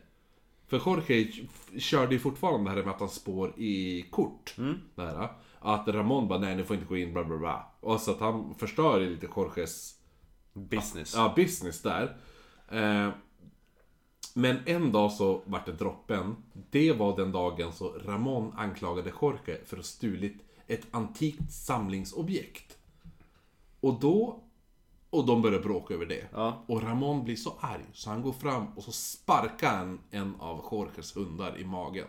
För 0.67 0.81
Jorge 0.85 1.31
körde 1.79 2.13
ju 2.13 2.19
fortfarande 2.19 2.69
det 2.69 2.75
här 2.75 2.83
med 2.83 2.93
att 2.93 2.99
han 2.99 3.09
spår 3.09 3.53
i 3.57 4.05
kort. 4.09 4.55
Där, 4.95 5.29
att 5.59 5.87
Ramon 5.87 6.27
bara 6.27 6.39
nej 6.39 6.55
ni 6.55 6.63
får 6.63 6.75
inte 6.75 6.87
gå 6.87 6.97
in 6.97 7.13
bla 7.13 7.23
bla 7.23 7.37
bla. 7.37 7.65
Och 7.85 8.01
så 8.01 8.11
att 8.11 8.19
han 8.19 8.55
förstör 8.55 8.99
lite 8.99 9.27
Jorges 9.35 9.99
Business. 10.53 11.13
ja, 11.15 11.33
business 11.35 11.81
där. 11.81 12.17
Eh, 12.69 13.09
men 14.33 14.57
en 14.65 14.91
dag 14.91 15.11
så 15.11 15.41
vart 15.45 15.65
det 15.65 15.71
droppen. 15.71 16.35
Det 16.69 16.91
var 16.91 17.17
den 17.17 17.31
dagen 17.31 17.73
så 17.73 17.89
Ramon 17.89 18.53
anklagade 18.57 19.11
Jorge 19.21 19.57
för 19.65 19.75
att 19.75 19.79
ha 19.79 19.83
stulit 19.83 20.35
ett 20.67 20.87
antikt 20.91 21.51
samlingsobjekt. 21.51 22.77
Och 23.79 23.99
då... 23.99 24.43
Och 25.09 25.25
de 25.25 25.41
börjar 25.41 25.59
bråka 25.59 25.93
över 25.93 26.05
det. 26.05 26.27
Ja. 26.31 26.63
Och 26.67 26.83
Ramon 26.83 27.23
blir 27.23 27.35
så 27.35 27.53
arg 27.59 27.85
så 27.93 28.09
han 28.09 28.21
går 28.21 28.33
fram 28.33 28.67
och 28.75 28.83
så 28.83 28.91
sparkar 28.91 29.77
han 29.77 29.99
en 30.11 30.35
av 30.39 30.67
Jorges 30.71 31.17
hundar 31.17 31.59
i 31.59 31.65
magen. 31.65 32.07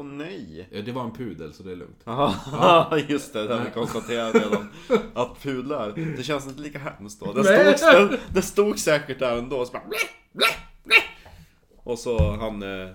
Åh 0.00 0.06
nej. 0.06 0.68
Ja, 0.70 0.82
det 0.82 0.92
var 0.92 1.04
en 1.04 1.12
pudel 1.12 1.52
så 1.54 1.62
det 1.62 1.72
är 1.72 1.76
lugnt. 1.76 2.00
Jaha, 2.04 2.98
just 3.08 3.32
det, 3.32 3.46
det 3.48 3.54
har 3.54 3.64
vi 3.64 3.70
konstaterat 3.70 4.34
redan. 4.34 4.68
Att 5.14 5.42
pudlar, 5.42 5.92
det 6.16 6.22
känns 6.22 6.46
inte 6.46 6.60
lika 6.62 6.78
hemskt 6.78 7.20
då. 7.20 7.32
Det 7.32 7.44
stod, 7.78 8.10
det, 8.10 8.18
det 8.34 8.42
stod 8.42 8.78
säkert 8.78 9.18
där 9.18 9.36
ändå, 9.36 9.64
så 9.66 9.72
bara, 9.72 9.82
blä, 9.88 9.98
blä, 10.32 10.46
blä. 10.84 10.96
Och 11.84 11.98
så 11.98 12.36
han, 12.36 12.62
eh, 12.62 12.88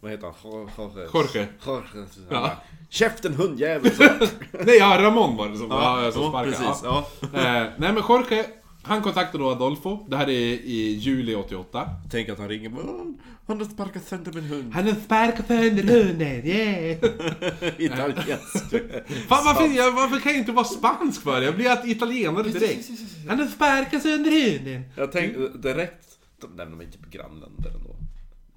vad 0.00 0.10
heter 0.10 0.26
han? 0.26 0.70
Jorge. 0.76 1.08
Jorge. 1.14 1.48
Jorge. 1.66 2.06
Ja. 2.30 2.50
Käften 2.90 3.34
hundjävel! 3.34 3.92
Nej, 4.52 4.76
ja, 4.78 4.98
Ramon 5.02 5.36
var 5.36 5.48
det 5.48 5.56
som, 5.58 5.66
ja, 5.70 6.04
Ja, 6.04 6.12
som 6.12 6.22
ja, 6.22 6.28
sparkade. 6.28 6.56
precis. 6.56 6.84
Ja. 6.84 7.06
Ja. 7.20 7.38
Eh, 7.38 7.68
nej 7.76 7.92
men 7.92 8.02
Jorge, 8.08 8.44
han 8.86 9.02
kontaktade 9.02 9.44
då 9.44 9.50
Adolfo. 9.50 10.06
Det 10.08 10.16
här 10.16 10.26
är 10.26 10.30
i 10.30 10.94
juli 11.00 11.34
88. 11.34 11.88
Tänk 12.10 12.28
att 12.28 12.38
han 12.38 12.48
ringer 12.48 12.72
"Åh, 12.78 13.06
Han 13.46 13.58
har 13.58 13.64
sparkat 13.64 14.04
sönder 14.08 14.32
min 14.32 14.44
hund. 14.44 14.72
Han 14.74 14.84
har 14.84 14.94
sparkat 14.94 15.46
sönder 15.46 15.82
hunden, 15.82 16.46
yeah! 16.46 16.98
Italiensk. 17.78 18.70
Fan 19.28 19.44
varför, 19.44 19.76
jag, 19.76 19.92
varför 19.92 20.20
kan 20.20 20.32
jag 20.32 20.38
inte 20.40 20.52
vara 20.52 20.64
spansk 20.64 21.22
för? 21.22 21.42
Jag 21.42 21.54
blir 21.56 21.70
att 21.70 21.86
italienare 21.86 22.48
direkt. 22.48 22.88
Han 23.28 23.38
har 23.38 23.46
sparkat 23.46 24.02
sönder 24.02 24.30
hunden. 24.30 24.82
Jag 24.96 25.12
tänkte 25.12 25.48
direkt, 25.48 26.06
de 26.40 26.56
nämner 26.56 26.84
inte 26.84 26.98
grannländer 27.10 27.70
ändå. 27.74 27.96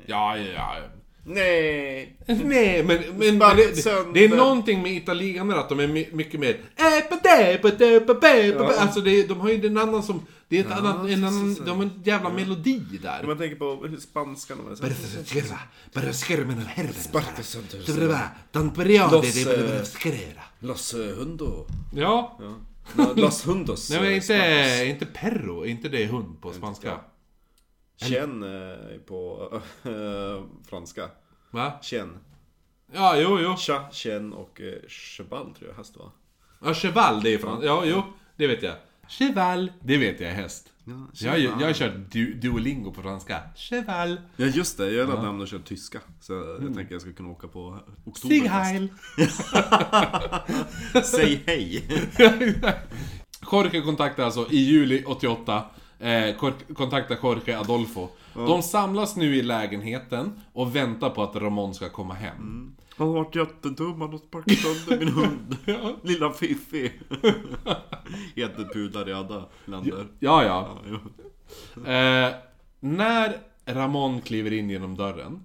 Ja, 0.05 0.37
ja, 0.37 0.43
ja. 0.53 0.75
Nej. 1.29 2.15
Nej, 2.27 2.83
men, 2.83 3.01
men, 3.17 3.37
men 3.37 3.57
det, 3.57 3.83
det 4.13 4.25
är 4.25 4.29
någonting 4.29 4.81
med 4.81 4.91
italienare 4.91 5.59
att 5.59 5.69
de 5.69 5.79
är 5.79 5.87
my, 5.87 6.07
mycket 6.11 6.39
mer... 6.39 6.57
Ja. 8.59 8.73
Alltså 8.79 9.01
det, 9.01 9.27
de 9.27 9.39
har 9.39 9.49
ju 9.49 9.67
en 9.67 9.77
annan 9.77 10.03
som... 10.03 10.25
Det 10.47 10.57
är 10.57 10.61
ett 10.61 10.67
Ja, 10.69 10.75
annat, 10.75 11.09
en 11.09 11.23
annan, 11.23 11.55
de 11.65 11.77
har 11.77 11.83
en 11.83 12.01
jävla 12.03 12.29
melodi 12.29 12.81
där. 13.01 13.19
Om 13.21 13.27
man 13.27 13.37
tänker 13.37 13.55
på 13.55 13.87
spanskan 13.99 14.57
Los, 20.59 20.93
eh, 20.93 21.09
eh, 21.09 21.15
hundo. 21.15 21.65
Ja, 21.95 22.39
Ja. 22.97 23.13
Los 23.15 23.47
hundos. 23.47 23.89
nej 23.89 23.99
men 23.99 24.09
eh, 24.09 24.15
inte, 24.15 24.85
inte 24.85 25.05
perro, 25.05 25.65
inte 25.65 25.89
det 25.89 26.05
hund 26.05 26.41
på 26.41 26.53
spanska. 26.53 26.99
Chen 28.01 28.43
eh, 28.43 28.99
på 29.07 29.49
eh, 29.83 30.43
franska. 30.69 31.09
Va? 31.51 31.73
Chen. 31.81 32.17
Ja, 32.93 33.17
jo, 33.17 33.39
jo. 33.39 33.55
Cha, 33.57 33.89
chen 33.91 34.33
och 34.33 34.61
eh, 34.61 34.87
cheval 34.87 35.55
tror 35.55 35.69
jag 35.69 35.77
häst 35.77 35.97
va? 35.97 36.11
Ja, 36.63 36.73
cheval, 36.73 37.21
det 37.23 37.33
är 37.33 37.37
franska. 37.37 37.65
Ja, 37.65 37.85
jo, 37.85 38.03
det 38.35 38.47
vet 38.47 38.63
jag. 38.63 38.75
Cheval, 39.07 39.71
det 39.83 39.97
vet 39.97 40.19
jag 40.19 40.29
är 40.29 40.35
häst. 40.35 40.69
Ja, 40.83 41.07
Jag, 41.13 41.31
har 41.31 41.37
jag 41.37 41.67
har 41.67 41.73
kört 41.73 41.93
du, 42.11 42.33
Duolingo 42.33 42.91
på 42.91 43.01
franska. 43.01 43.41
Cheval. 43.55 44.21
Ja 44.35 44.45
just 44.45 44.77
det, 44.77 44.91
jag 44.91 45.09
lärde 45.09 45.21
namn 45.21 45.41
och 45.41 45.47
kör 45.47 45.59
tyska. 45.59 45.99
Så 46.21 46.33
jag 46.33 46.75
tänker 46.75 46.95
jag 46.95 47.01
ska 47.01 47.13
kunna 47.13 47.29
åka 47.29 47.47
på 47.47 47.79
Oktoberfest. 48.05 48.25
Stig 48.25 48.49
Heil. 48.49 48.89
Säg 51.03 51.43
hej! 51.45 51.83
Jorge 53.51 53.81
kontaktar 53.81 54.23
alltså 54.23 54.47
i 54.51 54.57
juli 54.57 55.03
88 55.05 55.65
eh, 55.99 56.35
kontaktar 56.73 57.17
Jorge 57.23 57.59
Adolfo. 57.59 58.09
De 58.47 58.61
samlas 58.63 59.15
nu 59.15 59.35
i 59.35 59.41
lägenheten 59.41 60.39
och 60.53 60.75
väntar 60.75 61.09
på 61.09 61.23
att 61.23 61.35
Ramon 61.35 61.73
ska 61.73 61.89
komma 61.89 62.13
hem. 62.13 62.75
Han 62.97 63.07
har 63.07 63.15
varit 63.15 63.35
jättedum, 63.35 64.01
han 64.01 64.11
har 64.11 64.17
sparkat 64.17 64.57
sönder 64.57 65.05
min 65.05 65.13
hund. 65.13 65.57
Ja. 65.65 65.95
Lilla 66.03 66.31
Fiffi. 66.31 66.91
Heter 68.35 68.73
pudlar 68.73 69.09
i 69.09 69.13
alla 69.13 69.45
länder. 69.65 70.07
Ja, 70.19 70.43
ja. 70.43 70.77
Ja, 70.85 70.97
jo. 71.75 71.81
Eh, 71.91 72.33
när 72.79 73.37
Ramon 73.65 74.21
kliver 74.21 74.53
in 74.53 74.69
genom 74.69 74.95
dörren. 74.97 75.43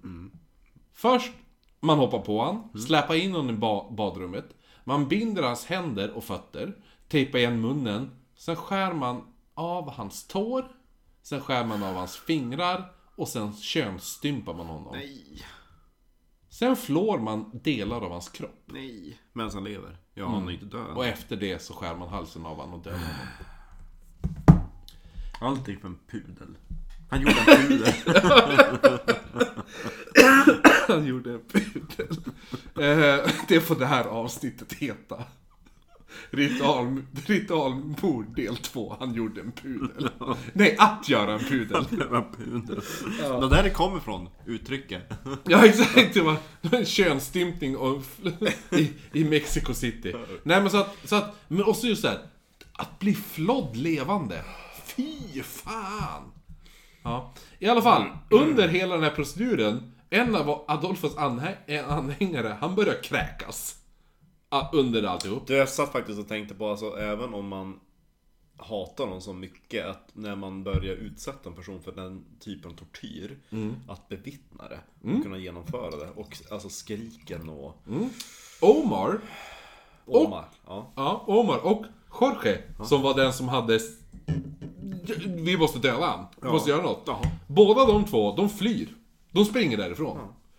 Först, 0.93 1.31
man 1.79 1.97
hoppar 1.97 2.19
på 2.19 2.43
han, 2.43 2.81
släpar 2.81 3.15
in 3.15 3.31
honom 3.33 3.55
i 3.55 3.57
ba- 3.57 3.89
badrummet. 3.91 4.45
Man 4.83 5.07
binder 5.07 5.43
hans 5.43 5.65
händer 5.65 6.11
och 6.17 6.23
fötter, 6.23 6.73
tejpar 7.07 7.39
igen 7.39 7.61
munnen. 7.61 8.11
Sen 8.37 8.55
skär 8.55 8.93
man 8.93 9.21
av 9.53 9.89
hans 9.91 10.27
tår. 10.27 10.65
Sen 11.25 11.41
skär 11.41 11.65
man 11.65 11.83
av 11.83 11.95
hans 11.95 12.17
fingrar. 12.17 12.91
Och 13.15 13.27
sen 13.27 13.53
könsstympar 13.53 14.53
man 14.53 14.67
honom. 14.67 14.93
Nej, 14.95 15.45
Sen 16.49 16.75
flår 16.75 17.19
man 17.19 17.59
delar 17.63 18.01
av 18.01 18.11
hans 18.11 18.29
kropp. 18.29 18.63
nej. 18.65 19.19
Medan 19.33 19.51
han 19.53 19.63
lever. 19.63 19.97
Ja, 20.13 20.27
han 20.29 20.47
är 20.47 20.51
inte 20.51 20.65
död. 20.65 20.95
Och 20.95 21.05
efter 21.05 21.35
det 21.35 21.61
så 21.61 21.73
skär 21.73 21.95
man 21.95 22.09
halsen 22.09 22.45
av 22.45 22.55
honom 22.55 22.73
och 22.73 22.83
dödar 22.83 22.97
honom. 22.99 23.15
Allting 25.41 25.79
för 25.79 25.87
en 25.87 25.99
pudel. 26.07 26.57
Han 27.09 27.21
gjorde 27.21 27.35
en 27.39 27.67
pudel. 27.67 27.93
Han 30.87 31.05
gjorde 31.05 31.33
en 31.33 31.41
pudel. 31.47 32.17
Eh, 32.75 33.31
det 33.47 33.61
får 33.61 33.75
det 33.75 33.85
här 33.85 34.03
avsnittet 34.05 34.73
heta. 34.73 35.23
Ritual, 36.31 37.01
ritualmord 37.27 38.35
del 38.35 38.57
2. 38.57 38.95
Han 38.99 39.13
gjorde 39.13 39.41
en 39.41 39.51
pudel. 39.51 40.09
Nej, 40.53 40.75
att 40.79 41.09
göra 41.09 41.33
en 41.33 41.39
pudel. 41.39 41.85
en 41.91 42.31
pudel. 42.37 42.81
Det 43.19 43.25
är 43.25 43.49
där 43.49 43.63
det 43.63 43.69
kommer 43.69 43.97
ifrån, 43.97 44.29
uttrycket. 44.45 45.13
Ja, 45.43 45.65
exakt. 45.65 46.13
Det 46.13 46.21
var 46.21 46.35
det 46.61 46.71
var 46.71 46.79
en 46.79 46.85
könsstympning 46.85 47.77
och, 47.77 48.03
i, 48.71 48.91
i 49.13 49.23
Mexico 49.23 49.73
City. 49.73 50.13
Nej, 50.43 50.61
men 50.61 50.69
så 50.69 50.77
att, 50.77 50.95
så 51.03 51.15
att 51.15 51.35
men 51.47 51.63
också 51.63 51.87
just 51.87 52.01
det 52.01 52.09
här, 52.09 52.19
att 52.73 52.99
bli 52.99 53.13
flodd 53.15 53.75
levande. 53.75 54.41
Fy 54.85 55.41
fan! 55.43 56.31
Ja. 57.03 57.33
I 57.59 57.67
alla 57.67 57.81
fall, 57.81 58.03
under 58.29 58.67
hela 58.67 58.95
den 58.95 59.03
här 59.03 59.11
proceduren, 59.11 59.91
en 60.09 60.35
av 60.35 60.65
Adolfos 60.67 61.15
anhä- 61.17 61.85
anhängare, 61.87 62.57
han 62.61 62.75
börjar 62.75 63.03
kräkas. 63.03 63.75
Ah, 64.55 64.69
Under 64.73 65.03
alltihop. 65.03 65.47
Du, 65.47 65.53
jag 65.53 65.69
satt 65.69 65.91
faktiskt 65.91 66.19
och 66.19 66.27
tänkte 66.27 66.55
på, 66.55 66.69
alltså 66.69 66.97
även 66.97 67.33
om 67.33 67.47
man 67.47 67.79
hatar 68.57 69.05
någon 69.05 69.21
så 69.21 69.33
mycket, 69.33 69.85
att 69.85 70.09
när 70.13 70.35
man 70.35 70.63
börjar 70.63 70.95
utsätta 70.95 71.49
en 71.49 71.55
person 71.55 71.81
för 71.81 71.91
den 71.91 72.25
typen 72.39 72.71
av 72.71 72.75
tortyr, 72.75 73.37
att 73.87 74.09
bevittna 74.09 74.63
det, 74.69 74.79
och 75.15 75.23
kunna 75.23 75.37
genomföra 75.37 75.89
det, 75.89 76.09
och 76.15 76.37
alltså 76.51 76.69
skriken 76.69 77.49
och... 77.49 77.77
Omar, 78.61 79.19
Omar. 80.05 80.45
Ja. 80.65 80.91
ja, 80.95 81.23
Omar 81.27 81.65
och 81.65 81.85
Jorge, 82.21 82.61
som 82.85 83.01
var 83.01 83.13
den 83.13 83.33
som 83.33 83.47
hade... 83.47 83.79
Vi 85.25 85.57
måste 85.57 85.79
döda 85.79 86.05
han. 86.05 86.25
Vi 86.41 86.47
måste 86.49 86.69
göra 86.69 86.81
något. 86.81 87.03
Jaha. 87.05 87.31
Båda 87.47 87.85
de 87.85 88.05
två, 88.05 88.35
de 88.35 88.49
flyr. 88.49 88.95
De 89.31 89.45
springer 89.45 89.77
därifrån. 89.77 90.17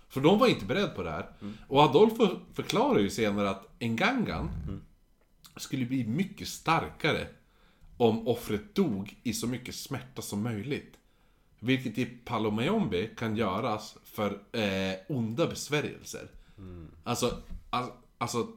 För 0.09 0.20
de 0.20 0.39
var 0.39 0.47
inte 0.47 0.64
beredda 0.64 0.89
på 0.89 1.02
det 1.02 1.10
här. 1.10 1.27
Och 1.68 1.81
Adolfo 1.81 2.28
förklarar 2.55 2.98
ju 2.98 3.10
senare 3.10 3.51
att 3.51 3.65
Ngangan 3.81 4.51
skulle 5.57 5.86
bli 5.86 6.07
mycket 6.07 6.48
starkare 6.48 7.28
om 7.97 8.28
offret 8.28 8.74
dog 8.74 9.16
i 9.23 9.32
så 9.32 9.47
mycket 9.47 9.74
smärta 9.74 10.23
som 10.23 10.43
möjligt. 10.43 10.97
Vilket 11.61 11.98
i 11.98 12.05
Palomayombe 12.07 13.07
kan 13.07 13.36
göras 13.36 13.97
för 14.05 14.40
eh, 14.53 14.94
onda 15.09 15.47
besvärjelser. 15.47 16.28
Alltså, 17.05 17.43
alltså, 17.70 17.93
alltså, 18.19 18.48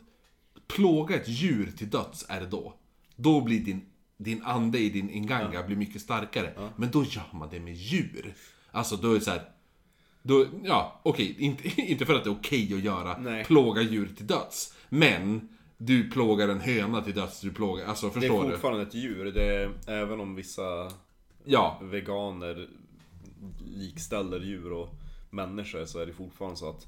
plåga 0.68 1.16
ett 1.16 1.28
djur 1.28 1.72
till 1.78 1.90
döds 1.90 2.26
är 2.30 2.40
det 2.40 2.48
då. 2.48 2.74
Då 3.16 3.42
blir 3.42 3.60
din, 3.66 3.86
din 4.18 4.44
ande 4.44 4.80
i 4.80 4.90
din 4.90 5.10
inganga 5.10 5.64
blir 5.64 5.76
mycket 5.76 6.02
starkare. 6.02 6.72
Men 6.76 6.92
då 6.92 7.04
gör 7.04 7.30
man 7.32 7.50
det 7.50 7.60
med 7.60 7.74
djur. 7.74 8.36
Alltså 8.72 8.96
då 8.96 9.12
är 9.12 9.16
det 9.16 9.22
så 9.22 9.32
här. 9.32 9.52
Då, 10.22 10.46
ja, 10.64 11.00
okej, 11.04 11.36
inte, 11.40 11.82
inte 11.82 12.06
för 12.06 12.16
att 12.16 12.24
det 12.24 12.30
är 12.30 12.36
okej 12.36 12.74
att 12.74 12.84
göra, 12.84 13.18
Nej. 13.18 13.46
plåga 13.46 13.82
djur 13.82 14.10
till 14.18 14.28
döds. 14.28 14.74
Men, 14.90 15.50
du 15.78 16.10
plågar 16.10 16.50
en 16.50 16.60
höna 16.60 17.02
till 17.02 17.14
döds, 17.16 17.42
du 17.42 17.52
plågar, 17.54 17.86
alltså 17.86 18.06
Det 18.08 18.14
förstår 18.14 18.44
är 18.44 18.46
du? 18.48 18.52
fortfarande 18.52 18.82
ett 18.82 18.94
djur, 18.94 19.26
det 19.26 19.44
är, 19.56 19.72
även 19.88 20.20
om 20.20 20.36
vissa 20.36 20.92
Ja, 21.46 21.80
veganer 21.84 22.68
likställer 23.76 24.40
djur 24.40 24.74
och 24.74 24.90
människor 25.30 25.86
så 25.86 26.00
är 26.00 26.06
det 26.06 26.14
fortfarande 26.14 26.58
så 26.58 26.70
att 26.70 26.88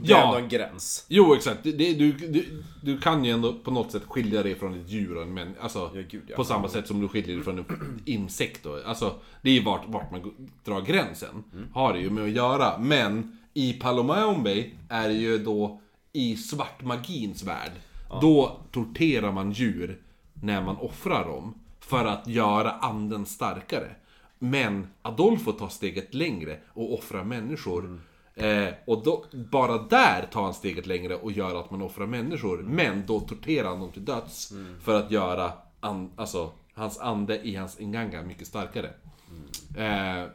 det 0.00 0.12
är 0.12 0.16
Ja. 0.16 0.24
ändå 0.26 0.38
en 0.38 0.48
gräns. 0.48 1.04
jo 1.08 1.34
exakt. 1.34 1.62
Det, 1.62 1.72
det, 1.72 1.94
du, 1.94 2.12
du, 2.12 2.62
du 2.82 2.98
kan 3.00 3.24
ju 3.24 3.30
ändå 3.32 3.52
på 3.52 3.70
något 3.70 3.92
sätt 3.92 4.02
skilja 4.08 4.42
dig 4.42 4.54
från 4.54 4.80
ett 4.80 4.88
djur 4.90 5.16
och 5.16 5.22
en 5.22 5.34
män, 5.34 5.54
alltså, 5.60 5.90
Ja, 5.94 6.00
gud, 6.10 6.22
ja. 6.28 6.36
På 6.36 6.44
samma 6.44 6.68
sätt 6.68 6.86
som 6.86 7.00
du 7.00 7.08
skiljer 7.08 7.34
dig 7.36 7.44
från 7.44 7.58
en 7.58 8.00
insekt 8.04 8.62
då. 8.62 8.80
Alltså, 8.86 9.14
det 9.42 9.50
är 9.50 9.54
ju 9.54 9.62
vart, 9.62 9.88
vart 9.88 10.10
man 10.10 10.48
drar 10.64 10.80
gränsen. 10.80 11.44
Har 11.74 11.92
det 11.92 11.98
ju 11.98 12.10
med 12.10 12.24
att 12.24 12.30
göra. 12.30 12.78
Men 12.78 13.38
i 13.54 13.72
Palomayombe 13.72 14.64
är 14.88 15.08
det 15.08 15.14
ju 15.14 15.38
då 15.38 15.80
i 16.12 16.36
svartmagins 16.36 17.42
värld. 17.42 17.72
Då 18.20 18.60
torterar 18.70 19.32
man 19.32 19.52
djur 19.52 19.98
när 20.34 20.62
man 20.62 20.76
offrar 20.76 21.24
dem. 21.24 21.54
För 21.80 22.04
att 22.04 22.28
göra 22.28 22.70
anden 22.72 23.26
starkare. 23.26 23.90
Men 24.38 24.86
Adolfo 25.02 25.52
tar 25.52 25.68
steget 25.68 26.14
längre 26.14 26.58
och 26.68 26.94
offrar 26.94 27.24
människor. 27.24 28.00
Eh, 28.34 28.68
och 28.86 29.04
då, 29.04 29.24
bara 29.32 29.78
där 29.78 30.28
tar 30.32 30.42
han 30.42 30.54
steget 30.54 30.86
längre 30.86 31.16
och 31.16 31.32
gör 31.32 31.60
att 31.60 31.70
man 31.70 31.82
offrar 31.82 32.06
människor. 32.06 32.58
Men 32.62 33.06
då 33.06 33.20
torterar 33.20 33.68
han 33.68 33.80
dem 33.80 33.92
till 33.92 34.04
döds. 34.04 34.52
För 34.80 34.94
att 34.94 35.10
göra 35.10 35.52
an, 35.80 36.10
alltså, 36.16 36.52
hans 36.74 36.98
ande 36.98 37.46
i 37.46 37.56
hans 37.56 37.80
inganga 37.80 38.22
mycket 38.22 38.46
starkare. 38.46 38.90
Eh, 39.76 40.30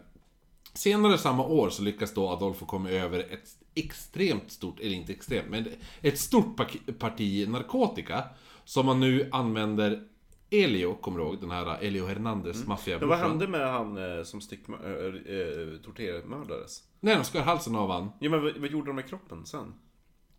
senare 0.73 1.17
samma 1.17 1.45
år 1.45 1.69
så 1.69 1.83
lyckas 1.83 2.13
då 2.13 2.29
Adolfo 2.29 2.65
komma 2.65 2.89
över 2.89 3.19
ett 3.19 3.49
extremt 3.75 4.51
stort, 4.51 4.79
eller 4.79 4.95
inte 4.95 5.11
extremt, 5.11 5.49
men 5.49 5.67
ett 6.01 6.19
stort 6.19 6.57
parti 6.99 7.49
narkotika. 7.49 8.23
Som 8.65 8.85
man 8.85 8.99
nu 8.99 9.29
använder 9.31 10.03
Elio, 10.49 10.93
kommer 10.93 11.19
du 11.19 11.25
ihåg? 11.25 11.41
Den 11.41 11.51
här 11.51 11.77
Elio 11.81 12.07
Hernandez, 12.07 12.57
vad 12.57 12.67
maffiabrorsan. 12.67 13.29
hände 13.29 13.47
med 13.47 13.71
han 13.71 14.17
eh, 14.17 14.23
som 14.23 14.41
stick, 14.41 14.59
äh, 14.69 14.75
äh, 14.75 15.79
tortermördades? 15.85 16.83
Nej, 16.99 17.15
de 17.15 17.23
skar 17.23 17.41
halsen 17.41 17.75
av 17.75 17.91
han. 17.91 18.11
Ja 18.19 18.29
men 18.29 18.43
vad, 18.43 18.57
vad 18.57 18.69
gjorde 18.69 18.89
de 18.89 18.95
med 18.95 19.09
kroppen 19.09 19.45
sen? 19.45 19.73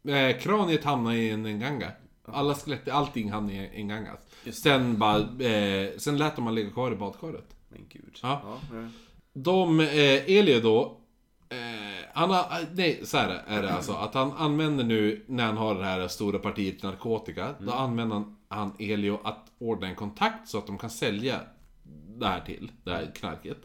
Eh, 0.08 0.38
kraniet 0.38 0.84
hamnade 0.84 1.16
i 1.16 1.30
en 1.30 1.46
enganga. 1.46 1.92
Alla 2.24 2.54
skelett, 2.54 2.88
allting 2.88 3.30
hamnade 3.30 3.54
i 3.54 3.66
en 3.66 3.72
enganga. 3.72 4.16
Just 4.44 4.62
Sen 4.62 4.98
bara, 4.98 5.18
eh, 5.18 5.90
sen 5.96 6.18
lät 6.18 6.36
de 6.36 6.46
han 6.46 6.54
ligga 6.54 6.70
kvar 6.70 6.92
i 6.92 6.96
badkaret. 6.96 7.56
Men 7.68 7.86
gud. 7.88 8.18
Ja. 8.22 8.42
ja. 8.72 8.88
De, 9.32 9.80
eh, 9.80 10.30
Elio 10.30 10.60
då, 10.60 11.00
eh, 11.48 11.58
han 12.14 12.30
har, 12.30 12.38
eh, 12.38 12.68
nej 12.72 13.00
så 13.04 13.16
här 13.16 13.42
är 13.46 13.62
det 13.62 13.72
alltså, 13.72 13.92
att 13.92 14.14
han 14.14 14.32
använder 14.32 14.84
nu, 14.84 15.24
när 15.28 15.46
han 15.46 15.56
har 15.56 15.74
det 15.74 15.84
här 15.84 16.08
stora 16.08 16.38
partiet 16.38 16.82
narkotika, 16.82 17.54
då 17.58 17.72
använder 17.72 18.16
han, 18.16 18.36
han 18.48 18.72
Elio 18.78 19.20
att 19.24 19.52
ordna 19.58 19.88
en 19.88 19.94
kontakt 19.94 20.48
så 20.48 20.58
att 20.58 20.66
de 20.66 20.78
kan 20.78 20.90
sälja 20.90 21.40
det 22.18 22.26
här 22.26 22.40
till, 22.40 22.72
det 22.84 22.90
här 22.90 23.12
knarket. 23.14 23.58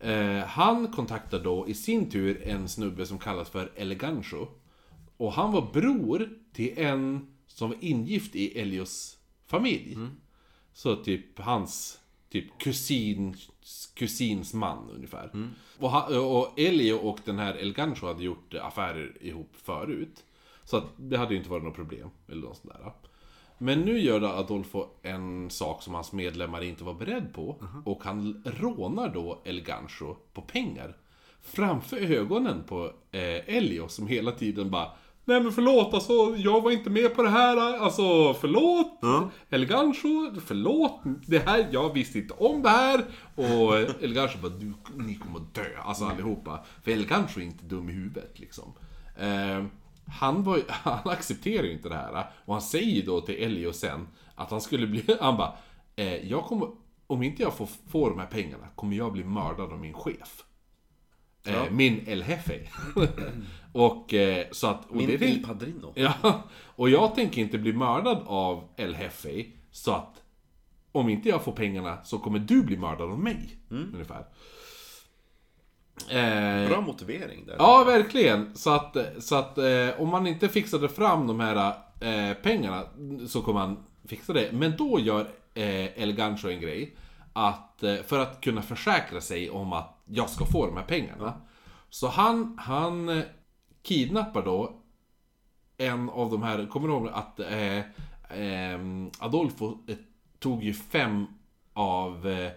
Eh, 0.00 0.38
han 0.38 0.92
kontaktar 0.92 1.38
då 1.40 1.68
i 1.68 1.74
sin 1.74 2.10
tur 2.10 2.42
en 2.42 2.68
snubbe 2.68 3.06
som 3.06 3.18
kallas 3.18 3.50
för 3.50 3.72
Elegancho. 3.76 4.46
Och 5.16 5.32
han 5.32 5.52
var 5.52 5.72
bror 5.72 6.28
till 6.52 6.72
en 6.76 7.26
som 7.46 7.68
var 7.70 7.76
ingift 7.80 8.36
i 8.36 8.60
Elios 8.60 9.18
familj. 9.46 9.98
Så 10.72 10.96
typ 10.96 11.38
hans 11.38 12.00
typ 12.28 12.58
kusin, 12.58 13.36
kusins 13.94 14.54
man 14.54 14.90
ungefär. 14.90 15.30
Och, 15.78 15.90
han, 15.90 16.18
och 16.18 16.58
Elio 16.60 16.92
och 16.94 17.18
den 17.24 17.38
här 17.38 17.54
Elgancho 17.54 18.06
hade 18.06 18.24
gjort 18.24 18.54
affärer 18.54 19.16
ihop 19.20 19.50
förut. 19.62 20.24
Så 20.64 20.76
att 20.76 20.84
det 20.96 21.16
hade 21.16 21.32
ju 21.32 21.38
inte 21.38 21.50
varit 21.50 21.64
något 21.64 21.74
problem. 21.74 22.10
Eller 22.28 22.42
något 22.42 22.56
sånt 22.56 22.72
där. 22.74 22.92
Men 23.62 23.80
nu 23.80 23.98
gör 23.98 24.38
Adolfo 24.40 24.86
en 25.02 25.50
sak 25.50 25.82
som 25.82 25.94
hans 25.94 26.12
medlemmar 26.12 26.62
inte 26.64 26.84
var 26.84 26.94
beredd 26.94 27.34
på. 27.34 27.56
Och 27.84 28.04
han 28.04 28.42
rånar 28.44 29.08
då 29.08 29.42
El 29.44 29.60
Gancho 29.60 30.16
på 30.32 30.42
pengar. 30.42 30.96
Framför 31.42 31.96
ögonen 31.96 32.64
på 32.68 32.92
eh, 33.10 33.56
Elio 33.56 33.88
som 33.88 34.06
hela 34.06 34.32
tiden 34.32 34.70
bara 34.70 34.90
Nej 35.24 35.40
men 35.40 35.52
förlåt 35.52 35.94
alltså, 35.94 36.36
jag 36.36 36.60
var 36.60 36.70
inte 36.70 36.90
med 36.90 37.14
på 37.14 37.22
det 37.22 37.28
här. 37.28 37.78
Alltså 37.78 38.34
förlåt. 38.34 39.00
El 39.50 39.66
Gancho, 39.66 40.40
förlåt. 40.46 41.00
Det 41.26 41.38
här, 41.38 41.68
jag 41.70 41.94
visste 41.94 42.18
inte 42.18 42.34
om 42.34 42.62
det 42.62 42.68
här. 42.68 43.04
Och 43.34 43.78
El 44.02 44.14
Gancho 44.14 44.38
bara, 44.42 44.52
du, 44.52 44.72
ni 44.96 45.14
kommer 45.14 45.40
dö. 45.52 45.80
Alltså 45.84 46.04
allihopa. 46.04 46.64
För 46.82 46.90
El 46.90 47.06
Gancho 47.06 47.40
är 47.40 47.44
inte 47.44 47.64
dum 47.64 47.88
i 47.88 47.92
huvudet 47.92 48.38
liksom. 48.38 48.72
Eh, 49.16 49.64
han, 50.10 50.42
var, 50.42 50.56
ju- 50.56 50.64
han 50.68 51.10
accepterar 51.12 51.64
ju 51.64 51.72
inte 51.72 51.88
det 51.88 51.94
här. 51.94 52.26
Och 52.44 52.54
han 52.54 52.62
säger 52.62 53.06
då 53.06 53.20
till 53.20 53.34
Elio 53.42 53.72
sen 53.72 54.08
att 54.34 54.50
han 54.50 54.60
skulle 54.60 54.86
bli... 54.86 55.04
Han 55.20 55.36
bara, 55.36 55.52
eh, 55.96 56.30
jag 56.30 56.44
kommer, 56.44 56.68
om 57.06 57.22
inte 57.22 57.42
jag 57.42 57.54
får, 57.54 57.68
får 57.88 58.10
de 58.10 58.18
här 58.18 58.26
pengarna 58.26 58.66
kommer 58.74 58.96
jag 58.96 59.12
bli 59.12 59.24
mördad 59.24 59.72
av 59.72 59.78
min 59.78 59.94
chef. 59.94 60.44
Eh, 61.46 61.70
Min 61.70 62.04
El 62.06 62.24
Jefe. 62.28 62.68
och 63.72 64.14
eh, 64.14 64.46
så 64.50 64.66
att... 64.66 64.90
Och 64.90 64.96
Min 64.96 65.06
det, 65.06 65.14
Il 65.28 65.44
Padrino. 65.44 65.92
Ja, 65.96 66.42
och 66.52 66.90
jag 66.90 67.14
tänker 67.14 67.40
inte 67.42 67.58
bli 67.58 67.72
mördad 67.72 68.22
av 68.26 68.68
El 68.76 68.92
Jefe, 69.00 69.44
så 69.70 69.92
att 69.92 70.22
om 70.92 71.08
inte 71.08 71.28
jag 71.28 71.44
får 71.44 71.52
pengarna 71.52 72.04
så 72.04 72.18
kommer 72.18 72.38
du 72.38 72.62
bli 72.62 72.76
mördad 72.76 73.10
av 73.10 73.18
mig. 73.18 73.56
Ungefär. 73.70 74.24
Eh, 76.08 76.68
Bra 76.68 76.80
motivering 76.80 77.46
där. 77.46 77.56
Ja, 77.58 77.84
verkligen. 77.84 78.56
Så 78.56 78.70
att, 78.70 78.96
så 79.18 79.34
att 79.34 79.58
eh, 79.58 79.88
om 79.98 80.08
man 80.08 80.26
inte 80.26 80.48
fixade 80.48 80.88
fram 80.88 81.26
de 81.26 81.40
här 81.40 81.74
eh, 82.00 82.34
pengarna 82.42 82.82
så 83.28 83.42
kommer 83.42 83.60
han 83.60 83.84
fixa 84.04 84.32
det. 84.32 84.52
Men 84.52 84.76
då 84.76 85.00
gör 85.00 85.20
eh, 85.54 86.02
El 86.02 86.12
Gancho 86.12 86.48
en 86.48 86.60
grej. 86.60 86.96
Att, 87.32 87.82
eh, 87.82 87.96
för 88.06 88.18
att 88.18 88.40
kunna 88.40 88.62
försäkra 88.62 89.20
sig 89.20 89.50
om 89.50 89.72
att 89.72 90.02
jag 90.04 90.30
ska 90.30 90.44
få 90.46 90.66
de 90.66 90.76
här 90.76 90.84
pengarna. 90.84 91.32
Så 91.90 92.08
han, 92.08 92.58
han 92.60 93.08
eh, 93.08 93.24
kidnappar 93.82 94.42
då 94.42 94.82
en 95.76 96.10
av 96.10 96.30
de 96.30 96.42
här, 96.42 96.66
kommer 96.66 96.88
du 96.88 96.94
ihåg 96.94 97.08
att 97.08 97.40
eh, 97.40 97.82
ehm, 98.30 99.10
Adolfo 99.18 99.78
eh, 99.88 99.96
tog 100.38 100.64
ju 100.64 100.74
fem 100.74 101.26
av 101.72 102.28
eh, 102.28 102.50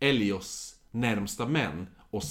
Elios 0.00 0.74
närmsta 0.90 1.46
män 1.46 1.86
och, 2.10 2.22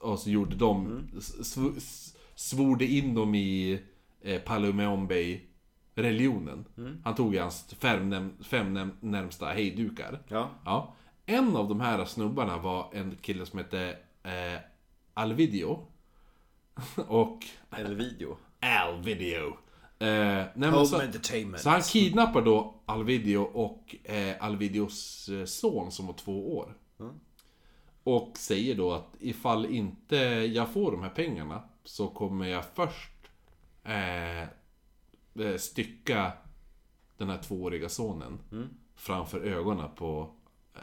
och 0.00 0.18
så 0.18 0.30
gjorde 0.30 0.56
de, 0.56 1.02
sv, 1.20 1.60
s- 1.76 2.16
svorde 2.34 2.84
in 2.86 3.14
dem 3.14 3.34
i 3.34 3.80
eh, 4.22 4.40
Palomeombe 4.40 5.40
religionen. 5.94 6.64
Han 7.04 7.14
tog 7.14 7.36
hans 7.36 7.74
fem, 7.78 8.32
fem 8.44 8.90
närmsta 9.00 9.46
hejdukar. 9.46 10.22
Ja. 10.28 10.50
Ja. 10.64 10.94
En 11.26 11.56
av 11.56 11.68
de 11.68 11.80
här 11.80 12.04
snubbarna 12.04 12.58
var 12.58 12.90
en 12.92 13.16
kille 13.20 13.46
som 13.46 13.58
hette 13.58 13.96
eh, 14.22 14.60
Alvidio. 15.14 15.86
och 17.08 17.38
Eller 17.76 17.94
video. 17.94 18.36
Alvidio. 18.60 19.46
Eh, 19.98 20.44
nej, 20.54 20.86
så, 20.86 21.00
entertainment. 21.00 21.62
så 21.62 21.70
han 21.70 21.82
kidnappar 21.82 22.42
då 22.42 22.82
Alvidio 22.86 23.38
och 23.38 23.96
eh, 24.04 24.36
Alvidios 24.40 25.28
eh, 25.28 25.44
son 25.44 25.90
som 25.92 26.06
var 26.06 26.14
två 26.14 26.56
år. 26.56 26.76
Och 28.04 28.32
säger 28.38 28.74
då 28.74 28.92
att 28.92 29.16
ifall 29.20 29.66
inte 29.66 30.16
jag 30.54 30.68
får 30.72 30.92
de 30.92 31.02
här 31.02 31.10
pengarna 31.10 31.62
så 31.84 32.08
kommer 32.08 32.46
jag 32.46 32.64
först 32.74 33.12
eh, 33.84 34.42
eh, 34.42 35.56
stycka 35.58 36.32
den 37.16 37.30
här 37.30 37.38
tvååriga 37.38 37.88
sonen 37.88 38.38
framför 38.94 39.40
ögonen 39.40 39.90
på 39.96 40.34
eh, 40.74 40.80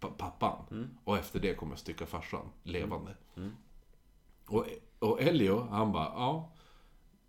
pa- 0.00 0.10
pappan. 0.10 0.88
Och 1.04 1.16
efter 1.18 1.40
det 1.40 1.54
kommer 1.54 1.72
jag 1.72 1.78
stycka 1.78 2.06
farsan 2.06 2.46
levande. 2.62 3.14
Och, 4.46 4.64
och 4.98 5.20
Elio, 5.22 5.66
han 5.70 5.92
bara, 5.92 6.04
ja. 6.14 6.52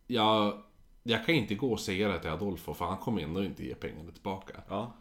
Jag, 0.07 0.61
jag 1.03 1.25
kan 1.25 1.35
inte 1.35 1.55
gå 1.55 1.71
och 1.71 1.79
säga 1.79 2.07
det 2.07 2.19
till 2.19 2.29
Adolfo 2.29 2.73
för 2.73 2.85
han 2.85 2.97
kommer 2.97 3.21
ändå 3.21 3.43
inte 3.43 3.65
ge 3.65 3.75
pengarna 3.75 4.11
tillbaka. 4.11 4.61
Ja. 4.69 4.93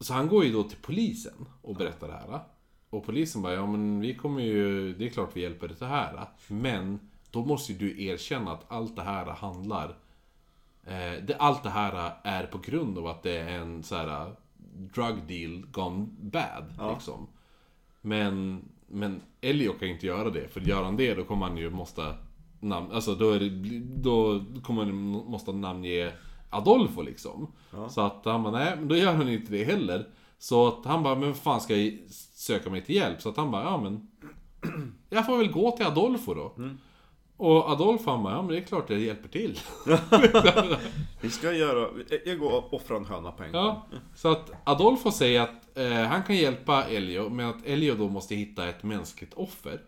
Så 0.00 0.14
han 0.14 0.28
går 0.28 0.44
ju 0.44 0.52
då 0.52 0.62
till 0.62 0.78
polisen 0.82 1.48
och 1.62 1.74
berättar 1.76 2.08
det 2.08 2.14
här. 2.14 2.40
Och 2.92 3.04
polisen 3.04 3.42
bara, 3.42 3.54
ja 3.54 3.66
men 3.66 4.00
vi 4.00 4.14
kommer 4.14 4.42
ju, 4.42 4.94
det 4.94 5.04
är 5.04 5.08
klart 5.08 5.30
vi 5.34 5.40
hjälper 5.40 5.68
dig 5.68 5.76
det 5.80 5.86
här. 5.86 6.26
Men 6.48 7.00
då 7.30 7.44
måste 7.44 7.72
ju 7.72 7.78
du 7.78 8.04
erkänna 8.04 8.52
att 8.52 8.72
allt 8.72 8.96
det 8.96 9.02
här 9.02 9.26
handlar, 9.26 9.88
eh, 10.84 11.24
det, 11.26 11.36
allt 11.38 11.62
det 11.62 11.70
här 11.70 12.12
är 12.22 12.46
på 12.46 12.58
grund 12.58 12.98
av 12.98 13.06
att 13.06 13.22
det 13.22 13.38
är 13.38 13.58
en 13.58 13.82
så 13.82 13.96
här 13.96 14.32
drug 14.74 15.16
deal 15.28 15.66
gone 15.70 16.06
bad. 16.20 16.92
Liksom. 16.94 17.26
Men, 18.00 18.64
men 18.86 19.20
Elio 19.40 19.72
kan 19.72 19.88
ju 19.88 19.94
inte 19.94 20.06
göra 20.06 20.30
det, 20.30 20.48
för 20.48 20.60
gör 20.60 20.82
han 20.82 20.96
det 20.96 21.14
då 21.14 21.24
kommer 21.24 21.46
han 21.46 21.56
ju 21.56 21.70
måste 21.70 22.14
namn, 22.60 22.92
alltså 22.92 23.14
då, 23.14 23.30
är 23.30 23.40
det, 23.40 23.78
då 23.80 24.44
kommer 24.62 24.84
han 24.84 25.04
måste 25.04 25.52
namnge 25.52 26.12
Adolfo 26.50 27.02
liksom. 27.02 27.52
Så 27.90 28.00
att 28.00 28.24
han 28.24 28.42
bara, 28.42 28.58
nej 28.58 28.76
men 28.76 28.88
då 28.88 28.96
gör 28.96 29.14
han 29.14 29.28
inte 29.28 29.52
det 29.52 29.64
heller. 29.64 30.08
Så 30.42 30.68
att 30.68 30.84
han 30.84 31.02
bara, 31.02 31.14
men 31.14 31.28
vad 31.28 31.36
fan 31.36 31.60
ska 31.60 31.76
jag 31.76 31.98
söka 32.34 32.70
mig 32.70 32.84
till 32.84 32.94
hjälp? 32.94 33.22
Så 33.22 33.28
att 33.28 33.36
han 33.36 33.50
bara, 33.50 33.64
ja 33.64 33.80
men 33.80 34.08
Jag 35.10 35.26
får 35.26 35.38
väl 35.38 35.52
gå 35.52 35.70
till 35.70 35.86
Adolfo 35.86 36.34
då. 36.34 36.54
Och 37.36 37.70
Adolfo 37.70 38.10
han 38.10 38.22
bara, 38.22 38.34
ja 38.34 38.42
men 38.42 38.50
det 38.50 38.58
är 38.58 38.62
klart 38.62 38.90
jag 38.90 39.00
hjälper 39.00 39.28
till. 39.28 39.58
Vi 41.20 41.30
ska 41.30 41.52
göra... 41.52 41.88
Jag 42.24 42.38
går 42.38 42.52
och 42.52 42.74
offrar 42.74 42.96
en 42.96 43.04
höna 43.04 43.32
på 43.32 43.42
en 43.42 43.52
gång. 43.52 43.64
Ja, 43.64 43.86
så 44.14 44.32
att 44.32 44.50
Adolfo 44.64 45.10
säger 45.10 45.40
att 45.40 45.78
eh, 45.78 45.92
han 45.92 46.22
kan 46.22 46.36
hjälpa 46.36 46.84
Elio, 46.84 47.28
men 47.28 47.46
att 47.46 47.66
Elio 47.66 47.94
då 47.94 48.08
måste 48.08 48.34
hitta 48.34 48.68
ett 48.68 48.82
mänskligt 48.82 49.34
offer. 49.34 49.80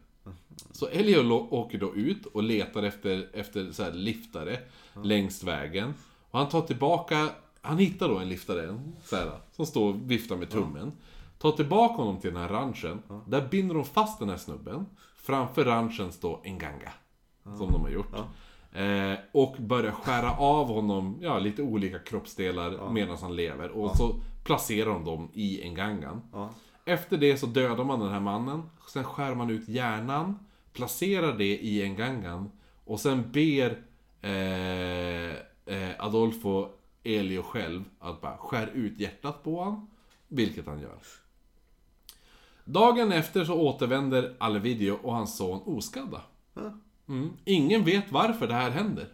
Så 0.72 0.86
Elio 0.86 1.32
åker 1.50 1.78
då 1.78 1.94
ut 1.94 2.26
och 2.26 2.42
letar 2.42 2.82
efter, 2.82 3.28
efter 3.32 3.72
så 3.72 3.82
här 3.82 3.92
liftare 3.92 4.58
längs 5.02 5.44
vägen. 5.44 5.94
Och 6.30 6.38
han 6.38 6.48
tar 6.48 6.60
tillbaka, 6.60 7.28
han 7.64 7.78
hittar 7.78 8.08
då 8.08 8.18
en 8.18 8.28
liftare, 8.28 8.78
så 9.04 9.16
här, 9.16 9.30
som 9.52 9.66
står 9.66 9.88
och 9.88 10.10
viftar 10.10 10.36
med 10.36 10.50
tummen. 10.50 10.92
Tar 11.38 11.52
tillbaka 11.52 11.94
honom 11.94 12.20
till 12.20 12.32
den 12.32 12.42
här 12.42 12.48
ranchen. 12.48 13.02
Där 13.26 13.48
binder 13.48 13.74
de 13.74 13.84
fast 13.84 14.18
den 14.18 14.28
här 14.28 14.36
snubben. 14.36 14.86
Framför 15.16 15.64
ranchen 15.64 16.12
står 16.12 16.40
en 16.42 16.58
ganga. 16.58 16.92
Som 17.58 17.72
de 17.72 17.82
har 17.82 17.90
gjort. 17.90 18.14
Eh, 18.72 19.18
och 19.32 19.56
börjar 19.58 19.92
skära 19.92 20.36
av 20.36 20.66
honom, 20.66 21.18
ja, 21.20 21.38
lite 21.38 21.62
olika 21.62 21.98
kroppsdelar 21.98 22.90
medan 22.90 23.16
han 23.20 23.36
lever. 23.36 23.70
Och 23.70 23.96
så 23.96 24.14
placerar 24.44 24.90
de 24.90 25.04
dem 25.04 25.28
i 25.32 25.62
en 25.62 25.74
gangan. 25.74 26.22
Efter 26.84 27.16
det 27.16 27.36
så 27.36 27.46
dödar 27.46 27.84
man 27.84 28.00
den 28.00 28.12
här 28.12 28.20
mannen. 28.20 28.62
Sen 28.88 29.04
skär 29.04 29.34
man 29.34 29.50
ut 29.50 29.68
hjärnan. 29.68 30.38
Placerar 30.72 31.38
det 31.38 31.58
i 31.58 31.82
en 31.82 31.96
gangan. 31.96 32.50
Och 32.84 33.00
sen 33.00 33.30
ber 33.32 33.82
eh, 34.20 35.34
eh, 35.66 35.90
Adolfo 35.98 36.68
Elio 37.04 37.42
själv 37.42 37.84
att 37.98 38.20
bara 38.20 38.36
skär 38.36 38.66
ut 38.74 38.98
hjärtat 39.00 39.42
på 39.42 39.56
honom. 39.58 39.90
Vilket 40.28 40.66
han 40.66 40.80
gör. 40.80 40.98
Dagen 42.64 43.12
efter 43.12 43.44
så 43.44 43.54
återvänder 43.54 44.34
Alvidio 44.38 44.92
och 45.02 45.14
hans 45.14 45.36
son 45.36 45.62
oskadda. 45.64 46.20
Mm. 47.08 47.32
Ingen 47.44 47.84
vet 47.84 48.12
varför 48.12 48.46
det 48.46 48.54
här 48.54 48.70
händer. 48.70 49.08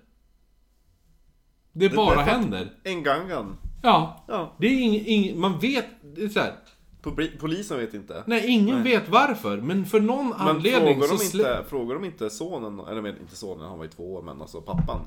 Det 1.73 1.89
bara 1.97 2.17
därför 2.17 2.23
att- 2.31 2.37
händer. 2.41 2.73
En 2.85 3.03
gangan. 3.03 3.57
Ja. 3.83 4.25
Ja. 4.29 4.53
Det 4.59 4.67
är 4.67 4.81
ing, 4.81 5.07
ing, 5.07 5.41
man 5.41 5.59
vet, 5.59 5.87
det 6.15 6.23
är 6.23 6.29
så 6.29 6.41
här, 6.41 6.55
Poli- 7.03 7.39
Polisen 7.41 7.79
vet 7.79 7.95
inte. 7.95 8.25
Nej, 8.27 8.47
ingen 8.51 8.83
vet 8.83 9.09
varför. 9.09 9.57
Men 9.57 9.87
för 9.87 10.01
någon 10.01 10.29
Men 10.29 10.39
anledning 10.49 10.95
frågar 10.95 11.09
så 11.09 11.15
de, 11.15 11.19
slä... 11.29 11.59
inte, 11.59 11.71
frågar 11.71 11.95
de 11.95 12.05
inte 12.05 12.31
sonen, 12.31 12.81
eller 12.89 13.09
inte 13.21 13.37
sonen, 13.37 13.69
han 13.69 13.79
var 13.79 13.85
ju 13.85 13.91
två 13.91 14.15
år, 14.15 14.23
men 14.23 14.41
alltså 14.41 14.61
pappan. 14.61 15.01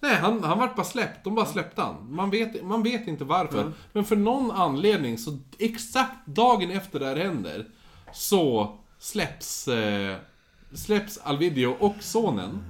Nej, 0.00 0.16
han, 0.16 0.44
han 0.44 0.58
vart 0.58 0.76
bara 0.76 0.84
släppt. 0.84 1.24
De 1.24 1.34
bara 1.34 1.46
släppte 1.46 1.82
han. 1.82 2.14
Man 2.14 2.30
vet, 2.30 2.64
man 2.64 2.82
vet 2.82 3.06
inte 3.06 3.24
varför. 3.24 3.72
Men 3.92 4.04
för 4.04 4.16
någon 4.16 4.50
anledning, 4.50 5.18
så 5.18 5.38
exakt 5.58 6.26
dagen 6.26 6.70
efter 6.70 7.00
det 7.00 7.06
här 7.06 7.16
händer, 7.16 7.66
så 8.12 8.78
släpps... 8.98 9.68
Eh, 9.68 10.16
släpps 10.72 11.18
Alvidio 11.18 11.66
och 11.66 11.96
sonen. 12.00 12.64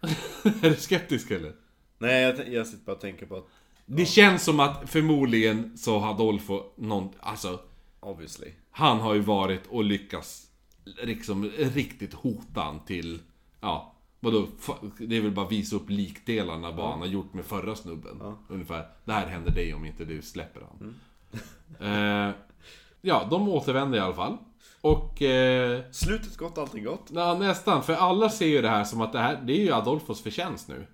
är 0.44 0.70
du 0.70 0.76
skeptisk 0.76 1.30
eller? 1.30 1.52
Nej, 1.98 2.22
jag, 2.22 2.52
jag 2.52 2.66
sitter 2.66 2.84
bara 2.84 2.92
och 2.92 3.00
tänker 3.00 3.26
på 3.26 3.36
att, 3.36 3.48
Det 3.86 4.06
känns 4.06 4.44
som 4.44 4.60
att 4.60 4.90
förmodligen 4.90 5.78
så 5.78 5.98
har 5.98 6.10
Adolfo 6.10 6.62
någon... 6.76 7.08
Alltså, 7.20 7.60
obviously. 8.00 8.52
han 8.70 9.00
har 9.00 9.14
ju 9.14 9.20
varit 9.20 9.66
och 9.66 9.84
lyckats 9.84 10.46
liksom 11.02 11.44
riktigt 11.58 12.14
hota 12.14 12.60
han 12.60 12.84
till... 12.84 13.20
Ja, 13.60 13.93
vadå? 14.24 14.46
Det 14.98 15.16
är 15.16 15.20
väl 15.20 15.30
bara 15.30 15.48
visa 15.48 15.76
upp 15.76 15.90
likdelarna 15.90 16.70
vad 16.70 16.90
han 16.90 17.00
har 17.00 17.06
gjort 17.06 17.34
med 17.34 17.44
förra 17.44 17.74
snubben. 17.74 18.36
Ungefär. 18.48 18.86
Det 19.04 19.12
här 19.12 19.26
händer 19.26 19.50
dig 19.50 19.74
om 19.74 19.84
inte 19.84 20.04
du 20.04 20.22
släpper 20.22 20.60
han. 20.60 20.94
Eh, 21.80 22.30
ja, 23.00 23.26
de 23.30 23.48
återvänder 23.48 23.98
i 23.98 24.00
alla 24.00 24.14
fall. 24.14 24.36
Och... 24.80 25.22
Eh, 25.22 25.82
Slutet 25.90 26.36
gott, 26.36 26.58
allting 26.58 26.84
gott. 26.84 27.10
Ja, 27.12 27.34
nästan. 27.38 27.82
För 27.82 27.94
alla 27.94 28.28
ser 28.30 28.46
ju 28.46 28.62
det 28.62 28.68
här 28.68 28.84
som 28.84 29.00
att 29.00 29.12
det 29.12 29.18
här, 29.18 29.42
det 29.42 29.52
är 29.52 29.64
ju 29.64 29.72
Adolfos 29.72 30.22
förtjänst 30.22 30.68
nu. 30.68 30.86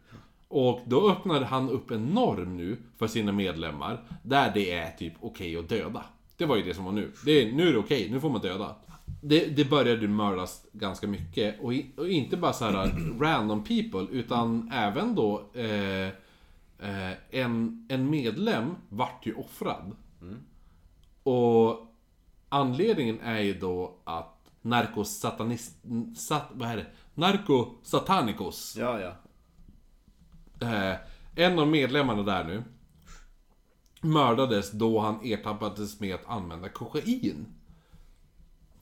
Och 0.48 0.80
då 0.86 1.10
öppnar 1.10 1.40
han 1.40 1.70
upp 1.70 1.90
en 1.90 2.04
norm 2.04 2.56
nu 2.56 2.76
för 2.98 3.06
sina 3.06 3.32
medlemmar. 3.32 4.00
Där 4.22 4.50
det 4.54 4.70
är 4.70 4.90
typ 4.90 5.12
okej 5.20 5.56
att 5.56 5.68
döda. 5.68 6.04
Det 6.36 6.46
var 6.46 6.56
ju 6.56 6.62
det 6.62 6.74
som 6.74 6.84
var 6.84 6.92
nu. 6.92 7.12
Det 7.24 7.32
är, 7.32 7.52
nu 7.52 7.68
är 7.68 7.72
det 7.72 7.78
okej, 7.78 8.08
nu 8.10 8.20
får 8.20 8.30
man 8.30 8.40
döda. 8.40 8.76
Det, 9.22 9.46
det 9.46 9.64
började 9.64 10.08
mördas 10.08 10.66
ganska 10.72 11.06
mycket. 11.06 11.60
Och, 11.60 11.74
i, 11.74 11.92
och 11.96 12.08
inte 12.08 12.36
bara 12.36 12.52
så 12.52 12.64
här 12.64 12.92
random 13.20 13.64
people, 13.64 14.06
utan 14.10 14.70
även 14.72 15.14
då 15.14 15.50
eh, 15.54 16.08
eh, 16.78 17.12
en, 17.30 17.86
en 17.90 18.10
medlem 18.10 18.74
vart 18.88 19.26
ju 19.26 19.34
offrad. 19.34 19.96
Och 21.22 21.86
anledningen 22.48 23.20
är 23.20 23.40
ju 23.40 23.54
då 23.54 23.98
att 24.04 24.36
narkosatanist... 24.62 25.76
Sat, 26.16 26.46
vad 26.52 26.68
är 26.68 26.76
det? 26.76 26.86
Narkosatanicos. 27.14 28.76
Ja, 28.78 29.00
ja. 29.00 29.14
Eh, 30.66 30.96
en 31.34 31.58
av 31.58 31.68
medlemmarna 31.68 32.22
där 32.22 32.44
nu 32.44 32.64
mördades 34.00 34.70
då 34.70 35.00
han 35.00 35.20
ertappades 35.24 36.00
med 36.00 36.14
att 36.14 36.26
använda 36.26 36.68
kokain. 36.68 37.46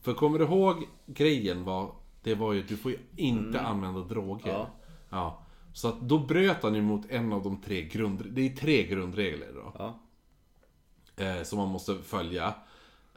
För 0.09 0.14
kommer 0.14 0.39
du 0.39 0.44
ihåg 0.44 0.85
grejen 1.06 1.64
var, 1.64 1.90
det 2.22 2.35
var 2.35 2.52
ju 2.52 2.60
att 2.60 2.68
du 2.68 2.76
får 2.76 2.90
ju 2.90 2.98
inte 3.16 3.60
använda 3.60 4.01
droger. 4.01 4.52
Ja. 4.52 4.70
Ja. 5.10 5.43
Så 5.72 5.89
att 5.89 6.01
då 6.01 6.18
bröt 6.18 6.62
han 6.62 6.74
ju 6.74 6.82
mot 6.82 7.10
en 7.10 7.32
av 7.32 7.43
de 7.43 7.60
tre 7.60 7.82
grund... 7.82 8.24
Det 8.30 8.47
är 8.47 8.56
tre 8.56 8.82
grundregler 8.86 9.48
då. 9.55 9.72
Ja. 9.78 9.98
Eh, 11.24 11.43
som 11.43 11.59
man 11.59 11.68
måste 11.68 11.94
följa. 11.94 12.55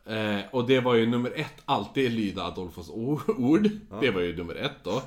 Eh, 0.06 0.40
och 0.52 0.68
det 0.68 0.80
var 0.80 0.96
ju 0.96 1.06
nummer 1.06 1.34
ett, 1.36 1.62
alltid 1.66 2.12
lyda 2.12 2.44
Adolfos 2.44 2.90
ord. 2.90 3.70
Det 4.02 4.12
var 4.12 4.22
ju 4.22 4.38
nummer 4.38 4.56
ett 4.56 4.84
då. 4.84 5.02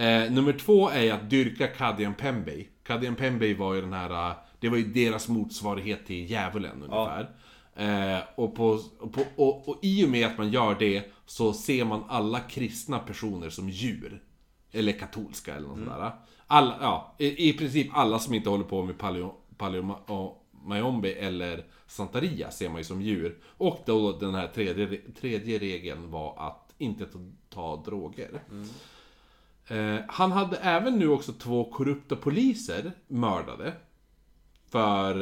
Eh, 0.00 0.32
nummer 0.32 0.52
två 0.52 0.90
är 0.90 1.12
att 1.12 1.30
dyrka 1.30 1.66
Kadian 1.66 2.14
Pembey. 2.14 2.66
Kadian 2.82 3.14
Pembey 3.14 3.54
var 3.54 3.74
ju 3.74 3.80
den 3.80 3.92
här, 3.92 4.30
eh, 4.30 4.36
det 4.60 4.68
var 4.68 4.76
ju 4.76 4.84
deras 4.84 5.28
motsvarighet 5.28 6.06
till 6.06 6.30
djävulen 6.30 6.82
ungefär. 6.82 7.30
Eh, 7.78 8.18
och, 8.34 8.56
på, 8.56 8.80
och, 8.98 9.12
på, 9.12 9.22
och, 9.36 9.68
och 9.68 9.78
i 9.82 10.04
och 10.04 10.08
med 10.08 10.26
att 10.26 10.38
man 10.38 10.50
gör 10.50 10.76
det 10.78 11.12
så 11.28 11.52
ser 11.52 11.84
man 11.84 12.04
alla 12.08 12.40
kristna 12.40 12.98
personer 12.98 13.50
som 13.50 13.68
djur. 13.68 14.22
Eller 14.72 14.92
katolska 14.92 15.54
eller 15.56 15.68
något 15.68 15.78
sådär. 15.78 16.12
Alla, 16.46 16.76
ja, 16.80 17.14
i, 17.18 17.48
i 17.48 17.52
princip 17.52 17.90
alla 17.92 18.18
som 18.18 18.34
inte 18.34 18.48
håller 18.50 18.64
på 18.64 18.82
med 18.84 18.98
paleo, 18.98 19.34
paleo, 19.56 20.34
Mayombe 20.64 21.12
eller 21.12 21.66
Santaria 21.86 22.50
ser 22.50 22.68
man 22.68 22.78
ju 22.78 22.84
som 22.84 23.02
djur. 23.02 23.38
Och 23.44 23.78
då 23.86 24.12
den 24.12 24.34
här 24.34 24.48
tredje, 24.48 25.00
tredje 25.20 25.58
regeln 25.58 26.10
var 26.10 26.48
att 26.48 26.74
inte 26.78 27.04
ta, 27.06 27.18
ta 27.50 27.82
droger. 27.84 28.40
Eh, 29.66 29.96
han 30.08 30.32
hade 30.32 30.56
även 30.56 30.98
nu 30.98 31.08
också 31.08 31.32
två 31.32 31.64
korrupta 31.72 32.16
poliser 32.16 32.92
mördade. 33.08 33.72
För, 34.70 35.14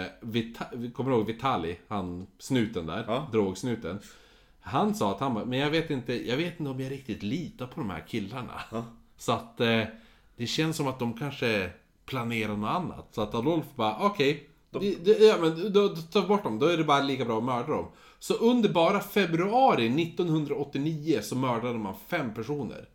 eh, 0.00 0.06
Vita, 0.20 0.64
kommer 0.94 1.10
du 1.10 1.16
ihåg 1.16 1.26
Vitali, 1.26 1.78
han 1.88 2.26
snuten 2.38 2.86
där, 2.86 3.04
Ja. 3.08 3.28
drogsnuten. 3.32 4.00
Han 4.64 4.94
sa 4.94 5.10
att 5.10 5.20
han 5.20 5.34
bara, 5.34 5.44
men 5.44 5.58
jag 5.58 5.70
vet 5.70 5.90
inte, 5.90 6.28
jag 6.28 6.36
vet 6.36 6.60
inte 6.60 6.70
om 6.70 6.80
jag 6.80 6.92
riktigt 6.92 7.22
litar 7.22 7.66
på 7.66 7.80
de 7.80 7.90
här 7.90 8.04
killarna. 8.08 8.60
Så 9.16 9.32
att 9.32 9.60
eh, 9.60 9.82
det 10.36 10.46
känns 10.46 10.76
som 10.76 10.86
att 10.88 10.98
de 10.98 11.18
kanske 11.18 11.70
planerar 12.06 12.56
något 12.56 12.70
annat. 12.70 13.08
Så 13.10 13.22
att 13.22 13.34
Adolf 13.34 13.64
bara, 13.74 13.96
okej, 14.00 14.48
Det, 14.70 15.04
det, 15.04 15.18
ja, 15.18 15.36
men 15.40 15.72
då, 15.72 15.94
vi 16.14 16.20
bort 16.28 16.42
dem, 16.42 16.58
då 16.58 16.66
är 16.66 16.76
det 16.76 16.84
bara 16.84 17.00
lika 17.02 17.24
bra 17.24 17.38
att 17.38 17.44
mörda 17.44 17.68
dem. 17.72 17.86
Så 18.18 18.34
under 18.34 18.68
bara 18.68 19.00
februari 19.00 20.02
1989 20.02 21.18
så 21.22 21.36
mördade 21.36 21.78
man 21.78 21.94
fem 22.08 22.34
personer. 22.34 22.88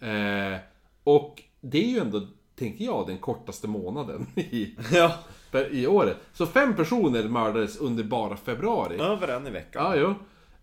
Eh, 0.00 0.58
och 1.04 1.42
det 1.60 1.84
är 1.84 1.88
ju 1.88 1.98
ändå, 1.98 2.26
tänker 2.58 2.84
jag, 2.84 3.06
den 3.06 3.18
kortaste 3.18 3.68
månaden 3.68 4.26
i, 4.34 4.74
Ja. 4.92 5.12
i 5.70 5.86
året. 5.86 6.16
Så 6.32 6.46
fem 6.46 6.76
personer 6.76 7.28
mördades 7.28 7.76
under 7.76 8.04
bara 8.04 8.36
februari. 8.36 8.98
Över 9.00 9.28
en 9.28 9.46
i 9.46 9.50
veckan. 9.50 9.84
Ja, 9.84 9.96
jo. 9.96 10.14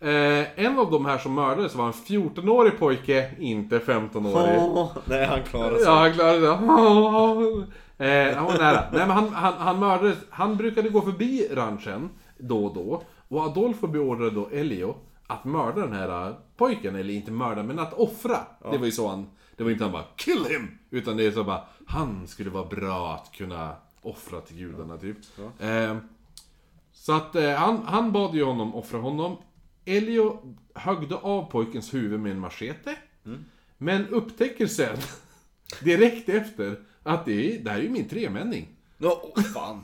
Eh, 0.04 0.66
en 0.66 0.80
av 0.80 0.92
de 0.92 1.06
här 1.06 1.18
som 1.18 1.34
mördades 1.34 1.76
var 1.76 1.88
en 1.88 1.94
14-årig 1.94 2.80
pojke, 2.80 3.32
inte 3.40 3.80
15-årig. 3.80 4.58
Åh, 4.60 4.92
nej, 5.06 5.26
han 5.26 5.44
klarar 5.44 5.76
sig. 5.76 5.84
Ja, 5.86 6.00
han 6.00 6.14
klarade 6.14 6.40
det. 6.40 6.48
Eh, 7.98 8.36
han 8.36 8.46
var 8.46 8.58
nära. 8.58 8.84
Nej, 8.92 9.08
men 9.08 9.10
han, 9.10 9.34
han, 9.34 9.54
han 9.54 9.80
mördades. 9.80 10.18
Han 10.30 10.58
brukade 10.58 10.90
gå 10.90 11.02
förbi 11.02 11.48
ranchen 11.52 12.10
då 12.38 12.66
och 12.66 12.74
då. 12.74 13.04
Och 13.28 13.42
Adolfo 13.42 13.88
beordrade 13.88 14.32
då 14.32 14.50
Elio 14.52 14.96
att 15.28 15.46
mörda 15.46 15.82
den 15.82 15.94
här 15.94 16.28
eh, 16.28 16.34
pojken. 16.58 16.96
Eller 16.96 17.14
inte 17.14 17.32
mörda, 17.32 17.64
men 17.64 17.80
att 17.80 17.94
offra. 17.94 18.38
Det 18.72 18.78
var 18.78 18.86
ju 18.86 18.92
så 18.92 19.08
han... 19.08 19.28
Det 19.58 19.64
var 19.64 19.72
inte 19.72 19.84
han 19.84 19.94
bara 19.94 20.06
'Kill 20.16 20.46
him!' 20.50 20.78
Utan 20.90 21.18
det 21.18 21.26
är 21.26 21.32
så 21.32 21.44
bara... 21.44 21.62
Han 21.88 22.28
skulle 22.28 22.50
vara 22.50 22.66
bra 22.66 23.14
att 23.14 23.32
kunna 23.32 23.76
offra 24.02 24.42
till 24.42 24.58
gudarna, 24.58 24.98
typ. 24.98 25.18
Eh, 25.60 25.98
så 26.94 27.14
att 27.14 27.36
han, 27.58 27.82
han 27.86 28.12
bad 28.12 28.36
ju 28.36 28.44
honom 28.44 28.76
offra 28.76 29.00
honom. 29.00 29.38
Elio 29.86 30.56
högde 30.76 31.16
av 31.16 31.52
pojkens 31.52 31.94
huvud 31.94 32.20
med 32.20 32.32
en 32.32 32.40
machete. 32.40 32.96
Men 33.78 34.08
upptäcker 34.08 34.68
sen, 34.68 34.98
direkt 35.84 36.30
efter, 36.30 36.80
att 37.04 37.26
det, 37.26 37.56
är, 37.56 37.60
det 37.60 37.70
här 37.72 37.78
är 37.78 37.84
ju 37.84 37.90
min 37.90 38.10
tremänning. 38.10 38.68
Nå, 38.98 39.34
åh, 39.36 39.44
fan. 39.44 39.84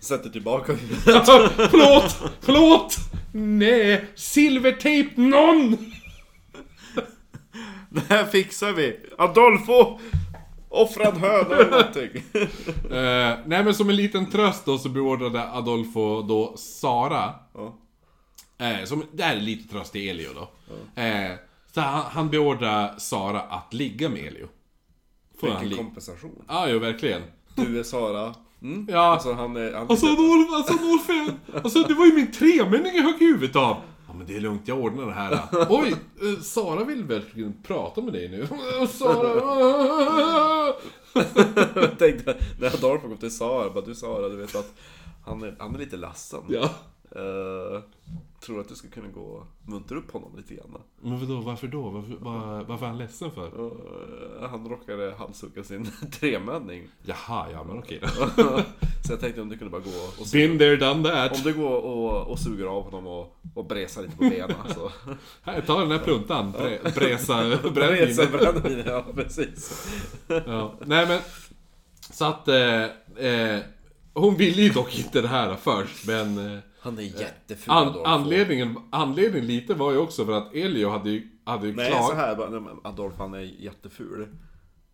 Sätter 0.00 0.30
tillbaka 0.30 0.72
huvudet. 0.72 1.26
förlåt! 1.70 2.32
Förlåt! 2.40 2.96
Nej! 3.32 4.04
Silvertejp 4.14 5.20
någon! 5.20 5.70
Det 7.90 8.00
här 8.08 8.24
fixar 8.24 8.72
vi. 8.72 8.96
Adolfo! 9.18 9.98
Offrad 10.68 11.14
höna 11.16 11.54
eller 11.54 11.70
någonting. 11.70 12.22
Eh, 12.90 13.38
nej 13.46 13.64
men 13.64 13.74
som 13.74 13.90
en 13.90 13.96
liten 13.96 14.30
tröst 14.30 14.64
då 14.64 14.78
så 14.78 14.88
beordrade 14.88 15.52
Adolfo 15.52 16.22
då 16.22 16.54
Sara. 16.56 17.34
Ja. 17.54 17.79
Eh, 18.60 18.84
som, 18.84 19.04
det 19.12 19.22
här 19.22 19.36
är 19.36 19.40
lite 19.40 19.72
tröst 19.72 19.92
till 19.92 20.08
Elio 20.08 20.28
då. 20.34 20.50
Eh, 21.02 21.32
så 21.74 21.80
han, 21.80 22.04
han 22.10 22.30
beordrar 22.30 22.94
Sara 22.98 23.40
att 23.40 23.74
ligga 23.74 24.08
med 24.08 24.26
Elio. 24.26 24.48
Får 25.40 25.48
han 25.48 25.60
Vilken 25.60 25.68
ligga? 25.68 25.82
kompensation. 25.82 26.44
Ja, 26.48 26.68
jo 26.68 26.78
verkligen. 26.78 27.22
Du 27.54 27.78
är 27.78 27.82
Sara. 27.82 28.34
Mm. 28.62 28.86
Ja. 28.90 28.98
Alltså 28.98 29.32
han 29.32 29.56
är... 29.56 29.72
Han 29.72 29.90
Alltså 29.90 30.06
Adolf, 30.06 30.48
alltså 30.52 30.74
Adolf, 30.74 31.34
alltså 31.64 31.82
det 31.82 31.94
var 31.94 32.06
ju 32.06 32.12
min 32.12 32.32
tremänning 32.32 32.92
jag 32.96 33.02
högg 33.02 33.18
huvudet 33.18 33.56
av. 33.56 33.76
Ja 34.06 34.14
men 34.14 34.26
det 34.26 34.36
är 34.36 34.40
lugnt, 34.40 34.68
jag 34.68 34.78
ordnar 34.78 35.06
det 35.06 35.12
här. 35.12 35.38
Oj, 35.68 35.94
eh, 36.22 36.42
Sara 36.42 36.84
vill 36.84 37.04
verkligen 37.04 37.62
prata 37.62 38.00
med 38.00 38.12
dig 38.12 38.28
nu. 38.28 38.46
Sara... 38.86 40.74
Jag 41.74 41.98
tänkte, 41.98 42.36
när 42.60 42.74
Adolfo 42.74 43.08
kom 43.08 43.16
till 43.16 43.36
Sara, 43.36 43.70
bara 43.70 43.84
du 43.84 43.94
Sara, 43.94 44.28
du 44.28 44.36
vet 44.36 44.54
att 44.54 44.74
han 45.24 45.42
är, 45.42 45.56
han 45.58 45.74
är 45.74 45.78
lite 45.78 45.96
ledsen. 45.96 46.40
Ja. 46.48 46.70
Eh, 47.16 47.82
tror 48.40 48.60
att 48.60 48.68
du 48.68 48.74
skulle 48.74 48.92
kunna 48.92 49.08
gå 49.08 49.20
och 49.20 49.46
muntra 49.62 49.98
upp 49.98 50.10
honom 50.10 50.36
lite 50.36 50.54
grann. 50.54 50.76
Men 51.00 51.20
vadå, 51.20 51.40
varför 51.40 51.66
då? 51.66 51.90
Varför, 51.90 52.16
var, 52.16 52.64
varför 52.64 52.84
är 52.84 52.88
han 52.88 52.98
ledsen 52.98 53.30
för? 53.30 53.46
Eh, 53.46 54.50
han 54.50 54.68
råkade 54.68 55.14
halshugga 55.18 55.64
sin 55.64 55.90
tremänning. 56.20 56.88
Jaha, 57.02 57.46
ja 57.52 57.64
men 57.64 57.78
okej. 57.78 58.00
Så 59.06 59.12
jag 59.12 59.20
tänkte 59.20 59.40
om 59.42 59.48
du 59.48 59.58
kunde 59.58 59.70
bara 59.70 59.80
gå 59.80 59.90
och 60.20 60.26
Been 60.32 60.58
there, 60.58 60.76
done 60.76 61.08
that. 61.08 61.32
Om 61.32 61.42
du 61.44 61.54
går 61.54 61.76
och, 61.76 62.26
och 62.26 62.38
suger 62.38 62.66
av 62.66 62.82
honom 62.84 63.06
och, 63.06 63.36
och 63.54 63.64
bräsar 63.64 64.02
lite 64.02 64.16
på 64.16 64.22
benen 64.22 64.56
så... 64.74 64.90
Här, 65.42 65.60
ta 65.60 65.80
den 65.80 65.90
här 65.90 65.98
pluntan. 65.98 66.52
Bre, 66.52 66.78
bresa 66.94 67.58
brännvinet. 67.74 68.32
brännvin, 68.32 68.82
ja 68.86 69.04
precis. 69.14 69.88
Ja. 70.28 70.74
Nej 70.86 71.06
men, 71.06 71.20
så 72.10 72.24
att... 72.24 72.48
Eh, 72.48 72.84
eh, 73.26 73.60
hon 74.14 74.36
ville 74.36 74.62
ju 74.62 74.68
dock 74.68 74.98
inte 74.98 75.20
det 75.20 75.28
här 75.28 75.56
först, 75.56 76.06
men... 76.06 76.60
Eh, 76.80 76.84
Han 76.84 76.98
är 76.98 77.02
jätteful 77.02 77.72
An, 77.72 77.88
Adolfo. 77.88 78.04
anledningen, 78.08 78.76
anledningen 78.90 79.46
lite 79.46 79.74
var 79.74 79.92
ju 79.92 79.98
också 79.98 80.24
för 80.26 80.32
att 80.32 80.54
Elio 80.54 80.88
hade 80.90 81.10
ju, 81.10 81.28
hade 81.44 81.66
ju 81.66 81.74
Nej, 81.74 81.90
klar... 81.90 82.02
så 82.02 82.14
här 82.14 82.36
bara, 82.36 82.76
Adolfo 82.84 83.22
han 83.22 83.34
är 83.34 83.40
jätteful. 83.40 84.28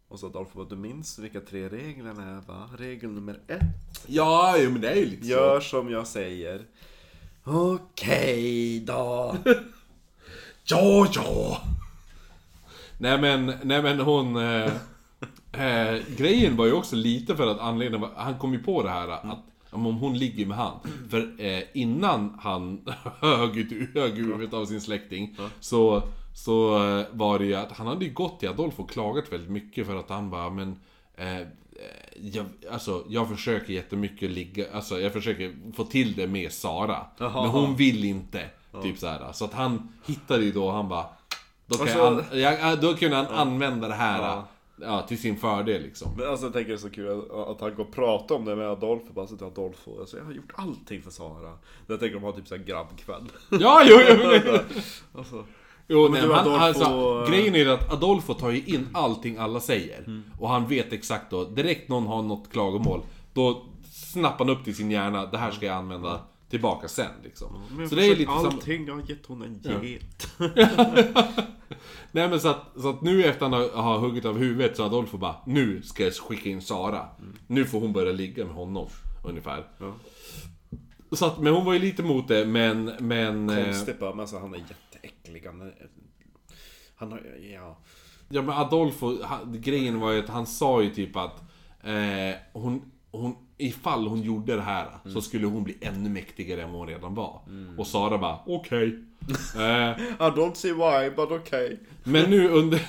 Och 0.09 0.19
så 0.21 0.27
Adolfo 0.27 0.59
bara, 0.59 0.69
du 0.69 0.77
minns 0.77 1.19
vilka 1.19 1.41
tre 1.41 1.69
reglerna 1.69 2.23
är 2.37 2.41
va? 2.49 2.69
Regel 2.79 3.11
nummer 3.11 3.41
ett. 3.47 3.61
Ja, 4.07 4.55
jo, 4.59 4.71
men 4.71 4.81
det 4.81 4.91
är 4.91 4.95
ju 4.97 5.07
lite 5.07 5.27
Gör 5.27 5.61
som 5.61 5.91
jag 5.91 6.07
säger. 6.07 6.65
Okej 7.45 8.81
då. 8.81 9.37
Ja, 10.69 11.07
ja! 11.15 11.61
Nej 12.99 13.21
men, 13.21 13.47
nej 13.63 13.83
men 13.83 14.01
hon... 14.01 14.37
Eh, 14.37 14.73
eh, 15.53 16.03
grejen 16.17 16.57
var 16.57 16.67
ju 16.67 16.73
också 16.73 16.97
lite 16.97 17.37
för 17.37 17.47
att 17.47 17.59
anledningen 17.61 18.01
var, 18.01 18.11
han 18.17 18.39
kom 18.39 18.53
ju 18.53 18.63
på 18.63 18.83
det 18.83 18.91
här 18.91 19.09
att 19.09 19.45
om 19.71 19.85
hon 19.97 20.19
ligger 20.19 20.47
med 20.47 20.57
han. 20.57 20.79
För 21.11 21.41
eh, 21.41 21.63
innan 21.75 22.39
han 22.41 22.81
högg 23.21 23.73
huvudet 24.17 24.55
av 24.55 24.67
sin 24.67 24.81
släkting 24.81 25.37
så, 25.61 26.03
så 26.35 26.77
eh, 26.99 27.07
var 27.13 27.39
det 27.39 27.45
ju 27.45 27.55
att 27.55 27.73
han 27.73 27.87
hade 27.87 28.05
ju 28.05 28.13
gått 28.13 28.41
till 28.41 28.49
Adolfo 28.49 28.83
och 28.83 28.91
klagat 28.91 29.33
väldigt 29.33 29.51
mycket 29.51 29.87
för 29.87 29.97
att 29.97 30.11
han 30.11 30.31
bara 30.31 30.51
men 30.51 30.81
eh, 31.17 31.37
eh, 31.41 31.47
jag, 32.21 32.47
alltså, 32.73 33.05
jag 33.09 33.29
försöker 33.29 33.73
jättemycket 33.73 34.31
ligga, 34.31 34.65
alltså 34.73 35.01
jag 35.01 35.13
försöker 35.13 35.73
få 35.77 35.85
till 35.85 36.13
det 36.13 36.27
med 36.27 36.53
Sara. 36.53 37.07
Jaha. 37.19 37.43
Men 37.43 37.51
hon 37.51 37.77
vill 37.77 38.05
inte. 38.05 38.51
Typ 38.83 38.99
så 38.99 39.07
här. 39.07 39.33
Så 39.33 39.45
att 39.45 39.55
han 39.55 39.93
hittade 40.07 40.45
ju 40.45 40.53
då, 40.53 40.71
han 40.71 40.89
bara... 40.89 41.07
Då, 41.67 41.77
kan 41.77 42.01
Alltså- 42.01 42.37
jag, 42.37 42.81
då 42.81 42.95
kunde 42.95 43.17
han 43.17 43.27
använda 43.27 43.89
det 43.89 43.95
här 43.95 44.23
Ja. 44.23 44.49
Ja. 44.81 45.03
till 45.03 45.19
sin 45.19 45.37
fördel 45.37 45.83
liksom. 45.83 46.09
Men 46.17 46.29
alltså 46.29 46.47
jag 46.47 46.53
tänker 46.53 46.69
det 46.69 46.75
är 46.75 46.79
så 46.79 46.91
kul 46.91 47.09
att, 47.21 47.31
att 47.31 47.61
han 47.61 47.75
går 47.75 47.85
och 47.85 47.93
pratar 47.93 48.35
om 48.35 48.45
det 48.45 48.57
med 48.57 48.67
Adolfo. 48.69 49.13
Bara 49.13 49.27
till 49.27 49.45
Adolfo. 49.45 50.01
Alltså, 50.01 50.17
jag 50.17 50.25
har 50.25 50.33
gjort 50.33 50.53
allting 50.55 51.03
för 51.03 51.11
Sara. 51.11 51.53
Jag 51.87 52.01
tänker 52.01 52.15
de 52.15 52.23
har 52.25 52.33
typ 52.33 52.49
såhär 52.49 52.63
grabbkväll. 52.63 53.25
Ja, 53.51 53.83
jo, 53.85 54.01
jo, 54.09 54.59
alltså, 55.19 55.45
jo 55.89 56.03
men 56.03 56.13
nej, 56.13 56.23
men 56.23 56.31
han, 56.31 56.47
Adolfo- 56.47 56.59
alltså, 56.59 57.27
grejen 57.31 57.55
är 57.55 57.67
att 57.67 57.93
Adolfo 57.93 58.35
tar 58.35 58.51
ju 58.51 58.63
in 58.65 58.89
allting 58.93 59.37
alla 59.37 59.61
säger. 59.61 60.23
Och 60.39 60.49
han 60.49 60.67
vet 60.67 60.93
exakt 60.93 61.31
då, 61.31 61.45
direkt 61.45 61.89
någon 61.89 62.07
har 62.07 62.23
något 62.23 62.51
klagomål, 62.53 63.01
då 63.33 63.63
snappar 63.93 64.45
han 64.45 64.57
upp 64.57 64.65
till 64.65 64.77
sin 64.77 64.91
hjärna, 64.91 65.27
det 65.27 65.39
här 65.39 65.51
ska 65.51 65.67
jag 65.67 65.77
använda 65.77 66.21
tillbaka 66.51 66.89
sen 66.89 67.11
liksom. 67.25 67.63
men 67.71 67.89
Så 67.89 67.95
det 67.95 68.07
är 68.07 68.17
lite 68.17 68.31
allting, 68.31 68.87
jag 68.87 68.95
har 68.95 69.03
gett 69.03 69.27
hon 69.27 69.43
en 69.43 69.83
get. 69.83 70.29
Nej 72.13 72.29
men 72.29 72.41
så 72.41 72.49
att, 72.49 72.63
så 72.77 72.89
att 72.91 73.03
nu 73.03 73.25
efter 73.25 73.43
han 73.43 73.53
har, 73.53 73.69
har 73.83 73.99
huggit 73.99 74.25
av 74.25 74.39
huvudet 74.39 74.77
så 74.77 74.85
Adolfo 74.85 75.17
bara 75.19 75.37
Nu 75.47 75.83
ska 75.83 76.05
jag 76.05 76.15
skicka 76.15 76.49
in 76.49 76.63
Sara 76.63 77.07
Nu 77.47 77.65
får 77.65 77.81
hon 77.81 77.93
börja 77.93 78.13
ligga 78.13 78.45
med 78.45 78.55
honom 78.55 78.87
Ungefär 79.25 79.65
Ja. 79.79 79.95
Så 81.13 81.27
att, 81.27 81.39
men 81.41 81.55
hon 81.55 81.65
var 81.65 81.73
ju 81.73 81.79
lite 81.79 82.03
emot 82.03 82.29
det 82.29 82.47
men, 82.47 82.85
men 82.99 83.51
eh, 83.51 83.65
Konstigt 83.65 84.01
bara, 84.01 84.11
men 84.11 84.21
alltså 84.21 84.39
han 84.39 84.55
är 84.55 84.59
jätteäcklig. 84.59 85.47
Han, 85.47 85.61
är, 85.61 85.75
han 86.97 87.13
har, 87.13 87.21
ja. 87.55 87.79
Ja 88.29 88.43
men 88.43 88.57
Adolfo, 88.57 89.23
han, 89.23 89.61
grejen 89.61 90.01
var 90.01 90.13
ju 90.13 90.19
att 90.19 90.29
han 90.29 90.47
sa 90.47 90.83
ju 90.83 90.91
typ 90.91 91.17
att 91.17 91.43
eh, 91.83 92.37
hon, 92.53 92.91
hon, 93.11 93.37
ifall 93.59 94.07
hon 94.07 94.23
gjorde 94.23 94.57
det 94.57 94.63
här 94.63 94.89
så 95.13 95.21
skulle 95.21 95.47
hon 95.47 95.65
bli 95.65 95.77
ännu 95.81 96.11
mäktigare 96.11 96.63
än 96.63 96.71
vad 96.71 96.79
hon 96.79 96.89
redan 96.89 97.15
var. 97.15 97.41
Och 97.79 97.87
Sara 97.87 98.19
bara, 98.19 98.39
okej. 98.47 98.89
eh, 98.89 98.93
I 100.19 100.31
don't 100.31 100.55
see 100.55 100.73
why, 100.73 101.11
but 101.11 101.31
okay. 101.31 101.77
men 102.05 102.31
nu 102.31 102.49
under, 102.49 102.81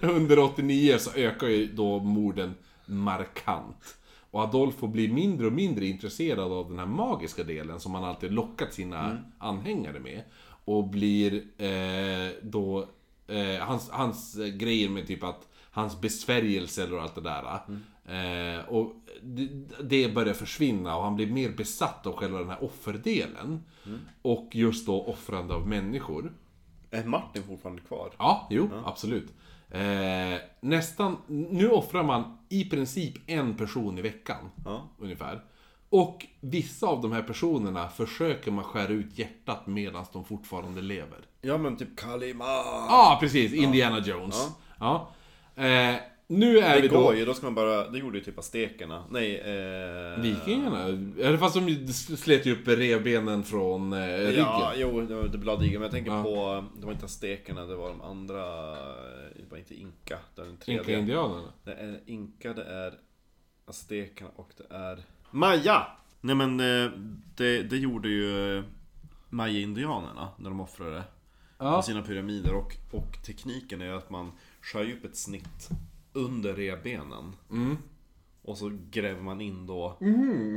under 0.00 0.38
89 0.38 0.98
så 0.98 1.10
ökar 1.14 1.46
ju 1.46 1.66
då 1.66 1.98
morden 1.98 2.54
markant. 2.86 3.96
Och 4.30 4.40
Adolfo 4.40 4.86
blir 4.86 5.12
mindre 5.12 5.46
och 5.46 5.52
mindre 5.52 5.86
intresserad 5.86 6.52
av 6.52 6.68
den 6.68 6.78
här 6.78 6.86
magiska 6.86 7.44
delen 7.44 7.80
som 7.80 7.94
han 7.94 8.04
alltid 8.04 8.32
lockat 8.32 8.74
sina 8.74 9.18
anhängare 9.38 10.00
med. 10.00 10.22
Och 10.64 10.88
blir 10.88 11.34
eh, 11.58 12.32
då... 12.42 12.88
Eh, 13.26 13.60
hans, 13.60 13.90
hans 13.90 14.36
eh, 14.36 14.46
grejer 14.46 14.88
med 14.88 15.06
typ 15.06 15.24
att 15.24 15.48
hans 15.70 16.00
besvärjelser 16.00 16.94
och 16.94 17.02
allt 17.02 17.14
det 17.14 17.20
där. 17.20 17.60
Eh, 18.10 18.68
och 18.68 18.92
det, 19.22 19.48
det 19.82 20.14
börjar 20.14 20.34
försvinna 20.34 20.96
och 20.96 21.02
han 21.02 21.16
blir 21.16 21.26
mer 21.26 21.50
besatt 21.50 22.06
av 22.06 22.16
själva 22.16 22.38
den 22.38 22.48
här 22.48 22.64
offerdelen. 22.64 23.62
Och 24.22 24.48
just 24.52 24.86
då 24.86 25.04
offrande 25.04 25.54
av 25.54 25.68
människor. 25.68 26.32
Är 26.90 27.04
Martin 27.04 27.42
fortfarande 27.42 27.82
kvar? 27.82 28.10
Ja, 28.18 28.46
jo, 28.50 28.70
absolut. 28.84 29.32
Eh, 29.70 30.40
nästan, 30.60 31.16
nu 31.26 31.70
offrar 31.70 32.02
man 32.02 32.38
i 32.48 32.64
princip 32.64 33.14
en 33.26 33.56
person 33.56 33.98
i 33.98 34.02
veckan. 34.02 34.50
Ja. 34.64 34.88
Ungefär. 34.98 35.44
Och 35.90 36.26
vissa 36.40 36.86
av 36.86 37.00
de 37.00 37.12
här 37.12 37.22
personerna 37.22 37.88
försöker 37.88 38.50
man 38.50 38.64
skära 38.64 38.92
ut 38.92 39.18
hjärtat 39.18 39.66
medan 39.66 40.04
de 40.12 40.24
fortfarande 40.24 40.80
lever. 40.80 41.18
Ja 41.40 41.58
men 41.58 41.76
typ 41.76 41.96
Kalima. 41.96 42.44
Ja, 42.44 42.86
ah, 42.88 43.18
precis. 43.20 43.52
Indiana 43.52 43.98
Jones. 43.98 44.48
Ja. 44.78 45.10
Eh, 45.54 45.96
nu 46.30 46.58
är 46.58 46.74
Det 46.76 46.82
vi 46.82 46.88
går 46.88 47.12
då... 47.12 47.14
ju, 47.18 47.24
då 47.24 47.34
ska 47.34 47.46
man 47.46 47.54
bara, 47.54 47.88
det 47.90 47.98
gjorde 47.98 48.18
ju 48.18 48.24
typ 48.24 48.38
aztekerna. 48.38 49.04
Nej, 49.10 49.36
eh... 49.38 50.20
Vikingarna? 50.22 50.84
Eller 51.18 51.36
fast 51.36 51.54
de 51.54 51.88
slet 51.92 52.46
ju 52.46 52.52
upp 52.52 52.68
revbenen 52.68 53.44
från 53.44 53.92
eh, 53.92 54.06
ryggen. 54.18 54.34
Ja, 54.36 54.72
jo, 54.76 55.00
det 55.00 55.14
var 55.14 55.28
Blood 55.28 55.62
Eagle, 55.62 55.72
men 55.78 55.82
jag 55.82 55.90
tänker 55.90 56.10
Ja. 56.12 56.22
på, 56.22 56.64
det 56.80 56.86
var 56.86 56.92
inte 56.92 57.04
aztekerna, 57.04 57.66
det 57.66 57.76
var 57.76 57.88
de 57.88 58.00
andra, 58.02 58.42
det 59.36 59.50
var 59.50 59.58
inte 59.58 59.74
Inka, 59.74 60.18
det 60.34 60.42
är 60.42 60.46
den 60.46 60.56
tredje. 60.56 60.80
Inka-indianerna. 60.80 61.48
Det 61.64 61.72
är 61.72 62.00
Inka, 62.06 62.52
det 62.52 62.64
är 62.64 62.94
aztekerna 63.66 64.30
och 64.36 64.50
det 64.56 64.74
är 64.74 64.98
Maya! 65.30 65.86
Nej 66.20 66.34
men 66.36 66.60
eh, 66.60 66.90
det, 67.36 67.62
det 67.62 67.76
gjorde 67.76 68.08
ju 68.08 68.58
eh, 68.58 68.64
Maya-indianerna 69.28 70.28
när 70.38 70.50
de 70.50 70.60
offrade 70.60 71.02
Ja. 71.58 71.82
sina 71.82 72.02
pyramider 72.02 72.54
och, 72.54 72.76
och 72.90 73.22
tekniken 73.26 73.80
är 73.82 73.92
att 73.92 74.10
man 74.10 74.32
skär 74.60 74.92
upp 74.92 75.04
ett 75.04 75.16
snitt 75.16 75.68
under 76.12 76.54
revbenen. 76.54 77.36
Mm. 77.50 77.76
Och 78.42 78.58
så 78.58 78.78
gräver 78.90 79.22
man 79.22 79.40
in 79.40 79.66
då 79.66 79.98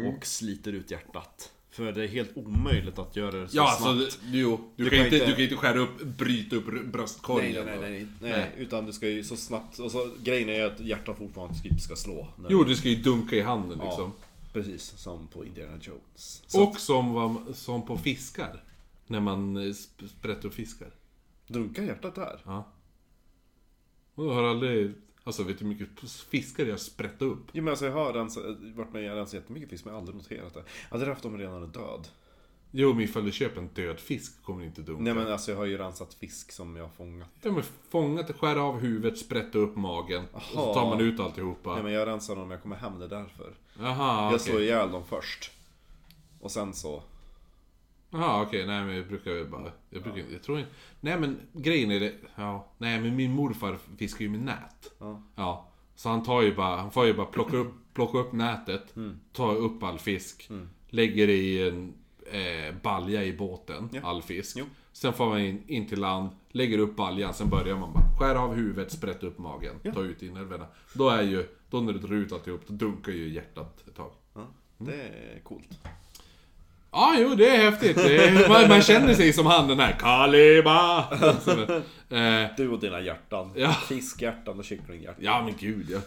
och 0.08 0.26
sliter 0.26 0.74
ut 0.74 0.92
hjärtat. 0.92 1.52
För 1.72 1.92
det 1.92 2.04
är 2.04 2.08
helt 2.08 2.38
omöjligt 2.38 3.00
att 3.00 3.16
göra 3.16 3.32
det 3.42 3.48
så 3.48 3.58
Ja, 3.58 3.76
snabbt. 3.80 3.90
alltså, 4.02 4.20
jo. 4.26 4.60
Du, 4.76 4.84
Du 4.84 4.90
kan 4.90 4.98
kan 4.98 5.06
inte, 5.06 5.16
inte- 5.16 5.28
du 5.28 5.34
kan 5.36 5.44
inte 5.44 5.56
skära 5.56 5.80
upp, 5.80 6.02
bryta 6.18 6.56
upp 6.56 6.86
bröstkorgen. 6.92 7.66
nej, 7.66 7.78
nej, 7.80 7.92
nej, 7.92 8.08
nej, 8.22 8.32
Nej. 8.32 8.52
Utan 8.58 8.86
du 8.86 8.94
ska 8.94 9.08
ju 9.10 9.24
så 9.24 9.36
snabbt, 9.38 9.80
och 9.80 9.92
så, 9.92 10.10
grejen 10.24 10.50
är 10.50 10.64
att 10.66 10.80
hjärtat 10.80 11.18
fortfarande 11.18 11.56
ska, 11.56 11.70
ska 11.80 11.96
slå. 11.96 12.28
när 12.38 12.50
Jo, 12.52 12.64
du- 12.64 12.70
du 12.70 12.76
ska 12.76 12.90
ju 12.90 12.96
dunka 12.96 13.36
i 13.36 13.42
handen 13.42 13.78
ja, 13.82 13.86
liksom. 13.86 14.12
Precis, 14.54 14.84
som 14.98 15.28
på 15.28 15.46
Indiana 15.46 15.78
Jones. 15.82 16.44
Så 16.48 16.64
Och 16.64 16.80
som, 16.80 17.40
som 17.54 17.86
på 17.86 17.98
fiskar. 17.98 18.64
När 19.08 19.20
man 19.20 19.58
eh, 19.58 19.60
sp- 19.62 20.08
sprätter 20.20 20.48
upp 20.48 20.54
fiskar. 20.54 20.92
dunkar 21.48 21.84
hjärtat 21.84 22.16
där? 22.16 22.40
Ja. 22.46 22.68
Och 24.16 24.26
jag 24.26 24.34
har 24.34 24.44
aldrig... 24.44 24.94
Alltså 25.24 25.44
vet 25.44 25.60
du 25.60 25.66
hur 25.66 25.70
mycket 25.74 25.88
fiskar 26.30 26.66
jag 26.66 26.80
sprättat 26.80 27.22
upp? 27.22 27.44
Jo 27.52 27.64
men 27.64 27.72
alltså 27.72 27.86
jag 27.86 27.94
har 27.94 28.14
rensat, 28.14 28.44
varit 28.76 28.94
med 28.94 29.12
och 29.12 29.18
rensat 29.18 29.34
jättemycket 29.34 29.70
fisk 29.70 29.86
men 29.86 29.94
jag 29.94 30.02
har 30.02 30.08
aldrig 30.08 30.16
noterat 30.18 30.54
det. 30.54 30.64
Jag 30.92 30.98
hade 31.00 31.12
haft 31.12 31.24
dem 31.24 31.38
redan 31.38 31.64
är 31.64 31.68
död. 31.68 32.08
Jo, 32.76 32.94
men 32.94 33.02
ifall 33.04 33.26
du 33.26 33.32
köper 33.32 33.62
en 33.62 33.68
död 33.68 34.00
fisk 34.00 34.44
kommer 34.44 34.60
det 34.60 34.66
inte 34.66 34.82
dunka. 34.82 35.04
Nej 35.04 35.14
men 35.14 35.28
alltså 35.32 35.52
jag 35.52 35.58
har 35.58 35.66
ju 35.66 35.78
rensat 35.78 36.14
fisk 36.14 36.52
som 36.52 36.76
jag 36.76 36.84
har 36.84 36.90
fångat. 36.90 37.30
Ja, 37.42 37.52
men 37.52 37.64
fångat, 37.90 38.32
skära 38.40 38.62
av 38.64 38.80
huvudet, 38.80 39.18
sprätta 39.18 39.58
upp 39.58 39.76
magen. 39.76 40.24
Och 40.34 40.42
så 40.42 40.60
Aha. 40.60 40.74
tar 40.74 40.86
man 40.90 41.02
ut 41.02 41.20
alltihopa. 41.20 41.74
Nej 41.74 41.84
men 41.84 41.92
jag 41.94 42.08
rensar 42.08 42.36
dem 42.36 42.48
när 42.48 42.56
jag 42.56 42.62
kommer 42.62 42.76
hem, 42.76 43.00
det 43.00 43.06
är 43.06 43.10
därför. 43.10 43.54
Jaha, 43.80 44.32
Jag 44.32 44.42
slår 44.42 44.56
okej. 44.56 44.66
ihjäl 44.66 44.92
dem 44.92 45.04
först. 45.10 45.52
Och 46.40 46.52
sen 46.52 46.74
så... 46.74 47.04
Jaha, 48.14 48.42
okej. 48.42 48.66
Nej, 48.68 48.86
men 48.86 48.96
jag 48.96 49.08
brukar 49.08 49.32
ju 49.32 49.46
bara... 49.46 49.72
Jag 49.90 50.04
brukar 50.04 50.24
jag 50.32 50.44
tror 50.44 50.60
inte... 50.60 50.72
Nej, 51.02 51.20
men 51.20 51.40
grejen 51.54 51.92
är 51.92 52.00
det... 52.00 52.14
Ja. 52.36 52.68
Nej, 52.78 53.02
men 53.02 53.16
min 53.16 53.32
morfar 53.32 53.78
fiskar 53.98 54.26
ju 54.26 54.30
med 54.30 54.40
nät. 54.40 54.92
Ja. 55.00 55.22
Ja. 55.36 55.70
Så 55.96 56.10
han 56.10 56.24
tar 56.24 56.42
ju 56.42 56.56
bara... 56.56 56.76
Han 56.78 56.92
får 56.92 57.06
ju 57.06 57.14
bara 57.14 57.26
plocka 57.26 57.58
upp, 57.58 57.74
plocka 57.94 58.18
upp 58.18 58.34
nätet. 58.34 58.96
Mm. 58.96 59.20
Ta 59.32 59.52
upp 59.52 59.84
all 59.84 60.00
fisk. 60.00 60.50
Lägger 60.90 61.28
i 61.28 61.68
en 61.70 61.94
eh, 62.32 62.76
balja 62.84 63.24
i 63.24 63.34
båten. 63.34 63.90
Ja. 63.94 64.02
All 64.04 64.22
fisk. 64.22 64.58
Jo. 64.60 64.66
Sen 64.92 65.14
får 65.14 65.26
man 65.26 65.40
in, 65.40 65.64
in 65.68 65.88
till 65.88 66.00
land. 66.00 66.30
Lägger 66.52 66.78
upp 66.78 66.96
baljan. 66.96 67.34
Sen 67.34 67.50
börjar 67.50 67.76
man 67.76 67.94
bara 67.94 68.04
skära 68.20 68.40
av 68.40 68.54
huvudet, 68.56 68.92
sprätta 68.92 69.28
upp 69.28 69.38
magen. 69.38 69.76
Ta 69.94 70.02
ut 70.02 70.24
inälvorna. 70.24 70.66
Då 70.94 71.10
är 71.10 71.22
ju... 71.22 71.48
Då 71.70 71.82
när 71.82 71.94
du 71.94 72.00
drar 72.00 72.16
ut 72.16 72.32
alltihop, 72.32 72.62
då 72.68 72.74
dunkar 72.74 73.12
ju 73.12 73.30
hjärtat 73.30 73.84
ett 73.88 73.96
tag. 73.96 74.12
ja. 74.34 74.48
Det 74.78 75.02
är 75.02 75.40
coolt. 75.44 75.80
Ja, 76.94 77.16
jo, 77.20 77.36
det 77.36 77.50
är 77.50 77.58
häftigt. 77.72 77.96
Det 77.96 78.18
är, 78.28 78.50
man, 78.50 78.68
man 78.70 78.82
känner 78.82 79.14
sig 79.14 79.34
som 79.34 79.46
han 79.46 79.68
den 79.68 79.80
här 79.80 79.92
Kaliba! 80.00 81.06
Eh, 82.10 82.50
Du 82.58 82.70
och 82.70 82.80
dina 82.80 83.02
hjärtan. 83.02 83.52
Ja. 83.56 83.74
Fiskhjärtan 83.74 84.60
och 84.60 84.66
kycklinghjärtan. 84.66 85.24
ja, 85.24 85.42
men 85.46 85.54
gud 85.60 85.88
ja. 85.90 85.98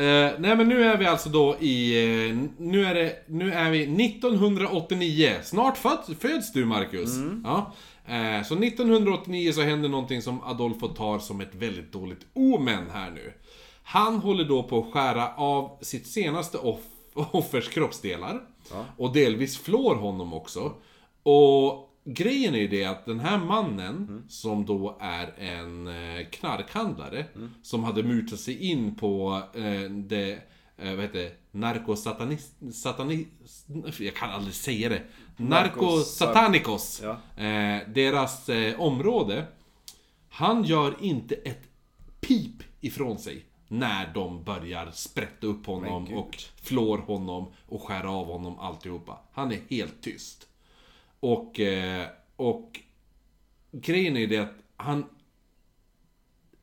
Eh, 0.00 0.30
nej, 0.38 0.56
men 0.56 0.68
nu 0.68 0.84
är 0.84 0.96
vi 0.96 1.06
alltså 1.06 1.28
då 1.28 1.56
i... 1.60 2.04
Eh, 2.30 2.36
nu, 2.58 2.84
är 2.86 2.94
det, 2.94 3.16
nu 3.28 3.52
är 3.52 3.70
vi 3.70 4.06
1989. 4.06 5.32
Snart 5.42 5.78
föds, 5.78 6.10
föds 6.20 6.52
du, 6.52 6.64
Marcus. 6.64 7.10
Ja. 7.44 7.74
Eh, 8.06 8.42
så 8.44 8.54
1989 8.54 9.52
så 9.52 9.62
händer 9.62 9.88
någonting 9.88 10.22
som 10.22 10.42
Adolfo 10.42 10.88
tar 10.88 11.18
som 11.18 11.40
ett 11.40 11.54
väldigt 11.54 11.92
dåligt 11.92 12.26
omen 12.34 12.84
här 12.92 13.10
nu. 13.10 13.32
Han 13.82 14.16
håller 14.16 14.44
då 14.44 14.62
på 14.62 14.78
att 14.78 14.92
skära 14.92 15.28
av 15.36 15.78
sitt 15.82 16.06
senaste 16.06 16.58
off 16.58 16.80
offers 17.14 17.68
kroppsdelar. 17.68 18.40
Och 18.96 19.12
delvis 19.12 19.58
flår 19.58 19.94
honom 19.94 20.32
också. 20.32 20.74
Och 21.22 21.88
grejen 22.04 22.54
är 22.54 22.58
ju 22.58 22.68
det 22.68 22.84
att 22.84 23.06
den 23.06 23.20
här 23.20 23.38
mannen, 23.38 24.24
som 24.28 24.66
då 24.66 24.96
är 25.00 25.34
en 25.38 25.88
eh, 25.88 26.26
knarkhandlare, 26.30 27.26
som 27.62 27.84
hade 27.84 28.02
mutat 28.02 28.40
sig 28.40 28.70
in 28.70 28.94
på 28.94 29.42
eh, 29.54 29.90
det, 29.90 30.32
eh, 30.76 30.94
vad 30.94 31.00
heter 31.00 31.18
det, 31.18 31.32
narkosatanist... 31.50 32.54
Satani, 32.72 33.26
jag 33.98 34.14
kan 34.14 34.30
aldrig 34.30 34.54
säga 34.54 34.88
det. 34.88 35.02
Narkosatanikos. 35.36 37.02
Ja. 37.04 37.42
Eh, 37.44 37.80
deras 37.88 38.48
eh, 38.48 38.80
område. 38.80 39.46
Han 40.28 40.64
gör 40.64 40.96
inte 41.00 41.34
ett 41.34 41.62
pip 42.20 42.62
ifrån 42.80 43.18
sig 43.18 43.44
när 43.72 44.14
de 44.14 44.44
börjar 44.44 44.90
sprätta 44.90 45.46
upp 45.46 45.66
honom 45.66 46.14
och 46.14 46.42
flår 46.62 46.98
honom 46.98 47.52
och 47.68 47.82
skär 47.82 48.04
av 48.04 48.26
honom 48.26 48.58
alltihopa. 48.58 49.18
Han 49.32 49.52
är 49.52 49.60
helt 49.70 50.02
tyst. 50.02 50.48
Och, 51.20 51.60
eh, 51.60 52.06
och 52.36 52.80
grejen 53.70 54.16
är 54.16 54.26
det 54.26 54.38
att 54.38 54.54
han... 54.76 55.04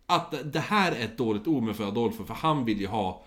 Att 0.05 0.53
det 0.53 0.59
här 0.59 0.91
är 0.91 1.05
ett 1.05 1.17
dåligt 1.17 1.47
omen 1.47 1.75
för 1.75 1.87
Adolfo, 1.87 2.25
för 2.25 2.33
han 2.33 2.65
vill 2.65 2.81
ju 2.81 2.87
ha, 2.87 3.23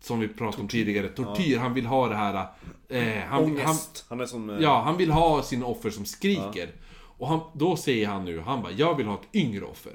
som 0.00 0.20
vi 0.20 0.28
pratade 0.28 0.62
om 0.62 0.68
tidigare, 0.68 1.08
tortyr. 1.08 1.58
Han 1.58 1.74
vill 1.74 1.86
ha 1.86 2.08
det 2.08 2.16
här... 2.16 2.46
Eh, 2.88 3.18
han, 3.18 3.28
han, 3.28 3.44
Ångest. 3.44 4.04
Han 4.08 4.20
är 4.20 4.26
som... 4.26 4.50
eh, 4.50 4.56
Ja, 4.60 4.82
han 4.82 4.96
vill 4.96 5.10
ha 5.10 5.42
sina 5.42 5.66
offer 5.66 5.90
som 5.90 6.04
skriker. 6.04 6.70
Och 7.18 7.28
han, 7.28 7.40
då 7.54 7.76
säger 7.76 8.08
han 8.08 8.24
nu, 8.24 8.40
han 8.40 8.62
bara, 8.62 8.72
jag 8.72 8.94
vill 8.96 9.06
ha 9.06 9.14
ett 9.14 9.34
yngre 9.34 9.64
offer. 9.64 9.92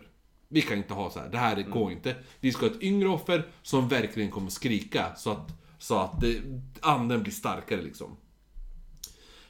Vi 0.52 0.62
kan 0.62 0.78
inte 0.78 0.94
ha 0.94 1.10
så 1.10 1.20
här, 1.20 1.30
det 1.30 1.38
här 1.38 1.62
går 1.62 1.92
inte. 1.92 2.16
Vi 2.40 2.52
ska 2.52 2.66
ha 2.66 2.72
ett 2.72 2.84
yngre 2.84 3.10
offer 3.10 3.48
som 3.62 3.88
verkligen 3.88 4.32
kommer 4.32 4.50
skrika 4.50 5.16
så 5.16 5.32
att, 5.32 5.52
så 5.80 6.00
att 6.00 6.22
det, 6.22 6.42
anden 6.82 7.24
blir 7.24 7.34
starkare 7.34 7.82
liksom. 7.82 8.18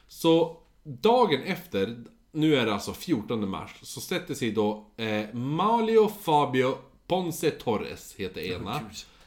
Så 0.08 0.56
dagen 0.82 1.42
efter, 1.42 2.04
nu 2.32 2.56
är 2.56 2.66
det 2.66 2.72
alltså 2.72 2.92
14 2.92 3.48
mars, 3.48 3.70
så 3.82 4.00
sätter 4.00 4.34
sig 4.34 4.50
då 4.52 4.86
eh, 4.96 5.34
Malio 5.34 6.08
Fabio 6.08 6.74
Ponce 7.06 7.50
Torres, 7.50 8.14
heter 8.16 8.40
ena. 8.40 8.80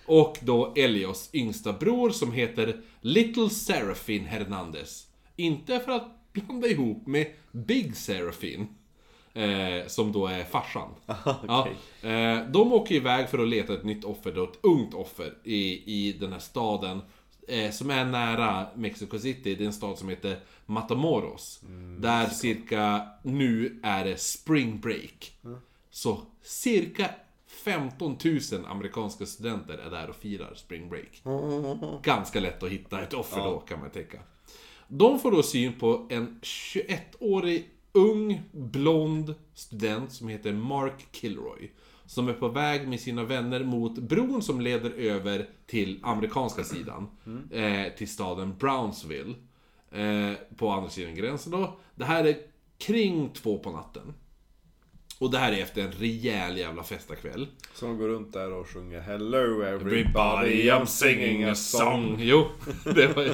Och 0.05 0.37
då 0.41 0.73
Elios 0.75 1.29
yngsta 1.33 1.73
bror 1.73 2.09
som 2.09 2.31
heter 2.31 2.81
Little 3.01 3.49
Serafin 3.49 4.25
Hernandez. 4.25 5.07
Inte 5.35 5.79
för 5.79 5.91
att 5.91 6.33
blanda 6.33 6.67
ihop 6.67 7.07
med 7.07 7.27
Big 7.51 7.95
Serafin. 7.95 8.67
Eh, 9.35 9.87
som 9.87 10.11
då 10.11 10.27
är 10.27 10.43
farsan. 10.43 10.89
ja, 11.47 11.67
eh, 12.01 12.47
de 12.47 12.73
åker 12.73 12.95
iväg 12.95 13.29
för 13.29 13.39
att 13.39 13.47
leta 13.47 13.73
ett 13.73 13.83
nytt 13.83 14.03
offer, 14.03 14.31
då 14.31 14.43
ett 14.43 14.59
ungt 14.61 14.93
offer 14.93 15.33
i, 15.43 15.83
i 15.99 16.13
den 16.13 16.31
här 16.31 16.39
staden. 16.39 17.01
Eh, 17.47 17.71
som 17.71 17.89
är 17.89 18.05
nära 18.05 18.67
Mexico 18.75 19.19
City, 19.19 19.55
det 19.55 19.63
är 19.63 19.67
en 19.67 19.73
stad 19.73 19.97
som 19.97 20.09
heter 20.09 20.39
Matamoros. 20.65 21.59
där 21.99 22.27
cirka, 22.27 23.07
nu 23.23 23.79
är 23.83 24.05
det 24.05 24.17
spring 24.17 24.79
break. 24.79 25.31
Så 25.89 26.21
cirka 26.41 27.09
15 27.47 28.17
000 28.23 28.65
amerikanska 28.67 29.25
studenter 29.25 29.77
är 29.77 29.89
där 29.89 30.09
och 30.09 30.15
firar 30.15 30.53
spring 30.55 30.89
break. 30.89 31.23
Ganska 32.03 32.39
lätt 32.39 32.63
att 32.63 32.69
hitta 32.69 33.01
ett 33.01 33.13
offer 33.13 33.37
då 33.37 33.59
kan 33.59 33.79
man 33.79 33.89
tänka. 33.89 34.19
De 34.87 35.19
får 35.19 35.31
då 35.31 35.43
syn 35.43 35.73
på 35.79 36.07
en 36.09 36.39
21-årig 36.41 37.69
ung 37.93 38.41
blond 38.51 39.35
student 39.53 40.11
som 40.11 40.27
heter 40.27 40.53
Mark 40.53 41.07
Kilroy. 41.11 41.71
Som 42.05 42.29
är 42.29 42.33
på 42.33 42.47
väg 42.47 42.87
med 42.87 42.99
sina 42.99 43.23
vänner 43.23 43.63
mot 43.63 43.99
bron 43.99 44.41
som 44.41 44.61
leder 44.61 44.91
över 44.91 45.49
till 45.65 45.99
amerikanska 46.03 46.63
sidan. 46.63 47.07
Eh, 47.51 47.93
till 47.97 48.07
staden 48.07 48.57
Brownsville. 48.59 49.35
Eh, 49.91 50.33
på 50.57 50.69
andra 50.69 50.89
sidan 50.89 51.15
gränsen 51.15 51.51
då. 51.51 51.79
Det 51.95 52.05
här 52.05 52.23
är 52.23 52.37
kring 52.77 53.29
två 53.29 53.57
på 53.57 53.71
natten. 53.71 54.13
Och 55.23 55.31
det 55.31 55.37
här 55.37 55.51
är 55.51 55.61
efter 55.61 55.81
en 55.81 55.91
rejäl 55.91 56.57
jävla 56.57 56.83
festakväll. 56.83 57.47
Så 57.73 57.85
de 57.85 57.97
går 57.97 58.07
runt 58.07 58.33
där 58.33 58.53
och 58.53 58.67
sjunger 58.67 59.01
Hello 59.01 59.61
everybody, 59.63 60.69
I'm 60.71 60.85
singing 60.85 61.43
a 61.43 61.55
song. 61.55 62.15
Jo, 62.19 62.45
det 62.95 63.07
var 63.15 63.29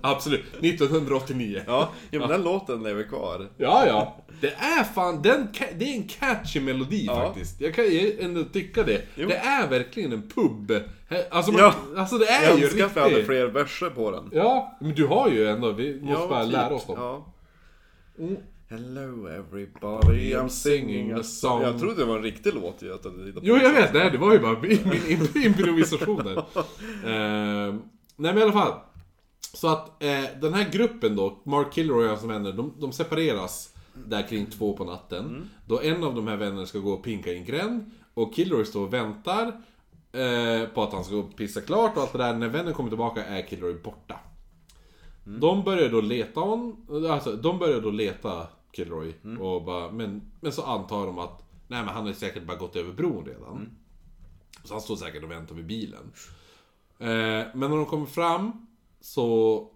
absolut. 0.00 0.40
1989. 0.60 1.62
Ja, 1.66 1.90
ja 2.10 2.20
men 2.20 2.28
den 2.28 2.42
låten 2.42 2.82
lever 2.82 3.02
kvar. 3.02 3.48
Ja, 3.56 3.86
ja. 3.86 4.16
Det 4.40 4.52
är 4.54 4.84
fan, 4.84 5.22
den, 5.22 5.48
det 5.78 5.84
är 5.84 5.94
en 5.94 6.08
catchy 6.08 6.60
melodi 6.60 7.04
Ja. 7.06 7.26
faktiskt. 7.26 7.60
Jag 7.60 7.74
kan 7.74 7.84
ju 7.84 8.20
ändå 8.20 8.44
tycka 8.44 8.82
det. 8.82 9.02
Jo. 9.14 9.28
Det 9.28 9.36
är 9.36 9.68
verkligen 9.68 10.12
en 10.12 10.28
pub. 10.28 10.72
Alltså, 11.30 11.52
man, 11.52 11.60
Ja. 11.60 11.74
alltså 11.96 12.18
det 12.18 12.26
är 12.26 12.48
Jag 12.50 12.58
ju 12.58 12.64
önskar 12.64 12.84
att 12.86 12.96
vi 12.96 13.00
hade 13.00 13.10
riktigt. 13.10 13.26
fler 13.26 13.46
verser 13.46 13.90
på 13.90 14.10
den. 14.10 14.28
Ja, 14.32 14.78
men 14.80 14.94
du 14.94 15.06
har 15.06 15.28
ju 15.30 15.48
ändå, 15.48 15.72
vi 15.72 16.00
måste 16.00 16.28
bara 16.28 16.44
typ. 16.44 16.52
lära 16.52 16.74
oss 16.74 16.86
dem. 16.86 16.96
Ja. 16.98 17.26
Hello 18.70 19.26
everybody, 19.26 20.32
I'm 20.34 20.48
singing 20.48 21.12
a 21.12 21.22
song. 21.22 21.62
Jag 21.62 21.78
trodde 21.78 21.94
det 21.96 22.04
var 22.04 22.16
en 22.16 22.22
riktig 22.22 22.54
låt 22.54 22.82
ju. 22.82 22.94
Att 22.94 23.06
Jo, 23.42 23.56
jag 23.56 23.72
vet. 23.72 23.94
Nej, 23.94 24.10
det 24.10 24.18
var 24.18 24.32
ju 24.32 24.38
bara 24.38 24.60
min, 24.60 24.78
min 24.84 25.18
imp- 25.18 25.38
improvisation 25.46 26.16
där. 26.24 26.36
Eh, 26.36 27.74
nej, 28.16 28.34
men 28.34 28.38
i 28.38 28.42
alla 28.42 28.52
fall. 28.52 28.72
Så 29.54 29.68
att 29.68 30.02
eh, 30.02 30.24
den 30.40 30.54
här 30.54 30.70
gruppen 30.72 31.16
då, 31.16 31.42
Mark 31.44 31.74
Kilroy 31.74 32.04
och 32.04 32.10
hans 32.10 32.24
vänner, 32.24 32.52
de, 32.52 32.74
de 32.78 32.92
separeras 32.92 33.74
där 33.94 34.28
kring 34.28 34.46
två 34.46 34.76
på 34.76 34.84
natten. 34.84 35.50
Då 35.66 35.80
en 35.80 36.04
av 36.04 36.14
de 36.14 36.26
här 36.26 36.36
vännerna 36.36 36.66
ska 36.66 36.78
gå 36.78 36.92
och 36.92 37.04
pinka 37.04 37.32
i 37.32 37.36
en 37.36 37.44
gränd. 37.44 37.90
Och 38.14 38.34
Kilroy 38.34 38.64
står 38.64 38.82
och 38.86 38.94
väntar 38.94 39.46
eh, 40.12 40.68
på 40.74 40.82
att 40.82 40.92
han 40.92 41.04
ska 41.04 41.14
gå 41.14 41.20
och 41.20 41.36
pissa 41.36 41.60
klart 41.60 41.96
och 41.96 42.02
allt 42.02 42.12
det 42.12 42.18
där. 42.18 42.34
När 42.34 42.48
vännen 42.48 42.74
kommer 42.74 42.90
tillbaka 42.90 43.24
är 43.24 43.42
Kilroy 43.42 43.74
borta. 43.74 44.20
De 45.24 45.64
börjar 45.64 45.88
då 45.88 46.00
leta 46.00 46.40
hon, 46.40 46.86
alltså 47.10 47.32
de 47.36 47.58
börjar 47.58 47.80
då 47.80 47.90
leta 47.90 48.46
Kilroy 48.72 49.14
och 49.40 49.64
bara, 49.64 49.90
men, 49.92 50.22
men 50.40 50.52
så 50.52 50.62
antar 50.62 51.06
de 51.06 51.18
att 51.18 51.42
Nej 51.68 51.84
men 51.84 51.94
han 51.94 52.06
har 52.06 52.12
säkert 52.12 52.42
bara 52.46 52.56
gått 52.56 52.76
över 52.76 52.92
bron 52.92 53.26
redan. 53.26 53.70
Så 54.64 54.74
han 54.74 54.80
står 54.80 54.96
säkert 54.96 55.22
och 55.24 55.30
väntar 55.30 55.54
vid 55.54 55.66
bilen. 55.66 56.12
Eh, 56.98 57.46
men 57.54 57.70
när 57.70 57.76
de 57.76 57.86
kommer 57.86 58.06
fram 58.06 58.66
så... 59.00 59.68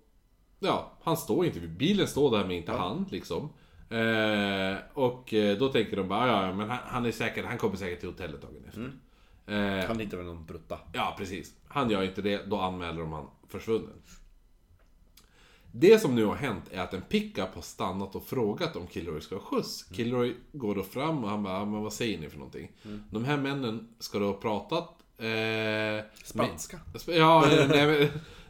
Ja, 0.60 0.92
han 1.02 1.16
står 1.16 1.46
inte 1.46 1.60
vid 1.60 1.76
bilen, 1.76 2.06
står 2.06 2.30
där 2.30 2.42
men 2.42 2.50
inte 2.50 2.72
han 2.72 3.06
liksom. 3.10 3.48
Eh, 3.88 4.76
och 4.94 5.34
eh, 5.34 5.58
då 5.58 5.68
tänker 5.68 5.96
de 5.96 6.08
bara, 6.08 6.26
ja 6.26 6.46
ja, 6.46 6.52
men 6.52 6.70
han, 6.70 6.78
han 6.84 7.06
är 7.06 7.12
säkert, 7.12 7.44
han 7.44 7.58
kommer 7.58 7.76
säkert 7.76 8.00
till 8.00 8.08
hotellet 8.08 8.42
dagen 8.42 8.64
efter. 8.68 8.92
Eh, 9.46 9.86
Han 9.86 9.98
hittar 9.98 10.16
väl 10.16 10.26
någon 10.26 10.46
brutta. 10.46 10.78
Ja, 10.92 11.14
precis. 11.18 11.54
Han 11.68 11.90
gör 11.90 12.02
inte 12.02 12.22
det, 12.22 12.50
då 12.50 12.60
anmäler 12.60 13.00
de 13.00 13.12
han 13.12 13.26
försvunnen. 13.48 14.02
Det 15.76 15.98
som 15.98 16.14
nu 16.14 16.24
har 16.24 16.34
hänt 16.34 16.64
är 16.70 16.80
att 16.80 16.94
en 16.94 17.02
pickup 17.02 17.54
har 17.54 17.62
stannat 17.62 18.14
och 18.14 18.26
frågat 18.26 18.76
om 18.76 18.86
Kilroy 18.88 19.20
ska 19.20 19.34
ha 19.34 19.42
skjuts. 19.42 19.84
Kilroy 19.96 20.34
går 20.52 20.74
då 20.74 20.82
fram 20.82 21.24
och 21.24 21.30
han 21.30 21.42
bara, 21.42 21.54
"Ja, 21.58 21.64
men 21.64 21.82
vad 21.82 21.92
säger 21.92 22.18
ni 22.18 22.28
för 22.30 22.36
någonting? 22.38 22.70
De 23.10 23.24
här 23.24 23.36
männen 23.36 23.88
ska 23.98 24.18
då 24.18 24.26
ha 24.26 24.32
pratat... 24.32 24.88
Eh, 25.18 26.04
Spanska. 26.24 26.80
med- 27.06 27.16
Ja, 27.16 27.44
nej 27.68 27.86
men, 27.86 28.08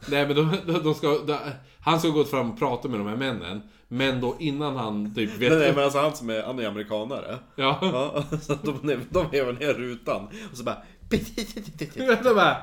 nej, 0.09 0.27
men 0.27 0.37
de, 0.37 0.57
de, 0.85 0.95
ska... 0.95 1.09
De, 1.19 1.39
han 1.81 2.01
ska 2.01 2.09
gå 2.09 2.25
fram 2.25 2.51
och 2.51 2.59
prata 2.59 2.89
med 2.89 3.01
de 3.01 3.07
här 3.07 3.17
männen. 3.17 3.61
Men 3.89 4.21
då 4.21 4.37
innan 4.39 4.77
han 4.77 5.15
typ 5.15 5.31
vet... 5.39 5.51
Nej, 5.53 5.59
nej 5.61 5.75
men 5.75 5.85
alltså 5.85 5.99
han 5.99 6.17
som 6.17 6.31
är, 6.31 6.43
han 6.43 6.59
är 6.59 6.67
amerikanare. 6.69 7.39
Ja. 7.57 7.79
Ja, 7.83 8.25
så 8.41 8.55
de, 8.63 9.01
de 9.11 9.27
hevar 9.33 9.53
ner 9.53 9.73
rutan. 9.75 10.29
Och 10.51 10.57
så 10.57 10.65
bara... 10.65 10.83
De 12.25 12.35
bara, 12.35 12.57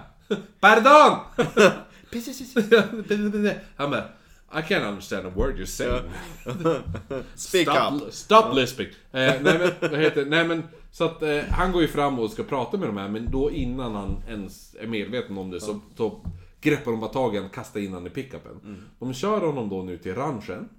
Pardon! 0.60 1.20
Han 3.76 3.92
bara, 3.92 4.04
I 4.54 4.62
can't 4.62 4.84
understand 4.86 5.26
a 5.26 5.30
word 5.36 5.58
you're 5.58 5.66
saying. 5.66 6.04
Speak 7.36 7.70
stop, 7.70 7.94
up. 7.94 8.14
Stop 8.14 8.56
lisping. 8.56 8.88
Eh, 8.88 8.94
nej 9.12 9.42
men, 9.42 9.72
vad 9.92 10.00
heter 10.00 10.26
Nej 10.26 10.48
men, 10.48 10.64
så 10.92 11.04
att 11.04 11.24
eh, 11.24 11.40
han 11.50 11.72
går 11.72 11.82
ju 11.82 11.88
fram 11.88 12.20
och 12.20 12.32
ska 12.32 12.44
prata 12.44 12.78
med 12.78 12.90
de 12.90 12.98
här, 12.98 13.10
men 13.10 13.32
då 13.32 13.52
innan 13.52 13.96
han 13.96 14.24
ens 14.28 14.76
är 14.80 14.88
medveten 14.88 15.38
om 15.38 15.52
det 15.52 15.62
så, 15.62 15.80
så 15.98 16.26
greppar 16.62 16.92
de 16.92 17.00
bara 17.00 17.12
tag 17.12 17.34
i 17.34 17.38
honom 17.38 17.50
och 17.50 17.56
kastar 17.56 17.80
in 17.80 17.88
honom 17.94 18.08
i 18.08 18.10
pickupen. 18.10 18.88
De 19.00 19.14
kör 19.14 19.42
honom 19.42 19.70
då 19.70 19.82
nu 19.84 19.98
till 19.98 20.16
ranchen. 20.16 20.70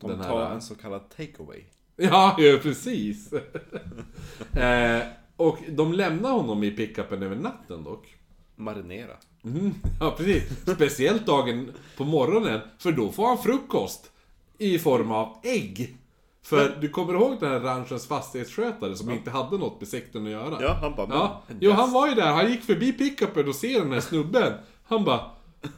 De 0.00 0.10
Den 0.10 0.20
här- 0.20 0.28
tar 0.28 0.50
en 0.50 0.62
så 0.62 0.74
kallad 0.74 1.10
takeaway. 1.10 1.64
Ja, 1.96 2.36
ja 2.38 2.58
precis. 2.62 3.32
eh, 4.52 5.00
och 5.36 5.58
de 5.68 5.92
lämnar 5.92 6.30
honom 6.30 6.64
i 6.64 6.70
pickupen 6.70 7.22
över 7.22 7.36
natten 7.36 7.84
dock. 7.84 8.16
Marinera. 8.56 9.16
Mm, 9.44 9.74
ja, 10.00 10.14
precis. 10.16 10.42
Speciellt 10.62 11.26
dagen 11.26 11.72
på 11.96 12.04
morgonen, 12.04 12.60
för 12.78 12.92
då 12.92 13.12
får 13.12 13.26
han 13.28 13.38
frukost. 13.38 14.10
I 14.58 14.78
form 14.78 15.10
av 15.10 15.36
ägg. 15.42 15.96
För 16.42 16.76
du 16.80 16.88
kommer 16.88 17.14
ihåg 17.14 17.36
den 17.40 17.50
här 17.50 17.60
ranchens 17.60 18.06
fastighetsskötare 18.06 18.96
som 18.96 19.10
inte 19.10 19.30
hade 19.30 19.58
något 19.58 19.80
med 19.80 19.88
sekten 19.88 20.24
att 20.24 20.30
göra? 20.32 20.62
Ja, 20.62 20.72
han 20.72 20.94
bara... 20.94 21.08
Ja, 21.10 21.42
jo 21.60 21.72
han 21.72 21.92
var 21.92 22.08
ju 22.08 22.14
där, 22.14 22.32
han 22.32 22.50
gick 22.50 22.62
förbi 22.62 22.92
pickupen 22.92 23.48
och 23.48 23.54
ser 23.54 23.80
den 23.80 23.92
här 23.92 24.00
snubben. 24.00 24.52
Han 24.84 25.04
bara, 25.04 25.30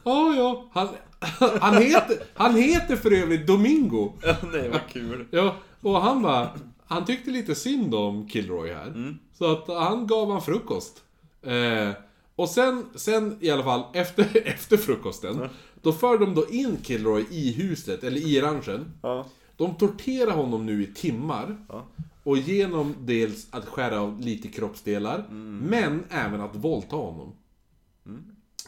ja 0.03 0.35
ja, 0.35 0.65
han, 0.71 0.87
han, 1.61 1.81
heter, 1.81 2.17
han 2.33 2.55
heter 2.55 2.95
för 2.95 3.13
övrigt 3.13 3.47
Domingo. 3.47 4.13
Ja, 4.21 4.35
nej 4.53 4.69
vad 4.69 4.87
kul. 4.89 5.25
Ja, 5.31 5.55
och 5.81 6.01
han 6.01 6.21
bara, 6.21 6.49
han 6.85 7.05
tyckte 7.05 7.31
lite 7.31 7.55
synd 7.55 7.95
om 7.95 8.29
Kilroy 8.29 8.73
här. 8.73 8.87
Mm. 8.87 9.17
Så 9.33 9.51
att 9.51 9.67
han 9.67 10.07
gav 10.07 10.31
han 10.31 10.41
frukost. 10.41 11.03
Eh, 11.41 11.89
och 12.37 12.49
sen, 12.49 12.85
sen 12.95 13.37
i 13.41 13.49
alla 13.49 13.63
fall, 13.63 13.83
efter, 13.93 14.41
efter 14.45 14.77
frukosten, 14.77 15.49
då 15.81 15.93
för 15.93 16.17
de 16.17 16.35
då 16.35 16.49
in 16.49 16.77
Kilroy 16.83 17.25
i 17.31 17.51
huset, 17.51 18.03
eller 18.03 18.27
i 18.27 18.41
ranchen. 18.41 18.93
Ja. 19.01 19.25
De 19.55 19.75
torterar 19.75 20.31
honom 20.31 20.65
nu 20.65 20.83
i 20.83 20.93
timmar. 20.93 21.65
Ja. 21.69 21.87
Och 22.23 22.37
genom 22.37 22.95
dels 22.99 23.47
att 23.51 23.65
skära 23.65 24.01
av 24.01 24.19
lite 24.19 24.47
kroppsdelar, 24.47 25.27
men 25.69 26.03
även 26.09 26.41
att 26.41 26.55
våldta 26.55 26.95
honom. 26.95 27.35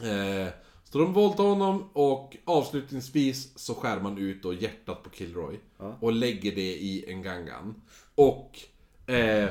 Eh, 0.01 0.53
så 0.83 0.97
de 0.97 1.13
våldtar 1.13 1.43
honom 1.43 1.89
och 1.93 2.37
avslutningsvis 2.45 3.59
så 3.59 3.73
skär 3.73 3.99
man 3.99 4.17
ut 4.17 4.43
då 4.43 4.53
hjärtat 4.53 5.03
på 5.03 5.09
Kilroy. 5.09 5.59
Och 5.99 6.11
lägger 6.11 6.55
det 6.55 6.75
i 6.75 7.05
en 7.07 7.21
gangan. 7.21 7.81
Och... 8.15 8.59
Eh, 9.05 9.49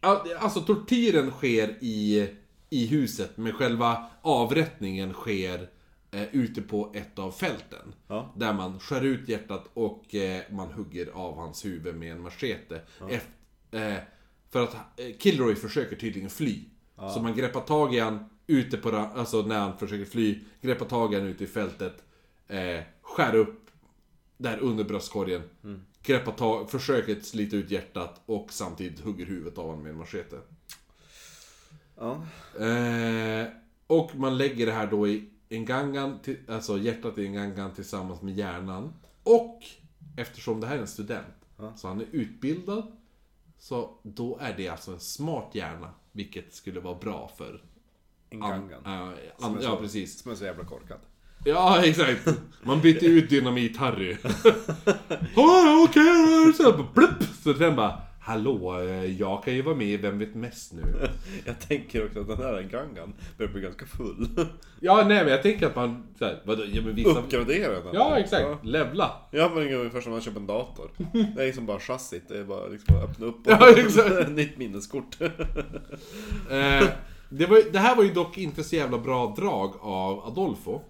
ja, 0.00 0.24
alltså 0.38 0.60
tortyren 0.60 1.30
sker 1.30 1.76
i, 1.80 2.28
i 2.72 2.86
huset, 2.86 3.36
men 3.36 3.52
själva 3.52 4.06
avrättningen 4.22 5.12
sker 5.12 5.70
eh, 6.10 6.22
ute 6.32 6.62
på 6.62 6.92
ett 6.94 7.18
av 7.18 7.30
fälten. 7.30 7.94
Ja. 8.08 8.32
Där 8.36 8.52
man 8.52 8.80
skär 8.80 9.00
ut 9.04 9.28
hjärtat 9.28 9.70
och 9.74 10.14
eh, 10.14 10.40
man 10.50 10.72
hugger 10.72 11.06
av 11.14 11.36
hans 11.36 11.64
huvud 11.64 11.94
med 11.96 12.12
en 12.12 12.20
machete. 12.22 12.80
Eft- 13.00 13.92
eh, 13.92 13.98
för 14.50 14.62
att 14.62 14.74
eh, 14.74 15.16
Kilroy 15.18 15.54
försöker 15.54 15.96
tydligen 15.96 16.30
fly. 16.30 16.64
Så 17.14 17.20
man 17.22 17.34
greppar 17.36 17.60
tag 17.60 17.94
i 17.94 17.98
han 17.98 18.24
ute 18.46 18.76
på 18.76 18.96
alltså 18.96 19.42
när 19.42 19.58
han 19.58 19.78
försöker 19.78 20.04
fly, 20.04 20.38
greppar 20.60 20.86
tag 20.86 21.12
i 21.14 21.16
han 21.16 21.26
ute 21.26 21.44
i 21.44 21.46
fältet, 21.46 22.04
eh, 22.48 22.80
skär 23.02 23.34
upp 23.34 23.70
där 24.36 24.58
under 24.58 24.84
bröstkorgen, 24.84 25.42
greppar 26.02 26.32
tag, 26.32 26.70
försöker 26.70 27.20
slita 27.20 27.56
ut 27.56 27.70
hjärtat 27.70 28.20
och 28.26 28.52
samtidigt 28.52 29.00
hugger 29.00 29.26
huvudet 29.26 29.58
av 29.58 29.66
honom 29.66 29.82
med 29.82 29.90
en 29.90 29.98
machete. 29.98 30.36
Ja. 31.98 32.22
Eh, 32.66 33.46
och 33.86 34.14
man 34.16 34.38
lägger 34.38 34.66
det 34.66 34.72
här 34.72 34.86
då 34.86 35.08
i 35.08 35.28
en 35.48 35.64
gangan, 35.64 36.18
till, 36.22 36.36
alltså 36.48 36.78
hjärtat 36.78 37.18
i 37.18 37.26
en 37.26 37.32
gangan 37.32 37.74
tillsammans 37.74 38.22
med 38.22 38.34
hjärnan. 38.34 38.92
Och 39.22 39.58
eftersom 40.16 40.60
det 40.60 40.66
här 40.66 40.76
är 40.76 40.80
en 40.80 40.86
student, 40.86 41.26
så 41.76 41.88
han 41.88 42.00
är 42.00 42.06
utbildad, 42.12 42.92
så 43.58 43.90
då 44.02 44.38
är 44.40 44.54
det 44.56 44.68
alltså 44.68 44.92
en 44.92 45.00
smart 45.00 45.50
hjärna, 45.52 45.90
vilket 46.12 46.54
skulle 46.54 46.80
vara 46.80 46.94
bra 46.98 47.30
för... 47.38 47.62
En 48.30 48.42
an- 48.42 48.70
ja, 48.84 49.12
Som 49.38 49.50
an, 49.50 49.58
är 49.58 49.62
ja, 49.62 49.70
så- 49.70 49.76
precis. 49.76 50.18
Som 50.22 50.32
är 50.32 50.36
så 50.36 50.44
jävla 50.44 50.64
korkad. 50.64 50.98
Ja, 51.44 51.84
exakt. 51.84 52.28
Man 52.62 52.80
bytte 52.80 53.06
ut 53.06 53.30
Dynamit-Harry. 53.30 54.16
Ja, 55.36 55.86
okej, 55.88 56.52
så 56.56 56.62
bara 56.72 56.88
blupp. 56.94 57.22
Så 57.42 57.52
den 57.52 57.76
bara, 57.76 58.00
hallå, 58.24 58.80
eh, 58.80 59.04
jag 59.04 59.44
kan 59.44 59.54
ju 59.54 59.62
vara 59.62 59.74
med 59.74 59.86
i 59.86 59.96
Vem 59.96 60.18
vet 60.18 60.34
mest 60.34 60.72
nu? 60.72 60.82
Jag 61.46 61.60
tänker 61.60 62.06
också 62.06 62.20
att 62.20 62.26
den 62.26 62.36
här 62.36 62.62
gangan 62.62 63.14
börjar 63.38 63.52
bli 63.52 63.60
ganska 63.62 63.86
full. 63.86 64.28
Ja, 64.84 65.04
nej 65.08 65.22
men 65.24 65.28
jag 65.32 65.42
tänker 65.42 65.66
att 65.66 65.76
man, 65.76 66.02
så 66.18 66.24
här, 66.24 66.42
vadå, 66.44 66.62
ja 66.72 66.82
men 66.82 66.94
vissa... 66.94 67.10
Uppgradera 67.10 67.80
den. 67.80 67.94
Ja, 67.94 68.18
exakt. 68.18 68.64
Levla. 68.64 69.10
Ja 69.30 69.50
men 69.54 69.64
det 69.64 69.70
är 69.70 69.76
ungefär 69.76 70.00
som 70.00 70.10
när 70.10 70.16
man 70.16 70.22
köper 70.24 70.40
en 70.40 70.46
dator. 70.46 70.90
Det 71.36 71.42
är 71.42 71.46
liksom 71.46 71.66
bara 71.66 71.80
chassit, 71.80 72.28
det 72.28 72.38
är 72.38 72.44
bara 72.44 72.66
liksom 72.66 72.96
att 72.96 73.04
öppna 73.04 73.26
upp 73.26 73.46
och 73.46 73.52
Ja, 73.52 73.70
exakt. 73.76 74.30
nytt 74.30 74.58
minneskort. 74.58 75.20
Eh, 75.20 76.88
det, 77.28 77.46
var, 77.46 77.72
det 77.72 77.78
här 77.78 77.96
var 77.96 78.04
ju 78.04 78.12
dock 78.12 78.38
inte 78.38 78.64
så 78.64 78.76
jävla 78.76 78.98
bra 78.98 79.34
drag 79.36 79.74
av 79.80 80.26
Adolfo. 80.26 80.80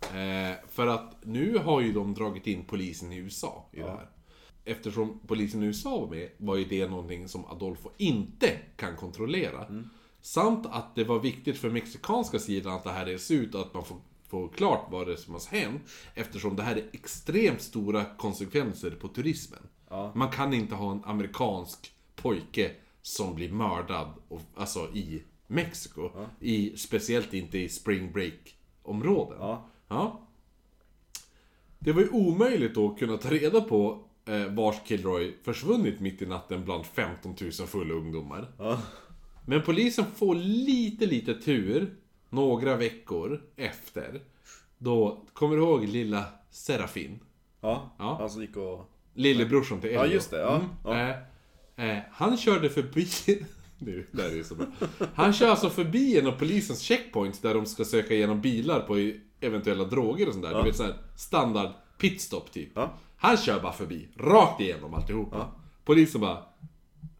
Eh, 0.00 0.56
för 0.70 0.86
att 0.86 1.16
nu 1.22 1.58
har 1.58 1.80
ju 1.80 1.92
de 1.92 2.14
dragit 2.14 2.46
in 2.46 2.64
polisen 2.64 3.12
i 3.12 3.16
USA 3.16 3.68
i 3.72 3.80
det 3.80 3.90
här. 3.90 4.08
Eftersom 4.68 5.20
polisen 5.26 5.62
i 5.62 5.66
USA 5.66 6.00
var 6.00 6.08
med 6.08 6.28
var 6.36 6.56
ju 6.56 6.64
det 6.64 6.88
någonting 6.88 7.28
som 7.28 7.44
Adolfo 7.44 7.90
inte 7.96 8.58
kan 8.76 8.96
kontrollera. 8.96 9.66
Samt 10.20 10.66
att 10.66 10.94
det 10.94 11.04
var 11.04 11.20
viktigt 11.20 11.58
för 11.58 11.70
mexikanska 11.70 12.38
sidan 12.38 12.74
att 12.74 12.84
det 12.84 12.90
här 12.90 13.06
reds 13.06 13.30
ut 13.30 13.54
och 13.54 13.60
att 13.60 13.74
man 13.74 13.84
får, 13.84 13.96
får 14.28 14.48
klart 14.48 14.86
vad 14.90 15.06
det 15.06 15.12
är 15.12 15.16
som 15.16 15.34
har 15.34 15.58
hänt. 15.58 15.82
Eftersom 16.14 16.56
det 16.56 16.62
här 16.62 16.76
är 16.76 16.84
extremt 16.92 17.62
stora 17.62 18.04
konsekvenser 18.04 18.90
på 18.90 19.08
turismen. 19.08 19.60
Ja. 19.90 20.12
Man 20.14 20.30
kan 20.30 20.54
inte 20.54 20.74
ha 20.74 20.92
en 20.92 21.04
amerikansk 21.04 21.92
pojke 22.16 22.70
som 23.02 23.34
blir 23.34 23.52
mördad, 23.52 24.12
och, 24.28 24.40
alltså 24.54 24.80
i 24.94 25.22
Mexiko. 25.46 26.10
I, 26.40 26.76
speciellt 26.76 27.34
inte 27.34 27.58
i 27.58 27.68
spring 27.68 28.12
break-områden. 28.12 29.38
Ja. 29.40 29.68
Ja. 29.88 30.20
Det 31.78 31.92
var 31.92 32.02
ju 32.02 32.08
omöjligt 32.08 32.74
då 32.74 32.92
att 32.92 32.98
kunna 32.98 33.16
ta 33.16 33.30
reda 33.30 33.60
på 33.60 34.07
eh, 34.28 34.46
vars 34.46 34.76
Kilroy 34.84 35.34
försvunnit 35.42 36.00
mitt 36.00 36.22
i 36.22 36.26
natten 36.26 36.64
bland 36.64 36.86
15 36.86 37.34
000 37.40 37.52
fulla 37.52 37.94
ungdomar. 37.94 38.52
Ja. 38.58 38.82
Men 39.46 39.62
polisen 39.62 40.04
får 40.16 40.34
lite, 40.34 41.06
lite 41.06 41.34
tur 41.34 41.94
några 42.30 42.76
veckor 42.76 43.42
efter. 43.56 44.20
Då, 44.78 45.24
kommer 45.32 45.56
du 45.56 45.62
ihåg 45.62 45.84
lilla 45.84 46.24
Serafin? 46.50 47.20
Ja. 47.60 47.96
Ja. 47.98 48.16
Han 48.20 48.30
som 48.30 48.42
gick 48.42 48.56
och... 48.56 48.90
Lillebrorsan 49.14 49.80
till 49.80 49.90
Elio. 49.90 50.00
Ja, 50.00 50.06
just 50.06 50.30
det, 50.30 50.38
ja. 50.38 50.62
ja. 50.84 51.14
Eh, 51.76 51.90
eh, 51.90 52.02
han 52.12 52.36
körde 52.36 52.70
förbi... 52.70 53.08
Nu, 53.80 54.06
det 54.12 54.22
här 54.22 54.38
är 54.38 54.42
så 54.42 54.54
bra. 54.54 54.66
Han 55.14 55.32
kör 55.32 55.48
alltså 55.48 55.70
förbi 55.70 56.18
en 56.18 56.26
av 56.26 56.32
polisens 56.32 56.82
checkpoints 56.82 57.40
där 57.40 57.54
de 57.54 57.66
ska 57.66 57.84
söka 57.84 58.14
igenom 58.14 58.40
bilar 58.40 58.80
på 58.80 59.12
eventuella 59.40 59.84
droger 59.84 60.26
och 60.26 60.32
sånt 60.32 60.44
där. 60.44 60.54
Du 60.54 60.62
vet 60.62 60.76
såhär 60.76 60.94
standard 61.16 61.70
pitstop 61.98 62.52
typ. 62.52 62.70
Ja. 62.74 62.92
Han 63.18 63.36
kör 63.36 63.60
bara 63.60 63.72
förbi, 63.72 64.08
rakt 64.16 64.60
igenom 64.60 64.94
alltihopa. 64.94 65.46
Polisen 65.84 66.20
bara... 66.20 66.38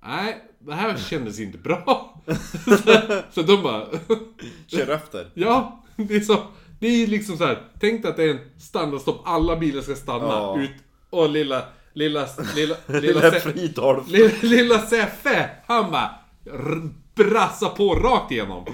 Nej, 0.06 0.44
det 0.58 0.74
här 0.74 0.96
kändes 0.96 1.40
inte 1.40 1.58
bra. 1.58 2.20
så, 2.64 3.22
så 3.30 3.42
de 3.42 3.62
bara... 3.62 3.86
Kör 4.66 4.88
efter. 4.88 5.30
Ja, 5.34 5.84
det 5.96 6.16
är 6.16 6.20
så. 6.20 6.36
Det 6.80 6.86
är 6.86 7.06
liksom 7.06 7.36
så 7.36 7.44
här. 7.46 7.62
Tänk 7.80 8.02
dig 8.02 8.10
att 8.10 8.16
det 8.16 8.24
är 8.24 8.30
en 8.30 8.60
standardstopp, 8.60 9.20
alla 9.24 9.56
bilar 9.56 9.82
ska 9.82 9.94
stanna 9.94 10.24
Ja. 10.26 10.60
ut. 10.60 10.70
Och 11.10 11.28
lilla, 11.30 11.62
lilla, 11.92 12.26
lilla, 12.54 12.74
lilla, 12.86 13.00
Lilla 13.00 13.30
Fridolf. 13.30 14.08
lilla, 14.08 14.30
lilla 14.42 14.78
Seffe, 14.78 15.50
han 15.66 15.90
bara 15.90 16.10
brassar 17.14 17.68
på 17.68 17.94
rakt 17.94 18.30
igenom. 18.32 18.64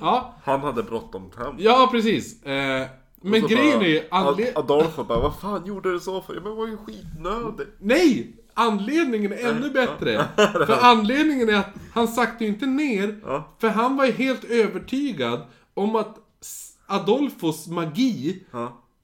Ja, 0.00 0.34
Han 0.44 0.60
hade 0.60 0.82
bråttom 0.82 1.30
hem. 1.38 1.54
ja 1.58 1.88
precis. 1.92 2.42
Eh, 2.42 2.86
men 3.22 3.46
grejen 3.46 3.78
bara- 3.78 3.88
är 3.88 4.08
anled- 4.10 4.48
Ad- 4.48 4.58
Adolfo 4.58 5.04
bara, 5.04 5.18
vad 5.20 5.40
fan 5.40 5.66
gjorde 5.66 5.92
du 5.92 6.00
så 6.00 6.22
för? 6.22 6.40
Men 6.40 6.56
var 6.56 6.66
ju 6.66 6.76
skitnödigt. 6.76 7.68
Nej! 7.78 8.36
Anledningen 8.54 9.32
är 9.32 9.48
ännu 9.48 9.70
bättre. 9.70 10.24
För 10.36 10.78
anledningen 10.82 11.48
är 11.48 11.54
att 11.54 11.68
han 11.92 12.08
sakta 12.08 12.44
ju 12.44 12.50
inte 12.50 12.66
ner. 12.66 13.20
För 13.60 13.68
han 13.68 13.96
var 13.96 14.04
ju 14.06 14.12
helt 14.12 14.44
övertygad 14.44 15.40
om 15.74 15.96
att 15.96 16.16
Adolfos 16.86 17.66
magi 17.66 18.44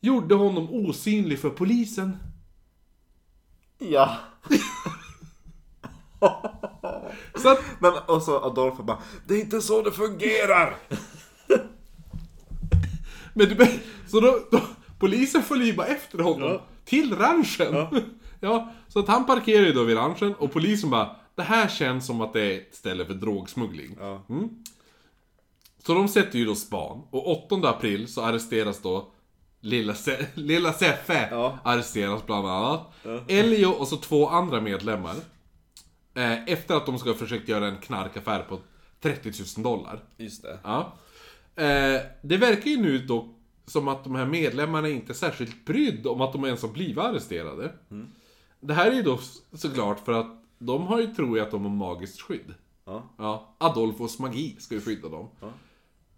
gjorde 0.01 0.35
honom 0.35 0.69
osynlig 0.71 1.39
för 1.39 1.51
polisen. 1.51 2.17
Ja. 3.79 4.17
Så 7.37 7.49
att, 7.49 7.61
Men 7.79 7.93
och 8.07 8.23
så 8.23 8.39
Adolfo 8.45 8.83
bara, 8.83 8.99
det 9.27 9.35
är 9.35 9.41
inte 9.41 9.61
så 9.61 9.83
det 9.83 9.93
fungerar. 9.93 10.77
Men 13.39 13.49
du, 13.49 13.67
så 14.09 14.21
då, 14.21 14.39
då, 14.51 14.61
polisen 14.99 15.43
följer 15.43 15.67
ju 15.67 15.75
bara 15.75 15.87
efter 15.87 16.19
honom. 16.19 16.49
Ja. 16.49 16.63
Till 16.85 17.17
ranchen. 17.17 17.87
Ja. 18.41 18.73
så 18.89 18.99
att 18.99 19.09
han 19.09 19.27
parkerar 19.27 19.67
ju 19.67 19.73
då 19.73 19.83
vid 19.85 19.97
ranchen 19.97 20.35
och 20.35 20.53
polisen 20.53 20.91
bara, 20.91 21.17
det 21.35 21.43
här 21.43 21.69
känns 21.69 22.07
som 22.07 22.21
att 22.21 22.33
det 22.33 22.41
är 22.43 22.59
ett 22.59 22.75
ställe 22.75 23.05
för 23.05 23.15
drogsmuggling. 23.15 23.97
Ja. 24.01 24.23
Så 25.87 25.95
de 25.95 26.09
sätter 26.09 26.39
ju 26.39 26.45
då 26.45 26.55
span. 26.55 27.03
Och 27.11 27.53
8 27.53 27.69
april 27.69 28.09
så 28.09 28.23
arresteras 28.25 28.83
då 28.83 29.13
Lilla, 29.61 29.95
Se- 29.95 30.27
Lilla 30.35 30.73
Seffe. 30.73 31.29
Ja. 31.31 31.59
Arresteras 31.65 32.27
bland 32.27 32.47
annat. 32.49 32.93
Elio 33.29 33.67
och 33.67 33.89
så 33.89 33.97
två 33.97 34.29
andra 34.29 34.61
medlemmar. 34.61 35.15
Eh, 36.15 36.45
efter 36.49 36.75
att 36.75 36.87
de 36.87 36.99
ska 36.99 37.09
ha 37.11 37.17
försökt 37.17 37.49
göra 37.49 37.67
en 37.67 37.77
knarkaffär 37.77 38.43
på 38.43 38.59
30 39.01 39.33
000 39.57 39.65
dollar. 39.65 40.01
Just 40.17 40.43
det. 40.43 40.59
Ja. 40.65 40.93
Eh, 41.59 42.01
det 42.23 42.37
verkar 42.37 42.71
ju 42.71 42.77
nu 42.77 42.99
då 42.99 43.35
som 43.67 43.89
att 43.89 44.05
de 44.05 44.15
här 44.15 44.27
medlemmarna 44.27 44.89
inte 44.89 45.13
är 45.13 45.15
särskilt 45.15 45.65
brydd 45.65 46.07
om 46.07 46.21
att 46.21 46.33
de 46.33 46.45
ens 46.45 46.63
har 46.63 46.69
blivit 46.69 46.99
arresterade. 46.99 47.73
Det 48.61 48.75
här 48.75 48.91
är 48.91 48.95
ju 48.95 49.03
då 49.03 49.19
såklart 49.53 50.05
för 50.05 50.13
att 50.13 50.43
de 50.59 50.87
har 50.87 51.01
ju 51.01 51.07
tror 51.07 51.39
jag 51.39 51.45
att 51.45 51.51
de 51.51 51.63
har 51.63 51.71
magiskt 51.71 52.21
skydd. 52.21 52.55
Ja. 52.85 53.15
Ja, 53.19 53.55
Adolfos 53.59 54.19
magi 54.19 54.57
ska 54.59 54.75
ju 54.75 54.81
skydda 54.81 55.09
dem. 55.09 55.29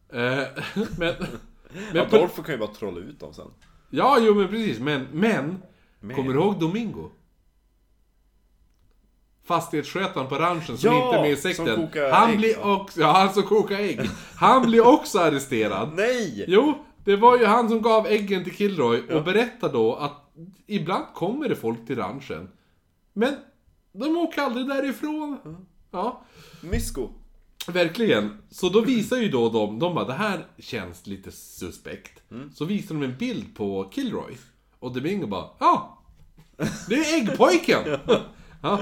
Eh, 0.08 0.44
men... 0.98 1.14
men 1.92 1.98
Adolfo 2.06 2.42
kan 2.42 2.54
ju 2.54 2.58
bara 2.58 2.74
trolla 2.74 3.00
ut 3.00 3.20
dem 3.20 3.34
sen. 3.34 3.50
ja, 3.90 4.18
jo 4.20 4.34
men 4.34 4.48
precis. 4.48 4.78
Men, 4.78 5.06
men, 5.12 5.62
Kommer 6.00 6.32
du 6.32 6.40
ihåg 6.40 6.60
Domingo? 6.60 7.10
Fastighetsskötaren 9.50 10.28
på 10.28 10.34
ranchen 10.34 10.78
som 10.78 10.90
Ja, 10.90 11.04
inte 11.04 11.16
är 11.18 11.22
med 11.22 11.30
i 11.30 11.36
sekten. 11.36 11.88
Han 12.12 12.30
ägg, 12.30 12.38
blir 12.38 12.66
också... 12.66 13.00
Ja, 13.00 13.12
han 13.12 13.34
som 13.34 13.42
kokar 13.42 13.78
ägg. 13.78 14.00
Han 14.36 14.66
blir 14.66 14.86
också 14.86 15.18
arresterad. 15.18 15.92
Nej! 15.96 16.44
Jo, 16.48 16.84
det 17.04 17.16
var 17.16 17.38
ju 17.38 17.44
han 17.44 17.68
som 17.68 17.82
gav 17.82 18.06
äggen 18.06 18.44
till 18.44 18.56
Kilroy 18.56 19.02
och 19.08 19.24
berättade 19.24 19.72
då 19.72 19.94
att 19.94 20.32
ibland 20.66 21.04
kommer 21.14 21.48
det 21.48 21.56
folk 21.56 21.86
till 21.86 21.96
ranchen. 21.96 22.48
Men 23.12 23.34
de 23.92 24.16
åker 24.16 24.42
aldrig 24.42 24.66
därifrån. 24.68 25.38
Ja, 25.90 26.24
Mysko. 26.60 27.08
verkligen. 27.66 28.42
Så 28.50 28.68
då 28.68 28.80
visar 28.80 29.16
ju 29.16 29.28
då 29.28 29.48
de, 29.48 29.78
de 29.78 29.94
bara 29.94 30.04
det 30.04 30.12
här 30.12 30.46
känns 30.58 31.06
lite 31.06 31.32
suspekt. 31.32 32.22
Så 32.54 32.64
visar 32.64 32.94
de 32.94 33.02
en 33.02 33.16
bild 33.18 33.56
på 33.56 33.90
Kilroy. 33.94 34.36
Och 34.78 34.92
Domingo 34.92 35.26
bara, 35.26 35.46
ja. 35.58 36.02
Det 36.88 36.94
är 36.94 37.16
äggpojken! 37.16 37.98
ja. 38.62 38.80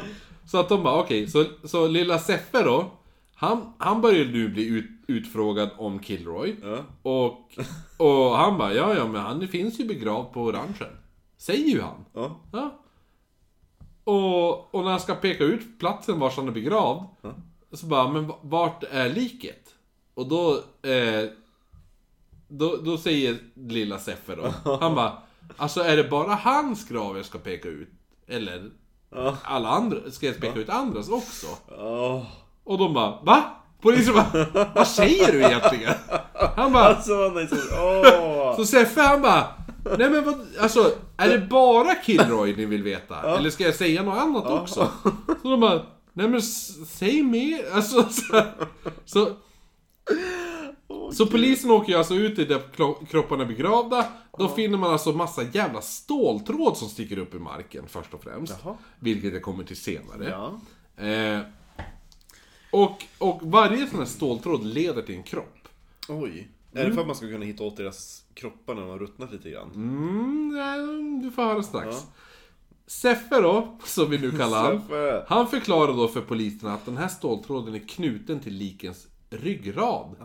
Så 0.51 0.59
att 0.59 0.69
de 0.69 0.83
bara, 0.83 1.01
okej, 1.01 1.29
så, 1.31 1.45
så 1.65 1.87
lilla 1.87 2.19
Seffe 2.19 2.62
då. 2.62 2.91
Han, 3.35 3.73
han 3.79 4.01
börjar 4.01 4.25
nu 4.25 4.49
bli 4.49 4.66
ut, 4.66 4.91
utfrågad 5.07 5.70
om 5.77 6.03
Kilroy. 6.03 6.57
Ja. 6.62 6.79
Och, 7.03 7.53
och 7.97 8.37
han 8.37 8.59
bara, 8.59 8.75
ja 8.75 8.95
ja 8.95 9.09
men 9.09 9.20
han 9.23 9.49
finns 9.49 9.81
ju 9.81 9.85
begravd 9.85 10.33
på 10.33 10.53
ranchen. 10.53 10.97
Säger 11.37 11.66
ju 11.69 11.81
han. 11.81 12.05
Ja. 12.15 12.41
Ja. 12.53 12.79
Och, 14.05 14.75
och 14.75 14.85
när 14.85 14.91
han 14.91 15.01
ska 15.01 15.15
peka 15.15 15.45
ut 15.45 15.79
platsen 15.79 16.19
var 16.19 16.31
han 16.31 16.49
är 16.49 16.53
begravd. 16.53 17.05
Så 17.73 17.87
bara, 17.87 18.09
men 18.09 18.27
va- 18.27 18.39
vart 18.43 18.85
är 18.91 19.09
liket? 19.11 19.75
Och 20.15 20.29
då, 20.29 20.55
eh, 20.91 21.31
då, 22.49 22.77
då 22.77 22.99
säger 22.99 23.39
lilla 23.55 23.99
Seffe 23.99 24.37
då. 24.37 24.77
Han 24.81 24.95
bara, 24.95 25.23
alltså 25.57 25.81
är 25.81 25.97
det 25.97 26.05
bara 26.05 26.35
hans 26.35 26.89
grav 26.89 27.16
jag 27.16 27.27
ska 27.27 27.39
peka 27.39 27.69
ut? 27.69 27.89
Eller 28.27 28.57
Ja. 28.62 28.70
Alla 29.43 29.68
andra, 29.68 30.10
ska 30.10 30.26
jag 30.26 30.40
peka 30.40 30.59
ut 30.59 30.68
andras 30.68 31.09
också? 31.09 31.47
Och 32.64 32.78
de 32.78 32.94
bara, 32.94 33.18
va? 33.22 33.43
Polisen 33.82 34.14
bara, 34.14 34.47
vad 34.74 34.89
säger 34.89 35.32
du 35.32 35.43
egentligen? 35.43 35.94
Han 36.56 36.72
bara, 36.72 36.85
Alltså 36.85 37.12
han 37.12 37.36
är 37.36 37.47
så... 37.47 37.56
Åh. 37.82 38.56
så 38.56 38.64
Seffe 38.64 39.01
han 39.01 39.22
bara 39.22 39.47
Nej 39.98 40.10
men 40.10 40.24
vad, 40.24 40.35
alltså 40.60 40.93
är 41.16 41.28
det 41.28 41.39
bara 41.39 41.94
Kilroy 41.94 42.56
ni 42.56 42.64
vill 42.64 42.82
veta? 42.82 43.36
Eller 43.36 43.51
ska 43.51 43.64
jag 43.64 43.74
säga 43.74 44.02
något 44.02 44.18
annat 44.18 44.47
också? 44.47 44.89
Så 45.43 45.48
de 45.51 45.60
bara 45.60 45.82
Nej 46.12 46.28
men 46.28 46.43
säg 46.86 47.22
mer, 47.22 47.60
alltså 47.74 48.02
så, 48.09 48.43
så, 49.05 49.28
så 51.12 51.26
polisen 51.26 51.70
åker 51.70 51.93
ju 51.93 51.98
alltså 51.98 52.14
ut 52.14 52.39
i 52.39 52.44
där 52.44 52.62
kropparna 53.06 53.43
är 53.43 53.47
begravda 53.47 54.06
Då 54.39 54.48
finner 54.48 54.78
man 54.78 54.93
alltså 54.93 55.12
massa 55.12 55.43
jävla 55.43 55.80
ståltråd 55.80 56.76
som 56.76 56.89
sticker 56.89 57.18
upp 57.18 57.35
i 57.35 57.39
marken 57.39 57.85
först 57.89 58.14
och 58.14 58.22
främst 58.22 58.55
Jaha. 58.64 58.76
Vilket 59.01 59.32
jag 59.32 59.43
kommer 59.43 59.64
till 59.64 59.76
senare 59.76 60.28
Ja. 60.28 60.60
eh, 61.05 61.40
och, 62.70 63.05
och 63.18 63.40
varje 63.43 63.86
sån 63.86 63.98
här 63.98 64.06
ståltråd 64.06 64.64
leder 64.64 65.02
till 65.02 65.14
en 65.14 65.22
kropp 65.22 65.68
Oj. 66.09 66.48
Är 66.72 66.85
det 66.85 66.93
för 66.93 67.01
att 67.01 67.06
man 67.06 67.16
ska 67.16 67.26
kunna 67.26 67.44
hitta 67.44 67.64
åt 67.64 67.76
deras 67.76 68.24
kroppar 68.35 68.74
när 68.74 68.80
de 68.80 68.90
har 68.90 68.98
ruttnat 68.98 69.32
lite 69.32 69.51
grann? 69.51 69.70
Mm, 69.74 70.48
nej, 70.55 71.22
du 71.22 71.30
får 71.30 71.43
höra 71.43 71.62
strax. 71.62 71.97
Seffe 72.86 73.40
då, 73.40 73.78
som 73.85 74.10
vi 74.10 74.18
nu 74.18 74.30
kallar 74.30 74.64
han. 74.64 74.82
Han 75.28 75.48
förklarar 75.48 75.93
då 75.93 76.09
för 76.09 76.20
polisen 76.20 76.68
att 76.68 76.86
den 76.86 76.97
här 76.97 77.09
ståltråden 77.09 77.74
är 77.74 77.89
knuten 77.89 78.40
till 78.40 78.55
likens 78.55 79.06
ryggrad. 79.30 80.16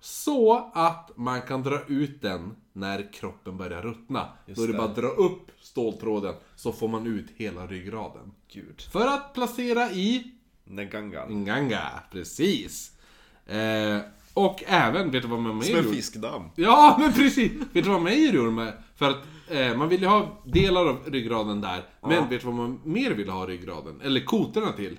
Så 0.00 0.70
att 0.74 1.10
man 1.16 1.42
kan 1.42 1.62
dra 1.62 1.80
ut 1.86 2.22
den 2.22 2.56
när 2.72 3.12
kroppen 3.12 3.56
börjar 3.56 3.82
ruttna. 3.82 4.28
då 4.46 4.62
är 4.62 4.66
det 4.66 4.72
det. 4.72 4.78
bara 4.78 4.88
att 4.88 4.96
dra 4.96 5.08
upp 5.08 5.50
ståltråden 5.60 6.34
så 6.56 6.72
får 6.72 6.88
man 6.88 7.06
ut 7.06 7.26
hela 7.36 7.66
ryggraden. 7.66 8.32
Gud. 8.52 8.80
För 8.80 9.06
att 9.06 9.34
placera 9.34 9.90
i 9.90 10.34
Negangan. 10.64 11.44
Nganga, 11.44 11.88
precis. 12.12 12.92
Eh, 13.46 13.98
och 14.34 14.64
även, 14.66 15.10
vet 15.10 15.22
du 15.22 15.28
vad 15.28 15.40
man 15.40 15.56
mer 15.56 15.64
Som 15.64 15.76
en 15.76 15.92
fiskdamm. 15.92 16.42
Ja, 16.54 16.96
men 17.00 17.12
precis! 17.12 17.52
Vet 17.72 17.84
du 17.84 17.90
vad 17.90 18.02
Meijer 18.02 18.32
gjorde 18.32 18.50
med? 18.50 18.72
För 18.96 19.10
att 19.10 19.16
eh, 19.48 19.76
man 19.76 19.88
ville 19.88 20.06
ha 20.06 20.42
delar 20.44 20.86
av 20.86 20.98
ryggraden 21.06 21.60
där. 21.60 21.84
Men 22.02 22.28
vet 22.28 22.40
du 22.40 22.46
vad 22.46 22.54
man 22.54 22.80
mer 22.84 23.10
ville 23.10 23.32
ha 23.32 23.46
ryggraden? 23.46 24.00
Eller 24.00 24.24
kotorna 24.24 24.72
till? 24.72 24.96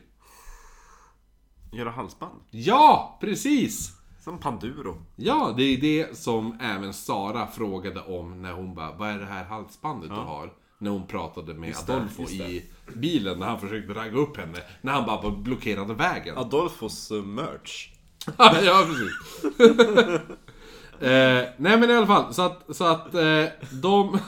Göra 1.72 1.90
halsband. 1.90 2.40
Ja, 2.52 3.18
precis! 3.22 4.00
Som 4.24 4.40
Panduro. 4.40 4.98
Ja, 5.16 5.54
det 5.58 5.64
är 5.64 5.78
det 5.78 6.18
som 6.18 6.58
även 6.62 6.94
Sara 6.94 7.48
frågade 7.48 8.02
om 8.02 8.42
när 8.42 8.54
hon 8.54 8.76
bara 8.76 8.92
Vad 8.92 9.10
är 9.10 9.20
det 9.20 9.26
här 9.26 9.44
halsbandet 9.44 10.10
du 10.10 10.16
har? 10.16 10.54
När 10.78 10.92
hon 10.92 11.08
pratade 11.08 11.54
med 11.54 11.76
det, 11.88 11.94
Adolfo 11.94 12.22
just 12.22 12.38
det. 12.38 12.50
i 12.50 12.66
bilen 12.96 13.40
när 13.40 13.48
han 13.48 13.60
försökte 13.60 13.94
ragga 13.94 14.18
upp 14.18 14.38
henne. 14.38 14.58
När 14.82 14.94
han 14.94 15.06
bara 15.06 15.32
blockerade 15.32 15.94
vägen. 15.94 16.38
Adolfos 16.38 17.12
eh, 17.12 17.24
merch. 17.24 17.90
ja, 18.38 18.86
precis. 18.88 19.12
eh, 21.00 21.44
nej 21.58 21.78
men 21.78 21.90
i 21.90 21.94
alla 21.94 22.08
fall, 22.08 22.34
så 22.34 22.42
att, 22.42 22.76
så 22.76 22.86
att 22.86 23.14
eh, 23.14 23.46
de... 23.82 24.20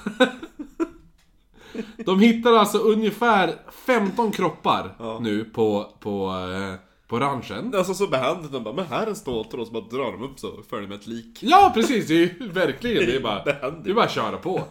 de 2.06 2.20
hittar 2.20 2.54
alltså 2.54 2.78
ungefär 2.78 3.56
15 3.86 4.32
kroppar 4.32 5.20
nu 5.22 5.46
på, 5.46 5.94
på, 6.00 6.30
eh, 6.30 6.91
på 7.12 7.20
ranchen. 7.20 7.74
Alltså 7.78 7.94
så 7.94 8.08
behändigt, 8.08 8.52
de 8.52 8.64
bara 8.64 8.74
'Men 8.74 8.86
här 8.86 9.04
är 9.04 9.08
en 9.08 9.16
ståltråd' 9.16 9.60
och 9.60 9.68
så 9.68 9.74
bara 9.74 9.84
drar 9.84 10.12
de 10.12 10.24
upp 10.24 10.40
så 10.40 10.62
följer 10.70 10.88
med 10.90 10.96
ett 11.00 11.08
lik. 11.08 11.40
Ja, 11.42 11.72
precis! 11.76 12.08
Det 12.08 12.14
är 12.14 12.18
ju 12.18 12.48
verkligen, 12.54 13.06
det 13.06 13.16
är 13.16 13.20
bara, 13.22 13.44
det 13.84 13.90
är 13.90 13.94
bara 13.94 14.06
att 14.06 14.12
köra 14.12 14.38
på. 14.38 14.62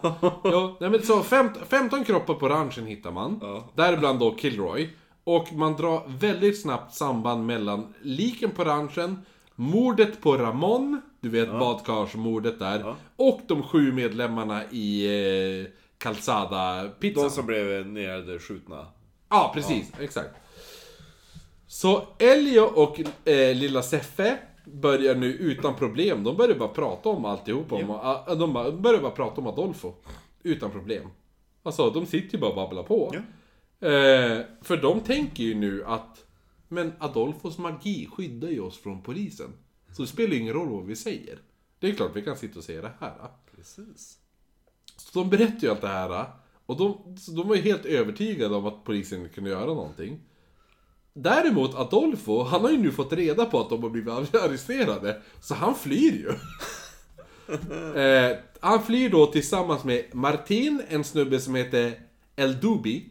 Ja, 0.43 0.77
nej, 0.79 0.89
men 0.89 1.01
så 1.03 1.23
15, 1.23 1.61
15 1.69 2.03
kroppar 2.03 2.33
på 2.33 2.49
ranchen 2.49 2.85
hittar 2.85 3.11
man. 3.11 3.39
Ja. 3.41 3.69
Däribland 3.75 4.19
då 4.19 4.35
Kilroy. 4.37 4.89
Och 5.23 5.53
man 5.53 5.75
drar 5.75 6.03
väldigt 6.07 6.61
snabbt 6.61 6.93
samband 6.95 7.45
mellan 7.45 7.93
liken 8.01 8.51
på 8.51 8.63
ranchen, 8.63 9.17
mordet 9.55 10.21
på 10.21 10.37
Ramon, 10.37 11.01
du 11.19 11.29
vet 11.29 11.49
badkarsmordet 11.51 12.59
där, 12.59 12.79
Ja. 12.79 12.95
och 13.15 13.39
de 13.47 13.63
sju 13.63 13.91
medlemmarna 13.91 14.61
i 14.71 15.05
eh, 15.65 15.71
Calzada-pizzan. 15.97 17.23
De 17.23 17.29
som 17.29 17.45
blev 17.45 17.85
nedskjutna. 17.87 18.85
Ja, 19.29 19.51
precis. 19.53 19.91
Exakt. 19.99 20.29
Så 21.71 22.07
Elio 22.19 22.61
och 22.61 22.99
eh, 23.27 23.55
lilla 23.55 23.81
Seffe 23.81 24.37
börjar 24.65 25.15
nu 25.15 25.27
utan 25.27 25.75
problem. 25.75 26.23
De 26.23 26.37
börjar 26.37 26.55
bara 26.55 26.69
prata 26.69 27.09
om 27.09 27.25
alltihop. 27.25 27.71
Om, 27.71 27.89
ah, 27.89 28.35
de 28.35 28.53
börjar 28.53 29.01
bara 29.01 29.11
prata 29.11 29.41
om 29.41 29.47
Adolfo. 29.47 29.93
Utan 30.43 30.71
problem. 30.71 31.07
Alltså, 31.63 31.89
de 31.89 32.05
sitter 32.05 32.33
ju 32.33 32.41
bara 32.41 32.49
och 32.49 32.55
babblar 32.55 32.83
på. 32.83 33.13
Ja. 33.13 33.87
Eh, 33.87 34.45
för 34.61 34.77
de 34.77 34.99
tänker 34.99 35.43
ju 35.43 35.55
nu 35.55 35.85
att 35.85 36.25
Men 36.67 36.93
Adolfos 36.99 37.57
magi 37.57 38.09
skyddar 38.13 38.49
ju 38.49 38.59
oss 38.59 38.77
från 38.77 39.03
polisen. 39.03 39.53
Så 39.95 40.01
det 40.01 40.07
spelar 40.07 40.33
ju 40.33 40.39
ingen 40.39 40.53
roll 40.53 40.69
vad 40.69 40.85
vi 40.85 40.95
säger. 40.95 41.39
Det 41.79 41.89
är 41.89 41.93
klart 41.93 42.11
vi 42.15 42.21
kan 42.21 42.37
sitta 42.37 42.59
och 42.59 42.65
säga 42.65 42.81
det 42.81 42.91
här. 42.99 43.13
Precis. 43.55 44.17
Så 44.97 45.19
de 45.19 45.29
berättar 45.29 45.59
ju 45.61 45.69
allt 45.69 45.81
det 45.81 45.87
här. 45.87 46.25
Och 46.65 46.77
de, 46.77 47.15
de 47.35 47.47
var 47.47 47.55
ju 47.55 47.61
helt 47.61 47.85
övertygade 47.85 48.55
om 48.55 48.65
att 48.65 48.83
polisen 48.83 49.29
kunde 49.29 49.49
göra 49.49 49.65
någonting. 49.65 50.19
Däremot 51.13 51.75
Adolfo, 51.75 52.43
han 52.43 52.61
har 52.61 52.71
ju 52.71 52.77
nu 52.77 52.91
fått 52.91 53.13
reda 53.13 53.45
på 53.45 53.59
att 53.59 53.69
de 53.69 53.83
har 53.83 53.89
blivit 53.89 54.35
arresterade. 54.35 55.21
Så 55.41 55.53
han 55.53 55.75
flyr 55.75 56.11
ju. 56.11 56.29
eh, 58.01 58.37
han 58.59 58.83
flyr 58.83 59.09
då 59.09 59.25
tillsammans 59.25 59.83
med 59.83 60.03
Martin, 60.13 60.81
en 60.89 61.03
snubbe 61.03 61.39
som 61.39 61.55
heter 61.55 61.93
El 62.35 62.59
Dubi. 62.59 63.09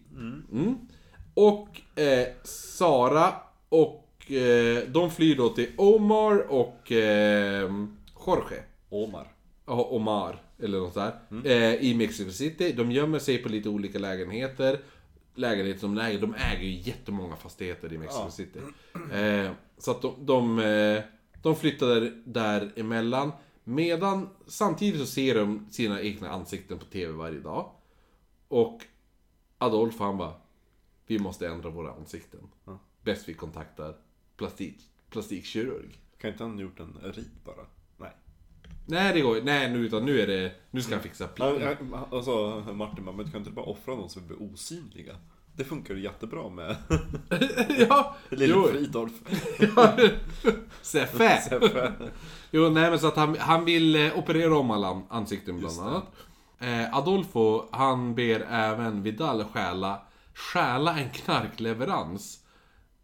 Mm. 0.52 0.74
Och 1.34 2.00
eh, 2.00 2.28
Sara 2.44 3.32
och 3.68 4.32
eh, 4.32 4.82
de 4.88 5.10
flyr 5.10 5.36
då 5.36 5.48
till 5.48 5.68
Omar 5.76 6.52
och 6.52 6.92
eh, 6.92 7.70
Jorge. 8.26 8.62
Omar. 8.88 9.32
Ja, 9.66 9.88
Omar, 9.90 10.42
eller 10.62 10.78
något 10.78 10.94
där. 10.94 11.12
Eh, 11.44 11.74
I 11.74 11.94
Mexico 11.94 12.30
City. 12.30 12.72
De 12.72 12.92
gömmer 12.92 13.18
sig 13.18 13.38
på 13.38 13.48
lite 13.48 13.68
olika 13.68 13.98
lägenheter. 13.98 14.78
Lägenheter 15.34 15.80
som 15.80 15.94
de 15.94 16.00
äger. 16.02 16.20
De 16.20 16.34
äger 16.34 16.62
ju 16.64 16.70
jättemånga 16.90 17.36
fastigheter 17.36 17.92
i 17.92 17.98
Mexico 17.98 18.22
Ja. 18.24 18.30
City. 18.30 18.58
Eh, 19.12 19.50
så 19.78 19.90
att 19.90 20.02
de, 20.02 20.26
de, 20.26 20.58
eh, 20.58 21.02
de 21.42 21.56
flyttade 21.56 22.10
däremellan. 22.24 23.32
Medan 23.64 24.28
samtidigt 24.46 25.00
så 25.00 25.06
ser 25.06 25.34
de 25.34 25.66
sina 25.70 26.00
egna 26.02 26.30
ansikten 26.30 26.78
på 26.78 26.84
TV 26.84 27.12
varje 27.12 27.40
dag. 27.40 27.70
Och 28.48 28.80
Adolf 29.58 29.98
han 29.98 30.18
bara 30.18 30.34
Vi 31.06 31.18
måste 31.18 31.48
ändra 31.48 31.70
våra 31.70 31.92
ansikten. 31.92 32.40
Ja. 32.64 32.78
Bäst 33.02 33.28
vi 33.28 33.34
kontaktar 33.34 33.96
plastik, 34.36 34.76
plastikkirurg. 35.10 35.98
Kan 36.18 36.30
inte 36.30 36.44
han 36.44 36.58
gjort 36.58 36.80
en 36.80 36.98
rit 37.02 37.44
bara? 37.44 37.66
Nej. 38.90 39.14
Det 39.14 39.20
går 39.20 39.40
Nej 39.42 39.70
nu 39.70 39.78
utan 39.78 40.04
nu 40.04 40.20
är 40.20 40.26
det 40.26 40.52
Nu 40.70 40.82
ska 40.82 40.94
han 40.94 41.02
fixa 41.02 41.28
Ja, 41.36 41.44
pl- 41.52 41.88
ja, 41.92 42.16
Alltså 42.16 42.64
Martin 42.74 43.04
bara, 43.04 43.16
men 43.16 43.24
du 43.26 43.30
kan 43.32 43.40
inte 43.40 43.50
bara 43.50 43.64
offra 43.66 43.94
någon 43.94 44.10
som 44.10 44.26
blir 44.26 44.42
osynliga? 44.42 45.12
Det 45.56 45.64
funkar 45.64 45.94
ju 45.94 46.00
jättebra 46.02 46.48
med 46.48 46.76
ja, 47.88 48.16
lille. 48.28 48.68
Fridolf. 48.68 49.12
Seffe. 50.82 51.92
Jo, 52.50 52.68
nej 52.70 52.90
men 52.90 52.98
så 52.98 53.06
att 53.06 53.16
han, 53.16 53.36
han 53.38 53.64
vill 53.64 53.96
eh, 53.96 54.18
operera 54.18 54.58
om 54.58 54.70
alla 54.70 54.88
an- 54.88 55.06
ansikten 55.10 55.58
bland 55.58 55.80
annat. 55.80 56.04
Eh, 56.60 56.96
Adolfo, 56.96 57.64
han 57.72 58.14
ber 58.14 58.46
även 58.50 59.02
Vidal 59.02 59.44
stjäla, 59.44 60.02
stjäla 60.34 60.98
en 60.98 61.10
knarkleverans. 61.10 62.36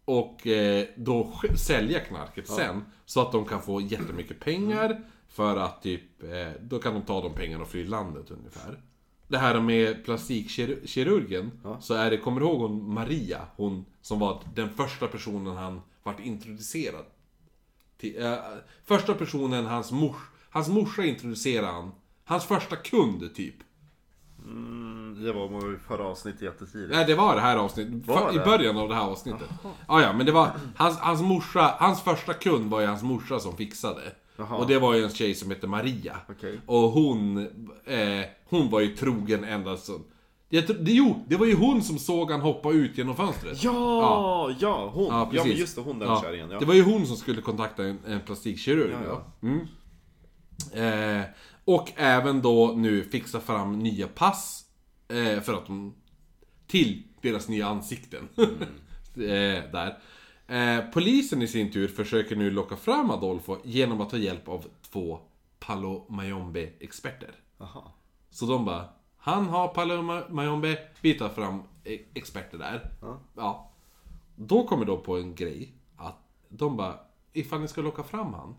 Och 0.05 0.47
eh, 0.47 0.85
då 0.97 1.23
sk- 1.43 1.57
sälja 1.57 2.01
knarket 2.01 2.49
sen. 2.49 2.85
Så 3.07 3.21
att 3.23 3.33
de 3.33 3.45
kan 3.45 3.63
få 3.63 3.81
jättemycket 3.81 4.41
pengar. 4.41 5.01
För 5.37 5.57
att 5.57 5.83
typ, 5.83 6.23
eh, 6.23 6.53
då 6.63 6.79
kan 6.79 6.95
de 6.95 7.03
ta 7.03 7.21
de 7.23 7.35
pengarna 7.35 7.63
och 7.65 7.71
fly 7.71 7.85
landet 7.87 8.31
ungefär. 8.31 8.81
Det 9.29 9.39
här 9.39 9.61
med 9.61 10.05
plastikkirurgen, 10.05 11.51
Ja. 11.65 11.81
så 11.81 11.95
är 11.95 12.11
det, 12.11 12.17
kommer 12.19 12.41
du 12.41 12.47
ihåg 12.47 12.61
hon 12.61 12.95
Maria? 12.95 13.41
Hon 13.57 13.85
som 14.01 14.19
var 14.19 14.43
den 14.55 14.69
första 14.75 15.07
personen 15.07 15.57
han 15.57 15.81
vart 16.03 16.21
introducerad 16.21 17.05
till, 17.99 18.23
eh, 18.23 18.35
första 18.85 19.15
personen 19.15 19.67
hans 19.67 19.93
mors, 19.93 20.17
hans 20.51 20.69
morsa 20.69 21.05
introducerade 21.05 21.73
han. 21.73 21.93
Hans 22.25 22.45
första 22.45 22.77
kund 22.77 23.35
typ. 23.35 23.55
Mm, 24.45 25.25
det 25.25 25.33
var 25.33 25.75
i 25.75 25.79
förra 25.79 26.05
avsnittet 26.05 26.43
jättetidigt. 26.43 26.95
Nej 26.95 27.05
det 27.07 27.15
var 27.15 27.35
det 27.35 27.41
här 27.41 27.57
avsnittet. 27.57 28.07
Var 28.07 28.33
I 28.33 28.39
det? 28.39 28.45
början 28.45 28.77
av 28.77 28.89
det 28.89 28.95
här 28.95 29.05
avsnittet. 29.05 29.49
Ja, 29.89 30.03
ja 30.03 30.13
men 30.13 30.27
det 30.27 30.33
var 30.33 30.51
hans, 30.77 30.99
hans 30.99 31.21
morsa, 31.23 31.75
hans 31.79 32.03
första 32.03 32.33
kund 32.35 32.71
var 32.71 32.81
ju 32.81 32.87
hans 32.87 33.03
morsa 33.03 33.39
som 33.41 33.57
fixade. 33.57 34.13
Jaha. 34.37 34.57
Och 34.57 34.67
det 34.67 34.79
var 34.79 34.95
ju 34.95 35.05
en 35.05 35.11
tjej 35.11 35.35
som 35.35 35.51
hette 35.51 35.67
Maria. 35.67 36.17
Okej. 36.29 36.61
Och 36.67 36.83
hon, 36.91 37.39
eh, 37.85 38.25
hon 38.49 38.71
var 38.71 38.81
ju 38.81 38.97
trogen 38.97 39.45
ända. 39.45 39.77
Jag 40.49 40.65
det, 40.67 40.93
jo, 40.93 41.25
det 41.29 41.37
var 41.37 41.47
ju 41.47 41.55
hon 41.55 41.83
som 41.83 41.99
såg 41.99 42.31
han 42.31 42.41
hoppa 42.41 42.73
ut 42.73 42.99
genom 42.99 43.17
fönstret. 43.17 43.63
Ja, 43.63 44.51
ja, 44.61 44.91
hon. 44.95 45.07
Ja, 45.07 45.29
precis. 45.31 45.47
men 45.47 45.57
just 45.57 45.77
det, 45.77 45.83
hon 45.83 45.99
den 45.99 46.09
Ja, 46.09 46.23
kärringen. 46.23 46.51
Ja. 46.51 46.59
Det 46.59 46.65
var 46.65 46.75
ju 46.75 46.83
hon 46.83 47.07
som 47.07 47.17
skulle 47.17 47.43
kontakta 47.43 47.85
en, 47.85 47.99
en 48.07 48.21
plastikkirurg. 48.21 48.91
Ja, 48.93 48.99
Ja, 49.09 49.49
Mm. 49.49 49.67
Eh, 50.73 51.25
och 51.65 51.93
även 51.97 52.43
då 52.43 52.75
nu 52.77 53.05
fixa 53.05 53.41
fram 53.41 53.79
nya 53.79 54.07
pass. 54.07 54.65
Eh, 55.09 55.41
för 55.41 55.55
att 55.55 55.67
de... 55.67 55.95
Till 56.67 57.03
deras 57.23 57.49
nya 57.49 57.67
ansikten. 57.67 58.29
eh, 59.15 59.71
där. 59.73 59.99
Eh, 60.47 60.85
polisen 60.93 61.43
i 61.43 61.49
sin 61.49 61.73
tur 61.73 61.89
försöker 61.89 62.37
nu 62.37 62.51
locka 62.51 62.77
fram 62.77 63.11
Adolfo 63.11 63.57
genom 63.65 64.01
att 64.01 64.11
ta 64.11 64.17
hjälp 64.17 64.49
av 64.49 64.67
två 64.83 65.21
Palo 65.59 66.07
Mayombe-experter. 66.09 67.35
Så 68.31 68.47
de 68.47 68.65
bara, 68.65 68.89
han 69.17 69.49
har 69.49 69.69
Palo 69.69 69.95
Ma- 69.95 70.31
Mayombe, 70.31 70.79
vi 71.01 71.15
tar 71.15 71.29
fram 71.29 71.63
eh, 71.85 72.01
experter 72.15 72.59
där. 72.59 72.91
Ja. 73.03 73.21
Ja. 73.37 73.73
Då 74.37 74.67
kommer 74.67 74.85
de 74.85 75.03
på 75.03 75.19
en 75.19 75.35
grej, 75.35 75.75
att 75.97 76.19
de 76.49 76.77
bara, 76.77 76.99
ifall 77.33 77.61
ni 77.61 77.69
ska 77.69 77.81
locka 77.81 78.03
fram 78.03 78.35
han, 78.35 78.55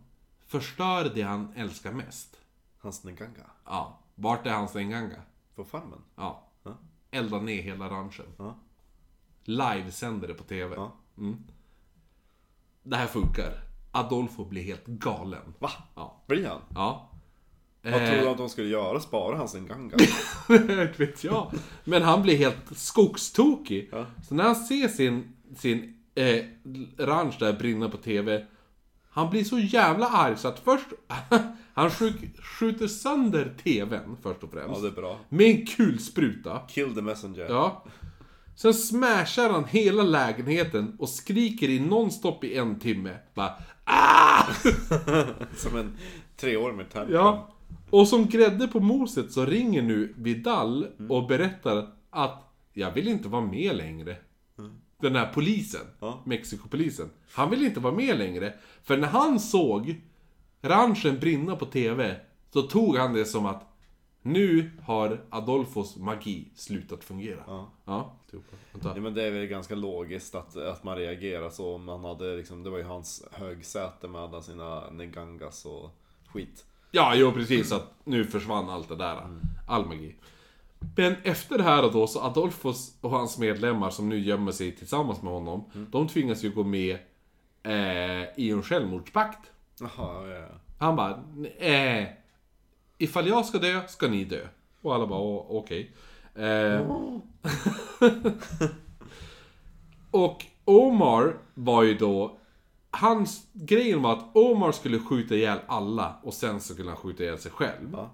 förstör 0.45 1.11
det 1.15 1.21
han 1.21 1.53
älskar 1.55 1.91
mest. 1.93 2.37
Hans 2.79 3.03
Nganga. 3.03 3.45
Ja, 3.65 3.99
vart 4.15 4.45
är 4.47 4.53
hans 4.53 4.75
enganga? 4.75 5.21
På 5.55 5.63
farmen. 5.63 6.01
Ja. 6.15 6.43
Ja. 6.63 6.77
Elda 7.11 7.39
ner 7.39 7.61
hela 7.61 7.89
ranchen. 7.89 8.25
Ja. 8.37 8.55
Livesänder 9.43 10.27
det 10.27 10.33
på 10.33 10.43
TV. 10.43 10.75
Ja. 10.75 10.91
Mm. 11.17 11.43
Det 12.89 12.95
här 12.97 13.07
funkar. 13.07 13.53
Adolfo 13.91 14.45
blir 14.45 14.63
helt 14.63 14.85
galen. 14.85 15.53
Va? 15.59 15.71
Ja. 15.95 16.23
Blir 16.27 16.47
han? 16.47 16.61
Ja. 16.75 17.11
Vad 17.83 17.93
Eh, 17.93 18.07
trodde 18.07 18.21
du 18.21 18.27
att 18.29 18.37
de 18.37 18.49
skulle 18.49 18.67
göra? 18.67 18.99
Spara 18.99 19.37
hans 19.37 19.55
Nganga? 19.55 19.95
Inte 20.49 20.93
vet 20.97 21.23
jag. 21.23 21.51
Men 21.83 22.01
han 22.01 22.21
blir 22.21 22.37
helt 22.37 22.77
skogstokig. 22.77 23.89
Ja. 23.91 24.05
Så 24.27 24.35
när 24.35 24.43
han 24.43 24.55
ser 24.55 24.87
sin, 24.87 25.33
sin 25.55 25.93
eh, 26.15 26.43
ranch 26.97 27.35
där 27.39 27.53
brinna 27.53 27.89
på 27.89 27.97
TV. 27.97 28.45
Han 29.09 29.29
blir 29.29 29.43
så 29.43 29.59
jävla 29.59 30.07
arg 30.09 30.37
så 30.37 30.47
att 30.47 30.59
först... 30.59 30.87
han 31.73 31.89
skjut, 31.91 32.39
skjuter 32.43 32.87
sönder 32.87 33.53
TVn 33.63 34.17
först 34.23 34.43
och 34.43 34.49
Ja, 34.53 34.59
främst. 34.65 34.81
det 34.81 34.87
är 34.87 34.91
bra. 34.91 35.19
Med 35.29 35.47
en 35.59 35.65
kulspruta. 35.65 36.61
Kill 36.67 36.95
the 36.95 37.01
messenger. 37.01 37.45
Ja. 37.49 37.85
Sen 38.57 38.73
smashar 38.73 39.49
han 39.49 39.65
hela 39.65 40.03
lägenheten 40.03 40.95
och 40.99 41.09
skriker 41.09 41.69
i 41.69 41.79
nonstop 41.79 42.43
i 42.43 42.57
en 42.57 42.79
timme. 42.79 43.17
Bara 43.33 43.53
ah! 43.83 44.43
Som 45.55 45.77
en 45.77 45.97
treåring 46.37 46.77
med 46.77 46.89
tärn. 46.89 47.07
Ja. 47.11 47.53
Och 47.89 48.07
som 48.07 48.25
grädde 48.27 48.67
på 48.67 48.79
moset 48.79 49.31
så 49.31 49.45
ringer 49.45 49.81
nu 49.81 50.13
Vidal 50.17 50.87
och 51.09 51.27
berättar 51.27 51.87
att 52.09 52.53
jag 52.73 52.91
vill 52.91 53.07
inte 53.07 53.29
vara 53.29 53.45
med 53.45 53.75
längre. 53.75 54.15
Den 55.01 55.15
här 55.15 55.31
polisen, 55.33 55.85
Ja. 55.99 56.21
Mexikopolisen. 56.25 57.09
Han 57.33 57.49
vill 57.49 57.65
inte 57.65 57.79
vara 57.79 57.93
med 57.93 58.17
längre. 58.17 58.53
För 58.83 58.97
när 58.97 59.07
han 59.07 59.39
såg 59.39 60.01
ranchen 60.61 61.19
brinna 61.19 61.55
på 61.55 61.65
TV 61.65 62.15
så 62.53 62.61
tog 62.61 62.97
han 62.97 63.13
det 63.13 63.25
som 63.25 63.45
att 63.45 63.76
nu 64.27 64.71
har 64.83 65.21
Adolfos 65.29 65.95
magi 65.95 66.51
slutat 66.55 67.03
fungera. 67.03 67.43
Ja. 67.47 67.71
Ja. 67.85 68.15
Vänta. 68.71 68.91
Ja, 68.95 69.01
men 69.01 69.13
det 69.13 69.23
är 69.23 69.31
väl 69.31 69.45
ganska 69.45 69.75
logiskt 69.75 70.35
att, 70.35 70.57
att 70.57 70.83
man 70.83 70.97
reagerar 70.97 71.49
så 71.49 71.75
om 71.75 71.83
man 71.83 72.05
hade 72.05 72.37
liksom, 72.37 72.63
det 72.63 72.69
var 72.69 72.77
ju 72.77 72.83
hans 72.83 73.25
högsäte 73.31 74.07
med 74.07 74.21
alla 74.21 74.41
sina 74.41 74.89
negangas 74.89 75.65
och 75.65 75.89
skit. 76.27 76.65
Ja, 76.91 77.15
jo 77.15 77.31
precis. 77.31 77.71
Att 77.71 77.93
nu 78.03 78.25
försvann 78.25 78.69
allt 78.69 78.89
det 78.89 78.95
där. 78.95 79.39
All 79.67 79.85
magi. 79.85 80.15
Men 80.95 81.15
efter 81.23 81.57
det 81.57 81.63
här 81.63 81.91
då, 81.91 82.07
så 82.07 82.21
Adolfos 82.21 82.97
och 83.01 83.09
hans 83.09 83.37
medlemmar 83.37 83.89
som 83.89 84.09
nu 84.09 84.19
gömmer 84.19 84.51
sig 84.51 84.75
tillsammans 84.75 85.21
med 85.21 85.33
honom, 85.33 85.63
de 85.91 86.07
tvingas 86.07 86.43
ju 86.43 86.51
gå 86.51 86.63
med 86.63 86.97
eh, 87.63 88.23
i 88.37 88.49
en 88.51 88.63
självmordspakt. 88.63 89.51
Jaha, 89.79 90.29
ja, 90.29 90.35
ja. 90.35 90.47
Han 90.77 90.95
bara, 90.95 91.23
eh, 91.57 92.07
ifall 92.97 93.27
jag 93.27 93.45
ska 93.45 93.57
dö, 93.57 93.81
ska 93.87 94.07
ni 94.07 94.23
dö. 94.23 94.47
Och 94.81 94.95
alla 94.95 95.07
bara, 95.07 95.19
"Å, 95.19 95.45
okej. 95.49 95.91
Eh, 96.35 96.81
och 100.11 100.45
Omar 100.65 101.33
var 101.53 101.83
ju 101.83 101.93
då, 101.97 102.37
hans 102.91 103.47
grejen 103.53 104.01
var 104.01 104.13
att 104.13 104.35
Omar 104.35 104.71
skulle 104.71 104.99
skjuta 104.99 105.35
ihjäl 105.35 105.59
alla 105.67 106.15
och 106.23 106.33
sen 106.33 106.59
så 106.59 106.73
skulle 106.73 106.89
han 106.89 106.97
skjuta 106.97 107.23
ihjäl 107.23 107.37
sig 107.37 107.51
själv. 107.51 107.89
Ja. 107.93 108.09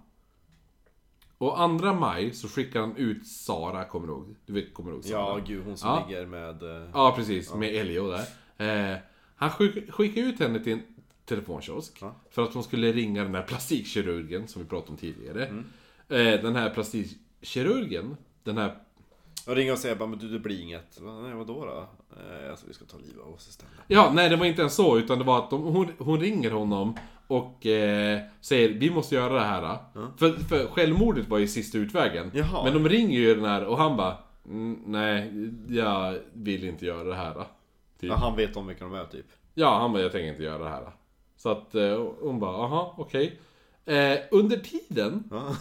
Och 1.38 1.62
andra 1.62 1.94
maj 1.94 2.34
så 2.34 2.48
skickar 2.48 2.80
han 2.82 2.96
ut 2.96 3.28
Sara, 3.28 3.84
kommer 3.86 4.08
du 4.08 4.14
ihåg? 4.14 4.36
Du 4.46 4.54
vet, 4.54 4.74
kommer 4.74 4.90
du 4.92 4.96
ihåg 4.96 5.04
Sara? 5.06 5.20
Ja, 5.22 5.40
gud, 5.48 5.66
hon 5.66 5.78
som 5.78 5.90
Ja. 5.90 6.06
ligger 6.08 6.26
med... 6.26 6.64
eh, 6.84 6.90
Ja, 6.94 7.14
precis. 7.16 7.54
Med 7.54 7.76
Elio 7.76 8.12
där. 8.12 8.26
Eh, 8.94 8.98
han 9.36 9.50
skick, 9.50 9.92
skickade 9.92 10.28
ut 10.28 10.40
henne 10.40 10.60
till 10.60 10.74
en 10.74 10.84
telefonkiosk. 11.26 11.98
Ja. 12.02 12.16
För 12.30 12.44
att 12.44 12.54
hon 12.54 12.64
skulle 12.64 12.92
ringa 12.92 13.24
den 13.24 13.36
här 13.36 13.44
plastikkirurgen 13.44 14.48
som 14.48 14.62
vi 14.62 14.68
pratade 14.68 14.92
om 14.92 14.98
tidigare. 14.98 15.46
Mm. 15.46 15.66
Eh, 16.10 16.42
den 16.42 16.56
här 16.56 16.70
plastikkirurgen, 16.70 18.18
den 18.44 18.58
här... 18.58 18.76
Och 19.48 19.56
ringer 19.56 19.72
och 19.72 19.78
säger 19.78 19.96
bara, 19.96 20.10
men 20.10 20.20
du 20.20 20.30
det 20.30 20.40
blir 20.40 20.62
inget. 20.62 21.00
Nej, 21.02 21.34
vadå 21.34 21.66
då? 21.66 21.88
Eh, 22.18 22.50
alltså 22.50 22.66
vi 22.68 22.74
ska 22.74 22.86
ta 22.86 22.98
livet 22.98 23.22
av 23.26 23.34
oss 23.34 23.48
istället. 23.48 23.74
Ja, 23.88 24.12
nej 24.16 24.30
det 24.30 24.36
var 24.36 24.46
inte 24.46 24.62
ens 24.62 24.76
så, 24.76 24.98
utan 24.98 25.18
det 25.20 25.24
var 25.24 25.38
att 25.40 25.50
de, 25.50 25.62
hon, 25.62 25.88
hon 25.98 26.20
ringer 26.20 26.52
honom 26.52 26.98
och 27.28 27.66
eh, 27.66 28.20
säger 28.42 28.70
vi 28.70 28.90
måste 28.90 29.16
göra 29.16 29.34
det 29.34 29.40
här. 29.46 29.78
För, 30.18 30.32
för 30.32 30.68
självmordet 30.68 31.28
var 31.28 31.38
ju 31.38 31.48
sista 31.48 31.78
utvägen. 31.78 32.32
Jaha. 32.34 32.64
Men 32.64 32.74
de 32.74 32.90
ringer 32.90 33.20
ju 33.20 33.36
den 33.36 33.46
här 33.46 33.66
och 33.66 33.78
han 33.78 33.98
bara 33.98 34.18
"Mm, 34.46 34.80
Nej, 34.86 35.32
jag 35.70 36.20
vill 36.34 36.64
inte 36.64 36.86
göra 36.86 37.04
det 37.04 37.16
här. 37.16 37.34
Typ. 37.34 38.10
Ja, 38.10 38.16
han 38.16 38.36
vet 38.36 38.58
om 38.58 38.68
vilka 38.68 38.84
de 38.86 38.94
är 38.94 39.06
typ. 39.06 39.26
Ja, 39.54 39.80
han 39.80 39.94
bara, 39.94 40.02
jag 40.02 40.12
tänker 40.12 40.28
inte 40.30 40.44
göra 40.44 40.64
det 40.64 40.70
här. 40.70 40.92
Så 41.44 41.50
att 41.50 41.76
eh, 41.76 42.06
hon 42.22 42.40
bara, 42.40 42.58
aha, 42.64 42.96
okej. 42.98 43.40
Eh, 43.86 44.18
under 44.32 44.58
tiden, 44.58 45.24
Ja. 45.32 45.56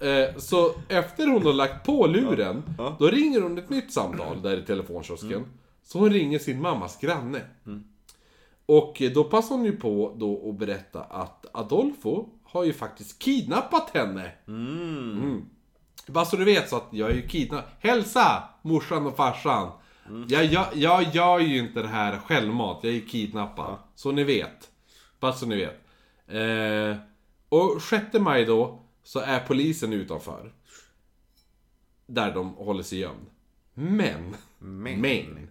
eh, 0.08 0.36
så 0.36 0.72
efter 0.88 1.26
hon 1.26 1.42
har 1.46 1.52
lagt 1.52 1.86
på 1.86 2.06
luren, 2.06 2.62
Ja. 2.78 2.86
Mm. 2.86 2.96
då 2.98 3.06
ringer 3.06 3.40
hon 3.40 3.58
ett 3.58 3.70
nytt 3.70 3.92
samtal 3.92 4.42
där 4.42 4.58
i 4.58 4.62
telefonkiosken. 4.62 5.44
Så 5.82 5.98
hon 5.98 6.10
ringer 6.10 6.38
sin 6.38 6.60
mammas 6.62 7.00
granne. 7.00 7.40
Och 8.66 9.02
eh, 9.02 9.10
då 9.12 9.24
passar 9.24 9.54
hon 9.56 9.64
ju 9.64 9.76
på 9.76 10.14
då 10.16 10.48
att 10.50 10.58
berätta 10.58 11.02
att 11.02 11.46
Adolfo 11.52 12.28
har 12.44 12.64
ju 12.64 12.72
faktiskt 12.72 13.18
kidnappat 13.18 13.90
henne. 13.90 14.30
Mm. 14.48 15.44
Bara 16.06 16.24
så 16.24 16.36
du 16.36 16.44
vet 16.44 16.68
så 16.68 16.76
att 16.76 16.88
jag 16.90 17.10
är 17.10 17.14
ju 17.14 17.28
kidnappad. 17.28 17.70
Hälsa 17.78 18.42
morsan 18.62 19.06
och 19.06 19.16
farsan! 19.16 19.68
Jag, 20.28 20.44
jag, 20.44 20.66
jag 20.74 21.02
gör 21.14 21.38
ju 21.38 21.58
inte 21.58 21.82
det 21.82 21.88
här 21.88 22.18
självmant, 22.18 22.78
jag 22.82 22.90
är 22.90 22.94
ju 22.94 23.06
kidnappad. 23.06 23.76
Så 23.94 24.12
ni 24.12 24.24
vet. 24.24 24.69
Bara 25.20 25.32
så 25.32 25.46
ni 25.46 25.56
vet. 25.56 25.80
Eh, 26.26 26.96
och 27.48 27.82
6 27.82 28.06
maj 28.12 28.44
då, 28.44 28.82
så 29.02 29.20
är 29.20 29.40
polisen 29.40 29.92
utanför. 29.92 30.52
Där 32.06 32.34
de 32.34 32.54
håller 32.54 32.82
sig 32.82 32.98
gömd. 32.98 33.26
Men, 33.74 34.36
Men. 34.58 35.00
men. 35.00 35.50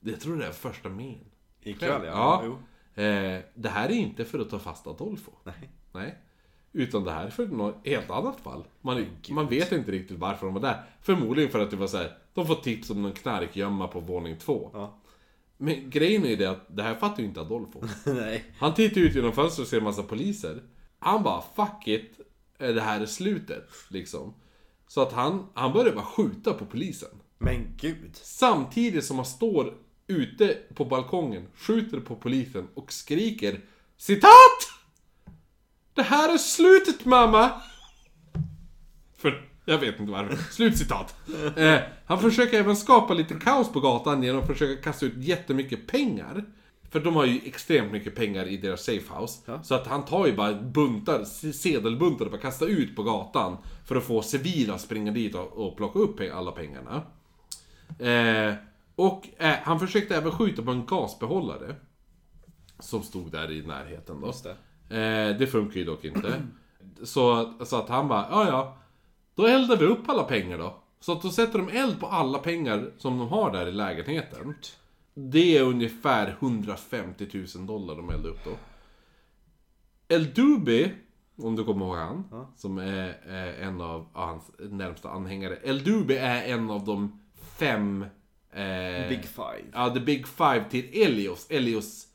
Jag 0.00 0.20
tror 0.20 0.36
det 0.36 0.46
är 0.46 0.52
första 0.52 0.88
men. 0.88 1.18
Ikväll 1.62 2.04
ja. 2.04 2.44
Ja. 2.44 3.02
Eh, 3.02 3.40
det 3.54 3.68
här 3.68 3.88
är 3.88 3.94
inte 3.94 4.24
för 4.24 4.38
att 4.38 4.50
ta 4.50 4.58
fast 4.58 4.86
Adolfo. 4.86 5.32
Nej. 5.44 5.70
Nej. 5.92 6.18
Utan 6.72 7.04
det 7.04 7.10
här 7.10 7.26
är 7.26 7.30
för 7.30 7.46
något 7.46 7.86
helt 7.86 8.10
annat 8.10 8.40
fall. 8.40 8.64
Man, 8.80 9.06
man 9.30 9.48
vet 9.48 9.72
inte 9.72 9.92
riktigt 9.92 10.18
varför 10.18 10.46
de 10.46 10.54
var 10.54 10.60
där. 10.60 10.82
Förmodligen 11.02 11.50
för 11.50 11.58
att 11.58 11.70
det 11.70 11.76
var 11.76 11.86
så 11.86 11.96
här. 11.96 12.18
de 12.34 12.46
får 12.46 12.54
tips 12.54 12.90
om 12.90 13.02
någon 13.02 13.12
knarkgömma 13.12 13.88
på 13.88 14.00
våning 14.00 14.36
två. 14.36 14.70
Ja. 14.72 14.98
Men 15.56 15.90
grejen 15.90 16.24
är 16.24 16.28
ju 16.28 16.36
det 16.36 16.50
att 16.50 16.76
det 16.76 16.82
här 16.82 16.94
fattar 16.94 17.22
ju 17.22 17.28
inte 17.28 17.40
Adolfo. 17.40 17.80
Nej. 18.12 18.44
Han 18.58 18.74
tittar 18.74 19.00
ut 19.00 19.14
genom 19.14 19.32
fönstret 19.32 19.64
och 19.64 19.70
ser 19.70 19.78
en 19.78 19.84
massa 19.84 20.02
poliser. 20.02 20.62
Han 20.98 21.22
bara 21.22 21.42
'fuck 21.56 21.88
it, 21.88 22.20
det 22.58 22.80
här 22.80 23.00
är 23.00 23.06
slutet' 23.06 23.70
liksom. 23.88 24.34
Så 24.88 25.02
att 25.02 25.12
han, 25.12 25.46
han 25.54 25.72
börjar 25.72 25.94
bara 25.94 26.04
skjuta 26.04 26.52
på 26.52 26.66
polisen. 26.66 27.08
Men 27.38 27.76
gud. 27.76 28.10
Samtidigt 28.16 29.04
som 29.04 29.16
han 29.16 29.26
står 29.26 29.74
ute 30.06 30.58
på 30.74 30.84
balkongen, 30.84 31.46
skjuter 31.54 32.00
på 32.00 32.16
polisen 32.16 32.68
och 32.74 32.92
skriker 32.92 33.60
Citat! 33.96 34.70
Det 35.94 36.02
här 36.02 36.34
är 36.34 36.38
slutet 36.38 37.04
mamma! 37.04 37.60
För, 39.16 39.48
jag 39.68 39.78
vet 39.78 40.00
inte 40.00 40.12
varför. 40.12 40.36
Slutcitat. 40.52 41.14
Eh, 41.56 41.78
han 42.06 42.20
försöker 42.20 42.58
även 42.58 42.76
skapa 42.76 43.14
lite 43.14 43.34
kaos 43.34 43.72
på 43.72 43.80
gatan 43.80 44.22
genom 44.22 44.40
att 44.40 44.46
försöka 44.46 44.82
kasta 44.82 45.06
ut 45.06 45.16
jättemycket 45.16 45.86
pengar. 45.86 46.44
För 46.90 47.00
de 47.00 47.16
har 47.16 47.24
ju 47.24 47.40
extremt 47.44 47.92
mycket 47.92 48.14
pengar 48.14 48.44
i 48.44 48.56
deras 48.56 48.84
safehouse. 48.84 49.42
Ja. 49.44 49.62
Så 49.62 49.74
att 49.74 49.86
han 49.86 50.04
tar 50.04 50.26
ju 50.26 50.36
bara 50.36 50.54
buntar, 50.54 51.24
sedelbuntar 51.52 52.24
och 52.24 52.30
bara 52.30 52.40
kastar 52.40 52.66
ut 52.66 52.96
på 52.96 53.02
gatan. 53.02 53.56
För 53.84 53.96
att 53.96 54.04
få 54.04 54.22
civila 54.22 54.74
att 54.74 54.80
springa 54.80 55.12
dit 55.12 55.34
och, 55.34 55.66
och 55.66 55.76
plocka 55.76 55.98
upp 55.98 56.20
alla 56.34 56.52
pengarna. 56.52 57.02
Eh, 57.98 58.54
och 58.96 59.28
eh, 59.38 59.54
han 59.62 59.80
försökte 59.80 60.16
även 60.16 60.32
skjuta 60.32 60.62
på 60.62 60.70
en 60.70 60.86
gasbehållare. 60.86 61.74
Som 62.78 63.02
stod 63.02 63.32
där 63.32 63.50
i 63.50 63.66
närheten 63.66 64.20
då. 64.20 64.26
Just 64.26 64.44
det. 64.44 64.56
Eh, 64.96 65.38
det 65.38 65.46
funkar 65.46 65.80
ju 65.80 65.84
dock 65.84 66.04
inte. 66.04 66.42
Så, 67.02 67.54
så 67.64 67.76
att 67.76 67.88
han 67.88 68.08
bara, 68.08 68.26
ja 68.30 68.48
ja. 68.48 68.76
Då 69.36 69.46
eldar 69.46 69.76
vi 69.76 69.84
upp 69.84 70.08
alla 70.08 70.24
pengar 70.24 70.58
då. 70.58 70.76
Så 71.00 71.12
att 71.12 71.22
då 71.22 71.30
sätter 71.30 71.58
de 71.58 71.68
eld 71.68 72.00
på 72.00 72.06
alla 72.06 72.38
pengar 72.38 72.90
som 72.98 73.18
de 73.18 73.28
har 73.28 73.52
där 73.52 73.66
i 73.66 73.72
lägenheten. 73.72 74.54
Det 75.14 75.58
är 75.58 75.62
ungefär 75.62 76.36
150 76.40 77.46
000 77.56 77.66
dollar 77.66 77.96
de 77.96 78.10
eldar 78.10 78.30
upp 78.30 78.44
då. 78.44 78.50
El 80.08 80.34
Dubi, 80.34 80.92
om 81.36 81.56
du 81.56 81.64
kommer 81.64 81.86
ihåg 81.86 81.96
han, 81.96 82.46
som 82.56 82.78
är 82.78 83.28
en 83.60 83.80
av 83.80 84.06
hans 84.12 84.50
närmsta 84.58 85.10
anhängare. 85.10 85.58
El 85.62 85.84
Dubi 85.84 86.16
är 86.16 86.44
en 86.44 86.70
av 86.70 86.84
de 86.84 87.20
fem... 87.58 88.02
Eh, 88.50 89.08
Big 89.08 89.24
five. 89.24 89.64
Ja, 89.72 89.90
the 89.94 90.00
big 90.00 90.26
five 90.26 90.64
till 90.70 91.02
Elios. 91.02 91.46
Elios... 91.50 92.06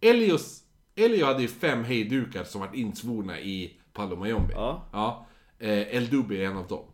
Elios... 0.00 0.62
Elio 0.96 1.26
hade 1.26 1.42
ju 1.42 1.48
fem 1.48 1.84
hejdukar 1.84 2.44
som 2.44 2.60
var 2.60 2.70
insvorna 2.74 3.40
i 3.40 3.80
Palo 3.92 4.16
Mayombe. 4.16 4.52
Ja. 4.54 4.88
ja. 4.92 5.26
Eh, 5.60 5.96
El 5.96 6.10
Dubi 6.10 6.44
är 6.44 6.50
en 6.50 6.56
av 6.56 6.66
dem. 6.66 6.84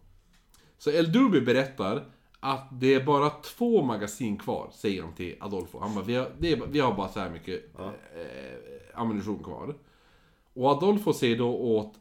Så 0.79 0.91
El 0.91 1.13
Dubi 1.13 1.41
berättar 1.41 2.05
att 2.41 2.69
det 2.81 2.95
är 2.95 3.05
bara 3.05 3.31
två 3.31 3.83
magasin 3.83 4.39
kvar, 4.39 4.71
säger 4.73 5.03
han 5.03 5.15
till 5.15 5.37
Adolfo. 5.41 5.79
Han 5.79 5.95
bara, 5.95 6.05
vi 6.05 6.15
har, 6.15 6.33
det 6.39 6.53
är, 6.53 6.67
vi 6.67 6.81
har 6.81 6.95
bara 6.95 7.09
så 7.09 7.21
här 7.21 7.31
mycket 7.31 7.79
eh, 7.79 9.01
ammunition 9.01 9.45
kvar. 9.45 9.77
Och 10.53 10.71
Adolfo 10.71 11.13
säger 11.13 11.39
då 11.39 11.57
åt 11.57 11.95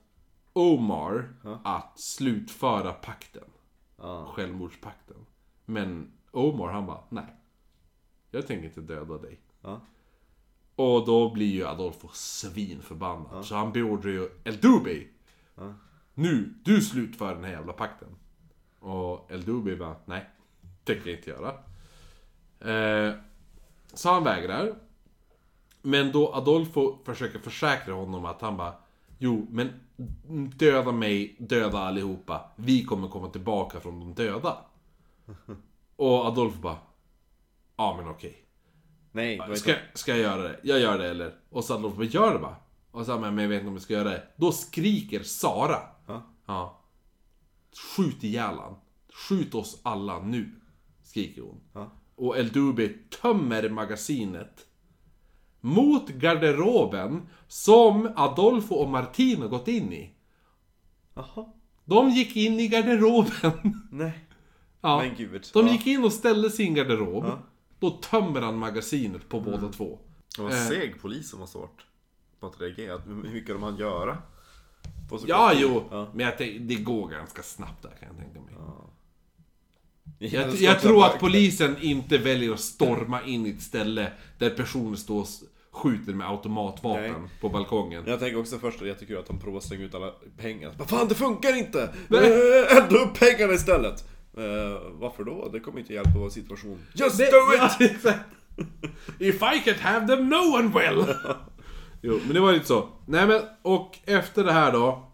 Omar 0.54 1.34
att 1.64 2.00
slutföra 2.00 2.94
pakten. 2.94 3.44
Ja. 3.98 4.26
Självmordspakten. 4.26 5.26
Men 5.66 6.12
Omar 6.32 6.72
han 6.72 6.86
bara, 6.86 7.04
nej. 7.10 7.36
Jag 8.32 8.48
tänker 8.48 8.66
inte 8.66 8.82
döda 8.82 9.18
dig. 9.18 9.40
Ja. 9.62 9.82
Och 10.76 11.06
då 11.06 11.34
blir 11.34 11.54
ju 11.54 11.68
Adolfo 11.68 12.08
svinförbannad. 12.14 13.46
Så 13.46 13.56
han 13.56 13.72
beordrar 13.72 14.12
ju 14.12 14.30
El 14.44 14.58
Dubi. 14.58 15.08
Nu, 16.18 16.54
du 16.64 16.82
slutför 16.82 17.36
den 17.36 17.44
här 17.44 17.52
jävla 17.52 17.74
pakten. 17.74 18.08
Och 18.80 19.32
El 19.32 19.46
Dubi 19.46 19.76
bara, 19.76 19.96
nej. 20.06 20.30
Tänker 20.84 21.10
jag 21.10 21.20
inte 21.20 21.30
göra. 21.30 21.54
Eh, 22.60 23.14
så 23.94 24.14
han 24.14 24.24
vägrar. 24.24 24.76
Men 25.82 26.12
då 26.12 26.34
Adolfo 26.34 26.98
försöker 27.06 27.40
försäkra 27.40 27.94
honom 27.94 28.26
att 28.26 28.42
han 28.42 28.58
bara 28.58 28.74
Jo, 29.18 29.48
men 29.50 29.74
döda 30.56 30.92
mig, 30.92 31.36
döda 31.40 31.80
allihopa. 31.80 32.52
Vi 32.56 32.84
kommer 32.84 33.08
komma 33.08 33.30
tillbaka 33.30 33.80
från 33.80 34.00
de 34.00 34.14
döda. 34.14 34.58
Och 35.96 36.26
Adolfo 36.26 36.60
bara 36.60 36.78
Ja 37.76 37.98
men 37.98 38.08
okej. 38.08 38.46
Nej, 39.12 39.38
det 39.38 39.48
var 39.48 39.56
Ska, 39.56 39.74
ska 39.94 40.12
jag 40.12 40.20
göra 40.20 40.42
det? 40.42 40.60
Jag 40.64 40.80
gör 40.80 40.98
det 40.98 41.10
eller? 41.10 41.34
Och 41.50 41.64
så 41.64 41.74
Adolfo 41.74 41.98
bara, 41.98 42.06
gör 42.06 42.34
det 42.34 42.40
bara. 42.40 42.56
Och 42.92 43.06
så 43.06 43.20
men 43.20 43.38
jag 43.38 43.50
vet 43.50 43.60
inte 43.60 43.68
om 43.68 43.74
jag 43.74 43.82
ska 43.82 43.94
göra 43.94 44.10
det. 44.10 44.24
Då 44.36 44.52
skriker 44.52 45.24
Sara. 45.24 45.80
Ja. 46.46 46.82
Skjut 47.96 48.24
ihjäl 48.24 48.56
han. 48.58 48.76
Skjut 49.14 49.56
oss 49.56 49.80
alla 49.84 50.20
nu. 50.20 50.50
Skriker 51.04 51.42
hon. 51.42 51.62
Ja. 51.74 51.92
Och 52.16 52.38
El 52.38 52.50
Dubi 52.50 52.98
tömmer 53.22 53.70
magasinet. 53.70 54.66
Mot 55.62 56.10
garderoben 56.10 57.28
som 57.48 58.10
Adolfo 58.16 58.76
och 58.76 58.90
Martino 58.90 59.48
gått 59.48 59.68
in 59.68 59.94
i. 59.94 60.16
Jaha. 61.14 61.46
De 61.86 62.10
gick 62.10 62.36
in 62.36 62.60
i 62.60 62.68
garderoben. 62.68 63.82
Nej. 63.92 64.28
Ja. 64.82 64.98
Men 65.00 65.16
gud. 65.16 65.48
De 65.54 65.68
Ja. 65.68 65.72
gick 65.74 65.88
in 65.88 66.04
och 66.04 66.14
ställde 66.14 66.50
sin 66.50 66.74
garderob. 66.76 67.24
Ja. 67.26 67.40
Då 67.80 67.90
tömmer 67.90 68.42
han 68.42 68.58
magasinet 68.58 69.30
på 69.30 69.40
båda 69.40 69.72
två. 69.72 70.00
Det 70.38 70.42
var 70.42 70.50
Eh. 70.52 70.62
en 70.62 70.68
seg 70.68 71.02
polis 71.02 71.30
som 71.30 71.40
måste 71.40 71.58
varit 71.58 71.82
på 72.40 72.48
att 72.48 72.62
reagera. 72.62 72.98
Hur 72.98 73.14
mycket 73.16 73.56
de 73.56 73.64
hann 73.64 73.78
göra? 73.78 74.18
Ja, 75.28 75.50
tid. 75.52 75.60
jo. 75.62 75.84
Ja. 75.92 76.08
Men 76.14 76.26
jag 76.26 76.38
tänk, 76.38 76.62
det 76.62 76.76
går 76.76 77.08
ganska 77.10 77.44
snabbt 77.44 77.82
där 77.82 77.90
kan 78.00 78.08
jag 78.08 78.18
tänka 78.18 78.40
mig. 78.40 78.52
Jag, 80.20 80.44
älskar 80.44 80.66
jag 80.66 80.76
att 80.76 80.82
tror 80.82 80.96
jag 80.96 81.06
att 81.06 81.20
polisen 81.20 81.76
inte 81.82 82.18
väljer 82.18 82.54
att 82.54 82.60
storma 82.60 83.24
in 83.24 83.46
i 83.46 83.50
ett 83.50 83.62
ställe 83.62 84.12
där 84.38 84.50
personer 84.50 84.96
står 84.96 85.22
och 85.22 85.28
skjuter 85.72 86.14
med 86.14 86.30
automatvapen 86.30 87.12
Nej. 87.22 87.30
på 87.42 87.50
balkongen. 87.50 88.04
Jag 88.08 88.20
tänker 88.20 88.40
också 88.40 88.58
först 88.60 88.76
att 88.78 88.82
är 88.82 88.86
jättekul 88.88 89.18
att 89.18 89.26
de 89.28 89.40
provar 89.40 89.58
att 89.58 89.64
slänga 89.64 89.84
ut 89.84 89.96
alla 89.96 90.12
pengar. 90.38 90.72
Vad 90.78 90.90
fan, 90.90 91.08
det 91.08 91.16
funkar 91.16 91.58
inte! 91.58 91.84
Eh, 91.84 92.78
Elda 92.78 92.98
upp 92.98 93.20
pengarna 93.20 93.54
istället! 93.54 94.08
Eh, 94.38 94.44
varför 94.92 95.24
då? 95.24 95.50
Det 95.54 95.60
kommer 95.60 95.80
inte 95.80 95.94
hjälpa 95.94 96.20
vår 96.20 96.30
situation. 96.30 96.80
Just 96.94 97.18
Det- 97.18 97.32
do 97.32 97.66
it! 97.86 98.00
ja. 98.04 98.14
If 99.20 99.36
I 99.36 99.70
can't 99.70 99.80
have 99.80 100.08
them, 100.08 100.30
no 100.30 100.36
one 100.58 100.80
will! 100.80 101.06
jo, 102.06 102.20
men 102.26 102.34
det 102.34 102.40
var 102.40 102.54
lite 102.54 102.66
så. 102.66 102.90
Nej 103.06 103.28
men, 103.28 103.42
och 103.62 104.00
efter 104.06 104.44
det 104.44 104.52
här 104.52 104.72
då. 104.72 105.12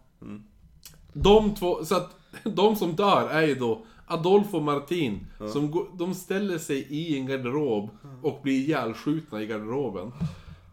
De 1.12 1.54
två, 1.54 1.84
så 1.84 1.94
att 1.96 2.16
de 2.44 2.76
som 2.76 2.92
dör 2.96 3.28
är 3.28 3.42
ju 3.42 3.54
då 3.54 3.84
Adolfo 4.06 4.56
och 4.56 4.62
Martin. 4.62 5.26
Som 5.52 5.70
går, 5.70 5.86
de 5.94 6.14
ställer 6.14 6.58
sig 6.58 6.86
i 6.90 7.18
en 7.18 7.26
garderob 7.26 7.90
och 8.22 8.40
blir 8.42 8.54
ihjälskjutna 8.54 9.42
i 9.42 9.46
garderoben. 9.46 10.12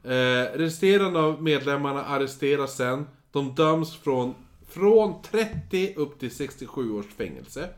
Eh, 0.04 0.58
resterande 0.58 1.20
av 1.20 1.44
medlemmarna 1.44 2.04
arresteras 2.04 2.76
sen. 2.76 3.08
De 3.32 3.56
döms 3.56 3.96
från, 3.96 4.34
från 4.68 5.22
30 5.22 5.94
upp 5.96 6.20
till 6.20 6.36
67 6.36 6.92
års 6.92 7.06
fängelse. 7.06 7.70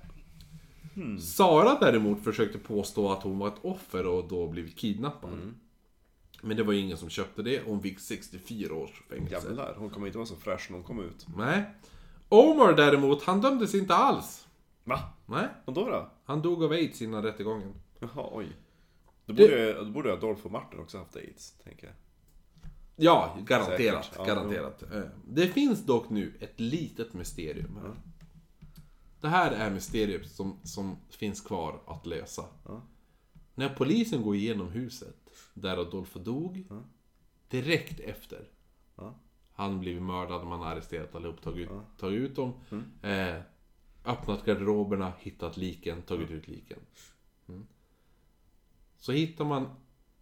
Sara 1.19 1.77
däremot 1.79 2.23
försökte 2.23 2.57
påstå 2.57 3.11
att 3.11 3.23
hon 3.23 3.39
var 3.39 3.47
ett 3.47 3.59
offer 3.61 4.07
och 4.07 4.27
då 4.29 4.47
blivit 4.47 4.77
kidnappad. 4.77 5.31
Men 6.41 6.57
det 6.57 6.63
var 6.63 6.73
ju 6.73 6.79
ingen 6.79 6.97
som 6.97 7.09
köpte 7.09 7.41
det 7.41 7.61
hon 7.65 7.81
fick 7.81 7.99
64 7.99 8.75
års 8.75 9.01
fängelse. 9.09 9.47
Jävlar, 9.47 9.75
hon 9.77 9.89
kommer 9.89 10.07
inte 10.07 10.17
vara 10.17 10.27
så 10.27 10.35
fräsch 10.35 10.67
när 10.69 10.77
hon 10.77 10.85
kommer 10.85 11.03
ut. 11.03 11.25
Nej. 11.37 11.63
Omar 12.29 12.73
däremot, 12.73 13.23
han 13.23 13.41
dömdes 13.41 13.75
inte 13.75 13.95
alls. 13.95 14.47
Va? 14.83 14.99
Nej. 15.25 15.47
Och 15.65 15.73
då 15.73 15.89
då? 15.89 16.11
Han 16.25 16.41
dog 16.41 16.63
av 16.63 16.71
aids 16.71 17.01
innan 17.01 17.23
rättegången. 17.23 17.73
Jaha, 17.99 18.29
oj. 18.31 18.47
Då 19.25 19.33
borde, 19.33 19.73
då 19.73 19.85
borde 19.91 20.13
Adolf 20.13 20.45
och 20.45 20.51
Martin 20.51 20.79
också 20.79 20.97
haft 20.97 21.15
aids, 21.15 21.51
tänker 21.63 21.87
jag. 21.87 21.95
Ja, 22.95 23.37
garanterat. 23.45 24.05
Säkert, 24.05 24.17
ja, 24.17 24.23
garanterat. 24.35 24.83
Eh, 24.83 25.01
Det 25.27 25.47
finns 25.47 25.85
dock 25.85 26.09
nu 26.09 26.33
ett 26.39 26.59
litet 26.59 27.13
mysterium 27.13 27.79
här. 27.81 27.93
Det 29.21 29.27
här 29.27 29.51
är 29.51 29.69
mysteriet 29.69 30.31
som, 30.31 30.59
som 30.63 30.97
finns 31.09 31.41
kvar 31.41 31.81
att 31.87 32.05
lösa. 32.05 32.45
Ja. 32.65 32.81
När 33.55 33.69
polisen 33.69 34.21
går 34.21 34.35
igenom 34.35 34.67
huset 34.69 35.15
där 35.61 35.77
Adolfo 35.77 36.19
dog, 36.19 36.65
direkt 37.47 37.99
efter. 37.99 38.49
Ja. 38.95 39.15
Han 39.53 39.79
blivit 39.79 40.03
mördad, 40.03 40.47
man 40.47 40.59
har 40.59 40.67
arresterat 40.67 41.15
allihop, 41.15 41.41
tagit, 41.41 41.69
tagit 41.97 42.19
ut 42.19 42.35
dem. 42.35 42.53
Eh, 43.01 43.41
öppnat 44.05 44.45
garderoberna, 44.45 45.13
hittat 45.19 45.57
liken, 45.57 46.01
tagit 46.01 46.31
ut 46.31 46.47
liken. 46.47 46.79
Mm. 47.47 47.65
Så 48.97 49.11
hittar 49.11 49.45
man 49.45 49.69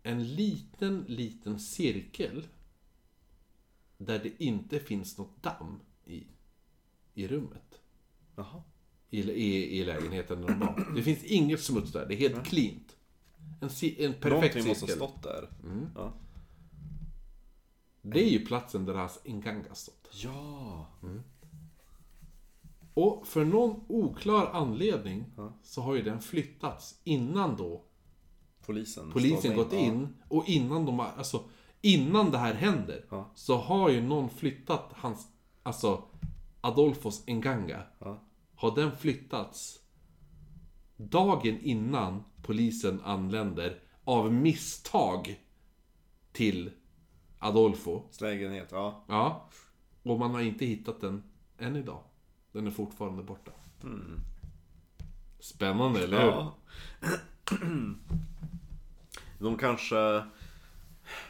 en 0.03 0.35
liten, 0.35 1.05
liten 1.07 1.59
cirkel 1.59 2.47
där 3.97 4.19
det 4.19 4.43
inte 4.43 4.79
finns 4.79 5.17
något 5.17 5.43
damm 5.43 5.79
i, 6.05 6.27
i 7.13 7.27
rummet. 7.27 7.81
Jaha. 8.35 8.63
I, 9.09 9.21
i, 9.21 9.79
i 9.79 9.85
lägenheten 9.85 10.41
där 10.41 10.47
de 10.47 10.59
var. 10.59 10.95
Det 10.95 11.03
finns 11.03 11.23
inget 11.23 11.61
smuts 11.61 11.91
där, 11.91 12.05
det 12.05 12.13
är 12.13 12.29
helt 12.29 12.47
cleant. 12.47 12.97
En, 13.61 13.69
ci- 13.69 14.05
en 14.05 14.13
perfekt 14.13 14.31
Någonting 14.55 14.67
måste 14.67 14.85
ha 14.85 14.95
stått 14.95 15.23
där. 15.23 15.49
Ja. 15.95 16.13
Det 18.01 18.23
är 18.23 18.29
ju 18.29 18.45
platsen 18.45 18.85
där 18.85 18.93
hans 18.93 19.19
Inganga 19.23 19.73
stått. 19.75 20.09
Ja. 20.23 20.87
Och 22.93 23.27
för 23.27 23.45
någon 23.45 23.83
oklar 23.87 24.45
anledning 24.53 25.25
så 25.63 25.81
har 25.81 25.95
ju 25.95 26.01
den 26.01 26.21
flyttats 26.21 27.01
innan 27.03 27.55
då 27.55 27.85
Polisen. 28.65 29.11
polisen 29.11 29.55
gått 29.55 29.73
in 29.73 30.07
och 30.27 30.43
innan 30.49 30.85
de 30.85 30.99
har, 30.99 31.07
alltså 31.17 31.43
innan 31.81 32.31
det 32.31 32.37
här 32.37 32.53
händer 32.53 33.05
Ja. 33.11 33.31
så 33.35 33.57
har 33.57 33.89
ju 33.89 34.01
någon 34.01 34.29
flyttat 34.29 34.89
hans, 34.95 35.27
alltså 35.63 36.03
Adolfos 36.61 37.23
Nganga. 37.27 37.83
Ja. 37.99 38.23
Har 38.55 38.75
den 38.75 38.97
flyttats 38.97 39.79
dagen 40.97 41.59
innan 41.61 42.23
polisen 42.49 43.01
anländer 43.03 43.79
av 44.03 44.33
misstag 44.33 45.39
till 46.31 46.71
Adolfo. 47.39 48.03
Lägenhet, 48.21 48.67
ja. 48.71 49.05
Ja. 49.07 49.49
Och 50.03 50.19
man 50.19 50.31
har 50.31 50.41
inte 50.41 50.65
hittat 50.65 51.01
den 51.01 51.23
än 51.57 51.75
idag. 51.75 52.03
Den 52.51 52.67
är 52.67 52.71
fortfarande 52.71 53.23
borta. 53.23 53.51
Spännande, 55.39 56.03
eller 56.03 56.21
hur? 56.21 56.27
Ja. 56.27 56.55
De 59.39 59.57
kanske... 59.57 60.23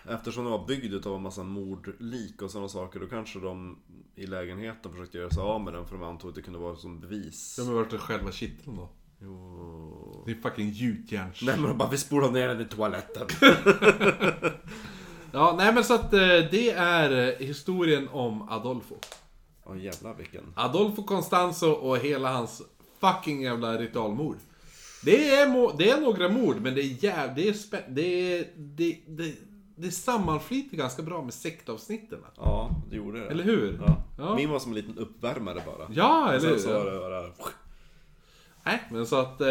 Eftersom 0.03 0.43
de 0.43 0.51
var 0.51 0.67
byggd 0.67 1.07
av 1.07 1.15
en 1.15 1.21
massa 1.21 1.43
mordlik 1.43 2.41
och 2.41 2.51
sådana 2.51 2.69
saker, 2.69 2.99
då 2.99 3.07
kanske 3.07 3.39
de 3.39 3.79
i 4.15 4.25
lägenheten 4.25 4.91
försökte 4.91 5.17
göra 5.17 5.29
sig 5.29 5.43
av 5.43 5.61
med 5.61 5.73
den 5.73 5.85
för 5.85 5.97
de 5.97 6.03
antog 6.03 6.29
att 6.29 6.35
det 6.35 6.41
kunde 6.41 6.59
vara 6.59 6.75
som 6.75 6.99
bevis. 6.99 7.55
Ja, 7.57 7.65
men 7.65 7.75
vart 7.75 7.93
är 7.93 7.97
själva 7.97 8.31
kitteln 8.31 8.75
då? 8.75 8.89
Jo... 9.21 10.23
Det 10.25 10.31
är 10.31 10.35
fucking 10.35 10.69
gjutjärns... 10.69 11.41
Nej 11.41 11.55
men 11.59 11.69
de 11.69 11.77
bara, 11.77 11.89
vi 11.89 11.97
spolar 11.97 12.31
ner 12.31 12.47
den 12.47 12.61
i 12.61 12.65
toaletten. 12.65 13.27
Ja, 15.31 15.55
nej 15.57 15.73
men 15.73 15.83
så 15.83 15.93
att 15.93 16.13
eh, 16.13 16.19
det 16.51 16.71
är 16.71 17.27
eh, 17.41 17.47
historien 17.47 18.07
om 18.11 18.49
Adolfo. 18.49 18.95
Ja 19.65 19.75
jävlar 19.75 20.13
vilken. 20.13 20.43
Adolfo 20.55 21.03
Constanzo 21.03 21.67
och 21.71 21.97
hela 21.97 22.31
hans 22.33 22.61
fucking 22.99 23.41
jävla 23.41 23.77
ritualmord. 23.77 24.37
Det 25.03 25.29
är, 25.35 25.47
mo- 25.47 25.75
det 25.77 25.89
är 25.89 26.01
några 26.01 26.29
mord, 26.29 26.61
men 26.61 26.75
det 26.75 26.81
är 26.81 27.03
jäv... 27.03 27.35
Det 27.35 27.47
är 27.49 27.53
spä- 27.53 27.83
det, 27.89 28.01
är, 28.37 28.45
det, 28.57 28.97
det, 29.07 29.33
det 29.75 29.91
sammanflyter 29.91 30.77
ganska 30.77 31.01
bra 31.03 31.21
med 31.21 31.33
sektavsnitten. 31.33 32.19
Ja, 32.35 32.69
det 32.89 32.95
gjorde 32.95 33.19
det. 33.19 33.25
Eller 33.25 33.43
hur? 33.43 33.79
Ja. 33.87 34.03
Ja. 34.17 34.35
Min 34.35 34.49
var 34.49 34.59
som 34.59 34.71
en 34.71 34.75
liten 34.75 34.97
uppvärmare 34.97 35.61
bara. 35.65 35.87
Ja, 35.93 36.29
eller 36.29 36.39
Sen 36.39 36.49
hur? 36.49 36.57
så 36.57 36.73
var 36.73 36.91
det 36.91 36.99
bara... 36.99 37.31
Nej, 38.63 38.83
men 38.91 39.07
så 39.07 39.15
att... 39.15 39.41
Eh, 39.41 39.47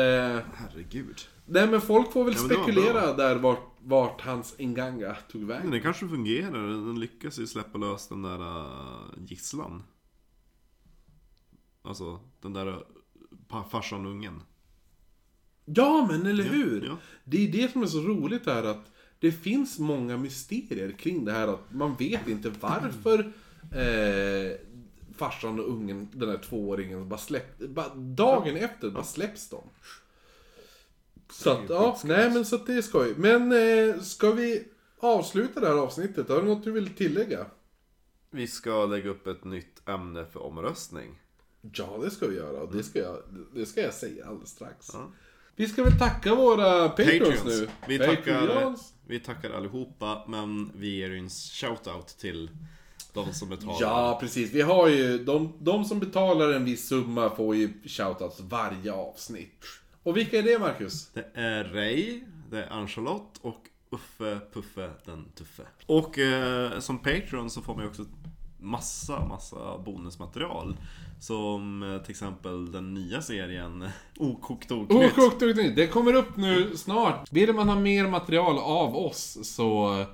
Herregud. 0.54 1.20
nej 1.46 1.68
men 1.68 1.80
folk 1.80 2.12
får 2.12 2.24
väl 2.24 2.34
Ja, 2.34 2.40
men 2.40 2.48
det 2.48 2.56
var 2.56 2.64
spekulera 2.64 3.12
där 3.12 3.36
vart, 3.36 3.76
vart 3.80 4.20
hans 4.20 4.54
Inganga 4.58 5.16
tog 5.30 5.40
Men 5.40 5.48
vägen. 5.48 5.70
den 5.70 5.80
kanske 5.80 6.08
fungerar, 6.08 6.68
den 6.68 7.00
lyckas 7.00 7.38
ju 7.38 7.46
släppa 7.46 7.78
lös 7.78 8.08
den 8.08 8.22
där 8.22 8.40
uh, 8.40 9.24
gisslan. 9.26 9.82
Alltså, 11.82 12.20
den 12.40 12.52
där 12.52 12.66
uh, 12.66 13.68
farsan 13.70 14.06
ungen. 14.06 14.42
Ja, 15.64 16.06
men 16.10 16.26
eller 16.26 16.44
hur? 16.44 16.86
ja. 16.86 16.98
Det 17.24 17.48
är 17.48 17.52
det 17.52 17.72
som 17.72 17.82
är 17.82 17.86
så 17.86 18.00
roligt 18.00 18.46
här 18.46 18.64
att 18.64 18.92
det 19.20 19.32
finns 19.32 19.78
många 19.78 20.16
mysterier 20.16 20.92
kring 20.92 21.24
det 21.24 21.32
här 21.32 21.48
att 21.48 21.72
man 21.72 21.94
vet 21.94 22.28
inte 22.28 22.52
varför 22.60 23.18
eh, 23.72 24.56
farsan 25.18 25.60
och 25.60 25.68
ungen, 25.68 26.08
den 26.12 26.28
här 26.28 26.38
tvååringen, 26.38 27.08
bara 27.08 27.18
släpp, 27.18 27.58
bara, 27.58 27.94
dagen 27.94 28.56
efter 28.56 28.90
bara 28.90 29.04
släpps 29.04 29.48
de. 29.48 29.62
Så 31.32 31.50
att, 31.50 31.68
ja, 31.68 31.98
nej 32.04 32.30
men 32.30 32.44
så 32.44 32.56
att 32.56 32.66
det 32.66 32.74
är 32.74 32.82
skoj. 32.82 33.14
Men 33.16 33.52
eh, 33.52 34.00
ska 34.00 34.32
vi 34.32 34.68
avsluta 34.98 35.60
det 35.60 35.66
här 35.66 35.74
avsnittet? 35.74 36.28
Har 36.28 36.42
du 36.42 36.48
något 36.48 36.64
du 36.64 36.70
vill 36.70 36.94
tillägga? 36.94 37.46
Vi 38.30 38.46
ska 38.46 38.86
lägga 38.86 39.10
upp 39.10 39.26
ett 39.26 39.44
nytt 39.44 39.88
ämne 39.88 40.26
för 40.26 40.42
omröstning. 40.42 41.20
Ja, 41.72 41.98
det 42.02 42.10
ska 42.10 42.26
vi 42.26 42.36
göra 42.36 42.60
och 42.60 42.76
det 42.76 42.82
ska 42.82 42.98
jag, 42.98 43.16
det 43.54 43.66
ska 43.66 43.80
jag 43.80 43.94
säga 43.94 44.26
alldeles 44.26 44.50
strax. 44.50 44.90
Vi 45.56 45.68
ska 45.68 45.84
väl 45.84 45.98
tacka 45.98 46.34
våra 46.34 46.88
Patreons, 46.88 47.44
nu. 47.44 47.68
Vi 47.88 47.98
tackar, 47.98 48.74
vi 49.06 49.20
tackar 49.20 49.50
allihopa, 49.50 50.24
men 50.28 50.72
vi 50.74 50.96
ger 50.96 51.10
en 51.10 51.30
shoutout 51.30 52.06
till 52.06 52.50
de 53.26 53.34
som 53.34 53.48
betalar. 53.48 53.76
Ja, 53.80 54.18
precis. 54.20 54.52
Vi 54.52 54.60
har 54.60 54.88
ju, 54.88 55.24
de, 55.24 55.52
de 55.58 55.84
som 55.84 55.98
betalar 56.00 56.52
en 56.52 56.64
viss 56.64 56.88
summa 56.88 57.30
får 57.30 57.56
ju 57.56 57.72
shoutouts 57.84 58.40
varje 58.40 58.92
avsnitt. 58.92 59.64
Och 60.02 60.16
vilka 60.16 60.38
är 60.38 60.42
det, 60.42 60.58
Marcus? 60.58 61.10
Det 61.14 61.26
är 61.34 61.64
Ray, 61.64 62.20
det 62.50 62.64
är 62.64 62.70
Ann-Charlotte 62.70 63.38
och 63.40 63.68
Uffe 63.90 64.40
Puffe 64.52 64.90
den 65.04 65.24
Tuffe. 65.34 65.62
Och 65.86 66.18
eh, 66.18 66.78
som 66.78 66.98
Patreon 66.98 67.50
så 67.50 67.62
får 67.62 67.74
man 67.74 67.84
ju 67.84 67.90
också 67.90 68.04
massa, 68.58 69.24
massa 69.24 69.78
bonusmaterial. 69.78 70.76
Som 71.20 71.82
eh, 71.82 72.02
till 72.02 72.10
exempel 72.10 72.72
den 72.72 72.94
nya 72.94 73.22
serien 73.22 73.88
Okokt 74.18 74.72
Oknytt. 74.72 75.18
Okokt 75.18 75.42
och 75.42 75.56
nytt. 75.56 75.76
Det 75.76 75.86
kommer 75.86 76.14
upp 76.14 76.36
nu 76.36 76.76
snart. 76.76 77.32
Vill 77.32 77.52
man 77.52 77.68
ha 77.68 77.76
mer 77.76 78.06
material 78.06 78.58
av 78.58 78.96
oss 78.96 79.38
så 79.42 80.04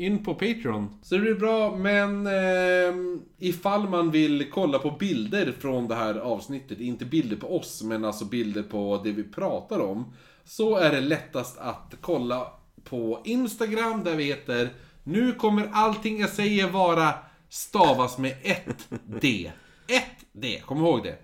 in 0.00 0.24
på 0.24 0.34
Patreon. 0.34 0.98
Så 1.02 1.14
det 1.14 1.20
blir 1.20 1.34
bra, 1.34 1.76
men 1.76 2.26
eh, 2.26 2.94
ifall 3.38 3.88
man 3.88 4.10
vill 4.10 4.50
kolla 4.50 4.78
på 4.78 4.90
bilder 4.90 5.54
från 5.58 5.88
det 5.88 5.94
här 5.94 6.14
avsnittet, 6.14 6.80
inte 6.80 7.04
bilder 7.04 7.36
på 7.36 7.56
oss, 7.56 7.82
men 7.82 8.04
alltså 8.04 8.24
bilder 8.24 8.62
på 8.62 9.00
det 9.04 9.12
vi 9.12 9.22
pratar 9.22 9.80
om, 9.80 10.12
så 10.44 10.76
är 10.76 10.92
det 10.92 11.00
lättast 11.00 11.58
att 11.58 11.94
kolla 12.00 12.46
på 12.84 13.20
Instagram 13.24 14.04
där 14.04 14.16
vi 14.16 14.24
heter 14.24 14.70
Nu 15.04 15.32
kommer 15.32 15.68
allting 15.72 16.20
jag 16.20 16.30
säger 16.30 16.70
vara 16.70 17.14
stavas 17.48 18.18
med 18.18 18.36
ett 18.42 18.88
D. 19.20 19.52
Ett 19.88 20.26
D, 20.32 20.62
kom 20.66 20.78
ihåg 20.78 21.02
det. 21.02 21.18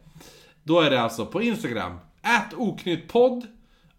Då 0.62 0.80
är 0.80 0.90
det 0.90 1.00
alltså 1.00 1.26
på 1.26 1.42
Instagram, 1.42 1.98
Att 2.22 2.54
oknyttpodd. 2.54 3.46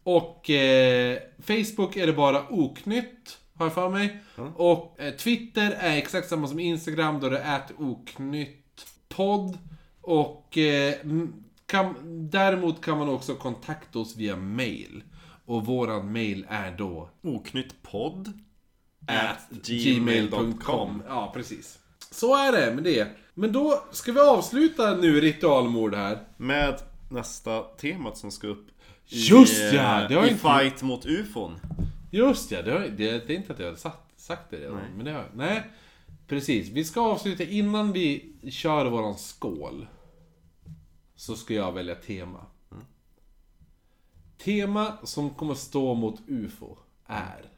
Och 0.04 0.50
eh, 0.50 1.18
Facebook 1.44 1.96
är 1.96 2.08
det 2.08 2.14
bara 2.14 2.50
oknytt, 2.50 3.38
har 3.54 3.66
jag 3.66 3.74
för 3.74 3.90
mig. 3.90 4.20
Och 4.56 5.00
eh, 5.00 5.14
Twitter 5.14 5.72
är 5.80 5.98
exakt 5.98 6.30
samma 6.30 6.48
som 6.48 6.60
Instagram, 6.60 7.20
då 7.20 7.30
det 7.30 7.40
är 7.40 7.62
oknyttpodd. 7.78 9.58
Och 10.02 10.58
eh, 10.58 10.94
kan, 11.66 11.96
däremot 12.32 12.82
kan 12.82 12.98
man 12.98 13.10
också 13.10 13.36
kontakta 13.36 14.00
oss 14.00 14.16
via 14.18 14.36
mail. 14.36 15.04
Och 15.46 15.66
våran 15.66 16.12
mail 16.12 16.46
är 16.50 16.72
då 16.78 17.10
Oknyttpodd 17.22 18.40
at 19.08 19.50
gmail.com. 19.68 21.04
Ja, 21.08 21.32
precis. 21.36 21.80
Så 22.12 22.36
är 22.36 22.52
det 22.52 22.76
med 22.76 22.84
det. 22.84 23.08
Men 23.34 23.52
då 23.52 23.84
ska 23.92 24.12
vi 24.12 24.20
avsluta 24.20 24.96
nu 24.96 25.22
ritualmord 25.22 25.96
här. 25.96 26.20
Med 26.38 26.82
nästa 27.10 27.62
temat 27.62 28.18
som 28.18 28.32
ska 28.32 28.48
upp 28.48 28.68
i, 29.10 29.28
Just 29.28 29.74
ja, 29.74 30.02
eh, 30.02 30.08
det 30.10 30.16
har 30.16 30.26
i 30.26 30.30
inte- 30.30 30.40
fight 30.42 30.82
mot 30.82 31.06
ufon. 31.06 31.60
Just 32.12 32.52
ja, 32.52 32.62
det, 32.62 32.72
har, 32.72 32.80
det, 32.80 33.28
det 33.28 33.34
är 33.34 33.38
inte 33.38 33.54
att 33.54 33.60
jag 33.60 33.68
har 33.70 33.76
sagt, 33.76 34.07
sagt 34.28 34.50
det 34.50 34.58
redan. 34.58 34.76
Nej. 34.76 34.92
Men 34.96 35.06
det 35.06 35.12
har, 35.12 35.26
nej, 35.36 35.64
precis. 36.28 36.70
Vi 36.70 36.86
ska 36.86 37.02
avsluta 37.02 37.44
innan 37.44 37.92
vi 37.92 38.34
kör 38.50 38.86
våran 38.86 39.18
skål. 39.18 39.88
Så 41.16 41.36
ska 41.36 41.54
jag 41.54 41.72
välja 41.72 41.96
tema. 41.96 42.46
Tema 44.38 44.98
som 45.04 45.30
kommer 45.30 45.54
stå 45.54 45.94
mot 45.94 46.20
UFO 46.28 46.78
är... 47.06 47.52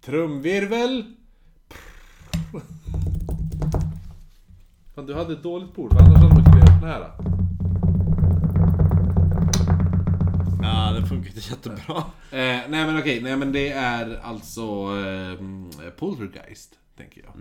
Trumvirvel. 0.00 1.14
Fan, 4.94 5.06
du 5.06 5.14
hade 5.14 5.32
ett 5.32 5.42
dåligt 5.42 5.74
bord, 5.74 5.92
för 5.92 5.98
annars 5.98 6.18
hade 6.18 6.34
man 6.34 6.44
kunnat 6.44 6.68
göra 6.68 6.80
den 6.80 6.88
här. 6.88 7.43
Det 11.00 11.06
funkar 11.06 11.28
inte 11.28 11.50
jättebra. 11.50 11.96
Eh, 12.30 12.60
nej 12.68 12.68
men 12.68 12.98
okej, 12.98 13.20
nej 13.22 13.36
men 13.36 13.52
det 13.52 13.68
är 13.68 14.20
alltså 14.22 14.62
eh, 14.62 15.90
Poltergeist, 15.96 16.70
tänker 16.96 17.22
jag. 17.22 17.32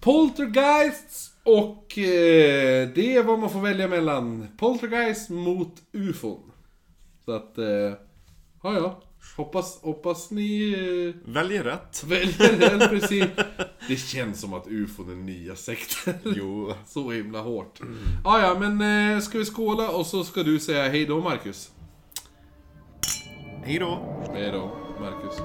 Poltergeists 0.00 1.30
och 1.44 1.98
eh, 1.98 2.88
det 2.94 3.16
är 3.16 3.22
vad 3.22 3.38
man 3.38 3.50
får 3.50 3.60
välja 3.60 3.88
mellan. 3.88 4.48
Poltergeist 4.58 5.30
mot 5.30 5.74
UFON. 5.92 6.40
Så 7.24 7.32
att, 7.32 7.58
eh, 7.58 7.64
ja 8.62 8.74
ja. 8.74 9.02
Hoppas, 9.36 9.78
hoppas 9.82 10.30
ni 10.30 10.72
eh, 11.24 11.30
Väljer 11.32 11.64
rätt. 11.64 12.04
väljer 12.06 12.58
den 12.78 12.88
precis. 12.88 13.24
Det 13.88 13.96
känns 13.96 14.40
som 14.40 14.52
att 14.54 14.66
UFON 14.68 15.10
är 15.10 15.14
nya 15.16 15.56
sekten. 15.56 16.14
Jo. 16.36 16.74
Så 16.86 17.10
himla 17.10 17.40
hårt. 17.40 17.80
Ja 18.24 18.40
ja, 18.40 18.58
men 18.70 19.12
eh, 19.14 19.20
ska 19.20 19.38
vi 19.38 19.44
skåla 19.44 19.90
och 19.90 20.06
så 20.06 20.24
ska 20.24 20.42
du 20.42 20.60
säga 20.60 20.88
hej 20.88 21.06
då 21.06 21.20
Marcus. 21.20 21.70
Hej 23.66 23.78
då. 23.78 23.98
Hej 24.32 24.52
då, 24.52 24.70
Marcus. 25.00 25.42